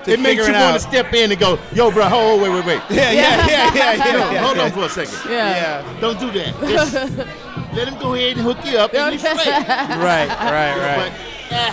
It 0.09 0.19
makes 0.21 0.39
you 0.39 0.45
figuring 0.47 0.61
want 0.63 0.81
to 0.81 0.89
step 0.89 1.13
in 1.13 1.31
and 1.31 1.39
go, 1.39 1.59
yo, 1.75 1.91
bro, 1.91 2.09
hold, 2.09 2.41
wait, 2.41 2.49
wait, 2.51 2.65
wait. 2.65 2.81
Yeah, 2.91 3.11
yeah, 3.13 3.47
yeah, 3.47 3.75
yeah, 3.75 3.93
yeah, 3.95 4.13
No, 4.13 4.31
yeah, 4.31 4.43
hold 4.43 4.59
on 4.59 4.71
for 4.73 4.85
a 4.85 4.89
second. 4.89 5.19
Yeah. 5.31 5.83
Yeah. 5.85 6.01
Don't 6.01 6.19
do 6.19 6.31
that. 6.33 6.55
Just 6.61 6.95
let 7.75 7.89
him 7.89 7.99
go 8.01 8.15
ahead 8.15 8.33
and 8.39 8.41
hook 8.41 8.65
you 8.65 8.79
up 8.79 8.95
and 8.95 9.13
you 9.13 9.19
straight. 9.19 9.37
Right, 9.47 10.29
right, 10.29 10.77
right. 10.79 10.97
But 10.97 11.13
eh, 11.51 11.73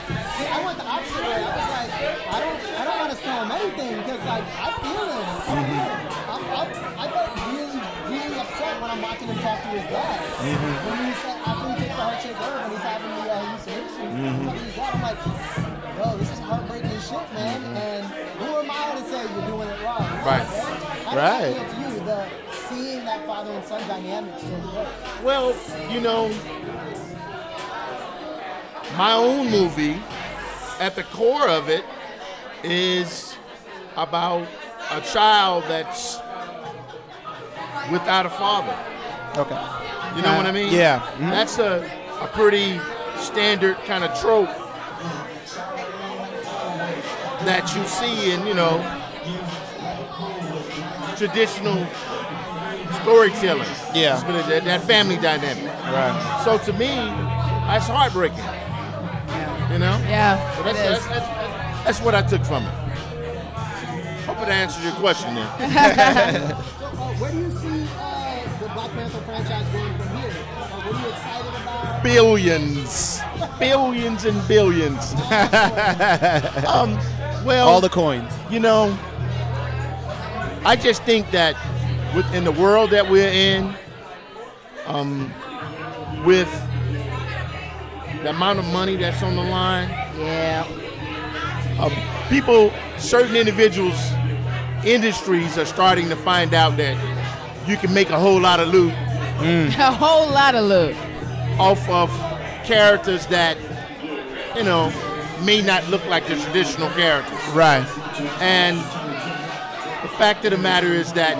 I 0.55 0.57
went 0.65 0.77
the 0.77 0.85
opposite 0.87 1.23
way. 1.25 1.39
I 1.43 1.51
was 1.55 1.69
like, 1.75 1.91
I 1.95 2.37
don't, 2.39 2.59
I 2.79 2.81
don't 2.85 2.99
want 2.99 3.11
to 3.13 3.19
tell 3.23 3.39
him 3.43 3.51
anything 3.51 3.93
because 4.03 4.21
like 4.25 4.45
I 4.55 4.67
feel 4.81 5.05
him. 5.05 5.25
I 5.25 5.55
feel 5.65 5.85
him. 5.85 6.01
I'm, 6.25 6.41
I'm, 6.55 6.69
I 6.99 7.05
get 7.11 7.27
really, 7.51 7.79
really 8.11 8.39
upset 8.39 8.73
when 8.81 8.89
I'm 8.91 9.01
watching 9.01 9.27
him 9.27 9.39
talk 9.39 9.59
to 9.61 9.69
his 9.75 9.85
dad. 9.91 10.17
When 10.85 10.97
he 11.05 11.13
said 11.21 11.37
after 11.45 11.65
he 11.69 11.75
takes 11.79 11.95
the 11.95 12.03
heart 12.03 12.19
shaped 12.21 12.39
herb 12.39 12.61
and 12.65 12.71
he's 12.73 12.85
having 12.85 13.11
the 13.15 13.25
uh, 13.31 13.35
hallucination, 13.45 14.05
talking 14.45 14.59
to 14.59 14.65
his 14.65 14.75
dad, 14.75 14.91
I'm 14.95 15.01
like, 15.03 15.19
yo, 15.99 16.07
this 16.17 16.31
is 16.31 16.39
heartbreaking 16.39 16.99
shit, 17.03 17.25
man. 17.35 17.59
And 17.75 18.03
who 18.39 18.49
am 18.59 18.69
I 18.71 18.95
to 18.95 19.03
say 19.07 19.21
you're 19.23 19.47
doing 19.47 19.69
it 19.69 19.79
wrong? 19.83 20.03
Right. 20.23 20.45
How 21.05 21.13
does 21.13 21.15
Right. 21.15 21.53
that 21.53 21.71
feel 21.71 21.89
to 21.89 21.95
you? 21.95 22.05
The 22.05 22.19
seeing 22.69 23.05
that 23.05 23.25
father 23.25 23.51
and 23.51 23.63
son 23.65 23.81
dynamic 23.87 24.39
so 24.39 24.87
well, 25.23 25.55
you 25.91 26.01
know, 26.01 26.29
my 28.97 29.13
own 29.13 29.49
movie, 29.49 30.01
at 30.79 30.95
the 30.95 31.03
core 31.03 31.47
of 31.47 31.69
it, 31.69 31.83
is 32.63 33.35
about 33.97 34.47
a 34.91 35.01
child 35.01 35.63
that's 35.67 36.17
without 37.91 38.25
a 38.25 38.29
father. 38.29 38.75
Okay. 39.37 39.61
You 40.15 40.21
know 40.21 40.35
what 40.37 40.45
I 40.45 40.51
mean? 40.51 40.73
Yeah. 40.73 40.99
Mhm. 41.17 41.29
That's 41.29 41.59
a, 41.59 41.89
a 42.21 42.27
pretty 42.27 42.79
standard 43.17 43.77
kind 43.85 44.03
of 44.03 44.17
trope 44.19 44.49
that 47.45 47.75
you 47.75 47.85
see 47.85 48.31
in, 48.31 48.47
you 48.47 48.53
know, 48.53 48.79
traditional 51.17 51.85
storytelling. 53.01 53.67
Yeah. 53.93 54.19
That, 54.47 54.63
that 54.65 54.81
family 54.83 55.17
dynamic. 55.17 55.65
Right. 55.85 56.41
So 56.43 56.57
to 56.57 56.73
me, 56.73 56.87
that's 57.67 57.87
heartbreaking. 57.87 58.43
You 59.75 59.79
know? 59.79 59.97
Yeah, 60.07 60.55
So 60.55 60.63
that's, 60.63 60.79
it 60.79 60.81
that's, 60.83 61.01
is. 61.01 61.07
that's, 61.09 61.83
that's 61.83 61.99
what 61.99 62.15
I 62.15 62.21
took 62.21 62.45
from 62.45 62.63
it. 62.63 62.69
Hope 64.23 64.37
it 64.39 64.47
answers 64.47 64.81
your 64.85 64.93
question 64.93 65.35
then. 65.35 65.45
So, 65.59 65.65
uh, 65.65 67.13
where 67.19 67.31
do 67.33 67.37
you 67.39 67.51
see 67.51 67.83
uh, 67.97 68.59
the 68.61 68.69
Black 68.73 68.89
Panther 68.91 69.19
franchise 69.25 69.67
going 69.73 69.97
from 69.97 70.15
here? 70.15 70.31
Uh, 70.31 70.79
what 70.79 70.95
are 70.95 71.01
you 71.01 71.09
excited 71.09 71.61
about? 71.61 72.03
billions, 72.03 73.19
billions 73.59 74.23
and 74.23 74.47
billions. 74.47 75.11
um, 76.65 76.97
well, 77.45 77.67
All 77.67 77.81
the 77.81 77.89
coins. 77.89 78.31
you 78.49 78.61
know, 78.61 78.97
I 80.63 80.77
just 80.81 81.03
think 81.03 81.31
that 81.31 81.57
within 82.15 82.45
the 82.45 82.51
world 82.53 82.91
that 82.91 83.09
we're 83.09 83.27
in, 83.27 83.75
um, 84.85 85.33
with 86.23 86.47
the 88.25 88.31
amount 88.31 88.57
of 88.57 88.65
money 88.73 88.95
that's 88.95 89.21
on 89.21 89.35
the 89.35 89.43
line, 89.43 89.87
Yeah. 90.17 90.65
uh, 91.79 91.91
people, 92.27 92.73
certain 92.97 93.35
individuals, 93.35 93.95
industries 94.83 95.59
are 95.59 95.65
starting 95.65 96.09
to 96.09 96.15
find 96.15 96.55
out 96.55 96.75
that 96.77 96.97
you 97.67 97.77
can 97.77 97.93
make 97.93 98.09
a 98.09 98.17
whole 98.19 98.39
lot 98.41 98.59
of 98.59 98.69
loot 98.69 98.93
A 99.41 99.91
whole 99.91 100.27
lot 100.31 100.55
of 100.55 100.65
loot. 100.65 100.95
off 101.59 101.87
of 101.87 102.09
characters 102.65 103.27
that, 103.27 103.57
you 104.55 104.63
know, 104.63 104.91
may 105.43 105.61
not 105.61 105.87
look 105.89 106.03
like 106.07 106.25
the 106.27 106.35
traditional 106.35 106.89
characters. 106.91 107.37
Right. 107.53 107.85
And 108.41 108.77
the 110.01 110.09
fact 110.17 110.45
of 110.45 110.51
the 110.51 110.57
matter 110.57 110.87
is 110.87 111.13
that 111.13 111.37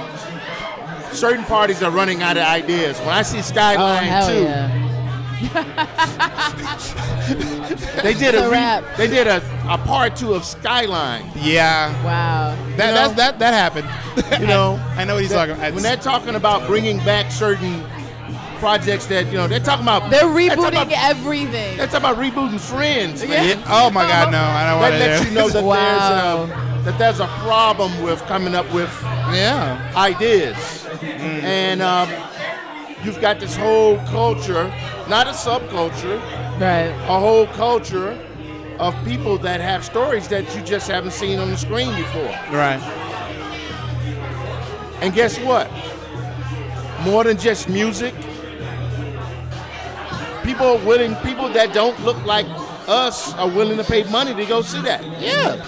certain 1.13 1.45
parties 1.45 1.81
are 1.81 1.89
running 1.89 2.21
out 2.21 2.37
of 2.37 2.43
ideas. 2.43 2.99
When 2.99 3.09
I 3.09 3.23
see 3.23 3.39
Oh, 3.39 3.41
Skyline 3.41 4.03
hell 4.03 4.27
2, 4.29 4.43
yeah. 4.43 4.84
they 8.03 8.13
did 8.13 8.35
It's 8.35 8.43
a, 8.43 8.47
a 8.47 8.49
re- 8.49 8.83
they 8.97 9.07
did 9.07 9.27
a, 9.27 9.37
a 9.69 9.77
part 9.77 10.15
two 10.15 10.33
of 10.33 10.43
Skyline. 10.45 11.25
Yeah. 11.35 11.91
Wow. 12.03 12.55
That 12.77 12.77
know? 12.77 12.93
that's, 12.93 13.13
that 13.15 13.39
that 13.39 13.53
happened. 13.53 13.89
You 14.41 14.47
know, 14.47 14.79
I 14.95 15.03
know 15.03 15.15
what 15.15 15.21
he's 15.23 15.31
that- 15.31 15.47
talking 15.47 15.55
about. 15.55 15.73
when 15.73 15.83
they're 15.83 15.97
talking 15.97 16.35
about 16.35 16.67
bringing 16.67 16.97
back 16.99 17.31
certain 17.31 17.83
projects 18.59 19.05
that 19.07 19.25
you 19.27 19.33
know 19.33 19.47
they're 19.47 19.59
talking 19.59 19.83
about 19.83 20.09
They're 20.09 20.21
talking 20.21 20.49
rebooting 20.49 20.83
about- 20.83 20.91
everything. 21.09 21.77
They're 21.77 21.87
talking 21.87 21.97
about 21.97 22.17
rebooting 22.17 22.59
Friends, 22.59 23.21
man. 23.27 23.59
Yeah. 23.59 23.63
Oh 23.67 23.89
my 23.91 24.07
God, 24.07 24.31
no! 24.31 24.39
I 24.39 24.69
don't 24.71 24.79
want 24.79 24.93
That 24.93 24.99
to 24.99 25.11
lets 25.11 25.25
you 25.29 25.35
know 25.35 25.49
that 25.49 25.63
Wow. 25.63 26.45
there's 26.45 26.49
a 26.49 26.83
that 26.85 26.97
there's 26.99 27.19
a 27.19 27.27
problem 27.43 28.01
with 28.03 28.21
coming 28.25 28.55
up 28.55 28.71
with 28.73 28.91
yeah. 29.33 29.91
ideas, 29.95 30.85
and 31.01 31.81
um, 31.81 32.07
you've 33.05 33.21
got 33.21 33.39
this 33.39 33.55
whole 33.55 33.97
culture, 34.07 34.67
not 35.07 35.27
a 35.27 35.31
subculture, 35.31 36.19
Right. 36.59 36.89
a 37.07 37.19
whole 37.19 37.47
culture 37.47 38.17
of 38.79 38.95
people 39.05 39.37
that 39.39 39.61
have 39.61 39.85
stories 39.85 40.27
that 40.29 40.43
you 40.55 40.61
just 40.61 40.89
haven't 40.89 41.11
seen 41.11 41.39
on 41.39 41.49
the 41.51 41.57
screen 41.57 41.95
before. 41.95 42.33
Right. 42.51 42.81
And 45.01 45.13
guess 45.13 45.37
what? 45.39 45.69
More 47.03 47.23
than 47.23 47.37
just 47.37 47.69
music, 47.69 48.13
people 50.43 50.65
are 50.65 50.85
willing. 50.85 51.15
People 51.17 51.49
that 51.49 51.73
don't 51.73 51.99
look 52.03 52.23
like 52.25 52.45
us 52.87 53.33
are 53.35 53.49
willing 53.49 53.77
to 53.77 53.83
pay 53.83 54.03
money 54.09 54.33
to 54.33 54.45
go 54.45 54.61
see 54.61 54.81
that. 54.81 55.03
Yeah. 55.21 55.63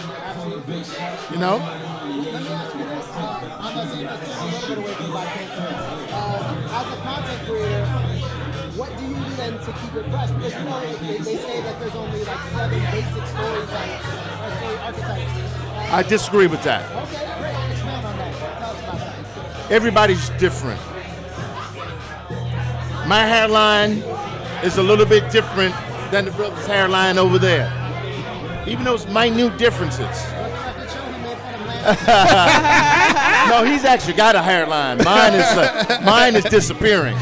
You 1.31 1.37
know. 1.37 1.59
I'm 3.77 3.85
not 3.85 3.93
saying 3.93 4.07
this 4.07 4.39
a 4.39 4.45
little 4.45 4.67
bit 4.67 4.77
away 4.77 4.93
from 4.95 5.11
Black 5.11 5.27
Panther. 5.27 5.77
Uh, 6.09 6.77
as 6.77 6.97
a 6.97 7.01
content 7.03 7.47
creator, 7.47 7.85
what 8.75 8.97
do 8.97 9.03
you 9.05 9.13
do 9.13 9.35
then 9.35 9.53
to 9.53 9.71
keep 9.71 9.93
it 9.93 10.09
fresh? 10.09 10.31
Because 10.31 10.53
you 10.53 10.63
know 10.65 10.79
they, 10.81 11.17
they 11.19 11.37
say 11.37 11.61
that 11.61 11.79
there's 11.79 11.93
only 11.93 12.23
like 12.23 12.39
seven 12.49 12.79
basic 12.89 13.27
story 13.27 13.67
types, 13.67 14.05
or 14.41 14.57
story 14.57 14.77
archetypes. 14.77 15.93
I 15.93 16.03
disagree 16.03 16.47
with 16.47 16.63
that. 16.63 16.89
okay, 17.03 17.39
great. 17.39 17.71
Expand 17.71 18.05
on 18.07 18.17
that. 18.17 18.33
Tell 18.57 18.71
us 18.71 18.83
about 18.83 18.97
that. 18.97 19.71
Everybody's 19.71 20.29
different. 20.31 20.81
My 23.07 23.25
hairline 23.27 23.99
is 24.65 24.77
a 24.79 24.83
little 24.83 25.05
bit 25.05 25.31
different 25.31 25.75
than 26.09 26.25
the 26.25 26.31
brother's 26.31 26.65
hairline 26.65 27.19
over 27.19 27.37
there. 27.37 27.71
Even 28.67 28.85
those 28.85 29.05
minute 29.05 29.55
differences. 29.59 30.36
no, 33.49 33.63
he's 33.63 33.85
actually 33.85 34.13
got 34.13 34.35
a 34.35 34.41
hairline. 34.41 34.97
Mine 35.05 35.33
is 35.33 35.41
uh, 35.41 36.01
mine 36.03 36.35
is 36.35 36.43
disappearing. 36.43 37.15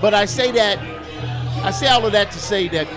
But 0.00 0.14
I 0.14 0.24
say 0.24 0.50
that 0.52 0.78
I 1.64 1.70
say 1.70 1.86
all 1.86 2.04
of 2.04 2.10
that 2.10 2.32
to 2.32 2.38
say 2.40 2.66
that 2.68 2.88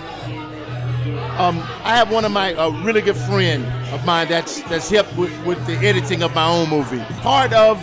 um, 1.40 1.60
I 1.84 1.96
have 1.96 2.12
one 2.12 2.26
of 2.26 2.32
my 2.32 2.50
a 2.52 2.72
really 2.84 3.02
good 3.02 3.16
friend 3.16 3.64
of 3.94 4.04
mine 4.06 4.28
that's 4.28 4.62
that's 4.64 4.90
hip 4.90 5.06
with, 5.16 5.32
with 5.46 5.64
the 5.68 5.74
editing 5.74 6.24
of 6.24 6.34
my 6.34 6.48
own 6.48 6.68
movie. 6.70 7.04
Part 7.22 7.54
of 7.54 7.78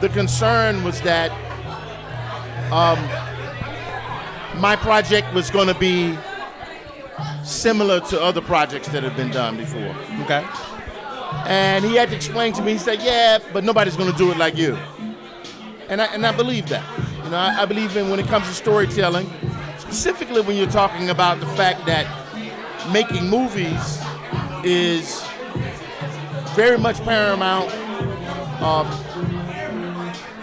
the 0.00 0.08
concern 0.08 0.84
was 0.84 1.00
that 1.00 1.32
um, 2.70 3.00
my 4.60 4.76
project 4.76 5.34
was 5.34 5.50
going 5.50 5.66
to 5.66 5.78
be 5.78 6.16
similar 7.42 7.98
to 7.98 8.20
other 8.20 8.40
projects 8.40 8.86
that 8.88 9.02
have 9.02 9.16
been 9.16 9.30
done 9.30 9.56
before. 9.56 9.96
Okay. 10.22 10.46
And 11.46 11.84
he 11.84 11.94
had 11.96 12.10
to 12.10 12.16
explain 12.16 12.52
to 12.54 12.62
me, 12.62 12.72
he 12.72 12.78
said, 12.78 13.00
Yeah, 13.02 13.38
but 13.52 13.64
nobody's 13.64 13.96
going 13.96 14.10
to 14.10 14.18
do 14.18 14.30
it 14.30 14.36
like 14.36 14.56
you. 14.56 14.76
And 15.88 16.02
I, 16.02 16.06
and 16.06 16.26
I 16.26 16.36
believe 16.36 16.68
that. 16.68 16.84
You 17.24 17.30
know, 17.30 17.36
I, 17.36 17.62
I 17.62 17.64
believe 17.64 17.96
in 17.96 18.10
when 18.10 18.20
it 18.20 18.26
comes 18.26 18.46
to 18.46 18.54
storytelling, 18.54 19.30
specifically 19.78 20.40
when 20.42 20.56
you're 20.56 20.66
talking 20.66 21.10
about 21.10 21.40
the 21.40 21.46
fact 21.48 21.86
that 21.86 22.06
making 22.92 23.28
movies 23.28 24.00
is 24.64 25.24
very 26.54 26.78
much 26.78 27.02
paramount. 27.04 27.72
Um, 28.60 28.86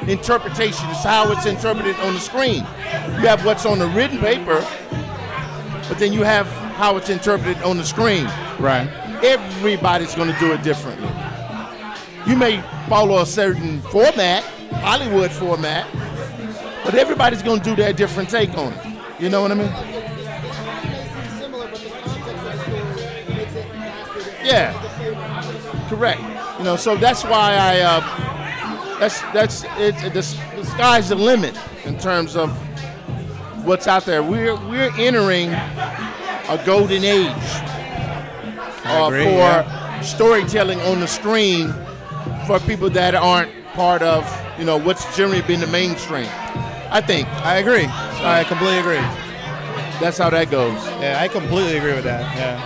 interpretation 0.07 0.87
is 0.89 1.03
how 1.03 1.31
it's 1.31 1.45
interpreted 1.45 1.95
on 1.97 2.13
the 2.13 2.19
screen. 2.19 2.59
You 3.19 3.27
have 3.27 3.43
what's 3.45 3.65
on 3.65 3.79
the 3.79 3.87
written 3.87 4.19
paper, 4.19 4.65
but 5.89 5.97
then 5.99 6.13
you 6.13 6.23
have 6.23 6.47
how 6.75 6.97
it's 6.97 7.09
interpreted 7.09 7.61
on 7.63 7.77
the 7.77 7.83
screen. 7.83 8.25
Right. 8.59 8.89
Everybody's 9.25 10.13
going 10.15 10.31
to 10.31 10.39
do 10.39 10.51
it 10.53 10.61
differently. 10.63 11.09
You 12.27 12.35
may 12.37 12.61
follow 12.87 13.21
a 13.21 13.25
certain 13.25 13.81
format, 13.81 14.43
Hollywood 14.73 15.31
format, 15.31 15.87
but 16.83 16.95
everybody's 16.95 17.41
going 17.41 17.59
to 17.59 17.65
do 17.65 17.75
their 17.75 17.93
different 17.93 18.29
take 18.29 18.55
on 18.57 18.71
it. 18.73 18.85
You 19.19 19.29
know 19.29 19.41
what 19.41 19.51
I 19.51 19.55
mean? 19.55 19.71
Yeah. 24.43 24.73
Correct. 25.89 26.21
You 26.59 26.63
know, 26.65 26.75
so 26.75 26.95
that's 26.95 27.23
why 27.23 27.53
I 27.55 27.79
uh, 27.81 28.99
that's 28.99 29.21
that's 29.33 29.63
it, 29.79 29.95
it- 30.03 30.13
the, 30.13 30.21
the 30.55 30.63
sky's 30.65 31.09
the 31.09 31.15
limit 31.15 31.55
in 31.85 31.97
terms 31.97 32.35
of 32.35 32.51
what's 33.65 33.87
out 33.87 34.05
there. 34.05 34.21
We're 34.23 34.55
we're 34.69 34.91
entering 34.97 35.49
a 35.49 36.61
golden 36.65 37.03
age 37.03 37.33
uh, 38.85 39.07
agree, 39.07 39.23
for 39.23 39.29
yeah. 39.31 40.01
storytelling 40.01 40.79
on 40.81 40.99
the 40.99 41.07
screen 41.07 41.73
for 42.47 42.59
people 42.61 42.89
that 42.91 43.15
aren't 43.15 43.51
part 43.73 44.01
of 44.01 44.23
you 44.59 44.65
know 44.65 44.77
what's 44.77 45.03
generally 45.17 45.41
been 45.41 45.59
the 45.59 45.67
mainstream. 45.67 46.27
I 46.91 47.01
think 47.01 47.27
I 47.43 47.57
agree. 47.57 47.85
I 47.87 48.43
completely 48.47 48.79
agree. 48.79 49.01
that's 49.99 50.17
how 50.17 50.29
that 50.29 50.49
goes. 50.51 50.75
Yeah, 51.01 51.19
I 51.21 51.27
completely 51.27 51.77
agree 51.77 51.93
with 51.93 52.03
that. 52.05 52.21
Yeah. 52.37 52.61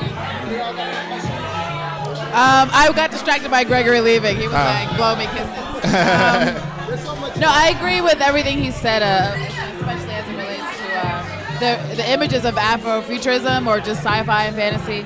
Um, 2.30 2.70
I 2.72 2.92
got 2.96 3.10
distracted 3.12 3.50
by 3.50 3.64
Gregory 3.64 4.02
leaving. 4.02 4.38
He 4.38 4.46
was 4.48 4.54
Oh. 4.56 4.58
like, 4.58 4.96
blow 4.98 5.16
me 5.16 5.26
kisses. 5.28 6.66
Um, 7.00 7.40
no, 7.40 7.48
I 7.50 7.74
agree 7.78 8.02
with 8.02 8.20
everything 8.22 8.58
he 8.62 8.70
said, 8.72 9.02
uh, 9.02 9.34
especially 9.80 10.14
as 10.14 10.28
it 10.28 10.36
relates 10.36 10.78
to 10.78 11.08
uh, 11.08 11.60
the, 11.90 11.96
the 11.96 12.12
images 12.12 12.44
of 12.46 12.56
Afrofuturism 12.56 13.66
or 13.68 13.80
just 13.80 14.02
sci-fi 14.04 14.46
and 14.46 14.56
fantasy. 14.56 15.06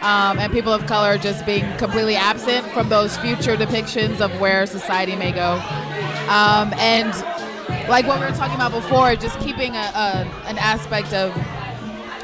Um, 0.00 0.38
and 0.38 0.50
people 0.50 0.72
of 0.72 0.86
color 0.86 1.18
just 1.18 1.44
being 1.44 1.64
completely 1.76 2.16
absent 2.16 2.66
from 2.68 2.88
those 2.88 3.18
future 3.18 3.54
depictions 3.54 4.20
of 4.22 4.40
where 4.40 4.64
society 4.64 5.14
may 5.14 5.30
go. 5.30 5.52
Um, 6.30 6.72
and 6.78 7.12
like 7.88 8.06
what 8.06 8.18
we 8.18 8.24
were 8.24 8.32
talking 8.32 8.54
about 8.54 8.72
before, 8.72 9.14
just 9.16 9.38
keeping 9.40 9.74
a, 9.74 9.78
a, 9.78 10.46
an 10.46 10.58
aspect 10.58 11.12
of 11.12 11.36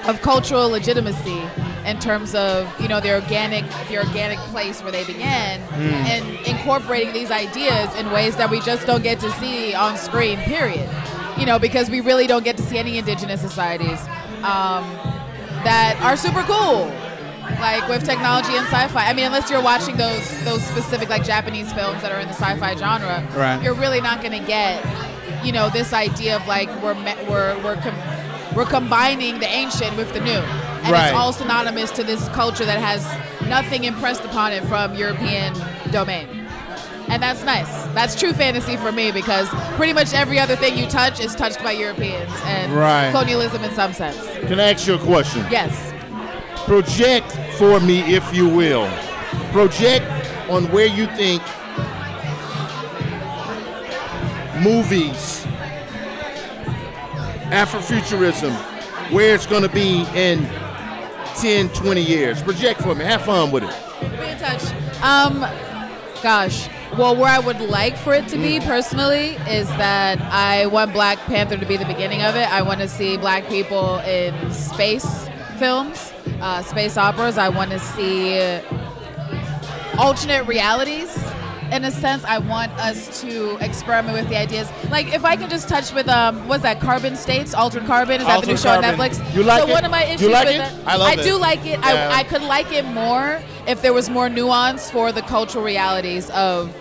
of 0.09 0.22
cultural 0.22 0.68
legitimacy 0.68 1.43
in 1.85 1.99
terms 1.99 2.35
of 2.35 2.72
you 2.81 2.89
know 2.89 3.01
the 3.01 3.12
organic 3.12 3.64
the 3.89 3.99
organic 3.99 4.39
place 4.51 4.83
where 4.83 4.93
they 4.93 5.05
began 5.05 5.61
and 6.07 6.47
incorporating 6.47 7.12
these 7.12 7.31
ideas 7.31 7.93
in 7.97 8.11
ways 8.12 8.37
that 8.37 8.49
we 8.51 8.61
just 8.61 8.87
don't 8.87 9.03
get 9.03 9.18
to 9.20 9.31
see 9.33 9.74
on 9.74 9.97
screen 9.97 10.39
period. 10.41 10.89
You 11.37 11.47
know 11.47 11.59
because 11.59 11.91
we 11.91 12.01
really 12.01 12.27
don't 12.27 12.45
get 12.45 12.57
to 12.57 12.62
see 12.62 12.79
any 12.79 12.99
indigenous 12.99 13.41
societies 13.41 14.01
um, 14.43 14.85
that 15.64 15.99
are 16.01 16.16
super 16.16 16.43
cool 16.43 16.91
like 17.61 17.89
with 17.89 18.05
technology 18.05 18.55
and 18.57 18.67
sci-fi 18.67 19.07
i 19.09 19.13
mean 19.13 19.25
unless 19.27 19.51
you're 19.51 19.63
watching 19.63 19.97
those 19.97 20.45
those 20.45 20.63
specific 20.67 21.09
like 21.09 21.25
japanese 21.25 21.73
films 21.73 22.01
that 22.03 22.13
are 22.13 22.21
in 22.21 22.27
the 22.29 22.35
sci-fi 22.35 22.75
genre 22.77 23.27
Right. 23.37 23.63
you're 23.63 23.75
really 23.75 24.01
not 24.01 24.21
going 24.23 24.33
to 24.39 24.47
get 24.47 24.85
you 25.45 25.53
know 25.53 25.69
this 25.71 25.93
idea 25.93 26.37
of 26.37 26.47
like 26.47 26.69
we're 26.83 26.95
me- 26.95 27.15
we're 27.29 27.57
we're 27.63 27.77
com- 27.77 28.55
we're 28.57 28.67
combining 28.67 29.39
the 29.39 29.47
ancient 29.47 29.97
with 29.97 30.13
the 30.13 30.21
new 30.21 30.31
and 30.31 30.93
Right. 30.93 31.09
it's 31.09 31.17
all 31.17 31.33
synonymous 31.33 31.91
to 31.93 32.03
this 32.05 32.27
culture 32.29 32.65
that 32.65 32.79
has 32.79 33.03
nothing 33.49 33.85
impressed 33.85 34.25
upon 34.25 34.53
it 34.53 34.65
from 34.65 34.95
european 34.95 35.55
domain 35.91 36.29
and 37.09 37.23
that's 37.23 37.45
nice 37.45 37.71
that's 37.95 38.15
true 38.19 38.33
fantasy 38.33 38.77
for 38.77 38.91
me 38.93 39.13
because 39.13 39.49
pretty 39.77 39.93
much 39.93 40.13
every 40.13 40.39
other 40.41 40.57
thing 40.57 40.77
you 40.77 40.87
touch 40.89 41.21
is 41.21 41.35
touched 41.35 41.63
by 41.63 41.71
europeans 41.73 42.33
and 42.45 42.73
Right. 42.73 43.11
colonialism 43.13 43.63
in 43.63 43.73
some 43.75 43.93
sense 43.93 44.19
Can 44.49 44.59
I 44.59 44.73
ask 44.73 44.87
you 44.87 44.95
a 44.95 44.99
question? 44.99 45.45
yes 45.51 45.93
Project 46.67 47.31
for 47.57 47.79
me, 47.79 48.01
if 48.14 48.35
you 48.35 48.49
will. 48.49 48.89
Project 49.53 50.05
on 50.51 50.64
where 50.73 50.87
you 50.87 51.07
think 51.14 51.41
movies, 54.62 55.47
Afrofuturism, 57.53 58.53
where 59.12 59.33
it's 59.33 59.47
going 59.47 59.62
to 59.62 59.69
be 59.69 60.05
in 60.17 60.45
10, 61.37 61.69
20 61.69 62.03
years. 62.03 62.43
Project 62.43 62.83
for 62.83 62.97
me. 62.97 63.05
Have 63.05 63.23
fun 63.23 63.53
with 63.53 63.62
it. 63.62 63.71
Be 64.01 64.27
in 64.27 64.39
touch. 64.39 64.64
Um, 65.03 65.41
gosh. 66.21 66.69
Well, 66.99 67.14
where 67.14 67.31
I 67.31 67.39
would 67.39 67.61
like 67.61 67.97
for 67.97 68.14
it 68.14 68.27
to 68.29 68.37
be 68.37 68.59
personally 68.59 69.37
is 69.49 69.69
that 69.69 70.21
I 70.33 70.67
want 70.67 70.93
Black 70.93 71.19
Panther 71.27 71.57
to 71.57 71.67
be 71.67 71.77
the 71.77 71.85
beginning 71.85 72.23
of 72.23 72.35
it. 72.35 72.51
I 72.51 72.62
want 72.62 72.81
to 72.81 72.89
see 72.89 73.17
black 73.17 73.47
people 73.49 73.99
in 73.99 74.51
space 74.53 75.29
films, 75.59 76.12
uh, 76.41 76.62
space 76.62 76.97
operas. 76.97 77.39
I 77.39 77.49
want 77.49 77.70
to 77.70 77.79
see 77.79 78.39
alternate 79.99 80.47
realities. 80.47 81.16
In 81.72 81.85
a 81.85 81.91
sense, 81.91 82.22
I 82.24 82.39
want 82.39 82.70
us 82.79 83.20
to 83.22 83.57
experiment 83.57 84.16
with 84.16 84.29
the 84.29 84.39
ideas. 84.39 84.70
Like, 84.89 85.12
if 85.12 85.24
I 85.24 85.35
can 85.35 85.51
just 85.51 85.68
touch 85.68 85.93
with 85.93 86.09
um, 86.09 86.47
what's 86.47 86.62
that? 86.62 86.81
Carbon 86.81 87.16
States, 87.16 87.55
Altered 87.55 87.85
Carbon. 87.87 88.20
Is 88.20 88.27
that 88.29 88.41
the 88.41 88.47
new 88.47 88.53
Altered 88.53 88.62
show 88.62 88.77
on 88.77 88.85
Netflix? 88.85 89.35
You 89.35 89.43
like 89.43 89.62
so 89.62 89.68
it? 89.68 89.72
one 89.72 89.85
of 89.85 89.91
my 89.91 90.05
You 90.07 90.14
issues 90.14 90.29
like 90.29 90.47
with 90.47 90.55
it? 90.55 90.59
that, 90.59 90.87
I 90.87 90.95
love 90.97 91.18
it. 91.18 91.24
do 91.24 91.37
like 91.37 91.66
it. 91.66 91.81
Yeah. 91.81 92.11
I, 92.12 92.20
I 92.20 92.22
could 92.22 92.43
like 92.43 92.70
it 92.70 92.85
more 92.85 93.43
if 93.66 93.83
there 93.83 93.93
was 93.93 94.09
more 94.09 94.29
nuance 94.29 94.93
for 94.93 95.11
the 95.11 95.22
cultural 95.22 95.64
realities 95.64 96.31
of 96.31 96.72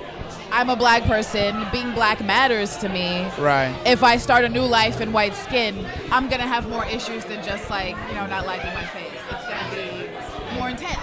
I'm 0.51 0.69
a 0.69 0.75
black 0.75 1.01
person, 1.05 1.65
being 1.71 1.91
black 1.93 2.23
matters 2.23 2.77
to 2.77 2.87
me. 2.87 3.27
Right. 3.39 3.75
If 3.87 4.03
I 4.03 4.17
start 4.17 4.45
a 4.45 4.49
new 4.49 4.61
life 4.61 5.01
in 5.01 5.11
white 5.11 5.33
skin, 5.33 5.83
I'm 6.11 6.29
gonna 6.29 6.47
have 6.47 6.69
more 6.69 6.85
issues 6.85 7.25
than 7.25 7.43
just 7.43 7.71
like, 7.71 7.95
you 8.07 8.13
know, 8.13 8.27
not 8.27 8.45
liking 8.45 8.71
my 8.75 8.85
face. 8.85 9.11
It's 9.31 9.47
gonna 9.47 10.51
be 10.51 10.59
more 10.59 10.69
intense. 10.69 11.01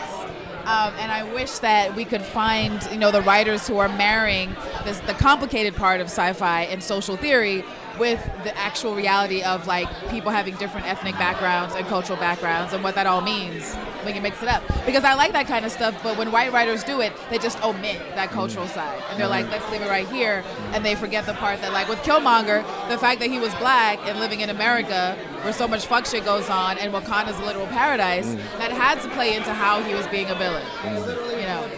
Um, 0.65 0.95
and 0.99 1.11
I 1.11 1.25
wish 1.35 1.59
that 1.59 1.97
we 1.97 2.05
could 2.05 2.23
find, 2.23 2.81
you 2.93 2.99
know, 2.99 3.11
the 3.11 3.23
writers 3.23 3.67
who 3.67 3.79
are 3.79 3.89
marrying 3.89 4.55
this, 4.85 5.01
the 5.01 5.15
complicated 5.15 5.75
part 5.75 6.01
of 6.01 6.07
sci-fi 6.07 6.63
and 6.63 6.83
social 6.83 7.17
theory 7.17 7.65
with 7.99 8.25
the 8.45 8.57
actual 8.57 8.95
reality 8.95 9.43
of 9.43 9.67
like 9.67 9.89
people 10.09 10.31
having 10.31 10.57
different 10.57 10.87
ethnic 10.87 11.15
backgrounds 11.15 11.75
and 11.75 11.87
cultural 11.87 12.19
backgrounds 12.19 12.73
and 12.73 12.83
what 12.83 12.95
that 12.95 13.07
all 13.07 13.21
means. 13.21 13.77
when 14.05 14.15
you 14.15 14.21
mix 14.21 14.43
it 14.43 14.49
up 14.49 14.63
because 14.85 15.05
I 15.05 15.15
like 15.15 15.33
that 15.33 15.47
kind 15.47 15.65
of 15.65 15.73
stuff. 15.73 15.99
But 16.03 16.19
when 16.19 16.33
white 16.33 16.53
writers 16.53 16.85
do 16.85 17.01
it, 17.01 17.13
they 17.31 17.39
just 17.39 17.63
omit 17.63 18.01
that 18.15 18.31
mm. 18.31 18.33
cultural 18.33 18.67
side 18.67 19.03
and 19.11 19.19
they're 19.19 19.29
like, 19.29 19.51
let's 19.51 19.69
leave 19.71 19.83
it 19.83 19.89
right 19.89 20.09
here, 20.09 20.45
and 20.73 20.85
they 20.85 20.95
forget 20.95 21.27
the 21.27 21.35
part 21.35 21.61
that 21.61 21.73
like 21.73 21.89
with 21.89 21.99
Killmonger, 22.01 22.63
the 22.89 22.99
fact 22.99 23.21
that 23.21 23.31
he 23.31 23.39
was 23.39 23.55
black 23.57 23.99
and 24.09 24.19
living 24.19 24.41
in 24.41 24.51
America 24.51 25.17
where 25.43 25.53
so 25.53 25.67
much 25.67 25.87
fuck 25.87 26.07
shit 26.07 26.25
goes 26.25 26.49
on 26.49 26.79
and 26.79 26.93
Wakanda's 26.93 27.39
a 27.39 27.45
literal 27.45 27.67
paradise, 27.67 28.27
mm. 28.27 28.37
that 28.59 28.71
had 28.71 29.01
to 29.03 29.09
play 29.11 29.35
into 29.37 29.53
how 29.53 29.83
he 29.83 29.95
was 29.95 30.07
being 30.09 30.29
a 30.31 30.35
villain. 30.35 30.65
Mm. 30.83 31.41
You 31.41 31.47
know. 31.47 31.69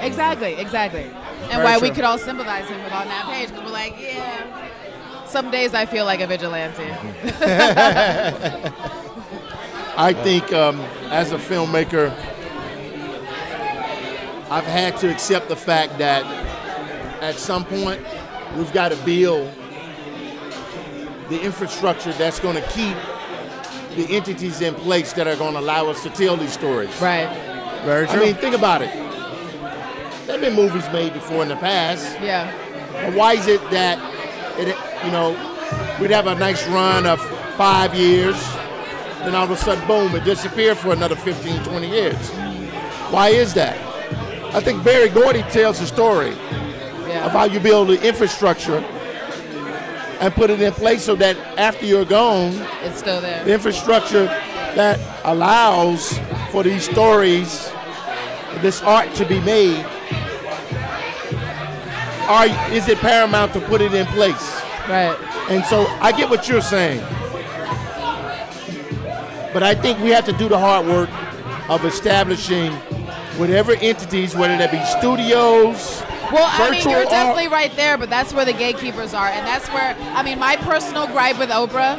Exactly, 0.00 0.54
exactly. 0.54 1.10
And 1.50 1.62
Very 1.62 1.64
why 1.64 1.78
we 1.78 1.90
could 1.90 2.04
all 2.04 2.18
sympathize 2.18 2.68
him 2.68 2.82
with 2.84 2.92
on 2.92 3.08
that 3.08 3.26
page 3.26 3.48
because 3.48 3.64
we're 3.64 3.72
like, 3.72 4.00
yeah. 4.00 4.68
Some 5.26 5.50
days 5.50 5.74
I 5.74 5.84
feel 5.84 6.04
like 6.04 6.20
a 6.20 6.26
vigilante. 6.28 6.82
I 9.96 10.12
think 10.12 10.52
um, 10.52 10.80
as 11.10 11.32
a 11.32 11.38
filmmaker, 11.38 12.10
I've 14.50 14.64
had 14.64 14.96
to 14.98 15.10
accept 15.10 15.48
the 15.48 15.56
fact 15.56 15.98
that 15.98 16.24
at 17.20 17.34
some 17.34 17.64
point 17.64 18.00
we've 18.56 18.72
got 18.72 18.90
to 18.90 18.96
build 19.04 19.52
the 21.28 21.40
infrastructure 21.40 22.12
that's 22.12 22.40
going 22.40 22.56
to 22.56 22.68
keep 22.70 22.96
the 23.96 24.06
entities 24.16 24.60
in 24.60 24.74
place 24.74 25.12
that 25.14 25.26
are 25.26 25.36
going 25.36 25.54
to 25.54 25.60
allow 25.60 25.88
us 25.88 26.02
to 26.02 26.10
tell 26.10 26.36
these 26.36 26.52
stories. 26.52 26.90
right. 27.00 27.28
Very 27.84 28.06
I 28.08 28.18
mean, 28.18 28.34
think 28.34 28.54
about 28.54 28.82
it. 28.82 29.09
There 30.30 30.38
have 30.38 30.48
been 30.48 30.64
movies 30.64 30.88
made 30.92 31.12
before 31.12 31.42
in 31.42 31.48
the 31.48 31.56
past. 31.56 32.06
Yeah. 32.20 32.52
But 32.92 33.14
why 33.14 33.32
is 33.32 33.48
it 33.48 33.60
that 33.72 33.98
it, 34.60 34.68
you 35.04 35.10
know, 35.10 35.30
we'd 36.00 36.12
have 36.12 36.28
a 36.28 36.36
nice 36.36 36.64
run 36.68 37.04
of 37.04 37.20
five 37.56 37.96
years, 37.96 38.36
then 39.24 39.34
all 39.34 39.42
of 39.42 39.50
a 39.50 39.56
sudden, 39.56 39.84
boom, 39.88 40.14
it 40.14 40.22
disappeared 40.22 40.78
for 40.78 40.92
another 40.92 41.16
15, 41.16 41.64
20 41.64 41.88
years? 41.90 42.14
Why 43.10 43.30
is 43.30 43.54
that? 43.54 43.76
I 44.54 44.60
think 44.60 44.84
Berry 44.84 45.08
Gordy 45.08 45.42
tells 45.50 45.80
the 45.80 45.86
story 45.88 46.36
Yeah. 47.08 47.26
of 47.26 47.32
how 47.32 47.46
you 47.46 47.58
build 47.58 47.88
the 47.88 48.00
infrastructure 48.06 48.78
and 50.20 50.32
put 50.32 50.48
it 50.48 50.62
in 50.62 50.72
place 50.74 51.02
so 51.02 51.16
that 51.16 51.36
after 51.58 51.86
you're 51.86 52.04
gone, 52.04 52.54
It's 52.84 53.00
still 53.00 53.20
there. 53.20 53.42
the 53.42 53.52
infrastructure 53.52 54.26
that 54.76 55.00
allows 55.24 56.16
for 56.52 56.62
these 56.62 56.84
stories, 56.88 57.68
this 58.60 58.80
art 58.82 59.12
to 59.16 59.24
be 59.24 59.40
made, 59.40 59.84
are, 62.30 62.46
is 62.72 62.88
it 62.88 62.98
paramount 62.98 63.52
to 63.54 63.60
put 63.60 63.80
it 63.80 63.92
in 63.92 64.06
place? 64.06 64.60
Right. 64.88 65.16
And 65.50 65.64
so 65.64 65.86
I 66.00 66.12
get 66.12 66.30
what 66.30 66.48
you're 66.48 66.60
saying. 66.62 67.00
But 69.52 69.64
I 69.64 69.74
think 69.74 69.98
we 69.98 70.10
have 70.10 70.24
to 70.26 70.32
do 70.32 70.48
the 70.48 70.58
hard 70.58 70.86
work 70.86 71.10
of 71.68 71.84
establishing 71.84 72.72
whatever 73.36 73.72
entities, 73.72 74.36
whether 74.36 74.56
that 74.58 74.70
be 74.70 74.84
studios, 74.98 76.02
Well, 76.30 76.46
I 76.46 76.70
mean, 76.70 76.88
you're 76.88 77.04
definitely 77.04 77.48
right 77.48 77.74
there, 77.74 77.98
but 77.98 78.10
that's 78.10 78.32
where 78.32 78.44
the 78.44 78.52
gatekeepers 78.52 79.14
are, 79.14 79.26
and 79.26 79.44
that's 79.46 79.66
where 79.68 79.96
I 80.14 80.22
mean, 80.22 80.38
my 80.38 80.56
personal 80.56 81.06
gripe 81.08 81.38
with 81.38 81.48
Oprah, 81.50 81.98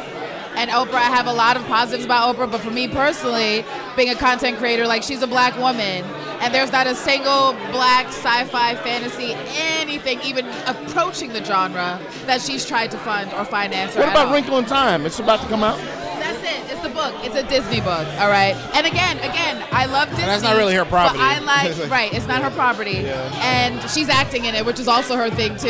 and 0.55 0.69
Oprah, 0.69 0.95
I 0.95 1.09
have 1.09 1.27
a 1.27 1.33
lot 1.33 1.57
of 1.57 1.65
positives 1.65 2.05
about 2.05 2.35
Oprah, 2.35 2.49
but 2.49 2.61
for 2.61 2.71
me 2.71 2.87
personally, 2.87 3.65
being 3.95 4.09
a 4.09 4.15
content 4.15 4.57
creator, 4.57 4.87
like 4.87 5.03
she's 5.03 5.21
a 5.21 5.27
black 5.27 5.57
woman, 5.57 6.05
and 6.41 6.53
there's 6.53 6.71
not 6.71 6.87
a 6.87 6.95
single 6.95 7.53
black 7.71 8.07
sci-fi, 8.07 8.75
fantasy, 8.75 9.33
anything 9.55 10.19
even 10.21 10.45
approaching 10.65 11.31
the 11.33 11.43
genre 11.43 11.99
that 12.25 12.41
she's 12.41 12.65
tried 12.65 12.91
to 12.91 12.97
fund 12.97 13.31
or 13.33 13.45
finance. 13.45 13.95
What 13.95 14.05
at 14.07 14.11
about 14.11 14.27
all. 14.27 14.33
Wrinkle 14.33 14.57
in 14.57 14.65
Time? 14.65 15.05
It's 15.05 15.19
about 15.19 15.41
to 15.41 15.47
come 15.47 15.63
out. 15.63 15.77
That's 15.77 16.39
it. 16.43 16.71
It's 16.71 16.81
the 16.81 16.89
book. 16.89 17.13
It's 17.25 17.35
a 17.35 17.43
Disney 17.43 17.79
book. 17.81 18.07
All 18.19 18.29
right. 18.29 18.55
And 18.75 18.85
again, 18.85 19.17
again, 19.19 19.65
I 19.71 19.85
love 19.87 20.07
Disney. 20.09 20.25
that's 20.25 20.43
not 20.43 20.55
really 20.55 20.75
her 20.75 20.85
property. 20.85 21.17
But 21.19 21.25
I 21.25 21.39
like 21.39 21.77
like- 21.79 21.89
right. 21.99 22.13
It's 22.13 22.27
not 22.27 22.43
her 22.43 22.51
property. 22.51 22.91
Yeah. 23.03 23.31
And 23.41 23.81
she's 23.89 24.07
acting 24.07 24.45
in 24.45 24.53
it, 24.53 24.63
which 24.65 24.79
is 24.79 24.87
also 24.87 25.15
her 25.17 25.29
thing 25.31 25.57
too. 25.57 25.69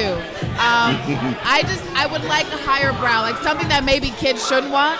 Um, 0.60 0.98
I 1.43 1.64
just 1.68 1.85
I 1.95 2.06
would 2.06 2.23
like 2.26 2.48
a 2.48 2.57
higher 2.57 2.91
brow, 2.93 3.22
like 3.22 3.38
something 3.38 3.69
that 3.69 3.84
maybe 3.85 4.10
kids 4.11 4.45
shouldn't 4.45 4.72
watch. 4.73 4.99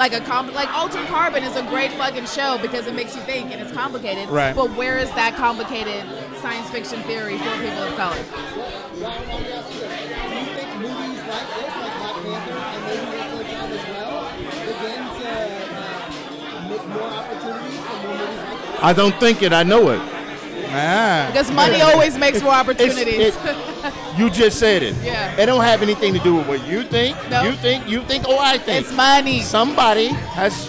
Like 0.00 0.14
a 0.14 0.20
com- 0.22 0.54
like 0.54 0.72
Altered 0.72 1.06
Carbon 1.08 1.44
is 1.44 1.56
a 1.56 1.62
great 1.64 1.92
fucking 1.92 2.24
show 2.24 2.56
because 2.56 2.86
it 2.86 2.94
makes 2.94 3.14
you 3.14 3.20
think 3.20 3.52
and 3.52 3.60
it's 3.60 3.70
complicated. 3.70 4.30
Right. 4.30 4.56
But 4.56 4.74
where 4.74 4.96
is 4.96 5.10
that 5.10 5.36
complicated 5.36 6.06
science 6.40 6.70
fiction 6.70 7.02
theory 7.02 7.36
for 7.36 7.50
people 7.58 7.82
of 7.82 7.94
color? 7.96 8.16
I 18.82 18.94
don't 18.96 19.14
think 19.20 19.42
it. 19.42 19.52
I 19.52 19.64
know 19.64 19.90
it. 19.90 20.19
Ah. 20.72 21.26
Because 21.32 21.50
money 21.50 21.80
always 21.82 22.16
makes 22.16 22.40
more 22.42 22.52
It's- 22.52 22.60
opportunities. 22.60 23.34
it- 23.36 23.94
you 24.16 24.30
just 24.30 24.58
said 24.58 24.82
it. 24.82 24.94
Yeah. 25.02 25.34
It 25.36 25.46
don't 25.46 25.62
have 25.64 25.82
anything 25.82 26.12
to 26.14 26.20
do 26.20 26.34
with 26.36 26.46
what 26.46 26.66
you 26.66 26.82
think. 26.84 27.16
No. 27.30 27.42
You 27.42 27.52
think. 27.52 27.88
You 27.88 28.02
think. 28.02 28.24
Oh, 28.28 28.38
I 28.38 28.58
think. 28.58 28.82
It's 28.86 28.92
money. 28.92 29.42
Somebody 29.42 30.08
has. 30.08 30.68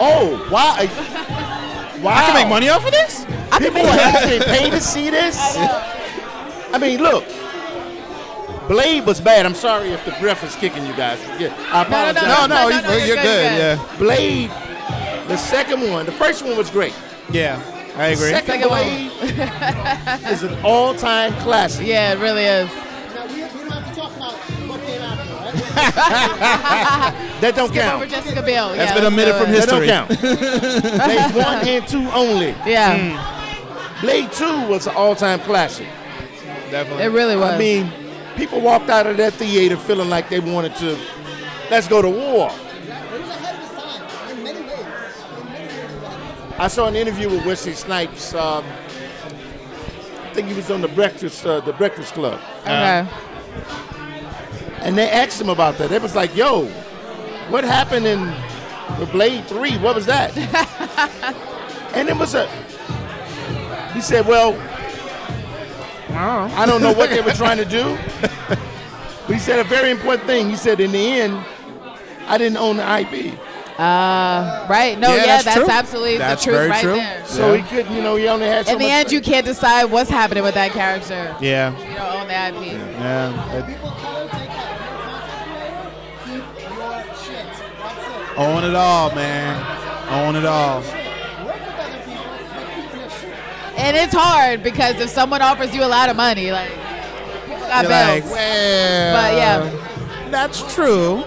Oh, 0.00 0.46
wow. 0.50 0.76
Wow. 2.02 2.14
I 2.14 2.22
can 2.26 2.34
make 2.34 2.48
money 2.48 2.68
off 2.68 2.84
of 2.84 2.92
this? 2.92 3.24
People 3.58 3.80
are 3.86 3.98
actually 3.98 4.38
paid 4.40 4.70
to 4.70 4.80
see 4.80 5.10
this. 5.10 5.36
I 6.72 6.78
mean, 6.80 7.02
look. 7.02 7.24
Blade 8.68 9.06
was 9.06 9.18
bad. 9.20 9.46
I'm 9.46 9.54
sorry 9.54 9.90
if 9.92 10.04
the 10.04 10.12
breath 10.20 10.44
is 10.44 10.54
kicking 10.54 10.84
you 10.86 10.92
guys. 10.92 11.18
Yeah, 11.40 11.54
I 11.72 11.82
apologize. 11.82 12.22
no, 12.22 12.46
no, 12.46 12.68
you- 12.68 13.06
you're 13.06 13.16
good, 13.16 13.52
yeah. 13.58 13.78
Blade, 13.98 14.50
the 15.26 15.36
second 15.38 15.90
one, 15.90 16.04
the 16.04 16.12
first 16.12 16.44
one 16.44 16.54
was 16.56 16.68
great. 16.68 16.92
Yeah, 17.30 17.58
I 17.98 18.08
agree. 18.08 18.30
Second 18.30 18.46
Second 18.46 18.70
one. 18.70 18.82
Blade 18.82 20.30
is 20.32 20.42
an 20.44 20.56
all-time 20.64 21.32
classic. 21.42 21.86
Yeah, 21.86 22.12
it 22.12 22.18
really 22.18 22.44
is. 22.44 22.70
That 27.40 27.54
don't 27.54 27.68
Skip 27.68 27.82
count. 27.82 28.02
over 28.02 28.10
Jessica 28.10 28.42
Biel. 28.42 28.70
That's 28.70 28.78
yeah, 28.78 28.94
been 28.94 29.04
let's 29.04 29.12
omitted 29.14 29.34
from 29.36 29.50
it. 29.50 29.54
history. 29.54 29.86
That 29.86 30.08
don't 30.08 30.18
count. 30.18 31.34
Blade 31.34 31.44
one 31.44 31.68
and 31.68 31.86
two 31.86 32.10
only. 32.10 32.48
Yeah, 32.66 32.98
hmm. 32.98 34.00
Blade 34.00 34.32
two 34.32 34.66
was 34.68 34.88
an 34.88 34.96
all-time 34.96 35.38
classic. 35.40 35.86
Definitely. 36.70 37.04
it 37.04 37.08
really 37.08 37.36
was. 37.36 37.52
I 37.54 37.58
mean, 37.58 37.92
people 38.36 38.60
walked 38.60 38.90
out 38.90 39.06
of 39.06 39.16
that 39.18 39.34
theater 39.34 39.76
feeling 39.76 40.08
like 40.08 40.28
they 40.28 40.40
wanted 40.40 40.74
to, 40.76 40.98
let's 41.70 41.86
go 41.86 42.02
to 42.02 42.10
war. 42.10 42.50
I 46.58 46.68
saw 46.68 46.86
an 46.88 46.96
interview 46.96 47.28
with 47.28 47.46
Wesley 47.46 47.72
Snipes. 47.74 48.34
Um, 48.34 48.64
I 50.22 50.32
think 50.34 50.48
he 50.48 50.54
was 50.54 50.70
on 50.70 50.80
the 50.80 50.88
Breakfast, 50.88 51.46
uh, 51.46 51.60
the 51.60 51.72
Breakfast 51.72 52.14
Club, 52.14 52.40
okay. 52.62 53.06
and 54.82 54.96
they 54.96 55.10
asked 55.10 55.40
him 55.40 55.48
about 55.48 55.78
that. 55.78 55.92
It 55.92 56.02
was 56.02 56.14
like, 56.14 56.34
"Yo, 56.36 56.66
what 57.48 57.64
happened 57.64 58.06
in 58.06 58.26
the 58.98 59.06
Blade 59.06 59.46
Three? 59.46 59.78
What 59.78 59.94
was 59.94 60.06
that?" 60.06 60.36
and 61.94 62.08
it 62.08 62.16
was 62.16 62.34
a. 62.34 62.46
He 63.92 64.00
said, 64.00 64.26
"Well, 64.26 64.52
I 66.10 66.66
don't 66.66 66.82
know 66.82 66.92
what 66.92 67.10
they 67.10 67.20
were 67.20 67.32
trying 67.32 67.58
to 67.58 67.64
do." 67.64 67.96
But 69.28 69.34
he 69.34 69.42
said 69.42 69.58
a 69.58 69.64
very 69.64 69.90
important 69.90 70.26
thing. 70.26 70.48
He 70.48 70.56
said, 70.56 70.80
in 70.80 70.90
the 70.90 70.98
end, 70.98 71.44
I 72.28 72.38
didn't 72.38 72.56
own 72.56 72.78
the 72.78 73.00
IP. 73.00 73.38
Uh, 73.78 74.66
right. 74.68 74.98
No, 74.98 75.08
Yeah, 75.10 75.16
yeah, 75.16 75.26
that's 75.26 75.44
that's, 75.44 75.56
true. 75.56 75.68
absolutely 75.70 76.18
That's 76.18 76.44
the 76.44 76.50
truth 76.50 76.58
very 76.58 76.70
right 76.70 76.82
true. 76.82 76.94
there. 76.96 77.22
So 77.26 77.52
Yeah. 77.54 77.62
he 77.62 77.68
couldn't, 77.76 77.94
you 77.94 78.02
know, 78.02 78.16
he 78.16 78.26
only 78.26 78.46
had 78.46 78.66
so 78.66 78.72
In 78.72 78.78
the 78.78 78.84
much 78.86 78.92
end, 78.92 79.12
you 79.12 79.20
can't 79.20 79.46
decide 79.46 79.84
what's 79.84 80.10
happening 80.10 80.42
with 80.42 80.54
that 80.54 80.72
character. 80.72 81.36
Yeah. 81.40 81.70
You 81.78 81.94
don't 81.96 82.14
own 82.22 82.26
the 82.26 82.34
IP. 82.34 82.72
Yeah. 82.98 83.74
Own 88.36 88.64
it 88.64 88.74
all, 88.74 89.14
man. 89.14 89.56
Own 90.10 90.36
it 90.36 90.44
all. 90.44 90.82
And 93.76 93.96
it's 93.96 94.12
hard 94.14 94.62
because 94.64 94.96
if 95.00 95.08
someone 95.08 95.40
offers 95.40 95.72
you 95.74 95.84
a 95.84 95.86
lot 95.86 96.08
of 96.08 96.16
money, 96.16 96.50
like 96.50 96.70
I 97.70 97.82
got 97.82 97.82
You're 97.82 97.90
like, 97.90 98.24
well, 98.24 99.14
But 99.14 99.34
yeah. 99.36 100.30
that's 100.30 100.74
true. 100.74 101.22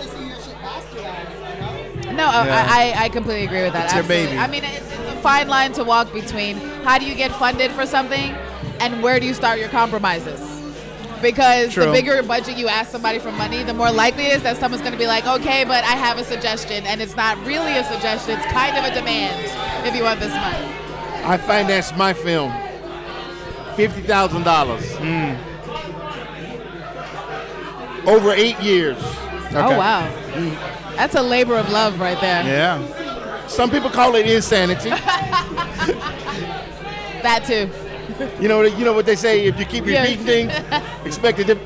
No, 2.15 2.25
uh, 2.25 2.45
Yeah. 2.45 2.67
I, 2.69 2.91
I 2.91 3.03
I 3.05 3.09
completely 3.09 3.45
agree 3.45 3.63
with 3.63 3.73
that. 3.73 3.85
It's 3.85 3.93
your 3.95 4.03
baby. 4.03 4.37
I 4.37 4.47
mean, 4.47 4.63
it's, 4.63 4.85
it's 4.85 5.13
a 5.13 5.21
fine 5.21 5.47
line 5.47 5.73
to 5.73 5.83
walk 5.83 6.11
between 6.13 6.57
how 6.83 6.97
do 6.97 7.05
you 7.05 7.15
get 7.15 7.31
funded 7.31 7.71
for 7.71 7.85
something 7.85 8.31
and 8.79 9.01
where 9.03 9.19
do 9.19 9.25
you 9.25 9.33
start 9.33 9.59
your 9.59 9.69
compromises. 9.69 10.39
Because 11.21 11.71
True. 11.73 11.85
the 11.85 11.91
bigger 11.91 12.23
budget 12.23 12.57
you 12.57 12.67
ask 12.67 12.89
somebody 12.91 13.19
for 13.19 13.31
money, 13.31 13.61
the 13.63 13.75
more 13.75 13.91
likely 13.91 14.23
it 14.25 14.37
is 14.37 14.41
that 14.43 14.57
someone's 14.57 14.81
going 14.81 14.93
to 14.93 14.97
be 14.97 15.05
like, 15.05 15.27
okay, 15.27 15.63
but 15.63 15.83
I 15.83 15.93
have 15.95 16.17
a 16.17 16.23
suggestion. 16.23 16.83
And 16.87 16.99
it's 16.99 17.15
not 17.15 17.37
really 17.45 17.77
a 17.77 17.83
suggestion, 17.83 18.39
it's 18.39 18.45
kind 18.51 18.75
of 18.75 18.83
a 18.85 18.91
demand 18.93 19.39
if 19.87 19.95
you 19.95 20.01
want 20.03 20.19
this 20.19 20.33
money. 20.33 20.65
I 21.23 21.37
financed 21.37 21.95
my 21.95 22.13
film. 22.13 22.51
Fifty 23.75 24.01
thousand 24.01 24.43
dollars. 24.43 24.83
Hmm. 24.97 25.35
Over 28.07 28.31
eight 28.31 28.59
years. 28.59 28.97
Oh, 29.53 29.77
wow. 29.77 30.07
That's 30.95 31.15
a 31.15 31.21
labor 31.21 31.57
of 31.57 31.69
love 31.71 31.99
right 31.99 32.19
there. 32.21 32.43
Yeah. 32.43 33.47
Some 33.47 33.69
people 33.69 33.89
call 33.89 34.15
it 34.15 34.27
insanity. 34.27 34.91
That 37.21 37.45
too. 37.45 37.69
you 38.41 38.47
know, 38.47 38.63
you 38.63 38.83
know 38.83 38.93
what 38.93 39.05
they 39.05 39.15
say: 39.15 39.45
if 39.45 39.59
you 39.59 39.65
keep 39.65 39.85
repeating 39.85 40.25
things, 40.25 40.51
expect 41.05 41.37
it. 41.37 41.57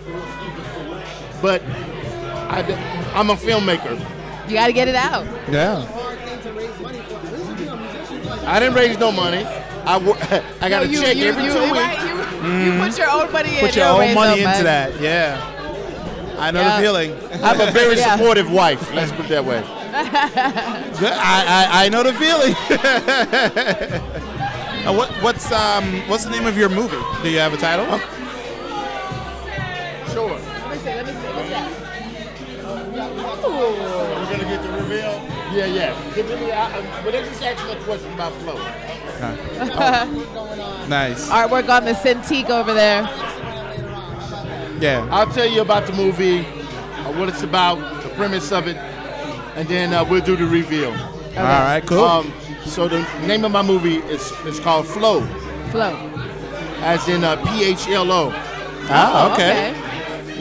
But 1.41 1.61
I, 1.63 2.61
am 3.15 3.29
a 3.29 3.35
filmmaker. 3.35 3.97
You 4.49 4.55
got 4.55 4.67
to 4.67 4.73
get 4.73 4.87
it 4.87 4.95
out. 4.95 5.25
Yeah. 5.49 5.85
I 8.45 8.59
didn't 8.59 8.75
raise 8.75 8.97
no 8.97 9.11
money. 9.11 9.45
I, 9.45 9.95
I 10.61 10.69
got 10.69 10.83
No, 10.85 10.89
a 10.89 10.93
check 10.93 11.15
you, 11.15 11.25
every 11.25 11.45
you, 11.45 11.53
two 11.53 11.61
weeks. 11.61 11.77
right, 11.77 12.65
you, 12.65 12.73
you 12.73 12.79
put 12.79 12.97
your 12.97 13.09
own 13.09 13.31
money 13.31 13.55
in. 13.55 13.59
Put 13.59 13.75
your 13.75 13.87
own 13.87 14.13
money 14.13 14.41
into 14.41 14.63
that. 14.63 14.99
Yeah. 14.99 15.54
I 16.37 16.51
know 16.51 16.61
Yeah. 16.61 16.75
the 16.77 16.81
feeling. 16.83 17.13
I 17.43 17.53
have 17.53 17.59
a 17.59 17.71
very 17.71 17.95
Yeah. 17.99 18.15
supportive 18.17 18.51
wife. 18.51 18.93
Let's 18.93 19.11
put 19.11 19.25
it 19.25 19.29
that 19.29 19.45
way. 19.45 19.63
I, 19.97 21.67
I, 21.71 21.85
I 21.85 21.89
know 21.89 22.03
the 22.03 22.13
feeling. 22.13 22.55
Uh, 24.85 24.93
what 24.93 25.09
what's 25.23 25.51
um 25.51 25.83
what's 26.07 26.25
the 26.25 26.29
name 26.29 26.45
of 26.45 26.55
your 26.55 26.69
movie? 26.69 27.01
Do 27.23 27.29
you 27.31 27.39
have 27.39 27.53
a 27.55 27.57
title? 27.57 27.85
Sure. 30.13 30.29
Let 30.29 30.69
me 30.69 30.77
see. 30.77 30.93
Let 30.93 31.05
me 31.07 31.11
see. 31.11 31.17
What's 31.33 31.49
that? 31.49 31.71
We're 33.43 34.29
gonna 34.29 34.43
get 34.43 34.61
the 34.61 34.69
reveal. 34.73 35.13
Yeah, 35.51 35.65
yeah. 35.65 36.13
Give 36.13 36.27
me, 36.27 36.51
I, 36.51 36.77
I, 36.77 37.03
but 37.03 37.11
they 37.13 37.21
just 37.23 37.41
asked 37.41 37.65
me 37.65 37.71
a 37.73 37.83
question 37.83 38.13
about 38.13 38.31
flow. 38.43 38.59
Okay. 39.15 40.87
Nice. 40.87 41.29
Artwork 41.29 41.67
on 41.67 41.85
the 41.85 41.93
Cintiq 41.93 42.51
over 42.51 42.71
there. 42.75 43.01
Yeah. 44.79 45.07
I'll 45.11 45.31
tell 45.31 45.45
you 45.47 45.61
about 45.61 45.85
the 45.87 45.93
movie, 45.93 46.39
uh, 46.39 47.13
what 47.17 47.29
it's 47.29 47.43
about, 47.43 47.77
the 48.03 48.09
premise 48.09 48.51
of 48.51 48.67
it, 48.67 48.77
and 49.55 49.67
then 49.67 49.93
uh, 49.93 50.03
we'll 50.03 50.23
do 50.23 50.35
the 50.35 50.45
reveal. 50.45 50.91
All 50.91 51.43
right. 51.43 51.83
Cool. 51.85 52.03
Um, 52.03 52.33
so 52.65 52.87
the 52.87 53.01
name 53.27 53.45
of 53.45 53.51
my 53.51 53.61
movie 53.61 53.97
is 53.97 54.31
is 54.45 54.59
called 54.59 54.87
Flow, 54.87 55.21
Flow. 55.71 55.93
as 56.81 57.07
in 57.07 57.23
uh, 57.23 57.35
P 57.45 57.63
H 57.63 57.87
L 57.89 58.11
O, 58.11 58.31
ah. 58.89 59.33
Okay. 59.33 59.73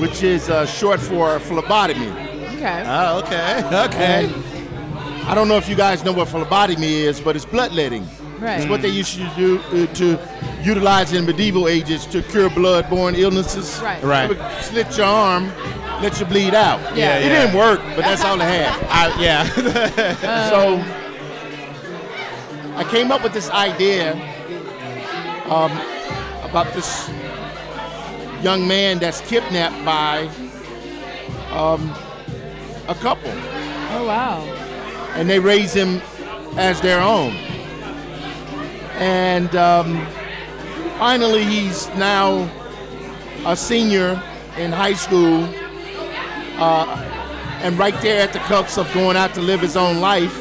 which 0.00 0.22
is 0.22 0.48
uh, 0.50 0.64
short 0.66 1.00
for 1.00 1.38
phlebotomy. 1.40 2.08
Okay. 2.56 2.82
Ah. 2.86 3.18
Okay. 3.18 3.62
Okay. 3.86 4.26
And 4.26 5.28
I 5.28 5.34
don't 5.34 5.48
know 5.48 5.56
if 5.56 5.68
you 5.68 5.76
guys 5.76 6.04
know 6.04 6.12
what 6.12 6.28
phlebotomy 6.28 6.92
is, 7.04 7.20
but 7.20 7.36
it's 7.36 7.44
bloodletting. 7.46 8.06
Right. 8.38 8.60
It's 8.60 8.68
what 8.68 8.82
they 8.82 8.88
used 8.88 9.14
to 9.16 9.30
do 9.36 9.58
uh, 9.60 9.86
to 9.94 10.18
utilize 10.62 11.12
in 11.12 11.24
medieval 11.26 11.68
ages 11.68 12.04
to 12.06 12.22
cure 12.22 12.50
blood-borne 12.50 13.14
illnesses. 13.14 13.80
Right. 13.82 14.02
Right. 14.02 14.28
They 14.28 14.34
would 14.34 14.62
Slit 14.62 14.96
your 14.96 15.06
arm, 15.06 15.50
let 16.02 16.18
you 16.20 16.26
bleed 16.26 16.54
out. 16.54 16.80
Yeah. 16.96 17.18
It 17.18 17.24
Yeah. 17.26 17.42
didn't 17.44 17.56
work, 17.56 17.80
but 17.94 18.02
that's 18.04 18.24
all 18.24 18.40
it 18.40 18.44
had. 18.44 18.72
I, 18.90 19.22
yeah. 19.22 20.50
so 20.50 20.82
I 22.76 22.84
came 22.90 23.12
up 23.12 23.22
with 23.22 23.32
this 23.32 23.50
idea 23.50 24.12
um, 25.46 25.70
about 26.42 26.72
this 26.74 27.08
young 28.42 28.66
man 28.66 28.98
that's 28.98 29.20
kidnapped 29.22 29.84
by 29.84 30.28
um, 31.50 31.90
a 32.88 32.94
couple, 32.96 33.30
Oh 33.30 34.04
wow. 34.06 34.40
and 35.14 35.30
they 35.30 35.38
raise 35.38 35.72
him 35.72 36.02
as 36.58 36.80
their 36.80 37.00
own. 37.00 37.36
And 38.94 39.54
um, 39.56 40.06
finally, 40.98 41.44
he's 41.44 41.88
now 41.90 42.48
a 43.46 43.56
senior 43.56 44.22
in 44.56 44.72
high 44.72 44.94
school, 44.94 45.48
uh, 46.58 46.86
and 47.62 47.78
right 47.78 47.98
there 48.00 48.20
at 48.20 48.32
the 48.32 48.38
crux 48.40 48.78
of 48.78 48.92
going 48.94 49.16
out 49.16 49.34
to 49.34 49.40
live 49.40 49.60
his 49.60 49.76
own 49.76 50.00
life, 50.00 50.36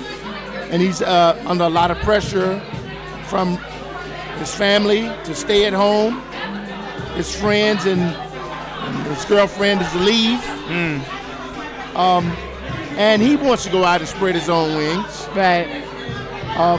and 0.71 0.81
he's 0.81 1.01
uh, 1.01 1.41
under 1.45 1.63
a 1.63 1.69
lot 1.69 1.89
of 1.89 1.97
pressure 1.99 2.59
from 3.27 3.57
his 4.37 4.53
family 4.53 5.01
to 5.23 5.33
stay 5.33 5.65
at 5.65 5.73
home, 5.73 6.21
his 7.15 7.35
friends, 7.35 7.85
and, 7.85 8.01
his 9.07 9.25
girlfriend 9.25 9.81
is 9.81 9.91
to 9.91 9.99
leave. 9.99 10.43
Um, 11.95 12.25
and 12.97 13.21
he 13.21 13.35
wants 13.35 13.63
to 13.63 13.71
go 13.71 13.83
out 13.83 14.01
and 14.01 14.09
spread 14.09 14.35
his 14.35 14.49
own 14.49 14.75
wings. 14.75 15.27
Right. 15.35 15.83
Uh, 16.57 16.77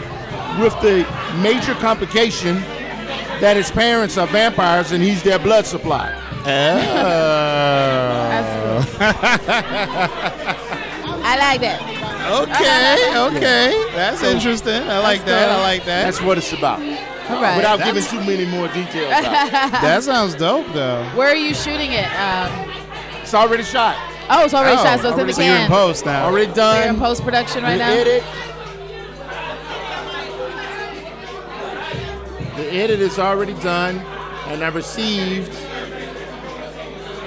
with 0.60 0.74
the 0.80 1.06
major 1.42 1.74
complication 1.74 2.56
that 3.40 3.56
his 3.56 3.70
parents 3.70 4.16
are 4.18 4.26
vampires 4.28 4.92
and 4.92 5.02
he's 5.02 5.22
their 5.22 5.38
blood 5.38 5.66
supply. 5.66 6.12
Oh. 6.46 6.50
I 11.26 11.36
like 11.38 11.60
that. 11.60 11.80
Okay, 12.24 13.36
okay. 13.36 13.92
That's 13.94 14.22
interesting. 14.22 14.82
I 14.82 14.98
like 15.00 15.24
that. 15.24 15.50
I 15.50 15.60
like 15.62 15.84
that. 15.84 16.04
That's 16.04 16.20
what 16.22 16.38
it's 16.38 16.52
about. 16.52 16.80
All 16.80 17.40
right. 17.40 17.56
Without 17.56 17.78
That's- 17.78 17.94
giving 17.94 18.04
too 18.04 18.20
many 18.30 18.44
more 18.46 18.68
details 18.68 19.12
out. 19.12 19.22
That 19.80 20.02
sounds 20.02 20.34
dope, 20.34 20.66
though. 20.72 21.04
Where 21.14 21.28
are 21.28 21.34
you 21.36 21.54
shooting 21.54 21.92
it? 21.92 22.04
Um, 22.18 22.50
It's 23.22 23.34
already 23.34 23.62
shot. 23.62 23.96
oh, 24.30 24.44
it's 24.44 24.54
already 24.54 24.76
Oh, 24.78 24.84
shot, 24.84 25.00
so 25.00 25.10
it's 25.10 25.18
in 25.18 25.26
the 25.26 25.32
so 25.32 25.42
you're 25.42 25.54
in 25.54 25.60
can. 25.62 25.70
post 25.70 26.04
now. 26.06 26.24
Already 26.26 26.52
So 26.54 26.72
you're 26.72 26.82
in 26.82 26.94
done. 26.96 26.98
post 26.98 27.22
production 27.24 27.62
right 27.62 27.72
the 27.78 27.84
now. 27.84 27.92
edit. 27.92 28.22
The 28.22 28.53
edit 32.74 33.00
is 33.00 33.18
already 33.18 33.54
done, 33.54 33.98
and 34.48 34.62
I 34.64 34.68
received. 34.68 35.52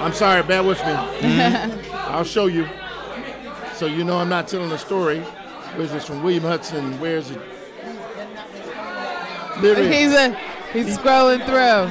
I'm 0.00 0.12
sorry, 0.12 0.42
bear 0.44 0.62
with 0.62 0.78
me. 0.78 0.92
Mm-hmm. 0.92 1.94
I'll 2.14 2.24
show 2.24 2.46
you. 2.46 2.68
So 3.74 3.86
you 3.86 4.04
know 4.04 4.18
I'm 4.18 4.28
not 4.28 4.46
telling 4.48 4.70
a 4.72 4.78
story. 4.78 5.20
Where's 5.74 5.92
this 5.92 6.06
from 6.06 6.22
William 6.22 6.42
Hudson? 6.44 6.98
Where's 7.00 7.30
it? 7.30 7.40
Literally, 9.60 9.92
He's 9.96 10.12
a, 10.12 10.30
he's 10.72 10.96
scrolling 10.98 11.44
through. 11.44 11.90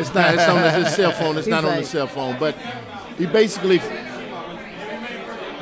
it's 0.00 0.14
not. 0.14 0.34
It's 0.34 0.48
on 0.48 0.74
his 0.84 0.94
cell 0.94 1.10
phone. 1.12 1.36
It's 1.36 1.46
He's 1.46 1.50
not 1.50 1.64
on 1.64 1.70
like- 1.72 1.80
the 1.80 1.86
cell 1.86 2.06
phone. 2.06 2.38
But 2.38 2.54
he 3.18 3.26
basically, 3.26 3.80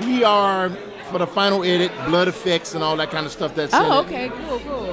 we 0.00 0.22
are 0.24 0.68
for 1.10 1.18
the 1.18 1.26
final 1.26 1.64
edit, 1.64 1.92
blood 2.06 2.28
effects 2.28 2.74
and 2.74 2.84
all 2.84 2.96
that 2.98 3.10
kind 3.10 3.24
of 3.24 3.32
stuff. 3.32 3.54
That's 3.54 3.72
Oh, 3.74 4.00
it. 4.00 4.06
okay, 4.06 4.28
cool, 4.46 4.58
cool. 4.60 4.83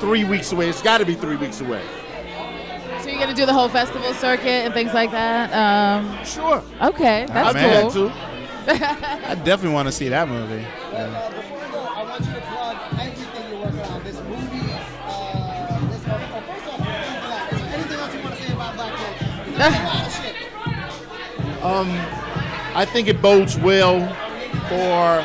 Three 0.00 0.24
weeks 0.24 0.52
away. 0.52 0.68
It's 0.68 0.82
got 0.82 0.98
to 0.98 1.04
be 1.06 1.14
three 1.14 1.36
weeks 1.36 1.60
away. 1.60 1.82
So 3.02 3.08
you're 3.08 3.18
gonna 3.18 3.34
do 3.34 3.46
the 3.46 3.52
whole 3.52 3.68
festival 3.68 4.12
circuit 4.14 4.46
and 4.64 4.74
things 4.74 4.92
like 4.92 5.10
that. 5.12 5.52
Um, 5.52 6.24
Sure. 6.24 6.62
okay, 6.82 7.24
that's 7.28 7.48
I'll 7.48 7.54
man. 7.54 7.86
do 7.86 7.92
cool. 7.92 8.08
that 8.08 8.18
too. 8.18 9.26
I 9.30 9.34
definitely 9.36 9.72
want 9.74 9.88
to 9.88 9.92
see 9.92 10.08
that 10.10 10.28
movie. 10.28 10.64
Before 10.90 10.98
you 11.00 11.72
go, 11.72 11.78
I 11.80 12.02
want 12.02 12.26
you 12.26 12.32
to 12.34 12.40
plug 12.42 12.76
everything 13.00 13.50
you're 13.50 13.60
working 13.64 13.80
on. 13.80 14.04
This 14.04 14.16
movie, 14.20 14.66
this, 14.66 16.04
first 16.04 16.68
off, 16.68 16.78
Black 16.78 17.52
anything 17.52 17.98
else 17.98 18.14
you 18.14 18.20
want 18.22 18.34
to 18.36 18.42
say 18.42 18.52
about 18.52 18.74
Black 18.76 18.92
Panther? 18.94 19.24
A 19.56 19.86
lot 19.86 20.06
of 20.06 20.12
shit. 20.14 21.64
Um, 21.64 21.88
I 22.76 22.84
think 22.84 23.08
it 23.08 23.20
bodes 23.22 23.58
well 23.58 24.00
for 24.68 25.24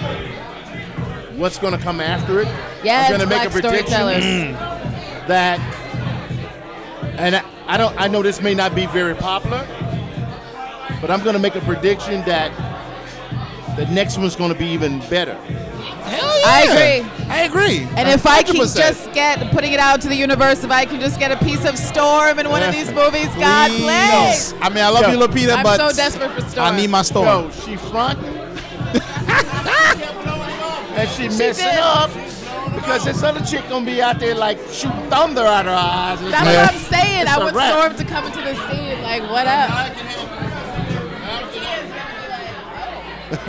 what's 1.38 1.58
going 1.58 1.78
to 1.78 1.84
come 1.84 2.00
after 2.00 2.40
it. 2.42 2.48
Yes, 2.84 3.12
I'm 3.12 3.18
going 3.18 3.30
to 3.30 3.36
make 3.36 3.48
a 3.48 3.50
black 3.50 3.62
prediction 3.62 3.98
mm. 3.98 5.28
that, 5.28 5.60
and 7.18 7.36
I, 7.36 7.44
I 7.68 7.78
don't. 7.78 7.96
I 8.00 8.08
know 8.08 8.22
this 8.22 8.42
may 8.42 8.54
not 8.54 8.76
be 8.76 8.86
very 8.88 9.16
popular, 9.16 9.66
but 11.02 11.12
I'm 11.12 11.24
going 11.24 11.34
to 11.34 11.40
make 11.40 11.56
a 11.56 11.62
prediction 11.62 12.24
that 12.26 12.52
the 13.78 13.86
next 13.88 14.18
one's 14.18 14.36
going 14.36 14.54
to 14.54 14.58
be 14.58 14.68
even 14.68 15.00
better. 15.10 15.36
Hell 16.06 16.40
yeah. 16.40 16.46
I 16.46 16.62
agree. 16.62 17.26
I 17.28 17.42
agree. 17.42 17.80
And 17.98 18.08
if 18.08 18.26
I 18.26 18.44
can 18.44 18.56
just 18.56 19.12
get 19.14 19.52
putting 19.52 19.74
it 19.74 19.80
out 19.80 20.02
to 20.02 20.08
the 20.08 20.16
universe, 20.16 20.64
if 20.64 20.70
I 20.72 20.86
can 20.86 21.00
just 21.00 21.20
get 21.20 21.32
a 21.32 21.44
piece 21.44 21.66
of 21.66 21.78
Storm 21.78 22.38
in 22.40 22.48
one 22.50 22.62
of 22.62 22.72
these 22.72 22.92
movies, 22.92 23.28
God 23.36 23.72
Please. 23.72 23.82
please. 23.82 24.54
I 24.62 24.70
mean, 24.70 24.84
I 24.84 24.90
love 24.90 25.02
Yo, 25.04 25.12
you, 25.12 25.18
Lupita, 25.18 25.58
I'm 25.58 25.64
but 25.64 25.78
so 25.78 25.96
desperate 25.96 26.32
for 26.32 26.42
Storm. 26.48 26.68
I 26.68 26.78
need 26.78 26.90
my 26.90 27.02
storm. 27.02 27.46
Yo, 27.46 27.52
she 27.52 27.76
fronting, 27.76 28.36
and 30.98 31.10
she 31.10 31.28
messing 31.28 31.66
did. 31.66 31.80
up 31.80 32.10
because 32.76 33.04
this 33.06 33.24
other 33.24 33.44
chick 33.46 33.68
gonna 33.70 33.86
be 33.86 34.02
out 34.02 34.20
there 34.20 34.36
like 34.36 34.58
shooting 34.72 35.10
thunder 35.10 35.42
out 35.42 35.66
her 35.66 35.72
eyes. 35.72 36.20
That's 36.22 36.46
like- 36.46 36.58
what 36.58 36.74
I'm 36.74 36.80
saying. 36.80 37.22
It's 37.24 37.32
I 37.32 37.36
a 37.36 37.40
want 37.44 37.56
wrap. 37.56 37.74
Storm 37.74 37.96
to 37.98 38.06
come 38.14 38.26
into 38.26 38.42
the 38.42 38.56
scene. 38.70 39.02
Like, 39.02 39.22
what 39.24 39.48
up? 39.48 39.96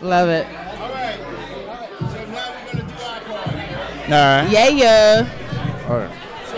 Love 0.00 0.28
it. 0.28 0.46
All 0.46 0.92
right. 0.92 1.18
So 1.98 2.04
now 2.26 2.54
we're 2.54 2.72
gonna 2.72 2.84
do 2.84 3.02
our 3.02 3.20
part. 3.20 3.48
All 3.48 3.54
right. 4.10 4.48
Yeah, 4.50 4.68
yeah. 4.68 5.26
All 5.88 5.98
right. 5.98 6.10
So 6.46 6.56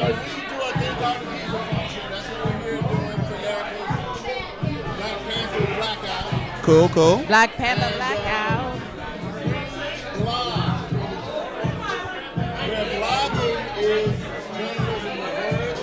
Cool, 6.70 6.88
cool. 6.90 7.16
Black 7.26 7.50
Panther 7.54 7.90
blackout. 7.96 8.78
Blog. 10.18 10.92
Where 12.70 12.86
blogging 12.94 13.62
is 13.82 14.14
journalism 14.54 15.18
reverse. 15.18 15.82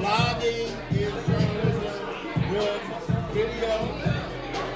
Blogging 0.00 0.72
is 0.90 1.12
journalism 1.28 2.00
with 2.48 2.80
video. 3.34 3.76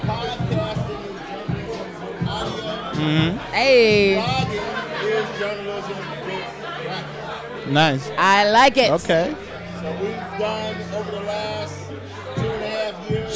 Podcasting 0.05 1.01
is 1.09 1.17
journalism 1.25 1.89
with 2.05 2.29
audio. 2.29 2.73
Mm-hmm. 2.93 3.31
Hey, 3.51 4.21
Blogging 4.21 4.69
is 5.09 5.25
journalism 5.39 5.97
with 6.27 6.53
rap. 6.85 7.67
Nice. 7.67 8.05
I 8.15 8.47
like 8.51 8.77
it. 8.77 8.91
Okay. 8.91 9.35
So 9.81 9.87
we've 9.99 10.37
done 10.37 10.75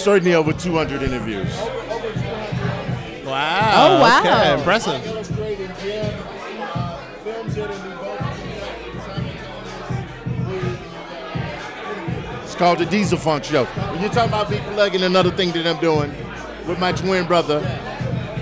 Certainly 0.08 0.36
over 0.36 0.54
200 0.54 1.02
interviews. 1.02 1.54
Over, 1.60 1.70
over 1.92 2.14
200 2.14 3.26
Wow. 3.26 3.74
Oh, 3.76 4.00
wow. 4.00 4.22
Okay, 4.22 4.54
impressive. 4.54 5.06
illustrated 5.06 5.70
Jim 5.82 6.14
films 7.26 7.58
it 7.58 7.70
and 7.70 7.84
we 7.84 7.90
both 7.90 8.18
simultaneously. 9.04 9.42
It's 12.42 12.56
called 12.56 12.80
the 12.80 12.86
Diesel 12.86 13.18
Funk 13.18 13.44
Show. 13.44 13.66
When 13.66 14.02
you 14.02 14.08
talk 14.08 14.30
about 14.30 14.50
be 14.50 14.56
plugging, 14.60 15.04
another 15.04 15.30
thing 15.30 15.52
that 15.52 15.68
I'm 15.68 15.82
doing 15.82 16.16
with 16.66 16.80
my 16.80 16.94
twin 16.94 17.28
brother, 17.28 17.58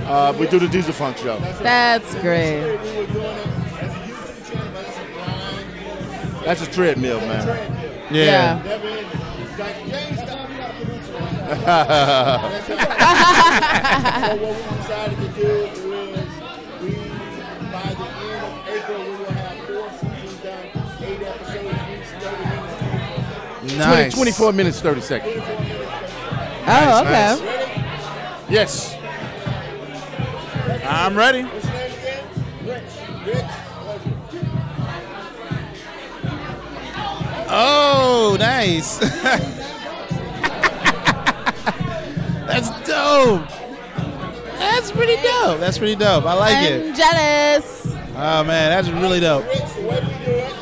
uh, 0.05 0.35
we 0.39 0.45
do 0.45 0.59
the 0.59 0.67
Diesel 0.67 0.93
Funk 0.93 1.17
Show. 1.17 1.39
That's 1.63 2.13
great. 2.21 2.61
We 2.61 2.67
were 2.69 3.07
doing 3.07 3.25
it 3.25 3.47
as 3.81 3.91
a 3.91 3.97
YouTube 4.05 4.51
channel, 4.51 4.71
but 4.71 4.85
it's 4.85 4.99
a 4.99 5.05
grind. 5.13 6.45
That's 6.45 6.61
a 6.61 6.71
treadmill, 6.71 7.21
man. 7.21 8.13
Yeah. 8.13 8.61
Never 8.63 8.95
so 11.45 11.53
what 14.37 14.55
we 14.55 14.77
decided 14.77 15.17
to 15.17 15.27
do 15.39 15.51
is 15.63 16.29
we, 16.81 16.91
by 17.71 17.89
the 17.93 18.07
end 18.19 18.41
of 18.43 18.53
April, 18.67 19.01
we 19.03 19.09
will 19.15 19.31
have 19.31 19.57
four 19.65 19.87
seasons 19.99 20.41
done, 20.41 20.65
eight 21.03 21.21
episodes, 21.21 21.79
each 21.91 22.09
30 22.21 22.37
minutes. 22.43 23.67
20, 23.67 23.77
Nice. 23.77 24.13
24 24.13 24.53
minutes, 24.53 24.81
30 24.81 25.01
seconds. 25.01 25.43
Oh, 26.67 27.01
okay. 27.01 27.11
nice. 27.11 27.39
Yes. 28.49 28.95
I'm 30.87 31.15
ready. 31.15 31.43
What's 31.43 31.65
your 31.65 31.73
name 31.73 31.91
again? 31.91 32.25
Rich. 32.65 32.83
Rich. 33.25 33.45
Pleasure. 33.81 34.15
Oh, 37.47 38.35
nice. 38.39 38.99
dope. 43.15 43.47
That's 44.59 44.91
pretty 44.91 45.15
dope. 45.21 45.59
That's 45.59 45.77
pretty 45.77 45.95
dope. 45.95 46.25
I 46.25 46.33
like 46.33 46.57
I'm 46.57 46.63
it. 46.63 46.95
jealous. 46.95 47.87
Oh 48.17 48.43
man, 48.43 48.69
that's 48.69 48.89
really 48.89 49.19
dope. 49.19 49.45
Rich, 49.45 49.59
the 49.59 49.81
way 49.81 49.99
we 49.99 50.07
do 50.25 50.31
it, 50.31 50.53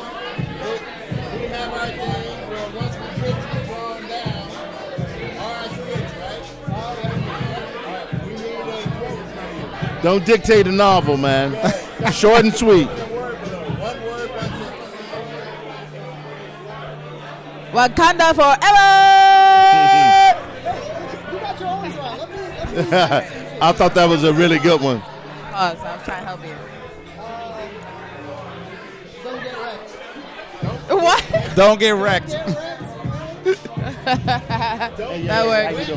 we 0.62 1.38
we 1.38 1.46
have 1.46 1.72
our 1.72 1.86
thing 1.86 2.48
where 2.50 2.68
once 2.70 2.96
we 2.96 3.06
get 3.22 3.36
you 3.36 3.60
drawn 3.66 4.02
down, 4.08 4.46
all 5.38 5.52
right, 5.54 5.70
switch, 5.70 6.12
right? 6.18 6.44
All 6.70 6.94
right, 6.96 8.26
we 8.26 8.32
need 8.34 8.54
a 8.54 8.62
quote 8.62 9.26
from 9.30 9.96
you. 9.96 10.02
Don't 10.02 10.24
dictate 10.26 10.66
a 10.66 10.72
novel, 10.72 11.16
man. 11.16 11.54
Short 12.12 12.44
and 12.44 12.52
sweet. 12.52 12.88
One 12.88 13.12
word, 13.12 13.38
though. 13.44 13.62
One 13.62 13.98
word, 14.02 14.30
one 14.30 14.50
sentence. 14.50 14.94
Wakanda 17.72 18.34
forever. 18.34 18.90
You 21.32 21.38
got 21.40 21.60
your 21.60 21.68
own 21.68 21.96
one. 21.96 22.18
Let 22.18 22.28
me, 22.30 22.36
let 22.36 22.63
me 22.63 22.63
I 23.60 23.70
thought 23.72 23.94
that 23.94 24.08
was 24.08 24.24
a 24.24 24.32
really 24.32 24.58
good 24.58 24.80
one. 24.80 25.00
Pause. 25.00 25.78
I'm 25.78 26.00
trying 26.02 26.22
to 26.22 26.26
help 26.26 26.44
you. 26.44 26.54
don't 29.22 29.40
get 29.40 29.52
wrecked. 29.52 29.90
What? 30.90 31.54
Don't 31.54 31.78
get 31.78 31.90
wrecked. 31.92 32.30
that 34.04 35.46
works. 35.46 35.88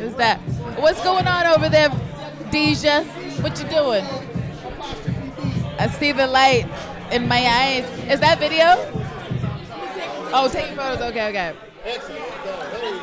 Is 0.00 0.14
that 0.14 0.38
what's 0.78 1.02
going 1.02 1.26
on 1.26 1.46
over 1.46 1.68
there, 1.68 1.90
Deja, 2.52 3.02
what 3.42 3.60
you 3.60 3.68
doing? 3.68 4.04
I 5.80 5.88
see 5.88 6.12
the 6.12 6.28
light 6.28 6.66
in 7.10 7.26
my 7.26 7.44
eyes. 7.44 7.84
Is 8.08 8.20
that 8.20 8.38
video? 8.38 8.76
Oh, 10.32 10.48
taking 10.48 10.76
photos. 10.76 11.00
Okay, 11.00 11.28
okay. 11.30 11.54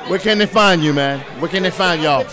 Where 0.08 0.20
can 0.20 0.38
they 0.38 0.46
find 0.46 0.82
you, 0.82 0.94
man? 0.94 1.20
Where 1.42 1.50
can 1.50 1.64
they 1.64 1.72
find 1.72 2.02
y'all? 2.02 2.26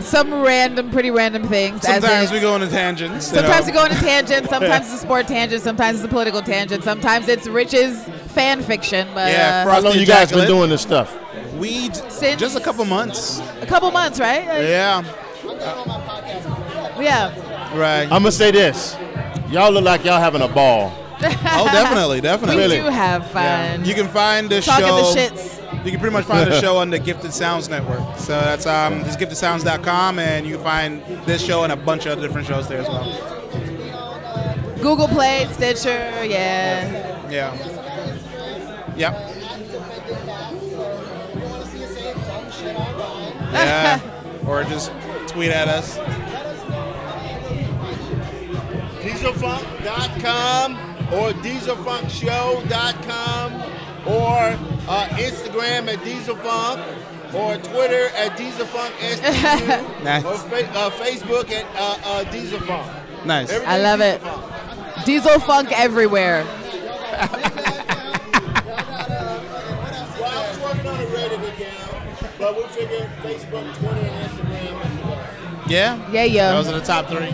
Some 0.00 0.42
random, 0.42 0.90
pretty 0.90 1.10
random 1.10 1.46
things. 1.48 1.82
Sometimes 1.82 2.28
in- 2.30 2.34
we 2.34 2.40
go 2.40 2.54
on 2.54 2.68
tangents. 2.68 3.30
you 3.30 3.36
Sometimes 3.36 3.66
know. 3.66 3.72
we 3.72 3.78
go 3.78 3.84
on 3.84 3.90
a 3.92 4.00
tangent. 4.00 4.48
Sometimes 4.50 4.86
it's 4.86 4.94
a 4.94 4.98
sport 4.98 5.26
tangent. 5.28 5.62
Sometimes 5.62 5.98
it's 5.98 6.04
a 6.04 6.08
political 6.08 6.42
tangent. 6.42 6.82
Sometimes 6.84 7.28
it's 7.28 7.46
Rich's 7.46 8.02
fan 8.34 8.62
fiction. 8.62 9.08
But 9.14 9.32
Yeah, 9.32 9.64
uh, 9.66 9.70
How 9.72 9.80
long 9.80 9.94
you 9.94 10.04
guys 10.06 10.32
been 10.32 10.46
doing 10.48 10.68
this 10.70 10.82
stuff? 10.82 11.16
We 11.56 11.88
j- 11.88 12.00
Since- 12.08 12.40
just 12.40 12.56
a 12.56 12.60
couple 12.60 12.84
months. 12.84 13.40
a 13.62 13.66
couple 13.66 13.90
months, 13.92 14.18
right? 14.18 14.46
Like, 14.46 14.66
Yeah. 14.66 15.02
yeah. 17.00 17.30
Right. 17.74 18.02
I'm 18.04 18.08
gonna 18.22 18.32
say 18.32 18.50
this. 18.50 18.96
Y'all 19.50 19.70
look 19.70 19.84
like 19.84 20.04
y'all 20.04 20.20
having 20.20 20.42
a 20.42 20.48
ball. 20.48 20.92
oh, 21.22 21.66
definitely, 21.72 22.20
definitely. 22.20 22.56
We 22.56 22.62
Really? 22.62 22.76
do 22.78 22.84
have 22.84 23.30
fun. 23.30 23.84
You 23.84 23.94
can 23.94 24.08
find 24.08 24.48
the 24.50 24.60
Talking 24.60 24.86
show. 24.86 25.12
the 25.14 25.20
shits. 25.20 25.84
You 25.84 25.90
can 25.90 26.00
pretty 26.00 26.12
much 26.12 26.24
find 26.24 26.50
the 26.50 26.60
show 26.62 26.76
on 26.78 26.90
the 26.90 26.98
Gifted 26.98 27.32
Sounds 27.32 27.68
Network. 27.68 28.18
So 28.18 28.32
that's 28.40 28.66
um, 28.66 29.04
just 29.04 29.18
giftedsounds.com, 29.18 30.18
and 30.18 30.46
you 30.46 30.54
can 30.56 30.64
find 30.64 31.02
this 31.26 31.42
show 31.44 31.62
and 31.64 31.72
a 31.72 31.76
bunch 31.76 32.06
of 32.06 32.12
other 32.12 32.26
different 32.26 32.46
shows 32.46 32.68
there 32.68 32.80
as 32.80 32.88
well. 32.88 33.04
Google 34.82 35.08
Play, 35.08 35.46
Stitcher, 35.52 36.24
yeah. 36.24 37.28
Yeah. 37.30 37.54
Yep. 38.96 39.30
Yeah. 43.52 44.00
or 44.46 44.64
just 44.64 44.90
tweet 45.28 45.50
at 45.50 45.68
us. 45.68 45.98
Dieselfunk.com 49.02 50.93
or 51.12 51.32
dieselfunkshow.com 51.42 53.52
or 54.06 54.56
uh, 54.88 55.08
Instagram 55.16 55.88
at 55.92 55.98
dieselfunk 56.00 56.78
or 57.34 57.56
Twitter 57.58 58.08
at 58.16 58.36
dieselfunkstu 58.36 59.22
Nice. 60.04 60.24
or 60.24 60.36
fa- 60.38 60.70
uh, 60.74 60.90
Facebook 60.90 61.50
at 61.50 61.66
uh, 61.76 61.98
uh, 62.04 62.24
dieselfunk. 62.30 62.86
Nice. 63.26 63.52
I 63.52 63.78
love 63.80 64.00
it. 64.00 64.20
Diesel 65.04 65.40
funk 65.40 65.72
everywhere. 65.72 66.44
I 66.46 66.48
was 70.50 70.58
working 70.60 70.86
on 70.86 71.00
a 71.00 71.06
Reddit 71.06 71.48
account, 71.48 72.38
but 72.38 72.56
we 72.56 72.62
figured 72.64 73.08
Facebook, 73.22 73.74
Twitter, 73.76 74.00
and 74.00 74.30
Instagram. 74.30 75.70
Yeah? 75.70 76.10
Yeah, 76.10 76.24
yeah. 76.24 76.52
Those 76.52 76.68
are 76.68 76.78
the 76.78 76.84
top 76.84 77.06
three. 77.08 77.32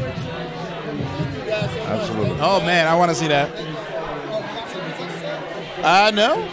Absolutely. 1.50 2.36
Oh, 2.40 2.60
man, 2.60 2.86
I 2.86 2.96
want 2.96 3.10
to 3.10 3.14
see 3.14 3.28
that. 3.28 3.50
Uh, 5.84 6.10
know. 6.10 6.48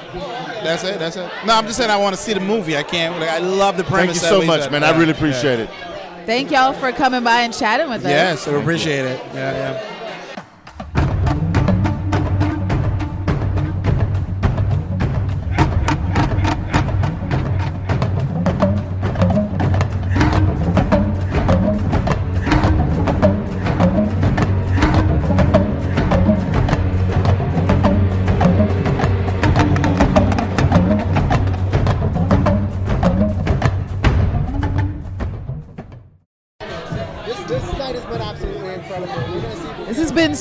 That's 0.64 0.84
it. 0.84 1.00
That's 1.00 1.16
it. 1.18 1.30
No, 1.46 1.54
I'm 1.54 1.66
just 1.66 1.78
saying 1.78 1.92
I 1.92 1.98
want 1.98 2.16
to 2.16 2.22
see 2.22 2.34
the 2.34 2.40
movie. 2.40 2.78
I 2.78 2.84
can't. 2.84 3.20
Like, 3.20 3.30
I 3.30 3.40
love 3.40 3.78
the 3.78 3.84
premise. 3.84 4.22
Thank 4.22 4.32
you 4.32 4.40
so 4.40 4.46
much, 4.46 4.64
said. 4.64 4.72
man. 4.72 4.82
Yeah, 4.82 4.90
I 4.90 4.98
really 4.98 5.12
yeah. 5.12 5.18
appreciate 5.18 5.60
it. 5.60 5.70
Thank 6.26 6.52
y'all 6.52 6.74
for 6.74 6.92
coming 6.92 7.24
by 7.24 7.42
and 7.42 7.54
chatting 7.54 7.90
with 7.90 8.04
us. 8.04 8.10
Yes, 8.10 8.48
I 8.48 8.52
appreciate 8.52 9.06
it. 9.06 9.22
Yeah, 9.34 9.52
yeah. 9.54 9.97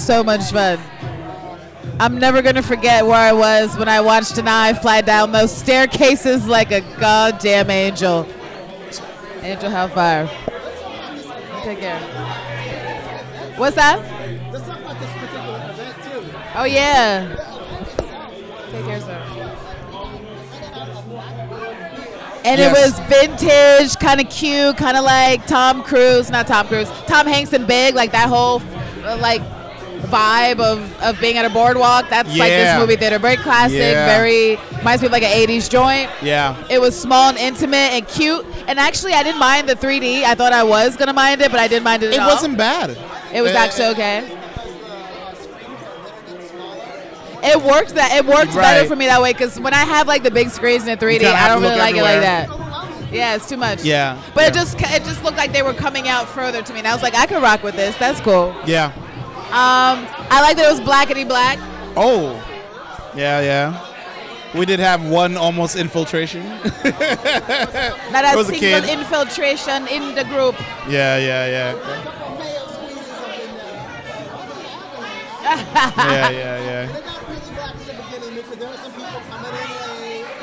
So 0.07 0.23
much 0.23 0.53
fun. 0.53 0.79
I'm 1.99 2.17
never 2.17 2.41
gonna 2.41 2.63
forget 2.63 3.05
where 3.05 3.17
I 3.17 3.33
was 3.33 3.77
when 3.77 3.89
I 3.89 4.01
watched 4.01 4.35
Danai 4.37 4.81
fly 4.81 5.01
down 5.01 5.33
those 5.33 5.51
staircases 5.53 6.47
like 6.47 6.71
a 6.71 6.81
goddamn 7.01 7.71
angel. 7.71 8.25
Angel 9.43 9.69
Hellfire. 9.69 10.29
Take 11.65 11.81
care. 11.81 11.99
What's 13.57 13.75
that? 13.75 13.99
Let's 14.53 14.65
talk 14.65 14.79
about 14.79 15.01
this 15.01 15.11
particular 15.11 15.71
event 15.73 15.97
too. 16.05 16.39
Oh 16.55 16.65
yeah. 16.65 17.35
Take 18.71 18.85
care, 18.85 19.01
sir. 19.01 19.23
And 22.45 22.61
Yes. 22.61 22.71
it 22.71 22.81
was 22.81 23.01
vintage, 23.09 23.99
kind 23.99 24.21
of 24.21 24.29
cute, 24.31 24.77
kind 24.77 24.97
of 24.97 25.03
like 25.03 25.45
Tom 25.49 25.83
Cruise, 25.83 26.31
not 26.31 26.47
Tom 26.47 26.69
Cruise, 26.69 26.89
Tom 27.09 27.27
Hanks 27.27 27.53
and 27.53 27.67
Big, 27.67 27.97
like 27.97 28.13
that 28.13 28.29
whole 28.29 28.63
like 29.19 29.43
vibe 30.07 30.61
of, 30.61 31.03
of 31.03 31.21
being 31.21 31.37
at 31.37 31.45
a 31.45 31.51
boardwalk. 31.51 32.09
That's 32.09 32.29
like 32.37 32.51
this 32.51 32.79
movie 32.79 32.97
theater, 32.97 33.19
very 33.19 33.37
classic, 33.37 33.79
Yeah. 33.79 34.07
very 34.07 34.57
reminds 34.79 35.03
me 35.03 35.07
of 35.07 35.13
like 35.13 35.23
an 35.23 35.33
'80s 35.49 35.69
joint. 35.69 36.11
Yeah. 36.23 36.57
It 36.71 36.81
was 36.81 36.99
small 36.99 37.29
and 37.31 37.39
intimate 37.39 37.93
and 37.93 38.07
cute. 38.09 38.45
And 38.69 38.79
actually, 38.79 39.13
I 39.15 39.23
didn't 39.23 39.39
mind 39.41 39.69
the 39.69 39.75
3D. 39.77 40.25
I 40.25 40.35
thought 40.35 40.53
I 40.53 40.63
was 40.65 40.97
gonna 40.97 41.13
mind 41.13 41.41
it, 41.43 41.51
but 41.51 41.61
I 41.61 41.69
didn't 41.69 41.85
mind 41.85 42.03
it. 42.03 42.09
At 42.09 42.15
It 42.15 42.21
all. 42.21 42.29
wasn't 42.29 42.57
bad. 42.59 42.97
It 43.33 43.43
was 43.43 43.53
Uh, 43.53 43.59
actually 43.59 43.87
okay. 43.87 44.33
It 47.43 47.63
worked 47.63 47.95
that 47.95 48.13
it 48.17 48.27
worked 48.27 48.55
better 48.55 48.89
for 48.89 48.97
me 48.97 49.07
that 49.07 49.23
way 49.23 49.33
because 49.33 49.61
when 49.61 49.73
I 49.75 49.85
have 49.85 50.09
like 50.09 50.23
the 50.25 50.31
big 50.31 50.51
screens 50.51 50.87
in 50.89 50.99
3D, 50.99 51.21
kinda 51.21 51.39
I 51.39 51.49
don't 51.49 51.63
really 51.63 51.77
like 51.77 51.95
it 51.97 52.03
like 52.03 52.21
that. 52.21 52.49
Yeah, 53.13 53.37
it's 53.37 53.49
too 53.49 53.57
much. 53.57 53.85
Yeah, 53.85 54.19
But 54.35 54.49
it 54.49 54.55
just 54.55 54.81
it 54.81 55.05
just 55.05 55.23
looked 55.23 55.37
like 55.37 55.53
they 55.53 55.63
were 55.63 55.75
coming 55.75 56.09
out 56.09 56.29
further 56.29 56.61
to 56.63 56.73
me, 56.73 56.81
and 56.81 56.89
I 56.89 56.93
was 56.93 57.03
like, 57.03 57.15
I 57.15 57.27
could 57.27 57.41
rock 57.41 57.63
with 57.63 57.77
this. 57.77 57.95
That's 57.97 58.21
cool. 58.21 58.55
Yeah. 58.67 58.91
Um, 59.47 60.07
I 60.31 60.41
like 60.43 60.57
that 60.57 60.67
it 60.67 60.71
was 60.71 60.81
blackety 60.81 61.27
black. 61.27 61.59
Oh. 61.97 62.35
Yeah, 63.15 63.41
yeah. 63.41 63.83
We 64.55 64.67
did 64.67 64.81
have 64.81 65.05
one 65.09 65.37
almost 65.37 65.77
infiltration. 65.77 66.43
Not 66.49 66.65
a 68.25 68.37
was 68.37 68.49
a 68.49 68.55
single 68.55 68.81
kid. 68.81 68.99
infiltration 68.99 69.87
in 69.89 70.15
the 70.15 70.25
group. 70.25 70.57
yeah, 70.89 71.17
yeah, 71.19 71.47
yeah. 71.47 71.75
yeah, 75.97 76.31
yeah, 76.31 76.89
yeah. 76.91 77.06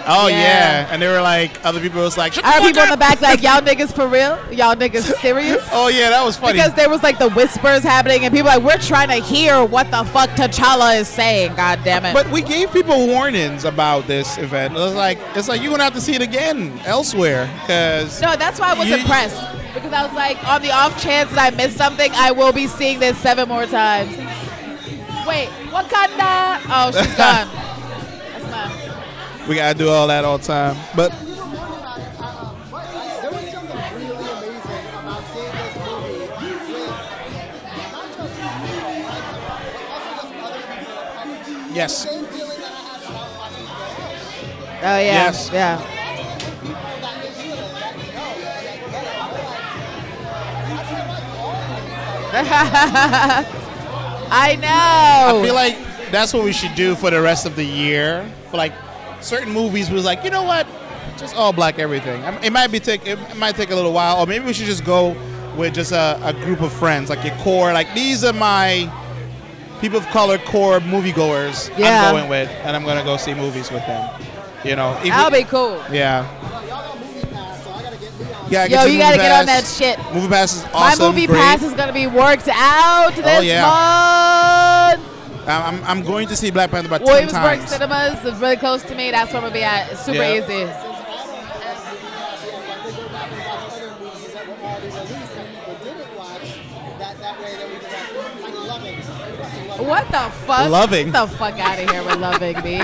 Oh 0.06 0.28
Yeah. 0.28 0.38
yeah. 0.38 0.88
and 0.92 1.02
they 1.02 1.08
were 1.08 1.22
like, 1.22 1.64
other 1.66 1.80
people 1.80 2.02
was 2.02 2.18
like, 2.18 2.34
Shut 2.34 2.44
I 2.46 2.54
heard 2.54 2.62
the 2.64 2.68
people 2.68 2.84
in 2.84 2.90
the 2.90 2.98
back 2.98 3.22
like, 3.22 3.42
y'all 3.48 3.62
niggas 3.62 3.94
for 3.94 4.08
real? 4.08 4.38
Y'all 4.52 4.76
niggas 4.76 5.04
serious? 5.22 5.64
Oh 5.72 5.88
yeah, 5.88 6.10
that 6.10 6.24
was 6.24 6.36
funny. 6.38 6.54
Because 6.54 6.74
there 6.74 6.90
was 6.90 7.02
like 7.04 7.20
the 7.20 7.30
whispers 7.30 7.84
happening, 7.84 8.26
and 8.26 8.34
people 8.34 8.48
like, 8.48 8.64
we're 8.64 8.78
trying 8.78 9.08
to 9.10 9.16
hear 9.26 9.64
what 9.64 9.90
the 9.92 10.04
fuck 10.06 10.30
T'Challa 10.32 11.00
is 11.00 11.08
saying. 11.08 11.56
God 11.56 11.80
damn 11.84 12.06
it! 12.06 12.14
But 12.14 12.30
we 12.32 12.42
gave 12.42 12.72
people 12.74 13.08
warnings 13.08 13.66
about 13.66 14.08
this 14.08 14.38
event. 14.38 14.74
It 14.76 14.80
was 14.80 14.94
like, 14.96 15.18
it's 15.36 15.48
like 15.48 15.62
you're 15.62 15.72
gonna 15.72 15.84
have 15.84 15.94
to 15.94 16.02
see 16.02 16.16
it 16.16 16.22
again 16.22 16.80
elsewhere, 16.86 17.50
because 17.62 18.22
no, 18.22 18.36
that's 18.36 18.60
why 18.60 18.72
I 18.72 18.74
was 18.74 18.88
You- 18.90 18.96
impressed 18.98 19.36
because 19.74 19.92
I 19.92 20.06
was 20.06 20.14
like, 20.14 20.38
on 20.48 20.62
the 20.62 20.70
off 20.72 21.02
chance 21.02 21.32
that 21.32 21.52
I 21.52 21.56
missed 21.56 21.78
something, 21.78 22.12
I 22.14 22.32
will 22.32 22.54
be 22.54 22.68
seeing 22.68 23.00
this 23.00 23.18
seven 23.18 23.48
more 23.50 23.66
times. 23.66 24.16
Wait, 25.28 25.48
Wakanda? 25.72 26.62
Oh, 26.70 26.92
she's 26.92 27.14
gone. 27.18 27.48
We 29.48 29.56
gotta 29.56 29.78
do 29.78 29.90
all 29.90 30.08
that 30.08 30.24
all 30.24 30.38
the 30.38 30.46
time. 30.46 30.78
But 30.96 31.12
There 31.12 31.32
was 33.32 33.50
something 33.52 33.78
really 33.96 34.16
amazing 34.16 34.86
about 34.96 35.24
seeing 35.34 35.52
this 35.52 35.76
movie 35.84 36.20
with 36.20 36.32
not 37.92 38.08
just 38.16 38.36
you, 38.40 38.48
but 39.04 39.20
also 39.92 40.24
just 40.24 40.36
other 40.44 40.64
people. 41.46 41.76
yes, 41.76 41.94
Same 42.10 42.24
feeling 42.26 42.60
that 42.60 42.72
I 42.72 42.82
had 42.88 43.02
about 43.10 43.30
watching 43.38 43.66
Venom. 43.66 44.80
Oh 44.84 44.98
yeah, 45.00 45.28
Yes. 45.28 45.50
yeah. 45.52 45.76
I 54.36 54.56
know. 54.60 55.40
I 55.40 55.44
feel 55.44 55.54
like 55.56 55.78
that's 56.12 56.34
what 56.34 56.44
we 56.44 56.52
should 56.54 56.74
do 56.76 56.96
for 56.96 57.12
the 57.12 57.22
rest 57.22 57.46
of 57.46 57.56
the 57.56 57.64
year. 57.66 58.30
For 58.50 58.58
like 58.58 58.74
certain 59.24 59.52
movies, 59.52 59.90
was 59.90 60.06
like, 60.06 60.24
you 60.24 60.30
know 60.30 60.44
what, 60.44 60.68
just 61.18 61.36
all 61.36 61.54
black 61.54 61.80
everything. 61.80 62.22
It 62.44 62.52
might 62.52 62.68
be 62.72 62.80
take 62.80 63.06
it 63.06 63.18
might 63.38 63.56
take 63.56 63.72
a 63.72 63.76
little 63.76 63.94
while, 63.94 64.20
or 64.20 64.26
maybe 64.28 64.46
we 64.46 64.54
should 64.54 64.66
just 64.66 64.84
go 64.86 65.16
with 65.58 65.74
just 65.76 65.92
a, 65.92 66.20
a 66.24 66.34
group 66.34 66.62
of 66.62 66.72
friends, 66.74 67.10
like 67.10 67.24
your 67.24 67.36
core. 67.38 67.74
Like 67.74 67.94
these 67.94 68.24
are 68.24 68.34
my 68.34 68.92
people 69.82 70.00
of 70.00 70.06
color 70.08 70.38
core 70.40 70.80
moviegoers. 70.80 71.70
Yeah. 71.78 72.08
I'm 72.08 72.16
going 72.16 72.30
with, 72.30 72.50
and 72.50 72.76
I'm 72.76 72.84
gonna 72.86 73.04
go 73.04 73.18
see 73.18 73.34
movies 73.34 73.72
with 73.72 73.86
them. 73.86 74.22
You 74.64 74.76
know, 74.76 74.94
That'll 75.04 75.32
we- 75.32 75.44
be 75.44 75.50
cool. 75.50 75.84
Yeah. 75.92 76.40
Yeah, 78.50 78.66
Yo, 78.66 78.84
you 78.86 79.00
gotta 79.00 79.18
movie 79.18 79.28
get 79.28 79.40
on 79.40 79.46
that 79.48 79.66
shit. 79.66 79.98
MoviePass 79.98 80.58
is 80.58 80.66
awesome. 80.74 81.00
My 81.06 81.10
movie 81.12 81.26
great. 81.26 81.40
pass 81.40 81.64
is 81.64 81.74
gonna 81.74 81.94
be 81.94 82.06
worked 82.06 82.48
out 82.50 83.12
oh, 83.14 83.22
this 83.22 83.40
Oh, 83.40 83.42
yeah. 83.42 84.96
month. 85.00 85.13
I'm, 85.46 85.84
I'm, 85.84 86.04
going 86.04 86.28
to 86.30 86.36
see 86.36 86.52
Black 86.52 86.72
Panther 86.72 86.88
about 86.88 87.02
Williamsburg 87.02 87.60
times. 87.60 87.70
Cinemas 87.70 88.24
is 88.24 88.40
really 88.40 88.56
close 88.56 88.82
to 88.84 88.96
me. 88.96 89.12
That's 89.12 89.34
where 89.34 89.42
I'm 89.42 89.50
gonna 89.50 89.54
be 89.54 89.64
at. 89.64 89.92
It's 89.92 90.06
super 90.06 90.18
Yeah. 90.18 90.44
easy. 90.44 90.66
What 99.84 100.08
the 100.08 100.30
fuck? 100.46 100.70
Loving. 100.70 101.12
Get 101.12 101.30
the 101.30 101.36
fuck 101.36 101.60
out 101.60 101.80
of 101.80 101.90
here 101.90 102.04
with 102.04 102.20
loving 102.20 102.56
me. 102.64 102.78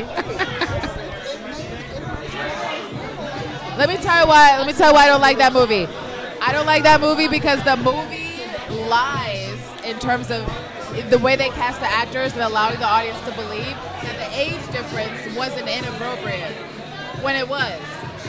Let 3.77 3.87
me 3.87 3.95
tell 3.97 4.21
you 4.21 4.27
why. 4.27 4.57
Let 4.57 4.67
me 4.67 4.73
tell 4.73 4.89
you 4.89 4.93
why 4.95 5.03
I 5.03 5.07
don't 5.07 5.21
like 5.21 5.37
that 5.37 5.53
movie. 5.53 5.87
I 6.41 6.51
don't 6.51 6.65
like 6.65 6.83
that 6.83 6.99
movie 6.99 7.29
because 7.29 7.63
the 7.63 7.77
movie 7.77 8.41
lies 8.89 9.59
in 9.85 9.97
terms 9.99 10.29
of 10.31 10.43
the 11.09 11.19
way 11.19 11.35
they 11.35 11.49
cast 11.49 11.79
the 11.79 11.87
actors 11.87 12.33
and 12.33 12.41
allowing 12.41 12.79
the 12.79 12.85
audience 12.85 13.19
to 13.21 13.31
believe 13.33 13.75
that 14.03 14.15
the 14.17 14.37
age 14.37 14.61
difference 14.71 15.35
wasn't 15.35 15.67
inappropriate 15.67 16.51
when 17.23 17.35
it 17.35 17.47
was. 17.47 17.79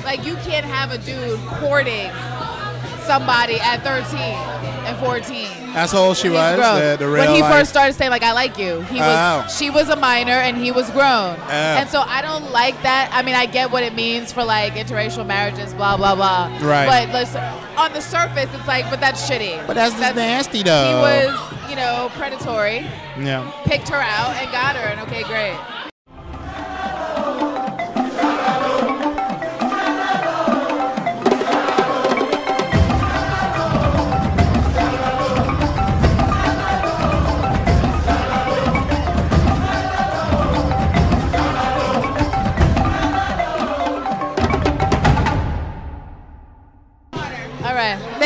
Like 0.04 0.24
you 0.24 0.34
can't 0.36 0.66
have 0.66 0.92
a 0.92 0.98
dude 0.98 1.38
courting 1.60 2.10
somebody 3.10 3.58
at 3.58 3.82
13 3.82 4.20
and 4.86 4.96
14. 4.98 5.72
That's 5.74 5.92
old 5.94 6.16
she 6.16 6.28
He's 6.28 6.36
was. 6.36 6.98
The, 6.98 7.10
when 7.10 7.28
he 7.34 7.42
life. 7.42 7.52
first 7.52 7.70
started 7.70 7.94
saying 7.94 8.10
like 8.12 8.22
I 8.22 8.32
like 8.32 8.56
you, 8.56 8.82
he 8.82 9.00
was 9.00 9.18
Oh. 9.20 9.46
she 9.58 9.68
was 9.68 9.88
a 9.88 9.96
minor 9.96 10.32
and 10.46 10.56
he 10.56 10.70
was 10.70 10.88
grown. 10.90 11.34
Oh. 11.36 11.48
And 11.50 11.88
so 11.88 12.00
I 12.02 12.22
don't 12.22 12.52
like 12.52 12.80
that. 12.82 13.10
I 13.12 13.22
mean, 13.22 13.34
I 13.34 13.46
get 13.46 13.72
what 13.72 13.82
it 13.82 13.94
means 13.94 14.32
for 14.32 14.44
like 14.44 14.74
interracial 14.74 15.26
marriages, 15.26 15.74
blah 15.74 15.96
blah 15.96 16.14
blah. 16.14 16.46
Right. 16.62 16.86
But 16.86 17.12
listen, 17.12 17.42
on 17.76 17.92
the 17.92 18.00
surface, 18.00 18.48
it's 18.54 18.68
like, 18.68 18.88
but 18.90 19.00
that's 19.00 19.28
shitty. 19.28 19.66
But 19.66 19.74
that's 19.74 19.98
just 19.98 20.14
nasty, 20.14 20.62
though. 20.62 20.86
He 20.86 20.94
was, 20.94 21.70
you 21.70 21.76
know, 21.76 22.10
predatory. 22.14 22.86
Yeah. 23.18 23.50
Picked 23.64 23.88
her 23.88 24.00
out 24.00 24.36
and 24.36 24.50
got 24.52 24.76
her, 24.76 24.86
and 24.88 25.00
okay, 25.00 25.22
great. 25.24 25.56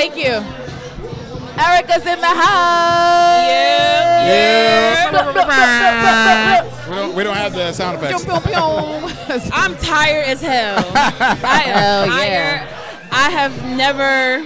Thank 0.08 0.16
you. 0.16 0.44
Erica's 1.56 2.04
in 2.06 2.20
the 2.20 2.26
house. 2.26 3.46
Yeah. 3.48 4.26
Yeah. 4.26 5.10
We 6.88 6.94
don't, 6.94 7.14
we 7.14 7.22
don't 7.22 7.36
have 7.36 7.54
the 7.54 7.72
sound 7.72 7.96
effects. 7.96 8.26
I'm 9.52 9.76
tired 9.76 10.26
as 10.26 10.40
hell. 10.42 10.84
I 10.94 11.62
am 11.64 11.74
Hell 11.74 12.06
yeah. 12.06 12.58
tired. 12.58 12.68
I 13.12 13.30
have 13.30 13.64
never 13.76 14.42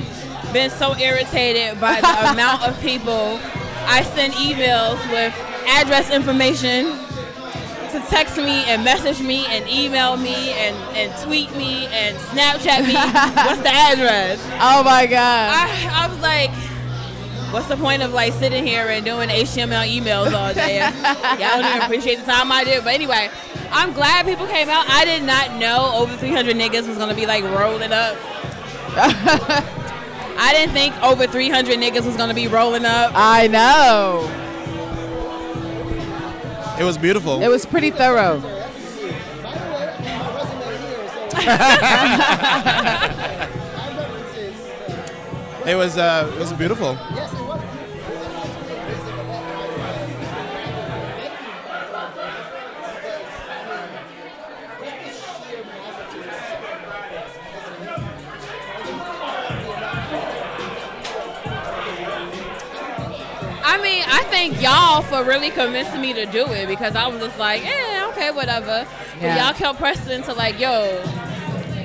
been 0.52 0.70
so 0.70 0.96
irritated 0.96 1.80
by 1.80 2.00
the 2.00 2.30
amount 2.32 2.62
of 2.62 2.78
people 2.80 3.40
I 3.86 4.02
send 4.14 4.34
emails 4.34 4.98
with 5.10 5.34
address 5.66 6.10
information 6.10 6.92
to 7.92 8.00
text 8.08 8.36
me 8.36 8.64
and 8.64 8.84
message 8.84 9.20
me 9.20 9.46
and 9.46 9.68
email 9.68 10.16
me 10.16 10.52
and, 10.52 10.76
and 10.96 11.22
tweet 11.22 11.50
me 11.56 11.86
and 11.86 12.16
Snapchat 12.16 12.86
me. 12.86 12.94
What's 13.46 13.62
the 13.62 13.70
address? 13.70 14.40
Oh 14.60 14.82
my 14.84 15.06
god. 15.06 15.50
I, 15.54 16.04
I 16.04 16.08
was 16.08 16.20
like, 16.20 16.50
what's 17.52 17.68
the 17.68 17.76
point 17.76 18.02
of 18.02 18.12
like 18.12 18.32
sitting 18.34 18.66
here 18.66 18.88
and 18.88 19.04
doing 19.04 19.28
HTML 19.28 19.88
emails 19.88 20.32
all 20.32 20.52
day? 20.52 20.78
Y'all 21.38 21.60
don't 21.60 21.64
even 21.64 21.82
appreciate 21.82 22.16
the 22.16 22.24
time 22.24 22.52
I 22.52 22.64
did. 22.64 22.84
But 22.84 22.94
anyway, 22.94 23.30
I'm 23.70 23.92
glad 23.92 24.26
people 24.26 24.46
came 24.46 24.68
out. 24.68 24.88
I 24.88 25.04
did 25.04 25.22
not 25.22 25.58
know 25.58 25.92
over 25.94 26.16
300 26.16 26.56
niggas 26.56 26.86
was 26.86 26.98
gonna 26.98 27.14
be 27.14 27.26
like 27.26 27.44
rolling 27.44 27.92
up. 27.92 28.16
I 30.40 30.52
didn't 30.52 30.72
think 30.72 30.94
over 31.02 31.26
300 31.26 31.78
niggas 31.78 32.06
was 32.06 32.16
gonna 32.16 32.34
be 32.34 32.48
rolling 32.48 32.84
up. 32.84 33.12
I 33.14 33.48
know. 33.48 34.47
It 36.78 36.84
was 36.84 36.96
beautiful. 36.98 37.42
It 37.42 37.48
was 37.48 37.66
pretty 37.66 37.90
thorough. 37.90 38.42
It 45.68 45.74
was 45.76 45.98
uh, 45.98 46.32
it 46.34 46.38
was 46.38 46.52
beautiful. 46.54 46.96
Thank 64.30 64.60
y'all 64.62 65.02
for 65.02 65.22
really 65.24 65.50
convincing 65.50 66.00
me 66.00 66.12
to 66.14 66.26
do 66.26 66.46
it 66.52 66.66
because 66.68 66.94
I 66.96 67.06
was 67.08 67.20
just 67.20 67.38
like, 67.38 67.64
eh, 67.64 68.06
okay, 68.10 68.30
whatever. 68.30 68.86
But 69.20 69.36
y'all 69.36 69.52
kept 69.54 69.78
pressing 69.78 70.22
to 70.24 70.32
like, 70.34 70.58
yo, 70.60 71.02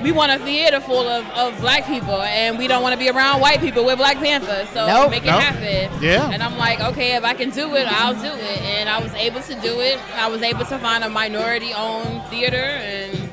we 0.02 0.12
want 0.12 0.32
a 0.34 0.40
theater 0.44 0.82
full 0.82 1.08
of, 1.08 1.26
of 1.32 1.58
black 1.62 1.86
people 1.88 2.22
and 2.22 2.58
we 2.58 2.68
don't 2.68 2.82
want 2.84 2.94
to 2.94 3.00
be 3.00 3.10
around 3.10 3.40
white 3.40 3.62
people 3.62 3.86
with 3.86 3.98
Black 3.98 4.18
Panther. 4.18 4.68
So 4.74 4.86
Nope. 4.86 5.12
make 5.12 5.24
it 5.24 5.28
Nope. 5.28 5.40
happen. 5.42 6.02
Yeah. 6.04 6.30
And 6.30 6.44
I'm 6.44 6.58
like, 6.58 6.82
okay, 6.82 7.16
if 7.16 7.24
I 7.24 7.34
can 7.34 7.52
do 7.52 7.74
it, 7.76 7.88
I'll 7.88 8.14
do 8.14 8.28
it. 8.28 8.62
And 8.64 8.90
I 8.90 9.02
was 9.02 9.14
able 9.14 9.42
to 9.42 9.56
do 9.62 9.80
it. 9.80 9.98
I 10.16 10.28
was 10.28 10.42
able 10.42 10.66
to 10.66 10.78
find 10.80 11.04
a 11.06 11.10
minority 11.10 11.74
owned 11.74 12.22
theater 12.30 12.58
and 12.58 13.30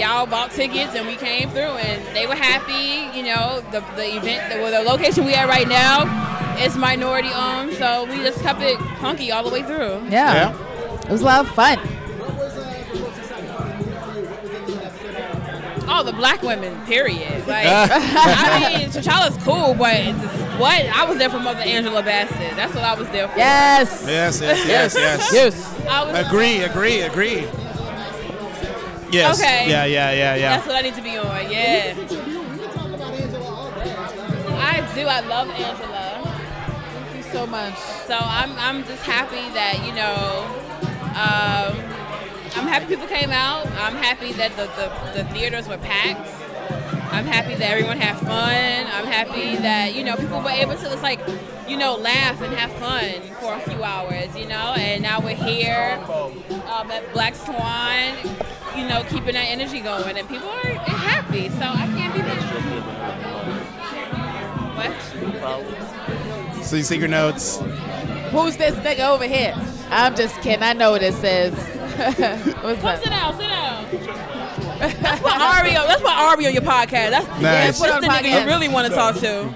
y'all 0.00 0.26
bought 0.26 0.50
tickets 0.50 0.94
and 0.94 1.06
we 1.06 1.16
came 1.16 1.50
through 1.50 1.76
and 1.78 2.16
they 2.16 2.26
were 2.26 2.34
happy. 2.34 3.16
You 3.16 3.24
know, 3.26 3.60
the, 3.70 3.80
the 3.96 4.16
event, 4.16 4.52
the, 4.52 4.60
well, 4.60 4.82
the 4.82 4.90
location 4.90 5.24
we 5.24 5.34
at 5.34 5.48
right 5.48 5.68
now 5.68 6.56
is 6.58 6.76
minority 6.76 7.30
owned. 7.32 7.72
So 7.74 8.04
we 8.06 8.16
just 8.16 8.40
kept 8.42 8.60
it 8.62 8.78
funky 9.00 9.30
all 9.30 9.42
the 9.44 9.50
way 9.50 9.62
through. 9.62 10.06
Yeah. 10.08 10.52
It 11.02 11.10
was 11.10 11.22
a 11.22 11.24
lot 11.24 11.46
of 11.46 11.52
fun. 11.54 11.78
What 11.78 12.34
was 12.38 12.54
the. 12.54 12.62
What 12.62 13.08
was. 13.08 13.20
Oh, 15.92 16.04
the 16.04 16.12
black 16.12 16.42
women, 16.42 16.80
period. 16.86 17.44
Like, 17.50 17.66
I 17.66 18.78
mean, 18.78 18.90
T'Challa's 18.90 19.36
cool, 19.42 19.74
but 19.74 19.96
what? 20.60 20.84
I 20.86 21.04
was 21.04 21.18
there 21.18 21.28
for 21.28 21.40
Mother 21.40 21.60
Angela 21.60 22.00
Bassett. 22.02 22.54
That's 22.56 22.72
what 22.74 22.84
I 22.84 22.94
was 22.94 23.08
there 23.08 23.26
for. 23.26 23.36
Yes. 23.36 24.04
Yes, 24.06 24.40
yes, 24.40 24.66
yes, 24.68 24.94
yes. 24.94 25.32
Yes. 25.32 25.80
I 25.88 26.04
was, 26.04 26.26
Agree, 26.26 26.62
agree, 26.62 27.00
agree. 27.00 27.48
Yes. 29.12 29.40
Okay. 29.40 29.68
Yeah, 29.68 29.84
yeah, 29.84 30.12
yeah, 30.12 30.34
yeah. 30.36 30.56
That's 30.56 30.66
what 30.66 30.76
I 30.76 30.82
need 30.82 30.94
to 30.94 31.02
be 31.02 31.16
on. 31.16 31.50
Yeah. 31.50 31.94
I 34.62 34.94
do. 34.94 35.06
I 35.06 35.20
love 35.20 35.48
Angela. 35.50 36.22
Thank 36.92 37.16
you 37.16 37.32
so 37.32 37.46
much. 37.46 37.76
So 38.06 38.16
I'm, 38.20 38.52
I'm 38.58 38.84
just 38.84 39.02
happy 39.02 39.52
that 39.54 39.84
you 39.84 39.92
know, 39.94 40.46
um, 41.10 41.74
I'm 42.56 42.66
happy 42.68 42.86
people 42.86 43.06
came 43.06 43.30
out. 43.30 43.66
I'm 43.66 43.96
happy 43.96 44.32
that 44.32 44.56
the, 44.56 44.66
the, 44.76 45.22
the 45.22 45.28
theaters 45.32 45.68
were 45.68 45.78
packed. 45.78 46.28
I'm 47.12 47.24
happy 47.26 47.54
that 47.56 47.68
everyone 47.70 47.98
had 47.98 48.16
fun. 48.18 48.86
I'm 48.92 49.06
happy 49.06 49.56
that 49.56 49.94
you 49.94 50.04
know 50.04 50.16
people 50.16 50.40
were 50.40 50.50
able 50.50 50.76
to 50.76 50.82
just 50.82 51.02
like, 51.02 51.20
you 51.70 51.76
know, 51.76 51.94
laugh 51.96 52.40
and 52.42 52.52
have 52.54 52.72
fun 52.72 53.20
for 53.40 53.54
a 53.54 53.60
few 53.60 53.82
hours. 53.84 54.36
You 54.36 54.46
know, 54.48 54.74
and 54.76 55.02
now 55.02 55.20
we're 55.20 55.34
here 55.36 55.98
um, 56.08 56.90
at 56.90 57.12
Black 57.12 57.34
Swan. 57.34 58.16
You 58.76 58.86
know, 58.88 59.02
keeping 59.08 59.34
that 59.34 59.46
energy 59.48 59.80
going, 59.80 60.16
and 60.18 60.28
people 60.28 60.48
are 60.48 60.74
happy. 60.74 61.48
So 61.50 61.62
I 61.62 61.86
can't 61.96 62.14
be 62.14 62.20
mad. 62.22 62.40
What? 64.76 66.64
So 66.64 66.76
you 66.76 66.82
see 66.82 66.96
your 66.98 67.08
notes. 67.08 67.58
Who's 68.30 68.56
this 68.56 68.74
nigga 68.76 69.08
over 69.08 69.24
here? 69.26 69.54
I'm 69.90 70.14
just 70.14 70.40
kidding. 70.40 70.62
I 70.62 70.72
know 70.72 70.92
what 70.92 71.00
this 71.00 71.16
is. 71.22 71.52
What's 72.62 72.80
Come 72.80 72.96
sit 72.98 73.10
down, 73.10 73.32
sit 73.34 73.40
down. 73.48 73.86
That's 75.02 75.20
what 75.22 75.40
Ari. 75.40 75.76
on- 75.76 75.86
That's 75.88 76.02
what 76.02 76.16
Ari 76.16 76.46
on 76.46 76.52
your 76.54 76.62
podcast. 76.62 77.10
That's 77.10 77.26
Nice. 77.26 77.42
that's 77.42 77.80
Put 77.80 77.88
the 78.00 78.08
on 78.08 78.22
nigga 78.22 78.40
you 78.40 78.46
really 78.46 78.68
want 78.68 78.88
to 78.88 78.94
talk 78.94 79.16
to. 79.16 79.52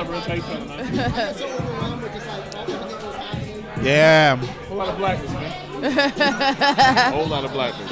Yeah. 3.82 4.36
whole 4.36 4.76
lot 4.76 4.88
of 4.88 4.98
blackness, 4.98 5.32
man. 5.32 5.82
whole 7.12 7.26
lot 7.26 7.44
of 7.44 7.52
blackness. 7.52 7.90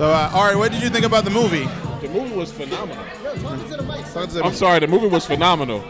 So, 0.00 0.10
uh, 0.10 0.30
Ari, 0.32 0.56
what 0.56 0.72
did 0.72 0.82
you 0.82 0.88
think 0.88 1.04
about 1.04 1.24
the 1.24 1.30
movie? 1.30 1.66
The 2.00 2.08
movie 2.08 2.34
was 2.34 2.50
phenomenal. 2.50 3.04
Talk 4.14 4.30
to 4.30 4.40
I'm 4.42 4.54
sorry, 4.54 4.78
the 4.80 4.86
movie 4.86 5.08
was 5.08 5.26
phenomenal. 5.26 5.80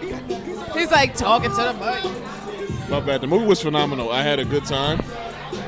He's 0.74 0.90
like 0.90 1.14
talking 1.14 1.50
to 1.50 1.56
the 1.56 1.74
mic. 1.74 2.90
My 2.90 2.98
bad. 2.98 3.20
The 3.20 3.28
movie 3.28 3.46
was 3.46 3.62
phenomenal. 3.62 4.10
I 4.10 4.24
had 4.24 4.40
a 4.40 4.44
good 4.44 4.64
time. 4.64 5.00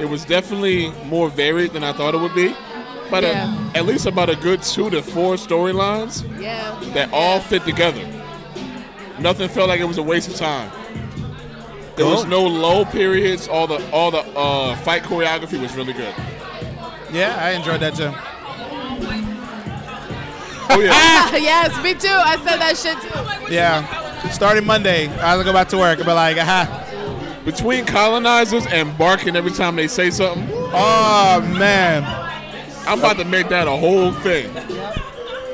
It 0.01 0.07
was 0.07 0.25
definitely 0.25 0.91
more 1.05 1.29
varied 1.29 1.73
than 1.73 1.85
I 1.85 1.93
thought 1.93 2.17
it 2.17 2.21
would 2.21 2.35
be. 2.35 2.53
But 3.13 3.23
Yeah. 3.23 3.71
at 3.77 3.87
least 3.87 4.07
about 4.07 4.29
a 4.29 4.35
good 4.35 4.61
two 4.65 4.91
to 4.91 5.03
four 5.03 5.37
storylines 5.37 6.25
Yeah. 6.43 6.77
that 6.95 7.13
all 7.13 7.39
fit 7.39 7.65
together. 7.65 8.05
Nothing 9.21 9.51
felt 9.51 9.69
like 9.69 9.79
it 9.79 9.87
was 9.87 9.99
a 9.99 10.03
waste 10.03 10.27
of 10.29 10.35
time. 10.35 10.69
There 11.95 12.07
was 12.07 12.25
no 12.25 12.43
low 12.43 12.87
periods. 12.87 13.47
All 13.47 13.69
the 13.69 13.81
all 13.93 14.11
the 14.11 14.25
uh, 14.37 14.75
fight 14.79 15.05
choreography 15.05 15.61
was 15.61 15.77
really 15.77 15.93
good. 15.93 16.13
Yeah, 17.13 17.37
I 17.39 17.51
enjoyed 17.53 17.79
that 17.81 17.95
too. 17.95 18.13
Oh 20.75 20.81
yeah. 20.81 21.37
yes, 21.37 21.83
me 21.83 21.95
too. 21.95 22.09
I 22.09 22.37
said 22.37 22.59
that 22.59 22.77
shit 22.77 22.99
too. 23.01 23.53
Yeah. 23.53 24.31
Starting 24.31 24.65
Monday, 24.65 25.09
I 25.09 25.37
was 25.37 25.45
gonna 25.45 25.45
go 25.45 25.53
back 25.53 25.69
to 25.69 25.79
work. 25.79 25.99
I'll 25.99 26.05
be 26.05 26.13
like, 26.13 26.39
aha. 26.39 26.79
Between 27.45 27.85
colonizers 27.85 28.67
and 28.67 28.97
barking 28.97 29.37
every 29.37 29.51
time 29.51 29.77
they 29.77 29.89
say 29.89 30.11
something. 30.11 30.49
Oh 30.53 31.41
man. 31.59 32.05
I'm 32.87 32.99
about 32.99 33.17
to 33.19 33.25
make 33.25 33.49
that 33.51 33.69
a 33.69 33.77
whole 33.77 34.13
thing. 34.13 34.51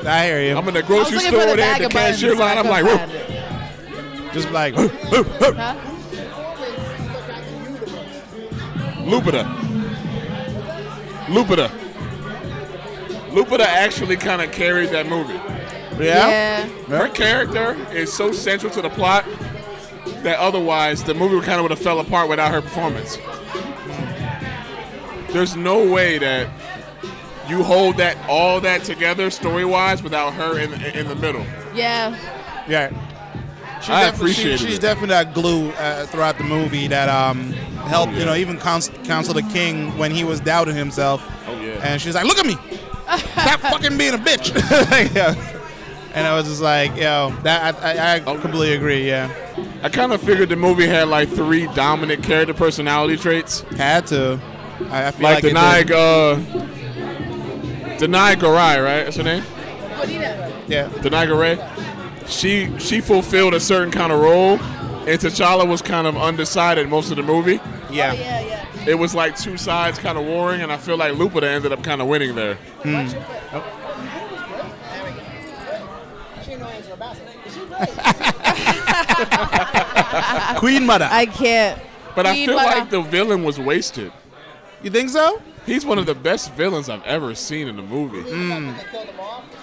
I 0.06 0.24
hear 0.24 0.40
you. 0.42 0.56
I'm 0.56 0.66
in 0.68 0.74
the 0.74 0.82
grocery 0.82 1.16
was 1.16 1.24
looking 1.24 1.32
for 1.32 1.40
store 1.40 1.56
the 1.56 1.56
there 1.56 1.72
at 1.74 1.78
the 1.78 1.86
of 1.86 1.92
buttons 1.92 2.20
cashier 2.20 2.36
so 2.36 2.42
I 2.42 2.54
line. 2.54 2.58
I'm 2.58 2.68
like, 2.68 2.84
"Whoa." 2.84 4.32
Just 4.32 4.50
like, 4.50 4.74
Huh? 4.74 5.74
Lupita. 9.04 9.44
Lupita. 11.26 11.87
Lupita 13.30 13.60
actually 13.64 14.16
kind 14.16 14.40
of 14.42 14.50
carried 14.52 14.90
that 14.90 15.06
movie. 15.06 15.34
yeah. 16.02 16.66
Her 16.88 17.08
character 17.08 17.74
is 17.92 18.12
so 18.12 18.32
central 18.32 18.72
to 18.72 18.82
the 18.82 18.90
plot 18.90 19.24
that 20.22 20.38
otherwise 20.38 21.04
the 21.04 21.14
movie 21.14 21.44
kind 21.44 21.58
of 21.58 21.62
would 21.62 21.70
have 21.70 21.78
fell 21.80 22.00
apart 22.00 22.28
without 22.28 22.50
her 22.52 22.62
performance. 22.62 23.18
There's 25.32 25.56
no 25.56 25.86
way 25.86 26.18
that 26.18 26.48
you 27.48 27.62
hold 27.62 27.96
that 27.98 28.16
all 28.28 28.60
that 28.60 28.84
together 28.84 29.30
story 29.30 29.64
wise 29.64 30.02
without 30.02 30.32
her 30.34 30.58
in 30.58 30.72
in 30.96 31.06
the 31.08 31.14
middle. 31.16 31.44
Yeah. 31.74 32.16
Yeah. 32.68 32.88
She's 33.80 33.90
I 33.90 34.04
definitely, 34.06 34.32
appreciated 34.32 34.58
she, 34.60 34.66
she's 34.66 34.78
it. 34.78 34.82
definitely 34.82 35.08
that 35.10 35.34
glue 35.34 35.70
uh, 35.72 36.06
throughout 36.06 36.36
the 36.36 36.44
movie 36.44 36.88
that 36.88 37.08
um, 37.08 37.52
helped, 37.86 38.12
you 38.14 38.24
know, 38.24 38.34
even 38.34 38.58
counsel, 38.58 38.92
counsel 39.04 39.34
the 39.34 39.42
king 39.44 39.96
when 39.96 40.10
he 40.10 40.24
was 40.24 40.40
doubting 40.40 40.74
himself. 40.74 41.22
Oh 41.46 41.60
yeah. 41.60 41.80
And 41.84 42.00
she's 42.00 42.14
like, 42.16 42.24
"Look 42.24 42.38
at 42.38 42.44
me, 42.46 42.56
stop 43.16 43.60
fucking 43.60 43.96
being 43.98 44.14
a 44.14 44.18
bitch." 44.18 44.54
yeah. 45.14 45.54
And 46.14 46.26
I 46.26 46.34
was 46.36 46.46
just 46.46 46.60
like, 46.62 46.96
yo, 46.96 47.30
that 47.42 47.76
I, 47.82 47.92
I, 47.92 48.14
I 48.16 48.20
completely 48.20 48.72
agree. 48.72 49.06
Yeah, 49.06 49.30
I 49.82 49.88
kind 49.88 50.12
of 50.12 50.20
figured 50.22 50.48
the 50.48 50.56
movie 50.56 50.86
had 50.86 51.08
like 51.08 51.28
three 51.28 51.66
dominant 51.74 52.24
character 52.24 52.54
personality 52.54 53.16
traits. 53.16 53.60
had 53.76 54.06
to. 54.08 54.40
I, 54.90 55.08
I 55.08 55.10
feel 55.10 55.22
Like, 55.22 55.42
like, 55.42 55.44
it 55.44 55.54
Danai, 55.56 55.86
did. 55.86 55.92
uh, 55.92 56.36
Danai 57.98 58.34
Gurira, 58.36 58.84
right? 58.84 59.04
That's 59.04 59.16
her 59.16 59.22
name. 59.22 59.44
Yeah. 60.68 60.88
Danai 60.88 61.26
Gurira. 61.28 62.28
She 62.28 62.70
she 62.78 63.00
fulfilled 63.00 63.54
a 63.54 63.60
certain 63.60 63.90
kind 63.90 64.12
of 64.12 64.20
role, 64.20 64.58
and 64.60 65.20
T'Challa 65.20 65.66
was 65.68 65.82
kind 65.82 66.06
of 66.06 66.16
undecided 66.16 66.88
most 66.88 67.10
of 67.10 67.16
the 67.16 67.22
movie. 67.22 67.60
Yeah. 67.90 68.12
Yeah, 68.12 68.40
yeah. 68.40 68.57
It 68.88 68.98
was 68.98 69.14
like 69.14 69.36
two 69.36 69.58
sides 69.58 69.98
kind 69.98 70.16
of 70.16 70.24
warring, 70.24 70.62
and 70.62 70.72
I 70.72 70.78
feel 70.78 70.96
like 70.96 71.12
Lupita 71.12 71.42
ended 71.42 71.72
up 71.72 71.84
kind 71.84 72.00
of 72.00 72.08
winning 72.08 72.34
there. 72.34 72.54
Hmm. 72.82 73.06
Queen 80.58 80.86
Mother. 80.86 81.08
I 81.10 81.26
can't. 81.26 81.80
But 82.14 82.26
I 82.26 82.34
feel 82.34 82.56
Mother. 82.56 82.78
like 82.80 82.90
the 82.90 83.02
villain 83.02 83.44
was 83.44 83.58
wasted. 83.60 84.10
You 84.82 84.90
think 84.90 85.10
so? 85.10 85.40
He's 85.66 85.84
one 85.84 85.98
of 85.98 86.06
the 86.06 86.14
best 86.14 86.54
villains 86.54 86.88
I've 86.88 87.02
ever 87.04 87.34
seen 87.34 87.68
in 87.68 87.78
a 87.78 87.82
movie. 87.82 88.22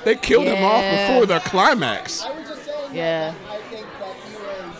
They 0.03 0.15
killed 0.15 0.45
him 0.45 0.63
off 0.63 0.83
before 0.83 1.25
the 1.25 1.39
climax. 1.39 2.23
Yeah. 2.93 3.33
I 3.49 3.57
think 3.57 3.87
that 3.99 4.15
he 4.27 4.35
was, 4.35 4.75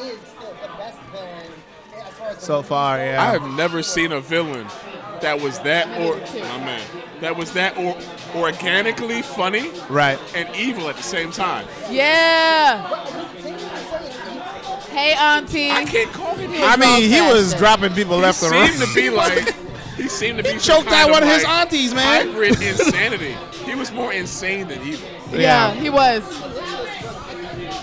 he 0.00 0.08
is 0.08 0.18
the 0.40 0.52
best 0.76 0.98
villain 1.12 1.52
as 1.94 2.12
far 2.14 2.28
as 2.28 2.35
the 2.35 2.35
So 2.46 2.62
far, 2.62 2.98
yeah. 2.98 3.20
I 3.20 3.32
have 3.32 3.42
never 3.56 3.82
seen 3.82 4.12
a 4.12 4.20
villain 4.20 4.68
that 5.20 5.40
was 5.40 5.58
that 5.60 5.88
or 6.00 6.16
my 6.16 6.58
man 6.64 6.82
that 7.20 7.36
was 7.36 7.50
that 7.54 7.76
or 7.76 7.96
organically 8.40 9.20
funny 9.22 9.72
Right. 9.88 10.16
and 10.32 10.48
evil 10.54 10.88
at 10.88 10.96
the 10.96 11.02
same 11.02 11.32
time. 11.32 11.66
Yeah. 11.90 12.86
Hey, 14.90 15.14
Auntie. 15.14 15.72
I 15.72 15.84
can't 15.86 16.12
call 16.12 16.36
him. 16.36 16.52
I 16.54 16.76
mean, 16.76 17.02
he 17.10 17.20
was 17.20 17.52
fantastic. 17.52 17.58
dropping 17.58 17.94
people 17.94 18.16
He 18.16 18.22
left 18.22 18.42
and 18.44 18.52
right. 18.52 18.70
He 18.70 18.76
seemed 18.76 18.88
to 18.88 18.94
be 18.94 19.10
like 19.22 19.54
he 19.96 20.08
seemed 20.08 20.38
to 20.38 20.44
be 20.44 20.52
He 20.52 20.58
choked 20.60 20.88
out 20.92 21.10
one 21.10 21.24
of 21.24 21.28
his 21.28 21.42
like 21.42 21.52
aunties, 21.52 21.94
man. 21.94 22.28
Hybrid 22.28 22.62
insanity. 22.62 23.36
He 23.64 23.74
was 23.74 23.90
more 23.90 24.12
insane 24.12 24.68
than 24.68 24.80
evil. 24.86 25.08
Yeah, 25.32 25.72
he 25.74 25.90
was. 25.90 26.22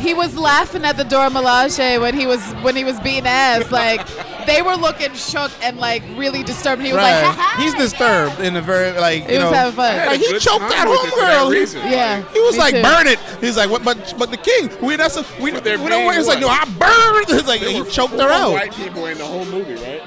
He 0.04 0.14
was 0.14 0.38
laughing 0.38 0.84
at 0.84 0.98
the 0.98 1.06
Dora 1.06 1.30
Milaje 1.30 2.00
when 2.02 2.14
he 2.14 2.28
was 2.28 2.44
when 2.56 2.76
he 2.76 2.84
was 2.84 3.00
beating 3.00 3.26
ass. 3.26 3.72
Like 3.72 4.06
they 4.46 4.62
were 4.62 4.76
looking 4.76 5.14
shook 5.14 5.50
and 5.64 5.78
like 5.78 6.04
really 6.16 6.44
disturbed. 6.44 6.82
He 6.82 6.90
was 6.92 6.98
right. 6.98 7.24
like, 7.24 7.36
ha 7.38 7.56
He's 7.58 7.74
disturbed 7.74 8.42
in 8.42 8.58
a 8.58 8.62
very 8.62 8.92
like 9.00 9.24
He 9.28 9.36
you 9.36 9.40
was 9.40 9.52
know, 9.52 9.54
having 9.54 9.76
fun. 9.76 9.86
I 9.86 9.94
had 9.94 10.08
a 10.08 10.12
Like 10.12 10.20
he 10.20 10.40
choked 10.40 10.68
that 10.68 10.88
with 10.90 11.00
it 11.06 11.14
homegirl. 11.14 11.84
He- 11.86 11.90
Yeah. 11.92 12.22
He 12.34 12.40
was 12.42 12.58
like, 12.58 12.74
too. 12.74 12.82
burn 12.82 13.08
it. 13.08 13.20
He's 13.40 13.56
like, 13.56 13.70
what? 13.70 13.86
But 13.86 14.14
but 14.20 14.30
the 14.30 14.38
king, 14.38 14.70
we 14.82 14.98
that's 14.98 15.16
a, 15.16 15.26
we, 15.40 15.52
we 15.52 15.52
don't. 15.52 15.64
being 15.64 16.20
It's 16.20 16.28
like, 16.28 16.42
no. 16.42 16.50
I 16.50 16.66
burned. 16.66 17.30
It's 17.40 17.48
like 17.48 17.62
There 17.62 17.70
he 17.72 17.90
choked 17.90 18.14
her 18.14 18.30
out. 18.30 18.52
White 18.52 18.74
people 18.76 19.06
in 19.06 19.18
the 19.18 19.26
whole 19.26 19.46
movie, 19.46 19.76
right? 19.76 20.04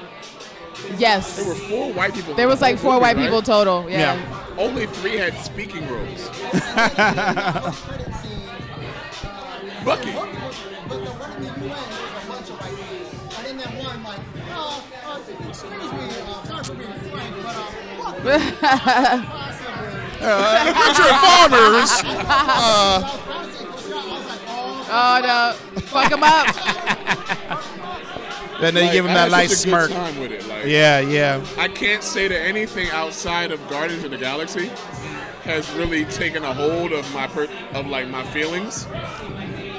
Yes. 0.97 1.37
There 1.37 1.47
were 1.47 1.55
four 1.55 1.93
white 1.93 2.13
people. 2.13 2.35
There 2.35 2.47
was 2.47 2.61
like 2.61 2.77
four 2.77 2.93
movie, 2.93 3.01
white 3.01 3.15
right? 3.17 3.23
people 3.23 3.41
total. 3.41 3.89
Yeah. 3.89 4.13
Yeah. 4.15 4.43
Only 4.59 4.85
three 4.87 5.17
had 5.17 5.35
speaking 5.39 5.87
roles. 5.87 6.29
Bucky. 9.87 10.11
But 10.11 10.19
the 10.19 11.11
one 11.15 11.31
in 11.31 11.41
the 11.43 11.47
UN 11.47 11.69
was 11.69 11.79
a 12.23 12.27
bunch 12.27 12.49
of 12.49 12.59
white 12.59 12.75
people. 12.75 13.37
And 13.37 13.43
then 13.47 13.55
that 13.57 13.71
one, 13.81 14.03
like, 14.03 14.19
oh, 14.51 14.83
uh, 15.05 15.19
excuse 15.47 15.63
me, 15.63 15.77
uh, 16.27 16.43
sorry 16.43 16.63
for 16.65 16.73
being 16.75 16.91
frank, 17.09 17.31
but 17.41 17.55
uh, 17.55 19.33
Uh, 20.19 20.31
Richard 20.75 21.15
Farmers. 21.23 21.91
Uh, 22.27 23.23
Oh 24.89 25.19
no. 25.21 25.53
Fuck 25.83 26.11
him 26.11 26.23
up. 26.23 26.47
then 28.61 28.73
they 28.73 28.83
Like, 28.83 28.91
give 28.93 29.05
him 29.05 29.13
that 29.13 29.23
had 29.23 29.31
light 29.31 29.49
such 29.49 29.59
smirk. 29.59 29.91
time 29.91 30.17
with 30.19 30.31
it. 30.31 30.45
Like, 30.47 30.65
Yeah, 30.65 30.99
yeah. 30.99 31.45
I 31.57 31.67
can't 31.69 32.03
say 32.03 32.27
that 32.27 32.41
anything 32.41 32.89
outside 32.91 33.51
of 33.51 33.65
Guardians 33.69 34.03
of 34.05 34.11
the 34.11 34.17
Galaxy 34.17 34.69
has 35.43 35.69
really 35.75 36.03
taken 36.05 36.43
a 36.43 36.53
hold 36.53 36.91
of 36.93 37.09
my 37.13 37.27
per- 37.27 37.47
of 37.73 37.87
like 37.87 38.07
my 38.09 38.23
feelings 38.27 38.85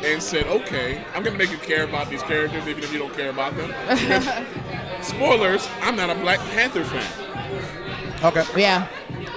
and 0.05 0.23
said, 0.23 0.47
okay, 0.47 1.03
I'm 1.15 1.23
gonna 1.23 1.39
make 1.39 1.51
you 1.51 1.59
care 1.59 1.85
about 1.85 2.09
these 2.11 2.23
characters 2.23 2.67
even 2.67 2.83
if 2.85 2.93
you 2.93 2.99
don't 2.99 3.15
care 3.15 3.31
about 3.31 3.57
them. 3.57 3.73
Spoilers: 5.03 5.69
I'm 5.81 5.97
not 5.97 6.11
a 6.11 6.15
Black 6.15 6.39
Panther 6.51 6.85
fan. 6.85 8.25
Okay. 8.25 8.45
Yeah. 8.61 8.89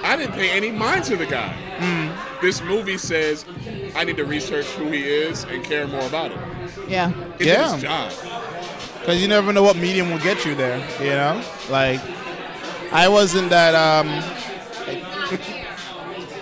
I 0.04 0.16
didn't 0.18 0.34
pay 0.34 0.50
any 0.50 0.72
mind 0.72 1.04
to 1.06 1.16
the 1.16 1.26
guy. 1.28 1.56
This 2.42 2.62
movie 2.64 2.98
says 2.98 3.46
I 3.96 4.04
need 4.04 4.18
to 4.18 4.26
research 4.26 4.66
who 4.72 4.90
he 4.90 5.04
is 5.04 5.44
and 5.44 5.64
care 5.64 5.88
more 5.88 6.06
about 6.08 6.32
him. 6.32 6.42
Yeah. 6.88 7.12
It's 7.36 7.46
Yeah. 7.46 7.74
his 7.74 7.82
job. 7.84 8.12
Because 9.00 9.22
you 9.22 9.28
never 9.28 9.54
know 9.54 9.64
what 9.64 9.76
medium 9.78 10.10
will 10.10 10.20
get 10.20 10.44
you 10.46 10.56
there. 10.56 10.80
You 11.00 11.10
know, 11.12 11.44
like 11.70 12.00
I 12.92 13.08
wasn't 13.08 13.50
that. 13.52 13.76
um 13.76 14.08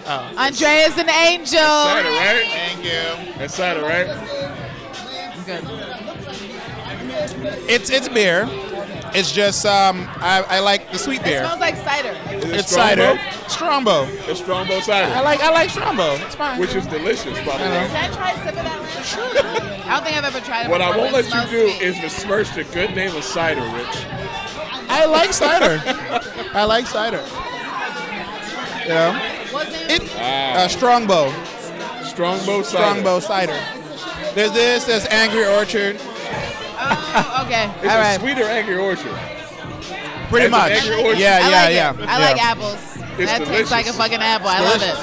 oh. 0.09 0.33
Andrea's 0.37 0.97
an 0.97 1.09
angel. 1.09 1.59
Cider, 1.59 2.09
right? 2.09 2.47
Thank 2.49 2.83
you. 2.83 3.33
That's 3.37 3.55
cider, 3.55 3.81
right? 3.81 4.07
Good. 5.45 5.63
It's 7.69 7.89
it's 7.89 8.09
beer. 8.09 8.47
It's 9.11 9.31
just 9.31 9.65
um 9.65 10.07
I, 10.17 10.43
I 10.47 10.59
like 10.59 10.91
the 10.91 10.99
sweet 10.99 11.21
It 11.21 11.25
beer. 11.25 11.39
smells 11.39 11.59
like 11.59 11.75
cider. 11.77 12.09
Is 12.35 12.43
it 12.45 12.53
It's 12.59 12.71
Strongbow? 12.71 13.15
cider. 13.15 13.49
Strongbow. 13.49 14.07
It's 14.29 14.39
Strongbow 14.39 14.79
cider. 14.81 15.11
I 15.13 15.21
like 15.21 15.39
I 15.41 15.51
like 15.51 15.69
Strongbow. 15.71 16.15
It's 16.15 16.35
fine. 16.35 16.59
which 16.59 16.75
is 16.75 16.85
delicious, 16.87 17.37
by 17.39 17.57
the 17.57 17.63
way. 17.69 17.87
Can 17.87 18.11
I 18.11 18.15
try 18.15 18.31
a 18.31 18.37
sip 18.37 18.47
of 18.49 18.55
that? 18.55 18.79
Lance? 18.79 19.85
I 19.87 19.93
don't 19.95 20.03
think 20.03 20.17
I've 20.17 20.25
ever 20.25 20.39
tried 20.45 20.65
it 20.65 20.69
What 20.69 20.81
I 20.81 20.95
won't 20.95 21.13
let 21.13 21.25
you 21.25 21.49
do 21.49 21.69
sweet. 21.71 21.81
is 21.81 21.99
besmirch 21.99 22.53
the 22.53 22.63
good 22.65 22.95
name 22.95 23.15
of 23.15 23.23
cider, 23.23 23.61
Rich. 23.61 24.05
I 24.91 25.05
like 25.05 25.33
cider. 25.33 25.81
I 26.53 26.63
like 26.65 26.85
cider. 26.85 27.23
Yeah. 28.85 29.28
What's 29.59 29.75
it? 29.75 29.91
It 30.03 30.09
Ah. 30.17 30.63
uh, 30.63 30.67
Strongbow. 30.69 31.33
Strongbow 32.03 32.61
cider. 32.63 32.63
Strongbow 32.63 33.19
cider. 33.19 33.59
There's 34.33 34.53
this. 34.53 34.85
There's 34.85 35.05
Angry 35.07 35.45
Orchard. 35.45 35.97
Oh, 36.81 37.43
okay. 37.45 37.69
It's 37.83 37.91
All 37.91 37.97
a 37.97 37.99
right. 37.99 38.19
sweeter 38.21 38.43
Angry 38.45 38.77
Orchard. 38.77 39.19
Pretty 40.29 40.45
As 40.45 40.51
an 40.51 40.51
much. 40.51 40.71
angry 40.71 40.95
Orchard. 41.03 41.19
Yeah, 41.19 41.39
I 41.43 41.49
yeah, 41.49 41.63
like 41.63 41.73
yeah. 41.73 41.93
it. 42.03 42.09
I 42.09 42.19
like 42.19 42.37
yeah. 42.37 42.51
apples. 42.51 42.97
It's 43.19 43.31
that 43.31 43.45
tastes 43.45 43.71
like 43.71 43.87
a 43.87 43.93
fucking 43.93 44.21
apple. 44.21 44.47
I 44.47 44.61
love 44.61 44.81
it. 44.81 44.95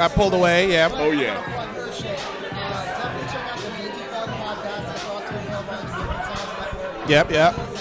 I 0.00 0.06
pulled 0.06 0.34
away. 0.34 0.70
Yeah. 0.70 0.90
Oh 0.92 1.10
yeah. 1.10 1.42
Yep. 7.08 7.30
Yep. 7.32 7.77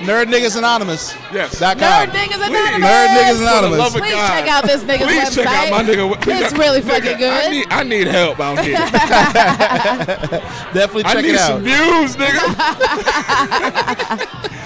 Nerd 0.00 0.26
Niggas 0.32 0.56
Anonymous. 0.56 1.14
Yes. 1.32 1.58
Dot 1.58 1.78
com. 1.78 1.86
Nerd 2.08 2.10
Niggas 2.12 2.36
Anonymous. 2.46 2.88
Nerd 2.88 3.08
Niggas 3.08 3.40
Anonymous. 3.42 3.92
Please 3.92 4.12
God. 4.12 4.28
check 4.40 4.48
out 4.48 4.64
this 4.64 4.82
nigga's 4.84 5.04
Please 5.06 5.28
website. 5.28 5.34
check 5.34 5.46
out 5.46 5.70
my 5.70 5.82
nigga. 5.82 6.20
please- 6.22 6.40
It's 6.40 6.52
really 6.54 6.80
fucking 6.80 7.16
nigga, 7.18 7.30
I 7.30 7.42
good. 7.42 7.50
need, 7.50 7.66
I 7.70 7.82
need 7.84 8.06
help 8.06 8.40
out 8.40 8.58
here. 8.64 8.78
Definitely 10.72 11.02
check 11.04 11.24
it 11.24 11.36
out. 11.36 11.52
I 11.52 11.58
need 11.60 11.60
some 11.60 11.62
views, 11.62 12.16
nigga. 12.16 12.40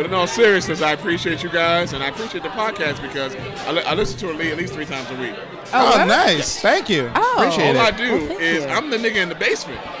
But 0.00 0.06
in 0.06 0.14
all 0.14 0.26
seriousness, 0.26 0.80
I 0.80 0.92
appreciate 0.92 1.42
you 1.42 1.50
guys, 1.50 1.92
and 1.92 2.02
I 2.02 2.08
appreciate 2.08 2.42
the 2.42 2.48
podcast 2.48 3.02
because 3.02 3.36
I, 3.36 3.70
li- 3.70 3.82
I 3.84 3.92
listen 3.92 4.18
to 4.20 4.30
it 4.30 4.50
at 4.50 4.56
least 4.56 4.72
three 4.72 4.86
times 4.86 5.10
a 5.10 5.20
week. 5.20 5.34
Oh, 5.36 5.92
oh 5.92 5.98
what? 5.98 6.06
nice. 6.08 6.58
Thank 6.58 6.88
you. 6.88 7.12
Oh. 7.14 7.34
Appreciate 7.36 7.76
All 7.76 7.82
I 7.86 7.90
do 7.90 8.10
Well, 8.28 8.38
is 8.38 8.64
you. 8.64 8.70
I'm 8.70 8.88
the 8.88 8.96
nigga 8.96 9.16
in 9.16 9.28
the 9.28 9.34
basement. 9.34 9.78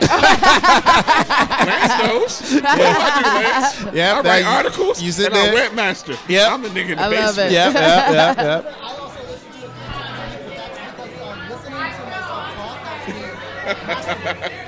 Lance 1.66 2.02
knows. 2.02 2.40
What 2.62 2.62
do 2.62 2.82
I 2.82 3.20
do, 3.22 3.84
Lance? 3.84 3.94
Yep, 3.94 4.16
I 4.16 4.22
that- 4.22 4.24
write 4.24 4.44
articles 4.46 5.02
you 5.02 5.12
sit 5.12 5.26
and 5.26 5.34
there. 5.34 5.52
I 5.64 5.68
webmaster. 5.68 6.16
Yep. 6.30 6.50
I'm 6.50 6.62
the 6.62 6.68
nigga 6.70 6.90
in 6.92 6.96
the 6.96 7.02
I 7.02 7.08
love 7.08 7.36
basement. 7.36 7.50
it. 7.50 7.52
Yep. 7.52 7.74
Yep. 7.74 8.10
Yep. 8.10 8.64
Yep. 8.64 8.74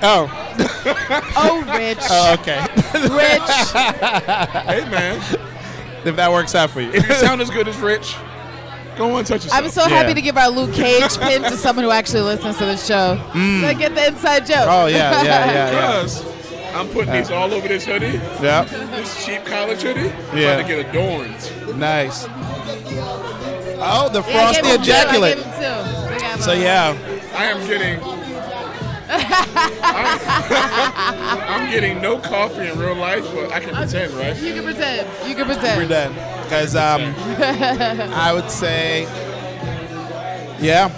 Oh. 0.03 0.31
Oh, 1.35 1.63
Rich. 1.79 1.99
Oh, 2.11 2.35
okay. 2.41 2.61
Rich. 3.11 3.43
Hey 4.73 4.89
man, 4.91 5.17
if 6.05 6.17
that 6.17 6.31
works 6.31 6.55
out 6.55 6.71
for 6.71 6.81
you. 6.81 6.91
if 6.93 7.09
you 7.09 7.15
sound 7.15 7.41
as 7.41 7.51
good 7.51 7.69
as 7.69 7.77
Rich, 7.79 8.17
go 8.97 9.17
and 9.17 9.27
touch 9.27 9.45
yourself. 9.45 9.65
I'm 9.65 9.71
so 9.71 9.83
Yeah. 9.83 9.89
happy 10.03 10.15
to 10.15 10.21
give 10.23 10.37
our 10.37 10.49
Luke 10.51 10.73
Cage 10.75 11.17
pin 11.19 11.43
to 11.43 11.57
someone 11.57 11.85
who 11.85 11.91
actually 11.91 12.23
listens 12.23 12.59
to 12.59 12.65
the 12.67 12.77
show. 12.77 13.17
Mm. 13.33 13.63
Like 13.63 13.79
get 13.79 13.95
the 13.95 14.07
inside 14.09 14.47
joke. 14.47 14.67
Oh 14.69 14.87
yeah, 14.87 15.23
yeah, 15.23 15.25
yeah, 15.25 15.53
yeah. 15.53 15.71
Because 16.03 16.25
I'm 16.75 16.89
putting 16.89 17.13
these 17.13 17.31
all 17.31 17.53
over 17.53 17.67
this 17.69 17.85
hoodie, 17.85 18.21
Yeah. 18.43 18.65
this 18.65 19.25
cheap 19.25 19.45
college 19.47 19.83
hoodie, 19.83 20.13
Yeah. 20.35 20.57
trying 20.57 20.67
to 20.67 20.75
get 20.75 20.89
adorned. 20.91 21.79
Nice. 21.79 22.27
Oh, 23.85 24.09
the 24.13 24.21
Yeah, 24.21 24.27
I 24.29 24.33
frosty 24.33 24.63
gave 24.63 24.71
him 24.81 24.83
two. 24.85 24.93
I 24.93 24.95
ejaculate. 24.97 25.37
gave 25.37 25.47
him 25.47 26.37
two. 26.37 26.43
So 26.43 26.53
yeah, 26.53 26.97
I 27.37 27.45
am 27.47 27.67
getting. 27.67 28.22
I'm, 29.13 30.19
I'm 31.65 31.71
getting 31.71 32.01
no 32.01 32.19
coffee 32.19 32.69
in 32.69 32.79
real 32.79 32.95
life, 32.95 33.25
but 33.35 33.53
I 33.53 33.61
can 33.61 33.75
pretend, 33.75 34.13
right? 34.15 34.37
You 34.41 34.55
can 34.55 34.65
pretend. 34.65 35.09
You 35.29 35.35
can 35.35 35.49
we're 35.49 35.55
pretend. 35.55 35.89
done. 35.89 36.13
Because 36.45 36.77
um, 36.77 37.15
I 38.13 38.33
would 38.33 38.51
say, 38.51 39.03
yeah. 40.61 40.91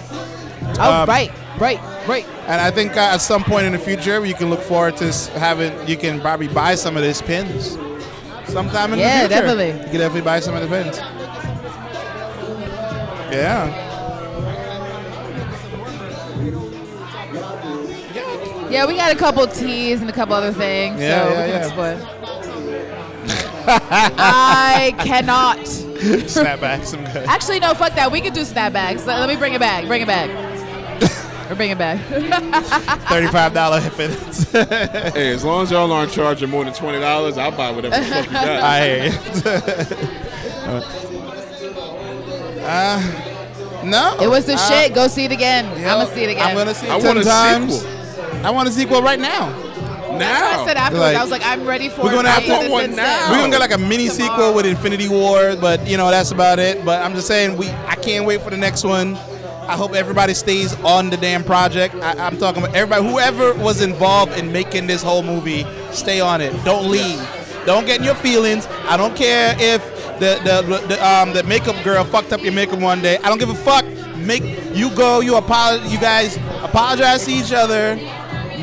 Oh, 0.78 1.02
Um, 1.02 1.08
right, 1.08 1.30
right, 1.58 1.80
right. 2.08 2.26
And 2.46 2.60
I 2.60 2.70
think 2.70 2.96
uh, 2.96 3.00
at 3.14 3.18
some 3.18 3.44
point 3.44 3.66
in 3.66 3.72
the 3.72 3.78
future, 3.78 4.24
you 4.24 4.34
can 4.34 4.50
look 4.50 4.60
forward 4.60 4.96
to 4.98 5.06
s- 5.06 5.28
having. 5.28 5.72
You 5.88 5.96
can 5.96 6.20
probably 6.20 6.48
buy 6.48 6.74
some 6.74 6.96
of 6.96 7.02
these 7.02 7.22
pins. 7.22 7.78
Sometime 8.46 8.92
in 8.92 8.98
Yeah, 8.98 9.26
the 9.26 9.28
future. 9.28 9.46
Yeah, 9.46 9.54
definitely. 9.54 9.66
You 9.68 9.90
can 9.90 9.98
definitely 10.00 10.20
buy 10.22 10.40
some 10.40 10.54
of 10.54 10.62
the 10.62 10.68
pins. 10.68 10.98
Yeah. 13.32 13.83
Yeah, 18.70 18.86
we 18.86 18.96
got 18.96 19.12
a 19.12 19.16
couple 19.18 19.46
teas 19.46 20.00
and 20.00 20.08
a 20.10 20.12
couple 20.12 20.34
other 20.34 20.52
things. 20.52 21.00
Yeah, 21.00 21.24
so 21.24 21.30
yeah, 21.30 21.46
we 21.46 21.52
can 21.52 21.62
yeah. 21.62 21.68
split. 21.68 21.98
I 23.66 24.94
cannot. 24.98 25.56
Snapback, 25.58 26.84
some 26.84 27.02
good. 27.04 27.26
Actually, 27.28 27.60
no, 27.60 27.72
fuck 27.74 27.94
that. 27.94 28.10
We 28.12 28.20
could 28.20 28.34
do 28.34 28.42
snapbacks. 28.42 29.06
Let, 29.06 29.20
let 29.20 29.28
me 29.28 29.36
bring 29.36 29.54
it 29.54 29.60
back. 29.60 29.86
Bring 29.86 30.02
it 30.02 30.06
back. 30.06 30.28
or 31.50 31.54
bring 31.54 31.70
it 31.70 31.78
back. 31.78 31.98
Thirty-five 33.08 33.54
dollar 33.54 33.80
pins. 33.96 34.50
Hey, 34.52 35.32
as 35.32 35.44
long 35.44 35.62
as 35.62 35.70
y'all 35.70 35.90
aren't 35.92 36.12
charging 36.12 36.50
more 36.50 36.64
than 36.64 36.74
twenty 36.74 37.00
dollars, 37.00 37.38
I'll 37.38 37.52
buy 37.52 37.70
whatever 37.70 37.96
the 37.96 38.02
fuck 38.04 38.26
you 38.26 38.32
got. 38.32 38.62
I 38.62 38.86
hear 38.86 39.04
you. 39.04 39.12
uh, 42.66 43.00
no. 43.84 44.16
it 44.20 44.28
was 44.28 44.44
the 44.46 44.54
Uh, 44.54 44.68
shit. 44.68 44.94
Go 44.94 45.08
see 45.08 45.24
it 45.24 45.32
again. 45.32 45.66
I'm 45.66 45.82
gonna 46.00 46.06
see 46.14 46.24
it 46.24 46.30
again. 46.30 46.46
I'm 46.48 46.56
gonna 46.56 46.74
see 46.74 46.86
it 46.86 46.92
I 46.92 46.98
ten 47.00 47.06
want 47.16 47.18
a 47.20 47.24
times. 47.24 47.80
sequel. 47.80 48.03
I 48.44 48.50
want 48.50 48.68
a 48.68 48.72
sequel 48.72 49.02
right 49.02 49.18
now. 49.20 49.50
That's 50.18 50.40
what 50.42 50.60
I 50.60 50.66
said 50.66 50.76
afterwards. 50.76 51.00
Like- 51.00 51.16
I 51.16 51.22
was 51.22 51.30
like, 51.30 51.44
I'm 51.44 51.66
ready 51.66 51.88
for 51.88 52.02
We're 52.02 52.12
gonna 52.12 52.28
have 52.28 52.44
to- 52.44 52.70
one 52.70 52.94
now. 52.94 53.30
We're 53.30 53.38
gonna 53.38 53.50
get 53.50 53.60
like 53.60 53.72
a 53.74 53.78
mini 53.78 54.08
sequel 54.08 54.54
with 54.54 54.66
Infinity 54.66 55.08
War, 55.08 55.56
but 55.60 55.84
you 55.86 55.96
know 55.96 56.10
that's 56.10 56.30
about 56.30 56.58
it. 56.58 56.84
But 56.84 57.02
I'm 57.02 57.14
just 57.14 57.26
saying, 57.26 57.56
we 57.56 57.68
I 57.88 57.96
can't 57.96 58.24
wait 58.26 58.42
for 58.42 58.50
the 58.50 58.56
next 58.56 58.84
one. 58.84 59.16
I 59.66 59.76
hope 59.76 59.94
everybody 59.94 60.34
stays 60.34 60.78
on 60.82 61.08
the 61.10 61.16
damn 61.16 61.42
project. 61.42 61.94
I, 61.96 62.12
I'm 62.26 62.36
talking 62.36 62.62
about 62.62 62.76
everybody, 62.76 63.08
whoever 63.10 63.54
was 63.54 63.80
involved 63.80 64.38
in 64.38 64.52
making 64.52 64.86
this 64.86 65.02
whole 65.02 65.22
movie, 65.22 65.66
stay 65.90 66.20
on 66.20 66.42
it. 66.42 66.52
Don't 66.64 66.90
leave. 66.90 67.18
Don't 67.64 67.86
get 67.86 67.98
in 67.98 68.04
your 68.04 68.14
feelings. 68.16 68.68
I 68.86 68.96
don't 68.98 69.16
care 69.16 69.56
if 69.58 69.82
the 70.20 70.38
the, 70.44 70.76
the 70.86 71.04
um 71.08 71.32
the 71.32 71.42
makeup 71.44 71.82
girl 71.82 72.04
fucked 72.04 72.32
up 72.32 72.42
your 72.42 72.52
makeup 72.52 72.78
one 72.78 73.00
day. 73.00 73.16
I 73.24 73.28
don't 73.28 73.38
give 73.38 73.48
a 73.50 73.54
fuck. 73.54 73.84
Make 74.18 74.44
you 74.76 74.90
go. 74.94 75.20
You 75.20 75.36
apologize. 75.36 75.92
You 75.92 75.98
guys 75.98 76.36
apologize 76.62 77.24
to 77.24 77.32
each 77.32 77.52
other. 77.52 77.98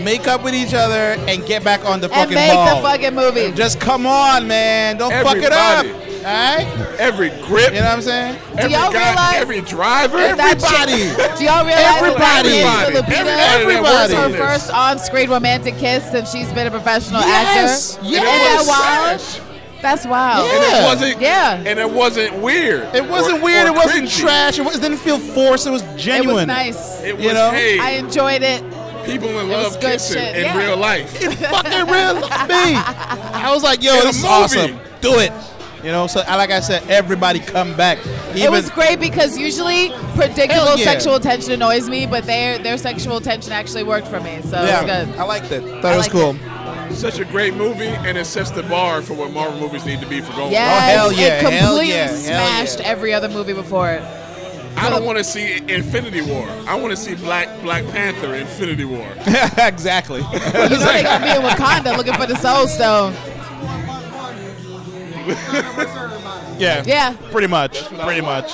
Make 0.04 0.28
up 0.28 0.44
with 0.44 0.54
each 0.54 0.74
other 0.74 1.16
and 1.28 1.46
get 1.46 1.64
back 1.64 1.86
on 1.86 2.02
the 2.02 2.10
fucking 2.10 2.36
And 2.36 2.36
fucking 2.36 2.48
make 2.48 2.54
ball. 2.54 2.82
the 2.82 2.88
fucking 2.88 3.16
movie. 3.16 3.52
Just 3.56 3.80
come 3.80 4.06
on, 4.06 4.48
man. 4.48 4.98
Don't 4.98 5.12
fuck 5.24 5.38
it 5.38 5.52
up. 5.54 5.86
All 5.86 6.28
right? 6.28 6.68
Every 7.00 7.30
grip, 7.48 7.74
You 7.74 7.80
know 7.80 7.86
what 7.86 7.94
I'm 7.96 8.02
saying? 8.04 8.36
every 8.58 8.72
y'all 8.74 8.92
guy, 8.94 9.10
realize- 9.10 9.36
every 9.42 9.62
driver, 9.62 10.18
That 10.18 10.40
Everybody. 10.40 11.10
chick- 11.16 11.38
Do 11.38 11.44
y'all 11.46 11.66
realize 11.66 11.98
Everybody. 11.98 12.50
that 12.62 12.88
Everybody. 12.90 12.96
Lupita 12.96 13.56
Everybody 13.56 13.82
was 13.82 14.10
that 14.12 14.18
her 14.18 14.22
works 14.30 14.34
on 14.34 14.48
first 14.48 14.68
this. 14.68 14.76
on-screen 14.76 15.30
romantic 15.32 15.80
kiss 15.80 16.04
since 16.12 16.32
she's 16.32 16.52
been 16.54 16.68
a 16.68 16.72
professional 16.72 17.22
Yes. 17.22 17.98
actor? 17.98 18.08
Yes. 18.08 18.24
Isn't 18.24 18.24
that 18.24 18.56
was 18.60 18.68
wild? 18.68 19.20
trash. 19.20 19.42
That's 19.82 20.06
wild. 20.06 20.46
Yeah. 20.48 20.54
and 20.54 20.64
it 20.78 20.84
wasn't. 20.86 21.22
Yeah. 21.22 21.54
and 21.66 21.80
it 21.80 21.90
wasn't 21.90 22.34
weird. 22.36 22.88
It 22.94 23.10
wasn't 23.10 23.40
or- 23.40 23.44
weird. 23.46 23.66
or 23.66 23.70
It 23.72 23.76
wasn't 23.76 24.10
cringy. 24.10 24.20
trash. 24.22 24.60
It, 24.60 24.62
was, 24.66 24.76
it 24.76 24.82
didn't 24.82 25.00
feel 25.00 25.18
forced. 25.18 25.66
It 25.66 25.72
was 25.72 25.82
genuine. 25.98 25.98
It 25.98 25.98
was 25.98 26.04
genuine. 26.06 26.48
nice. 26.48 27.02
It 27.04 27.16
was 27.18 27.26
You 27.26 27.34
know? 27.34 27.50
hey, 27.50 27.80
I 27.80 27.90
enjoyed 27.94 28.44
it. 28.44 28.62
People 29.06 29.30
in 29.40 29.50
love 29.50 29.80
kissing 29.80 30.18
shit, 30.18 30.36
in 30.36 30.44
yeah. 30.44 30.58
real 30.58 30.78
life. 30.78 31.18
It 31.22 31.38
fucking 31.38 31.88
real 31.88 32.16
me. 32.16 32.76
I 32.76 33.52
was 33.54 33.64
like, 33.64 33.84
yo, 33.84 33.94
In 33.94 34.00
a 34.00 34.04
this 34.04 34.18
is 34.18 34.24
movie. 34.24 34.34
awesome. 34.34 34.80
Do 35.02 35.20
it. 35.20 35.32
You 35.84 35.92
know, 35.92 36.06
so 36.06 36.20
like 36.20 36.52
I 36.52 36.60
said, 36.60 36.88
everybody 36.90 37.40
come 37.40 37.76
back. 37.76 37.98
Even, 38.30 38.38
it 38.38 38.52
was 38.52 38.70
great 38.70 39.00
because 39.00 39.36
usually 39.38 39.90
predictable 40.14 40.78
yeah. 40.78 40.84
sexual 40.84 41.20
tension 41.20 41.54
annoys 41.54 41.90
me, 41.90 42.06
but 42.06 42.26
their 42.26 42.60
their 42.60 42.78
sexual 42.78 43.20
tension 43.20 43.52
actually 43.52 43.84
worked 43.84 44.08
for 44.08 44.20
me. 44.20 44.42
So 44.44 44.62
yeah, 44.62 44.84
it 44.84 44.88
was 44.88 45.08
good. 45.08 45.20
I 45.20 45.24
liked 45.24 45.52
it. 45.52 45.62
Thought 45.82 45.86
I 45.86 45.94
it 45.94 45.98
was 45.98 46.14
liked 46.14 46.38
cool. 46.38 46.96
Such 46.96 47.20
a 47.20 47.26
great 47.26 47.56
movie, 47.56 47.88
and 47.88 48.16
it 48.16 48.26
sets 48.26 48.52
the 48.52 48.64
bar 48.64 49.02
for 49.02 49.16
what 49.16 49.32
Marvel 49.32 49.60
movies 49.60 49.86
need 49.86 50.02
to 50.02 50.08
be 50.08 50.22
for 50.22 50.34
going. 50.34 50.52
Yes, 50.52 50.70
oh, 50.72 51.10
hell 51.10 51.14
yeah, 51.14 51.26
it 51.26 51.42
hell 51.42 51.52
completely 51.52 51.90
yeah, 51.90 52.08
hell 52.08 52.18
smashed 52.18 52.80
yeah. 52.80 52.88
every 52.88 53.14
other 53.14 53.30
movie 53.30 53.54
before 53.54 53.90
it. 53.90 54.04
I 54.78 54.90
don't 54.90 55.06
want 55.06 55.18
to 55.18 55.24
see 55.24 55.58
Infinity 55.58 56.22
War. 56.22 56.48
I 56.68 56.76
want 56.76 56.92
to 56.92 56.98
see 56.98 57.16
Black 57.16 57.62
Black 57.62 57.86
Panther 57.88 58.36
Infinity 58.36 58.86
War. 58.86 59.08
exactly. 59.58 60.22
You 60.32 60.78
know 60.78 60.78
they're 60.80 61.04
gonna 61.04 61.26
be 61.26 61.32
in 61.32 61.42
Wakanda 61.42 61.98
looking 61.98 62.14
for 62.14 62.26
the 62.26 62.36
Soul 62.36 62.68
Stone. 62.68 63.14
yeah. 66.60 66.84
Yeah. 66.86 67.16
Pretty 67.32 67.48
much. 67.48 67.86
Pretty 67.88 68.22
much. 68.22 68.54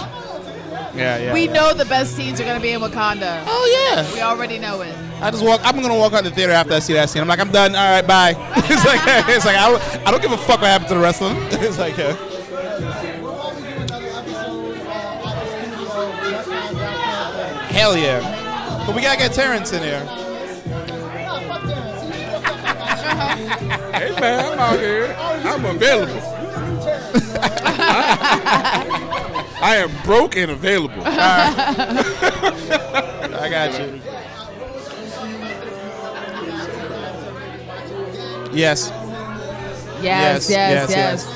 Yeah, 0.95 1.17
yeah. 1.17 1.33
We 1.33 1.45
yeah. 1.45 1.53
know 1.53 1.73
the 1.73 1.85
best 1.85 2.15
scenes 2.15 2.41
are 2.41 2.45
gonna 2.45 2.59
be 2.59 2.71
in 2.71 2.81
Wakanda. 2.81 3.43
Oh 3.45 3.93
yeah. 3.95 4.13
We 4.13 4.21
already 4.21 4.59
know 4.59 4.81
it. 4.81 4.95
I 5.21 5.31
just 5.31 5.43
walk. 5.43 5.61
I'm 5.63 5.81
gonna 5.81 5.97
walk 5.97 6.13
out 6.13 6.19
of 6.19 6.25
the 6.25 6.31
theater 6.31 6.53
after 6.53 6.73
I 6.73 6.79
see 6.79 6.93
that 6.93 7.09
scene. 7.09 7.21
I'm 7.21 7.27
like, 7.27 7.39
I'm 7.39 7.51
done. 7.51 7.75
All 7.75 7.89
right, 7.89 8.05
bye. 8.05 8.35
it's 8.55 8.85
like, 8.85 9.01
it's 9.29 9.45
like 9.45 9.55
I, 9.55 9.69
don't- 9.71 10.07
I 10.07 10.11
don't 10.11 10.21
give 10.21 10.31
a 10.31 10.37
fuck 10.37 10.61
what 10.61 10.67
happened 10.67 10.89
to 10.89 10.95
the 10.95 11.01
rest 11.01 11.21
of 11.21 11.29
them. 11.29 11.61
It's 11.63 11.79
like, 11.79 11.97
uh, 11.97 12.15
hell 17.77 17.95
yeah. 17.95 18.83
But 18.85 18.95
we 18.95 19.01
gotta 19.01 19.19
get 19.19 19.33
Terrence 19.33 19.71
in 19.71 19.83
here. 19.83 19.99
hey 23.93 24.19
man, 24.19 24.53
I'm 24.53 24.59
out 24.59 24.79
here. 24.79 25.15
I'm 25.17 25.63
available. 25.65 26.21
I 29.59 29.75
am 29.77 29.91
broke 30.03 30.35
and 30.37 30.51
available. 30.51 31.01
I 33.39 33.49
got 33.49 33.79
you. 33.79 34.01
Yes. 38.57 38.91
Yes, 40.01 40.49
yes, 40.49 40.89
yes. 40.89 41.27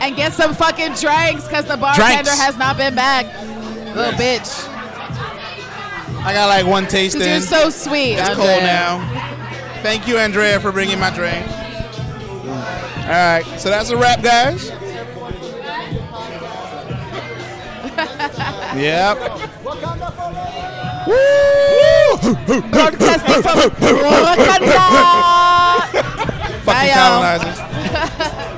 And 0.00 0.16
get 0.16 0.32
some 0.32 0.54
fucking 0.54 0.94
drinks 0.94 1.46
because 1.46 1.64
the 1.64 1.76
bartender 1.76 2.22
Drinks. 2.22 2.38
has 2.40 2.56
not 2.56 2.76
been 2.76 2.94
back. 2.94 3.26
Little 3.98 4.12
bitch. 4.12 4.68
I 6.24 6.32
got 6.32 6.46
like 6.46 6.64
one 6.64 6.86
taste 6.86 7.16
in. 7.16 7.22
you're 7.22 7.40
so 7.40 7.68
sweet. 7.68 8.12
It's 8.12 8.28
Andrea. 8.28 8.46
cold 8.46 8.62
now. 8.62 9.80
Thank 9.82 10.06
you, 10.06 10.18
Andrea, 10.18 10.60
for 10.60 10.70
bringing 10.70 11.00
my 11.00 11.10
drink. 11.10 11.44
All 11.48 13.08
right, 13.08 13.42
so 13.58 13.70
that's 13.70 13.90
a 13.90 13.96
wrap, 13.96 14.22
guys. 14.22 14.70
Yep. 18.76 19.18
Broadcasting 22.70 23.42
from 23.42 23.58
Wakanda. 23.58 24.78
Fucking 25.90 26.64
Bye, 26.64 26.86
y'all. 26.86 27.20
colonizers. 27.20 28.54